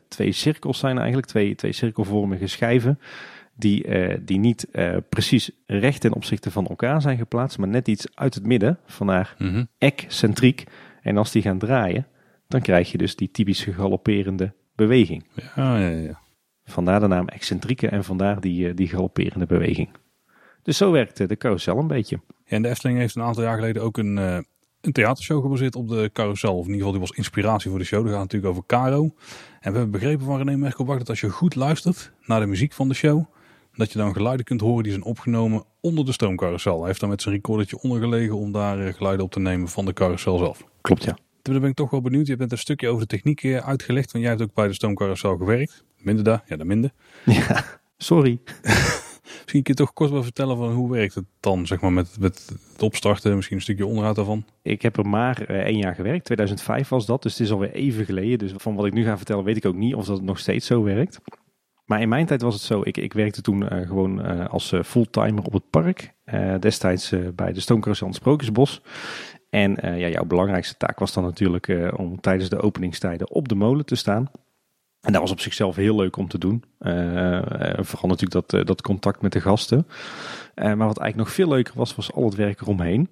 twee 0.08 0.32
cirkels 0.32 0.78
zijn 0.78 0.96
eigenlijk, 0.96 1.26
twee, 1.26 1.54
twee 1.54 1.72
cirkelvormige 1.72 2.46
schijven, 2.46 2.98
die, 3.54 3.86
die 4.24 4.38
niet 4.38 4.68
precies 5.08 5.50
recht 5.66 6.00
ten 6.00 6.12
opzichte 6.12 6.50
van 6.50 6.66
elkaar 6.66 7.02
zijn 7.02 7.16
geplaatst, 7.16 7.58
maar 7.58 7.68
net 7.68 7.88
iets 7.88 8.06
uit 8.14 8.34
het 8.34 8.46
midden, 8.46 8.78
vandaar 8.86 9.34
mm 9.38 9.66
excentriek. 9.78 10.64
En 11.02 11.16
als 11.16 11.32
die 11.32 11.42
gaan 11.42 11.58
draaien, 11.58 12.06
dan 12.52 12.60
krijg 12.60 12.90
je 12.90 12.98
dus 12.98 13.16
die 13.16 13.30
typisch 13.30 13.64
galopperende 13.64 14.54
beweging. 14.74 15.26
Ja, 15.56 15.78
ja, 15.78 15.88
ja. 15.88 16.20
Vandaar 16.64 17.00
de 17.00 17.06
naam 17.06 17.28
excentrieke 17.28 17.88
en 17.88 18.04
vandaar 18.04 18.40
die, 18.40 18.68
eh, 18.68 18.76
die 18.76 18.88
galopperende 18.88 19.46
beweging. 19.46 19.88
Dus 20.62 20.76
zo 20.76 20.90
werkt 20.90 21.28
de 21.28 21.36
carousel 21.36 21.78
een 21.78 21.86
beetje. 21.86 22.20
Ja, 22.44 22.56
en 22.56 22.62
de 22.62 22.68
Efteling 22.68 22.98
heeft 22.98 23.14
een 23.14 23.22
aantal 23.22 23.42
jaar 23.42 23.54
geleden 23.54 23.82
ook 23.82 23.98
een, 23.98 24.16
uh, 24.16 24.38
een 24.80 24.92
theatershow 24.92 25.42
gebaseerd 25.42 25.76
op 25.76 25.88
de 25.88 26.10
carousel. 26.12 26.56
Of 26.56 26.66
in 26.66 26.72
ieder 26.72 26.76
geval, 26.76 26.92
die 26.92 27.00
was 27.00 27.10
inspiratie 27.16 27.70
voor 27.70 27.78
de 27.78 27.84
show. 27.84 28.02
Dat 28.02 28.12
gaat 28.12 28.20
natuurlijk 28.20 28.52
over 28.52 28.66
Caro. 28.66 29.02
En 29.02 29.72
we 29.72 29.78
hebben 29.78 29.90
begrepen 29.90 30.24
van 30.24 30.36
René 30.36 30.56
Merkelbach 30.56 30.98
dat 30.98 31.08
als 31.08 31.20
je 31.20 31.30
goed 31.30 31.54
luistert 31.54 32.12
naar 32.26 32.40
de 32.40 32.46
muziek 32.46 32.72
van 32.72 32.88
de 32.88 32.94
show, 32.94 33.24
dat 33.72 33.92
je 33.92 33.98
dan 33.98 34.12
geluiden 34.12 34.44
kunt 34.46 34.60
horen 34.60 34.82
die 34.82 34.92
zijn 34.92 35.04
opgenomen 35.04 35.64
onder 35.80 36.04
de 36.04 36.12
stoomcarousel. 36.12 36.78
Hij 36.78 36.86
heeft 36.86 37.00
dan 37.00 37.08
met 37.08 37.22
zijn 37.22 37.34
recordertje 37.34 37.80
ondergelegen 37.80 38.36
om 38.36 38.52
daar 38.52 38.86
eh, 38.86 38.94
geluiden 38.94 39.24
op 39.24 39.32
te 39.32 39.40
nemen 39.40 39.68
van 39.68 39.84
de 39.84 39.92
carousel 39.92 40.38
zelf. 40.38 40.64
Klopt, 40.80 41.04
ja. 41.04 41.16
Toen 41.42 41.60
ben 41.60 41.70
ik 41.70 41.76
toch 41.76 41.90
wel 41.90 42.00
benieuwd. 42.00 42.26
Je 42.26 42.36
bent 42.36 42.52
een 42.52 42.58
stukje 42.58 42.88
over 42.88 43.00
de 43.00 43.06
techniek 43.06 43.42
eh, 43.42 43.56
uitgelegd. 43.56 44.12
Want 44.12 44.24
jij 44.24 44.32
hebt 44.32 44.44
ook 44.44 44.54
bij 44.54 44.66
de 44.66 44.74
stoomcarousel 44.74 45.36
gewerkt. 45.36 45.84
Minder 45.98 46.24
daar, 46.24 46.42
ja, 46.46 46.56
dat 46.56 46.66
minder. 46.66 46.92
Ja, 47.24 47.64
sorry. 47.96 48.38
misschien 49.22 49.62
kun 49.62 49.74
je 49.74 49.74
toch 49.74 49.92
kort 49.92 50.10
wel 50.10 50.22
vertellen 50.22 50.56
van 50.56 50.72
hoe 50.72 50.90
werkt 50.90 51.14
het 51.14 51.24
dan, 51.40 51.66
zeg 51.66 51.80
maar, 51.80 51.92
met, 51.92 52.16
met 52.20 52.52
het 52.72 52.82
opstarten, 52.82 53.34
misschien 53.34 53.56
een 53.56 53.62
stukje 53.62 53.86
onderhoud 53.86 54.16
daarvan? 54.16 54.44
Ik 54.62 54.82
heb 54.82 54.96
er 54.96 55.08
maar 55.08 55.50
uh, 55.50 55.56
één 55.56 55.78
jaar 55.78 55.94
gewerkt, 55.94 56.24
2005 56.24 56.88
was 56.88 57.06
dat, 57.06 57.22
dus 57.22 57.32
het 57.32 57.40
is 57.40 57.52
alweer 57.52 57.72
even 57.72 58.04
geleden. 58.04 58.38
Dus 58.38 58.52
van 58.56 58.74
wat 58.74 58.86
ik 58.86 58.92
nu 58.92 59.04
ga 59.04 59.16
vertellen 59.16 59.44
weet 59.44 59.56
ik 59.56 59.66
ook 59.66 59.74
niet 59.74 59.94
of 59.94 60.04
dat 60.04 60.22
nog 60.22 60.38
steeds 60.38 60.66
zo 60.66 60.82
werkt. 60.82 61.20
Maar 61.84 62.00
in 62.00 62.08
mijn 62.08 62.26
tijd 62.26 62.42
was 62.42 62.54
het 62.54 62.62
zo, 62.62 62.80
ik, 62.84 62.96
ik 62.96 63.12
werkte 63.12 63.42
toen 63.42 63.62
uh, 63.62 63.86
gewoon 63.86 64.26
uh, 64.26 64.48
als 64.48 64.74
fulltimer 64.84 65.44
op 65.44 65.52
het 65.52 65.70
park. 65.70 66.14
destijds 66.60 67.14
bij 67.34 67.52
de 67.52 67.60
Stoomcarousel 67.60 68.06
in 68.06 68.12
Sprookjesbos. 68.12 68.82
En 69.52 69.76
uh, 69.84 69.98
ja, 69.98 70.08
jouw 70.08 70.24
belangrijkste 70.24 70.76
taak 70.76 70.98
was 70.98 71.12
dan 71.12 71.24
natuurlijk 71.24 71.68
uh, 71.68 71.92
om 71.96 72.20
tijdens 72.20 72.48
de 72.48 72.60
openingstijden 72.60 73.30
op 73.30 73.48
de 73.48 73.54
molen 73.54 73.84
te 73.84 73.94
staan. 73.94 74.30
En 75.00 75.12
dat 75.12 75.20
was 75.20 75.30
op 75.30 75.40
zichzelf 75.40 75.76
heel 75.76 75.96
leuk 75.96 76.16
om 76.16 76.28
te 76.28 76.38
doen. 76.38 76.64
Uh, 76.80 77.42
vooral 77.78 78.08
natuurlijk 78.08 78.46
dat, 78.48 78.66
dat 78.66 78.82
contact 78.82 79.22
met 79.22 79.32
de 79.32 79.40
gasten. 79.40 79.86
maar 80.54 80.76
wat 80.76 80.98
eigenlijk 80.98 81.16
nog 81.16 81.32
veel 81.32 81.48
leuker 81.48 81.74
was, 81.76 81.94
was 81.94 82.12
al 82.12 82.24
het 82.24 82.34
werk 82.34 82.60
eromheen. 82.60 83.08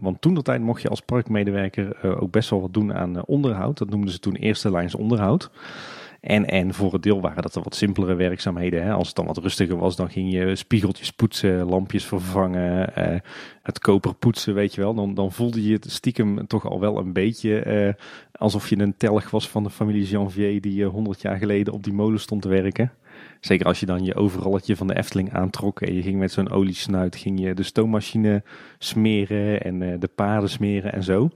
want 0.00 0.20
toen 0.20 0.34
de 0.34 0.42
tijd 0.42 0.60
mocht 0.60 0.82
je 0.82 0.88
als 0.88 1.00
parkmedewerker 1.00 2.18
ook 2.20 2.30
best 2.30 2.50
wel 2.50 2.60
wat 2.60 2.74
doen 2.74 2.94
aan 2.94 3.24
onderhoud. 3.24 3.78
Dat 3.78 3.90
noemden 3.90 4.10
ze 4.10 4.18
toen 4.18 4.34
eerste 4.34 4.70
lijns 4.70 4.94
onderhoud. 4.94 5.50
En, 6.20 6.48
en 6.48 6.74
voor 6.74 6.92
het 6.92 7.02
deel 7.02 7.20
waren 7.20 7.42
dat 7.42 7.54
er 7.54 7.62
wat 7.62 7.74
simpelere 7.74 8.14
werkzaamheden. 8.14 8.82
Hè. 8.82 8.92
Als 8.92 9.06
het 9.06 9.16
dan 9.16 9.26
wat 9.26 9.38
rustiger 9.38 9.76
was, 9.76 9.96
dan 9.96 10.10
ging 10.10 10.32
je 10.32 10.56
spiegeltjes 10.56 11.12
poetsen, 11.12 11.64
lampjes 11.64 12.04
vervangen, 12.04 12.94
eh, 12.94 13.20
het 13.62 13.78
koper 13.78 14.14
poetsen, 14.14 14.54
weet 14.54 14.74
je 14.74 14.80
wel. 14.80 14.94
Dan, 14.94 15.14
dan 15.14 15.32
voelde 15.32 15.66
je 15.66 15.72
het 15.72 15.90
stiekem 15.90 16.46
toch 16.46 16.66
al 16.66 16.80
wel 16.80 16.98
een 16.98 17.12
beetje 17.12 17.60
eh, 17.60 17.94
alsof 18.32 18.68
je 18.68 18.78
een 18.78 18.96
telg 18.96 19.30
was 19.30 19.48
van 19.48 19.62
de 19.62 19.70
familie 19.70 20.06
Janvier 20.06 20.60
die 20.60 20.84
eh, 20.84 20.90
honderd 20.90 21.20
jaar 21.20 21.36
geleden 21.36 21.72
op 21.72 21.84
die 21.84 21.92
molen 21.92 22.20
stond 22.20 22.42
te 22.42 22.48
werken. 22.48 22.92
Zeker 23.40 23.66
als 23.66 23.80
je 23.80 23.86
dan 23.86 24.04
je 24.04 24.14
overalletje 24.14 24.76
van 24.76 24.86
de 24.86 24.96
Efteling 24.96 25.32
aantrok 25.32 25.80
en 25.80 25.94
je 25.94 26.02
ging 26.02 26.18
met 26.18 26.32
zo'n 26.32 26.50
oliesnuit, 26.50 27.16
ging 27.16 27.40
je 27.40 27.54
de 27.54 27.62
stoommachine 27.62 28.42
smeren 28.78 29.62
en 29.62 29.80
uh, 29.80 29.94
de 29.98 30.08
paarden 30.14 30.50
smeren 30.50 30.92
en 30.92 31.02
zo. 31.02 31.30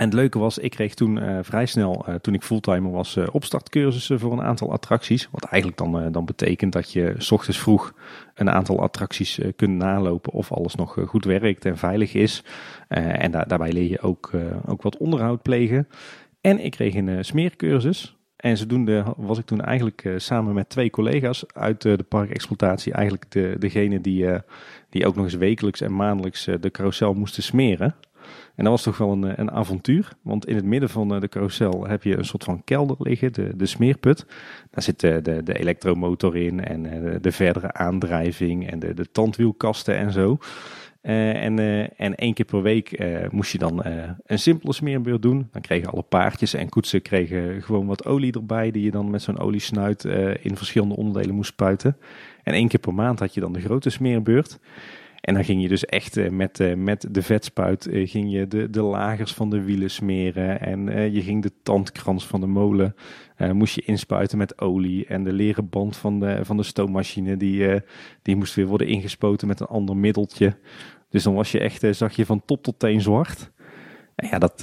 En 0.00 0.06
het 0.06 0.14
leuke 0.14 0.38
was, 0.38 0.58
ik 0.58 0.70
kreeg 0.70 0.94
toen 0.94 1.16
uh, 1.16 1.38
vrij 1.42 1.66
snel, 1.66 2.04
uh, 2.08 2.14
toen 2.14 2.34
ik 2.34 2.42
fulltimer 2.42 2.90
was, 2.90 3.16
uh, 3.16 3.26
opstartcursussen 3.32 4.18
voor 4.18 4.32
een 4.32 4.42
aantal 4.42 4.72
attracties. 4.72 5.28
Wat 5.30 5.44
eigenlijk 5.44 5.80
dan, 5.80 6.12
dan 6.12 6.24
betekent 6.24 6.72
dat 6.72 6.92
je 6.92 7.14
s 7.18 7.30
ochtends 7.30 7.58
vroeg 7.58 7.94
een 8.34 8.50
aantal 8.50 8.80
attracties 8.80 9.40
kunt 9.56 9.76
nalopen 9.76 10.32
of 10.32 10.52
alles 10.52 10.74
nog 10.74 10.96
goed 11.06 11.24
werkt 11.24 11.64
en 11.64 11.78
veilig 11.78 12.14
is. 12.14 12.44
en 12.88 13.30
da 13.30 13.44
daarbij 13.44 13.72
leer 13.72 13.90
je 13.90 14.00
ook, 14.00 14.30
ook 14.66 14.82
wat 14.82 14.96
onderhoud 14.96 15.42
plegen. 15.42 15.88
En 16.40 16.64
ik 16.64 16.70
kreeg 16.70 16.94
een 16.94 17.24
smeercursus. 17.24 18.16
En 18.36 18.56
zodoende 18.56 19.04
was 19.16 19.38
ik 19.38 19.44
toen 19.44 19.60
eigenlijk 19.60 20.08
samen 20.16 20.54
met 20.54 20.68
twee 20.68 20.90
collega's 20.90 21.44
uit 21.54 21.82
de 21.82 22.04
parkexploitatie 22.08 22.92
eigenlijk 22.92 23.30
de, 23.30 23.56
degene 23.58 24.00
die, 24.00 24.26
die 24.90 25.06
ook 25.06 25.14
nog 25.14 25.24
eens 25.24 25.34
wekelijks 25.34 25.80
en 25.80 25.96
maandelijks 25.96 26.44
de 26.60 26.70
carousel 26.70 27.14
moesten 27.14 27.42
smeren. 27.42 27.94
En 28.60 28.66
dat 28.66 28.74
was 28.74 28.82
toch 28.82 28.98
wel 28.98 29.12
een, 29.12 29.24
eh, 29.24 29.32
een 29.36 29.50
avontuur. 29.50 30.08
Want 30.22 30.46
in 30.46 30.56
het 30.56 30.64
midden 30.64 30.88
van 30.88 31.14
eh, 31.14 31.20
de 31.20 31.28
carousel 31.28 31.86
heb 31.86 32.02
je 32.02 32.16
een 32.16 32.24
soort 32.24 32.44
van 32.44 32.64
kelder 32.64 32.96
liggen, 32.98 33.32
de, 33.32 33.56
de 33.56 33.66
smeerput. 33.66 34.26
Daar 34.70 34.82
zit 34.82 35.00
de, 35.00 35.22
de, 35.22 35.42
de 35.42 35.58
elektromotor 35.58 36.36
in 36.36 36.64
en 36.64 36.86
eh, 36.86 37.16
de 37.20 37.32
verdere 37.32 37.72
aandrijving 37.72 38.70
en 38.70 38.78
de, 38.78 38.94
de 38.94 39.10
tandwielkasten 39.12 39.96
en 39.96 40.12
zo. 40.12 40.38
en, 41.02 41.58
en 41.96 42.14
één 42.14 42.34
keer 42.34 42.44
per 42.44 42.62
week 42.62 43.04
moest 43.30 43.52
je 43.52 43.58
dan 43.58 43.84
een 44.26 44.38
simpele 44.38 44.72
smeerbeurt 44.72 45.22
doen. 45.22 45.48
Dan 45.52 45.62
kregen 45.62 45.90
alle 45.90 46.02
paardjes 46.02 46.54
en 46.54 46.68
koetsen 46.68 47.02
kregen 47.02 47.62
gewoon 47.62 47.86
wat 47.86 48.06
olie 48.06 48.32
erbij, 48.32 48.70
die 48.70 48.82
je 48.82 48.90
dan 48.90 49.10
met 49.10 49.22
zo'n 49.22 49.38
oliesnuit 49.38 50.04
in 50.40 50.56
verschillende 50.56 50.96
onderdelen 50.96 51.34
moest 51.34 51.52
spuiten. 51.52 51.96
En 52.42 52.54
één 52.54 52.68
keer 52.68 52.80
per 52.80 52.94
maand 52.94 53.18
had 53.18 53.34
je 53.34 53.40
dan 53.40 53.52
de 53.52 53.60
grote 53.60 53.90
smeerbeurt. 53.90 54.58
En 55.20 55.34
dan 55.34 55.44
ging 55.44 55.62
je 55.62 55.68
dus 55.68 55.84
echt 55.84 56.16
eh, 56.16 56.30
met, 56.30 56.60
eh, 56.60 56.74
met 56.74 57.06
de 57.10 57.22
vetspuit 57.22 57.86
eh, 57.86 58.08
ging 58.08 58.32
je 58.32 58.46
de, 58.46 58.70
de 58.70 58.82
lagers 58.82 59.34
van 59.34 59.50
de 59.50 59.62
wielen 59.62 59.90
smeren. 59.90 60.60
En 60.60 61.12
je 61.12 61.22
ging 61.22 61.42
de 61.42 61.52
tandkrans 61.62 62.26
van 62.26 62.40
de 62.40 62.46
molen 62.46 62.94
moest 63.52 63.74
je 63.74 63.82
inspuiten 63.82 64.38
met 64.38 64.60
olie. 64.60 65.06
En 65.06 65.24
de 65.24 65.32
leren 65.32 65.68
band 65.68 65.96
van 65.96 66.20
de, 66.20 66.40
van 66.42 66.56
de 66.56 66.62
stoommachine 66.62 67.36
die, 67.36 67.80
die 68.22 68.36
moest 68.36 68.54
weer 68.54 68.66
worden 68.66 68.86
ingespoten 68.86 69.48
met 69.48 69.60
een 69.60 69.66
ander 69.66 69.96
middeltje. 69.96 70.56
Dus 71.08 71.22
dan 71.22 71.34
was 71.34 71.52
je 71.52 71.60
echt, 71.60 71.86
zag 71.90 72.16
je 72.16 72.26
van 72.26 72.44
top 72.44 72.62
tot 72.62 72.78
teen 72.78 73.00
zwart. 73.00 73.50
En 74.14 74.28
ja, 74.28 74.38
dat, 74.38 74.60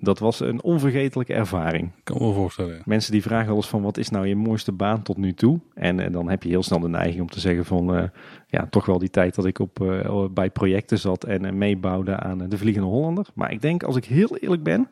dat 0.00 0.18
was 0.18 0.40
een 0.40 0.62
onvergetelijke 0.62 1.34
ervaring. 1.34 1.90
Kan 2.04 2.16
me 2.20 2.32
voorstellen. 2.32 2.82
Mensen 2.84 3.12
die 3.12 3.22
vragen 3.22 3.54
eens 3.54 3.68
van 3.68 3.82
wat 3.82 3.96
is 3.96 4.08
nou 4.08 4.26
je 4.26 4.36
mooiste 4.36 4.72
baan 4.72 5.02
tot 5.02 5.16
nu 5.16 5.34
toe? 5.34 5.60
En, 5.74 6.00
en 6.00 6.12
dan 6.12 6.28
heb 6.28 6.42
je 6.42 6.48
heel 6.48 6.62
snel 6.62 6.80
de 6.80 6.88
neiging 6.88 7.20
om 7.20 7.30
te 7.30 7.40
zeggen 7.40 7.64
van 7.64 7.96
uh, 7.96 8.02
ja, 8.46 8.66
toch 8.70 8.86
wel 8.86 8.98
die 8.98 9.10
tijd 9.10 9.34
dat 9.34 9.44
ik 9.44 9.58
op, 9.58 9.80
uh, 9.82 10.24
bij 10.30 10.50
projecten 10.50 10.98
zat 10.98 11.24
en 11.24 11.44
uh, 11.44 11.52
meebouwde 11.52 12.16
aan 12.16 12.38
de 12.48 12.58
Vliegende 12.58 12.88
Hollander. 12.88 13.26
Maar 13.34 13.52
ik 13.52 13.62
denk 13.62 13.82
als 13.82 13.96
ik 13.96 14.04
heel 14.04 14.36
eerlijk 14.36 14.62
ben, 14.62 14.88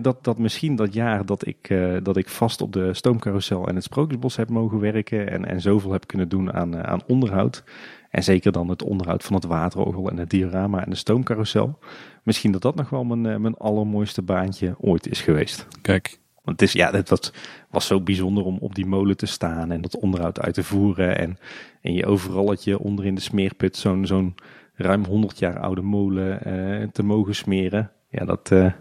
dat, 0.00 0.24
dat 0.24 0.38
misschien 0.38 0.76
dat 0.76 0.94
jaar 0.94 1.26
dat 1.26 1.46
ik, 1.46 1.74
dat 2.02 2.16
ik 2.16 2.28
vast 2.28 2.60
op 2.60 2.72
de 2.72 2.94
stoomcarousel 2.94 3.68
en 3.68 3.74
het 3.74 3.84
Sprookjesbos 3.84 4.36
heb 4.36 4.48
mogen 4.48 4.80
werken 4.80 5.30
en, 5.30 5.44
en 5.44 5.60
zoveel 5.60 5.92
heb 5.92 6.06
kunnen 6.06 6.28
doen 6.28 6.52
aan, 6.52 6.86
aan 6.86 7.02
onderhoud. 7.06 7.64
En 8.10 8.22
zeker 8.22 8.52
dan 8.52 8.68
het 8.68 8.82
onderhoud 8.82 9.24
van 9.24 9.34
het 9.34 9.44
waterorgel 9.44 10.10
en 10.10 10.16
het 10.16 10.30
diorama 10.30 10.84
en 10.84 10.90
de 10.90 10.96
stoomcarousel. 10.96 11.78
Misschien 12.22 12.52
dat 12.52 12.62
dat 12.62 12.74
nog 12.74 12.90
wel 12.90 13.04
mijn, 13.04 13.26
eh, 13.26 13.36
mijn 13.36 13.56
allermooiste 13.56 14.22
baantje 14.22 14.74
ooit 14.78 15.06
is 15.06 15.20
geweest. 15.20 15.66
Kijk. 15.82 16.18
Want 16.42 16.60
het, 16.60 16.68
is, 16.68 16.74
ja, 16.74 16.90
het 16.90 17.32
was, 17.70 17.86
zo 17.86 18.00
bijzonder 18.00 18.44
om 18.44 18.58
op 18.58 18.74
die 18.74 18.86
molen 18.86 19.16
te 19.16 19.26
staan 19.26 19.70
en 19.70 19.80
dat 19.80 19.96
onderhoud 19.96 20.40
uit 20.40 20.54
te 20.54 20.64
voeren. 20.64 21.18
En, 21.18 21.38
en 21.80 21.92
je 21.92 22.06
overalletje 22.06 22.78
onder 22.78 23.06
in 23.06 23.14
de 23.14 23.20
smeerput 23.20 23.76
zo'n 23.76 24.06
zo'n 24.06 24.34
ruim 24.74 25.04
100 25.04 25.38
jaar 25.38 25.58
oude 25.58 25.82
molen 25.82 26.40
uh, 26.46 26.88
te 26.88 27.02
mogen 27.02 27.34
smeren. 27.34 27.90
Ja, 28.10 28.24
dat 28.24 28.50
uh, 28.52 28.72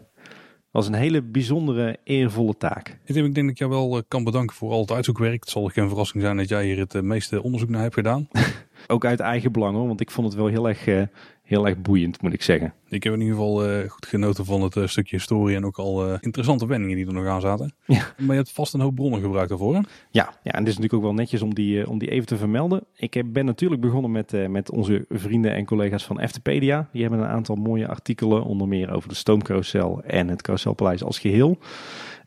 was 0.72 0.88
een 0.88 0.94
hele 0.94 1.22
bijzondere, 1.22 1.98
eervolle 2.04 2.58
taak. 2.58 3.00
Ik 3.06 3.14
denk 3.14 3.36
dat 3.36 3.46
ik 3.46 3.58
jou 3.58 3.72
wel 3.72 4.04
kan 4.08 4.24
bedanken 4.24 4.56
voor 4.56 4.72
al 4.72 4.82
het 4.82 4.92
uitzoekwerk. 4.92 5.40
Het 5.40 5.50
zal 5.50 5.68
geen 5.68 5.88
verrassing 5.88 6.24
zijn 6.24 6.38
dat 6.38 6.50
jij 6.50 6.66
hier 6.66 6.80
het 6.80 7.02
meeste 7.02 7.44
onderzoek 7.44 7.70
naar 7.70 7.82
hebt 7.82 7.94
gedaan. 7.94 8.28
Ook 8.88 9.06
uit 9.06 9.20
eigen 9.20 9.52
belang 9.52 9.76
hoor, 9.76 9.88
want 9.88 10.02
ik 10.02 10.12
vond 10.12 10.28
het 10.28 10.36
wel 10.36 10.48
heel 10.48 10.68
erg, 10.68 11.10
heel 11.50 11.68
erg 11.68 11.82
boeiend, 11.82 12.22
moet 12.22 12.34
ik 12.34 12.42
zeggen. 12.42 12.74
Ik 12.88 13.04
heb 13.04 13.14
in 13.14 13.20
ieder 13.20 13.36
geval 13.36 13.70
uh, 13.70 13.90
goed 13.90 14.06
genoten 14.06 14.46
van 14.46 14.62
het 14.62 14.76
uh, 14.76 14.88
stukje 14.88 15.16
historie 15.16 15.56
en 15.56 15.66
ook 15.66 15.78
al 15.78 16.14
interessante 16.14 16.68
wendingen 16.68 16.96
die 16.96 17.08
er 17.08 17.14
nog 17.14 17.26
aan 17.26 17.42
zaten. 17.42 17.74
Ja. 17.86 18.14
Maar 18.18 18.36
je 18.36 18.42
hebt 18.42 18.52
vast 18.52 18.74
een 18.74 18.80
hoop 18.80 18.96
bronnen 18.96 19.22
gebruikt 19.22 19.50
daarvoor 19.50 19.76
hè? 19.76 19.82
Ja, 20.12 20.34
ja 20.44 20.52
en 20.52 20.60
het 20.60 20.68
is 20.68 20.76
natuurlijk 20.76 20.94
ook 20.94 21.02
wel 21.02 21.14
netjes 21.14 21.42
om 21.42 21.54
die, 21.54 21.90
om 21.90 21.98
die 21.98 22.10
even 22.10 22.28
te 22.28 22.38
vermelden. 22.38 22.84
Ik 22.96 23.14
heb, 23.14 23.26
ben 23.30 23.46
natuurlijk 23.46 23.82
begonnen 23.82 24.12
met, 24.12 24.50
met 24.50 24.72
onze 24.72 25.06
vrienden 25.10 25.54
en 25.54 25.66
collega's 25.66 26.06
van 26.06 26.20
Eftepedia. 26.20 26.90
Die 26.92 27.02
hebben 27.02 27.20
een 27.20 27.28
aantal 27.28 27.56
mooie 27.56 27.88
artikelen, 27.88 28.44
onder 28.44 28.68
meer 28.68 28.92
over 28.92 29.10
de 29.10 29.16
stoomcarousel 29.16 30.04
en 30.04 30.28
het 30.28 30.42
carouselpaleis 30.42 31.04
als 31.04 31.20
geheel. 31.20 31.58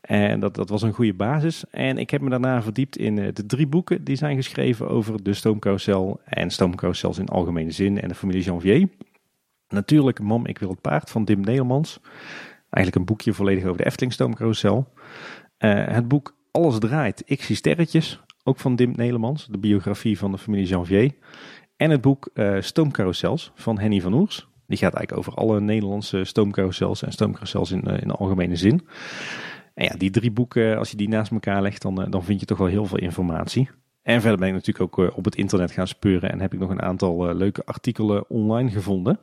En 0.03 0.39
dat, 0.39 0.55
dat 0.55 0.69
was 0.69 0.81
een 0.81 0.93
goede 0.93 1.13
basis. 1.13 1.63
En 1.71 1.97
ik 1.97 2.09
heb 2.09 2.21
me 2.21 2.29
daarna 2.29 2.61
verdiept 2.61 2.97
in 2.97 3.19
eh, 3.19 3.33
de 3.33 3.45
drie 3.45 3.67
boeken 3.67 4.03
die 4.03 4.15
zijn 4.15 4.35
geschreven 4.35 4.89
over 4.89 5.23
de 5.23 5.33
stoomcarousel 5.33 6.19
en 6.25 6.49
stoomcarousels 6.49 7.17
in 7.17 7.27
algemene 7.27 7.71
zin 7.71 8.01
en 8.01 8.07
de 8.07 8.15
familie 8.15 8.43
Janvier. 8.43 8.87
Natuurlijk 9.73 10.19
Mam, 10.19 10.45
ik 10.45 10.59
wil 10.59 10.69
het 10.69 10.81
paard 10.81 11.09
van 11.09 11.25
Dim 11.25 11.41
Nedermans. 11.41 11.99
Eigenlijk 12.69 12.95
een 12.95 13.05
boekje 13.05 13.33
volledig 13.33 13.63
over 13.63 13.77
de 13.77 13.85
Efteling 13.85 14.13
stoomcarousel. 14.13 14.93
Uh, 15.59 15.87
het 15.87 16.07
boek 16.07 16.35
Alles 16.51 16.79
draait, 16.79 17.23
ik 17.25 17.43
zie 17.43 17.55
sterretjes, 17.55 18.21
ook 18.43 18.59
van 18.59 18.75
Dim 18.75 18.93
Nedermans, 18.95 19.47
de 19.51 19.57
biografie 19.57 20.17
van 20.17 20.31
de 20.31 20.37
familie 20.37 20.65
Janvier. 20.65 21.11
En 21.75 21.89
het 21.89 22.01
boek 22.01 22.29
uh, 22.33 22.61
Stoomcarousels 22.61 23.51
van 23.55 23.79
Henny 23.79 24.01
van 24.01 24.13
Oers. 24.13 24.47
Die 24.67 24.77
gaat 24.77 24.93
eigenlijk 24.93 25.27
over 25.27 25.41
alle 25.41 25.61
Nederlandse 25.61 26.23
stoomcarousels 26.23 27.03
en 27.03 27.11
stoomcarousels 27.11 27.71
in, 27.71 27.81
in 27.81 28.07
de 28.07 28.13
algemene 28.13 28.55
zin. 28.55 28.81
En 29.73 29.83
ja, 29.83 29.93
die 29.97 30.09
drie 30.09 30.31
boeken, 30.31 30.77
als 30.77 30.91
je 30.91 30.97
die 30.97 31.07
naast 31.07 31.31
elkaar 31.31 31.61
legt, 31.61 31.81
dan, 31.81 32.01
eh, 32.01 32.11
dan 32.11 32.23
vind 32.23 32.39
je 32.39 32.45
toch 32.45 32.57
wel 32.57 32.67
heel 32.67 32.85
veel 32.85 32.97
informatie. 32.97 33.69
En 34.01 34.21
verder 34.21 34.39
ben 34.39 34.47
ik 34.47 34.53
natuurlijk 34.53 34.97
ook 34.97 35.05
eh, 35.05 35.17
op 35.17 35.25
het 35.25 35.35
internet 35.35 35.71
gaan 35.71 35.87
speuren 35.87 36.31
en 36.31 36.39
heb 36.39 36.53
ik 36.53 36.59
nog 36.59 36.69
een 36.69 36.81
aantal 36.81 37.29
eh, 37.29 37.35
leuke 37.35 37.65
artikelen 37.65 38.29
online 38.29 38.71
gevonden. 38.71 39.19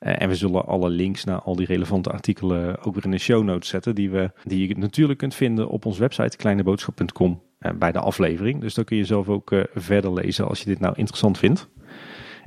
En 0.00 0.28
we 0.28 0.34
zullen 0.34 0.66
alle 0.66 0.88
links 0.88 1.24
naar 1.24 1.40
al 1.40 1.56
die 1.56 1.66
relevante 1.66 2.10
artikelen 2.10 2.84
ook 2.84 2.94
weer 2.94 3.04
in 3.04 3.10
de 3.10 3.18
show 3.18 3.44
notes 3.44 3.68
zetten, 3.68 3.94
die, 3.94 4.10
we, 4.10 4.30
die 4.44 4.68
je 4.68 4.78
natuurlijk 4.78 5.18
kunt 5.18 5.34
vinden 5.34 5.68
op 5.68 5.86
onze 5.86 6.00
website 6.00 6.36
kleineboodschap.com 6.36 7.42
bij 7.78 7.92
de 7.92 7.98
aflevering. 7.98 8.60
Dus 8.60 8.74
dan 8.74 8.84
kun 8.84 8.96
je 8.96 9.04
zelf 9.04 9.28
ook 9.28 9.66
verder 9.74 10.12
lezen 10.12 10.48
als 10.48 10.58
je 10.58 10.64
dit 10.64 10.80
nou 10.80 10.94
interessant 10.96 11.38
vindt. 11.38 11.68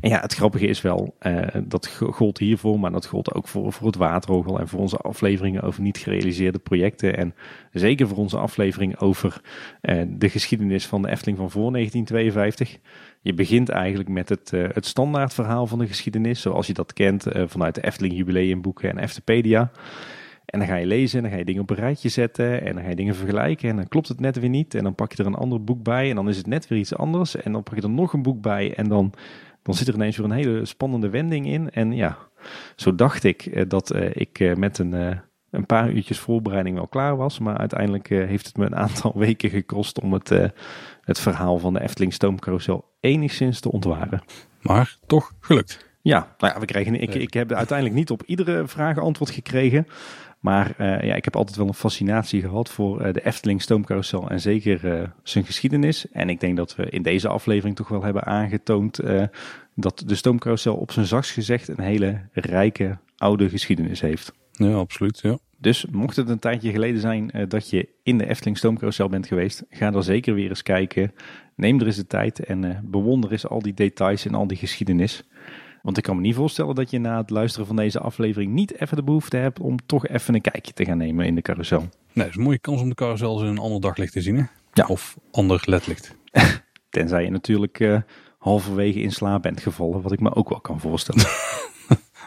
En 0.03 0.09
ja, 0.09 0.19
het 0.19 0.34
grappige 0.34 0.67
is 0.67 0.81
wel, 0.81 1.15
uh, 1.21 1.47
dat 1.63 1.88
gold 1.88 2.38
hiervoor, 2.38 2.80
maar 2.80 2.91
dat 2.91 3.05
gold 3.05 3.34
ook 3.34 3.47
voor, 3.47 3.73
voor 3.73 3.88
het 3.88 3.95
waterorgel 3.95 4.59
en 4.59 4.67
voor 4.67 4.80
onze 4.80 4.97
afleveringen 4.97 5.61
over 5.61 5.81
niet 5.81 5.97
gerealiseerde 5.97 6.59
projecten. 6.59 7.17
En 7.17 7.35
zeker 7.71 8.07
voor 8.07 8.17
onze 8.17 8.38
aflevering 8.38 8.99
over 8.99 9.41
uh, 9.81 10.01
de 10.07 10.30
geschiedenis 10.30 10.88
van 10.88 11.01
de 11.01 11.09
Efteling 11.09 11.38
van 11.38 11.51
voor 11.51 11.71
1952. 11.71 12.80
Je 13.21 13.34
begint 13.34 13.69
eigenlijk 13.69 14.09
met 14.09 14.30
het, 14.30 14.51
uh, 14.53 14.67
het 14.73 14.85
standaardverhaal 14.85 15.67
van 15.67 15.80
de 15.80 15.88
geschiedenis, 15.88 16.41
zoals 16.41 16.67
je 16.67 16.73
dat 16.73 16.93
kent 16.93 17.25
vanuit 17.45 17.75
de 17.75 17.84
Efteling 17.84 18.15
jubileumboeken 18.15 18.89
en 18.89 18.97
Eftepedia. 18.97 19.71
En 20.45 20.59
dan 20.59 20.67
ga 20.67 20.75
je 20.75 20.85
lezen, 20.85 21.17
en 21.17 21.23
dan 21.23 21.31
ga 21.31 21.38
je 21.38 21.45
dingen 21.45 21.61
op 21.61 21.69
een 21.69 21.75
rijtje 21.75 22.09
zetten 22.09 22.61
en 22.65 22.73
dan 22.73 22.84
ga 22.84 22.89
je 22.89 22.95
dingen 22.95 23.15
vergelijken 23.15 23.69
en 23.69 23.75
dan 23.75 23.88
klopt 23.88 24.07
het 24.07 24.19
net 24.19 24.39
weer 24.39 24.49
niet. 24.49 24.75
En 24.75 24.84
dan 24.84 24.95
pak 24.95 25.11
je 25.11 25.23
er 25.23 25.30
een 25.30 25.35
ander 25.35 25.63
boek 25.63 25.84
bij 25.84 26.09
en 26.09 26.15
dan 26.15 26.30
is 26.30 26.38
het 26.38 26.47
net 26.47 26.67
weer 26.67 26.80
iets 26.80 26.95
anders. 26.95 27.35
En 27.35 27.51
dan 27.51 27.63
pak 27.63 27.75
je 27.75 27.81
er 27.81 27.89
nog 27.89 28.13
een 28.13 28.21
boek 28.21 28.41
bij 28.41 28.73
en 28.75 28.88
dan 28.88 29.13
dan 29.64 29.73
zit 29.73 29.88
er 29.88 29.94
ineens 29.94 30.18
weer 30.18 30.26
een 30.26 30.31
hele 30.31 30.65
spannende 30.65 31.10
wending 31.10 31.48
in. 31.48 31.72
En 31.72 31.91
ja, 31.91 32.18
zo 32.76 32.95
dacht 32.95 33.23
ik 33.23 33.45
eh, 33.45 33.64
dat 33.68 33.91
eh, 33.91 34.10
ik 34.14 34.40
eh, 34.40 34.56
met 34.56 34.77
een, 34.77 35.22
een 35.49 35.65
paar 35.65 35.91
uurtjes 35.91 36.19
voorbereiding 36.19 36.76
wel 36.76 36.88
klaar 36.88 37.18
was. 37.18 37.40
Maar 37.40 37.57
uiteindelijk 37.57 38.07
heeft 38.07 38.45
het 38.45 38.57
me 38.57 38.65
een 38.65 38.76
aantal 38.76 39.14
weken 39.26 39.49
gekost 39.49 39.99
om 39.99 40.14
het, 40.14 40.30
het 41.02 41.19
verhaal 41.19 41.60
van 41.60 41.73
de 41.73 41.81
Efteling 41.81 42.14
Stoomcarousel 42.14 42.85
enigszins 42.99 43.60
te 43.60 43.72
ontwaren. 43.72 44.23
Maar 44.61 44.98
toch 45.06 45.31
gelukt. 45.40 45.91
Ja, 46.02 46.35
nou 46.38 46.53
ja, 46.53 46.60
we 46.60 46.65
kregen, 46.65 47.02
ik, 47.02 47.14
ik 47.15 47.34
heb 47.34 47.52
uiteindelijk 47.52 47.98
niet 47.98 48.11
op 48.11 48.23
iedere 48.26 48.68
vraag 48.68 48.98
antwoord 48.98 49.31
gekregen. 49.31 49.88
Maar 50.43 50.75
uh, 50.79 51.01
ja, 51.01 51.15
ik 51.15 51.23
heb 51.23 51.35
altijd 51.35 51.57
wel 51.57 51.67
een 51.67 51.73
fascinatie 51.73 52.41
gehad 52.41 52.69
voor 52.69 53.05
uh, 53.05 53.13
de 53.13 53.25
Efteling 53.25 53.61
Stoomcarousel 53.61 54.29
en 54.29 54.39
zeker 54.39 54.85
uh, 54.85 55.07
zijn 55.23 55.45
geschiedenis. 55.45 56.11
En 56.11 56.29
ik 56.29 56.39
denk 56.39 56.57
dat 56.57 56.75
we 56.75 56.89
in 56.89 57.01
deze 57.01 57.27
aflevering 57.27 57.75
toch 57.75 57.87
wel 57.87 58.03
hebben 58.03 58.25
aangetoond 58.25 58.99
dat 59.75 60.03
de 60.05 60.15
Stoomcarousel 60.15 60.75
op 60.75 60.91
zijn 60.91 61.05
zachts 61.05 61.31
gezegd 61.31 61.67
een 61.67 61.79
hele 61.79 62.21
rijke 62.31 62.97
oude 63.17 63.49
geschiedenis 63.49 64.01
heeft. 64.01 64.33
Ja, 64.51 64.73
absoluut. 64.73 65.19
Ja. 65.19 65.37
Dus 65.57 65.85
mocht 65.91 66.15
het 66.15 66.29
een 66.29 66.39
tijdje 66.39 66.71
geleden 66.71 67.01
zijn 67.01 67.31
dat 67.47 67.69
je 67.69 67.89
in 68.03 68.17
de 68.17 68.27
Efteling 68.27 68.57
Stoomcarousel 68.57 69.09
bent 69.09 69.27
geweest, 69.27 69.65
ga 69.69 69.93
er 69.93 70.03
zeker 70.03 70.33
weer 70.33 70.49
eens 70.49 70.63
kijken. 70.63 71.13
Neem 71.55 71.79
er 71.79 71.85
eens 71.85 71.95
de 71.95 72.07
tijd 72.07 72.39
en 72.39 72.87
bewonder 72.91 73.31
eens 73.31 73.47
al 73.47 73.61
die 73.61 73.73
details 73.73 74.25
en 74.25 74.35
al 74.35 74.47
die 74.47 74.57
geschiedenis. 74.57 75.23
Want 75.84 75.97
ik 75.97 76.03
kan 76.03 76.15
me 76.15 76.22
niet 76.22 76.35
voorstellen 76.35 76.76
dat 76.76 76.89
je 76.89 76.99
na 76.99 77.18
het 77.18 77.30
luisteren 77.30 77.68
van 77.68 77.76
deze 77.76 77.99
aflevering 77.99 78.51
niet 78.51 78.80
even 78.80 78.97
de 78.97 79.03
behoefte 79.03 79.38
hebt 79.38 79.60
om 79.60 79.77
toch 79.85 80.07
even 80.07 80.35
een 80.35 80.41
kijkje 80.41 80.73
te 80.73 80.85
gaan 80.85 80.97
nemen 80.97 81.26
in 81.26 81.35
de 81.35 81.41
carousel. 81.41 81.80
Nee, 81.80 81.89
het 82.14 82.27
is 82.27 82.35
een 82.35 82.41
mooie 82.41 82.60
kans 82.60 82.81
om 82.81 82.89
de 82.89 82.95
carousel 82.95 83.41
in 83.41 83.47
een 83.47 83.57
ander 83.57 83.81
daglicht 83.81 84.14
te 84.14 84.22
zien. 84.22 84.35
Hè? 84.35 84.43
Ja. 84.73 84.85
Of 84.88 85.18
ander 85.31 85.61
ledlicht. 85.65 86.15
Tenzij 86.89 87.23
je 87.23 87.30
natuurlijk 87.30 87.80
uh, 87.80 88.01
halverwege 88.38 89.01
in 89.01 89.11
slaap 89.11 89.41
bent 89.41 89.61
gevallen, 89.61 90.01
wat 90.01 90.11
ik 90.11 90.19
me 90.19 90.35
ook 90.35 90.49
wel 90.49 90.61
kan 90.61 90.80
voorstellen. 90.80 91.26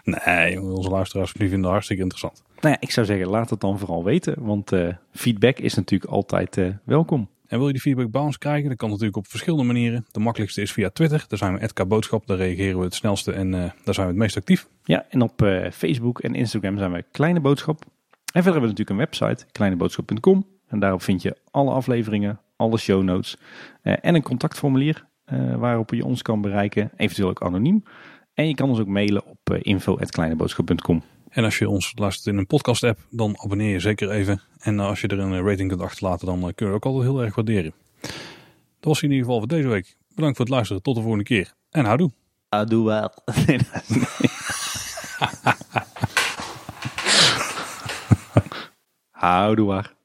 Nee, 0.07 0.63
onze 0.63 0.89
luisteraars 0.89 1.31
vinden 1.31 1.63
het 1.63 1.71
hartstikke 1.71 2.03
interessant. 2.03 2.43
Nou 2.61 2.75
ja, 2.75 2.81
ik 2.81 2.91
zou 2.91 3.07
zeggen, 3.07 3.29
laat 3.29 3.51
het 3.51 3.61
dan 3.61 3.79
vooral 3.79 4.05
weten. 4.05 4.35
Want 4.39 4.73
uh, 4.73 4.89
feedback 5.13 5.59
is 5.59 5.75
natuurlijk 5.75 6.11
altijd 6.11 6.57
uh, 6.57 6.69
welkom. 6.85 7.29
En 7.47 7.59
wil 7.59 7.67
je 7.67 7.73
die 7.73 7.83
feedback 7.83 8.11
bij 8.11 8.21
ons 8.21 8.39
krijgen? 8.39 8.69
Dat 8.69 8.79
kan 8.79 8.89
natuurlijk 8.89 9.17
op 9.17 9.27
verschillende 9.27 9.65
manieren. 9.65 10.07
De 10.11 10.21
makkelijkste 10.21 10.63
is 10.63 10.73
via 10.73 10.91
Twitter. 10.91 11.25
Daar 11.29 11.39
zijn 11.39 11.59
we 11.59 11.85
Boodschap. 11.87 12.27
Daar 12.27 12.37
reageren 12.37 12.79
we 12.79 12.85
het 12.85 12.95
snelste 12.95 13.33
en 13.33 13.53
uh, 13.53 13.71
daar 13.85 13.95
zijn 13.95 14.07
we 14.07 14.13
het 14.13 14.23
meest 14.23 14.37
actief. 14.37 14.69
Ja, 14.85 15.07
en 15.09 15.23
op 15.23 15.47
Facebook 15.73 16.21
en 16.21 16.35
Instagram 16.35 16.79
zijn 16.79 16.93
we 16.93 17.05
Kleine 17.11 17.41
Boodschap. 17.41 17.81
En 17.81 18.43
verder 18.43 18.53
hebben 18.53 18.61
we 18.61 18.69
natuurlijk 18.69 18.91
een 18.91 18.97
website, 18.97 19.47
kleineboodschap.com. 19.53 20.47
En 20.69 20.79
daarop 20.79 21.03
vind 21.03 21.23
je 21.23 21.37
alle 21.51 21.71
afleveringen, 21.71 22.41
alle 22.57 22.79
show 22.79 23.03
notes 23.03 23.37
en 23.83 24.15
een 24.15 24.23
contactformulier 24.23 25.07
waarop 25.57 25.91
je 25.91 26.05
ons 26.05 26.23
kan 26.23 26.41
bereiken, 26.41 26.91
eventueel 26.97 27.29
ook 27.29 27.43
anoniem. 27.43 27.83
En 28.35 28.49
je 28.49 28.55
kan 28.55 28.69
ons 28.69 28.81
ook 28.81 28.87
mailen 28.87 29.27
op 29.27 29.55
info.kleineboodschap.com. 29.63 31.03
En 31.29 31.45
als 31.45 31.59
je 31.59 31.69
ons 31.69 31.93
luistert 31.95 32.27
in 32.27 32.37
een 32.37 32.47
podcast 32.47 32.83
app, 32.85 32.99
dan 33.11 33.39
abonneer 33.39 33.71
je 33.71 33.81
zeker 33.81 34.11
even. 34.11 34.41
En 34.59 34.79
als 34.81 35.01
je 35.01 35.09
er 35.09 35.19
een 35.19 35.43
rating 35.47 35.69
kunt 35.69 35.81
achterlaten, 35.81 36.27
dan 36.27 36.39
kunnen 36.55 36.75
we 36.75 36.81
ook 36.81 36.85
altijd 36.85 37.05
heel 37.05 37.23
erg 37.23 37.35
waarderen. 37.35 37.73
Dat 38.01 38.95
was 38.95 39.03
in 39.03 39.11
ieder 39.11 39.25
geval 39.25 39.39
voor 39.39 39.49
deze 39.49 39.69
week. 39.69 39.97
Bedankt 40.15 40.37
voor 40.37 40.47
het 40.47 40.55
luisteren. 40.55 40.83
Tot 40.83 40.95
de 40.95 41.01
volgende 41.01 41.25
keer. 41.25 41.53
En 41.71 41.85
houdoe. 41.85 42.11
Houdoe 42.49 42.87
wel. 42.87 43.13
Nee, 43.47 43.59
Houdoe 49.11 49.67
waar. 49.67 49.96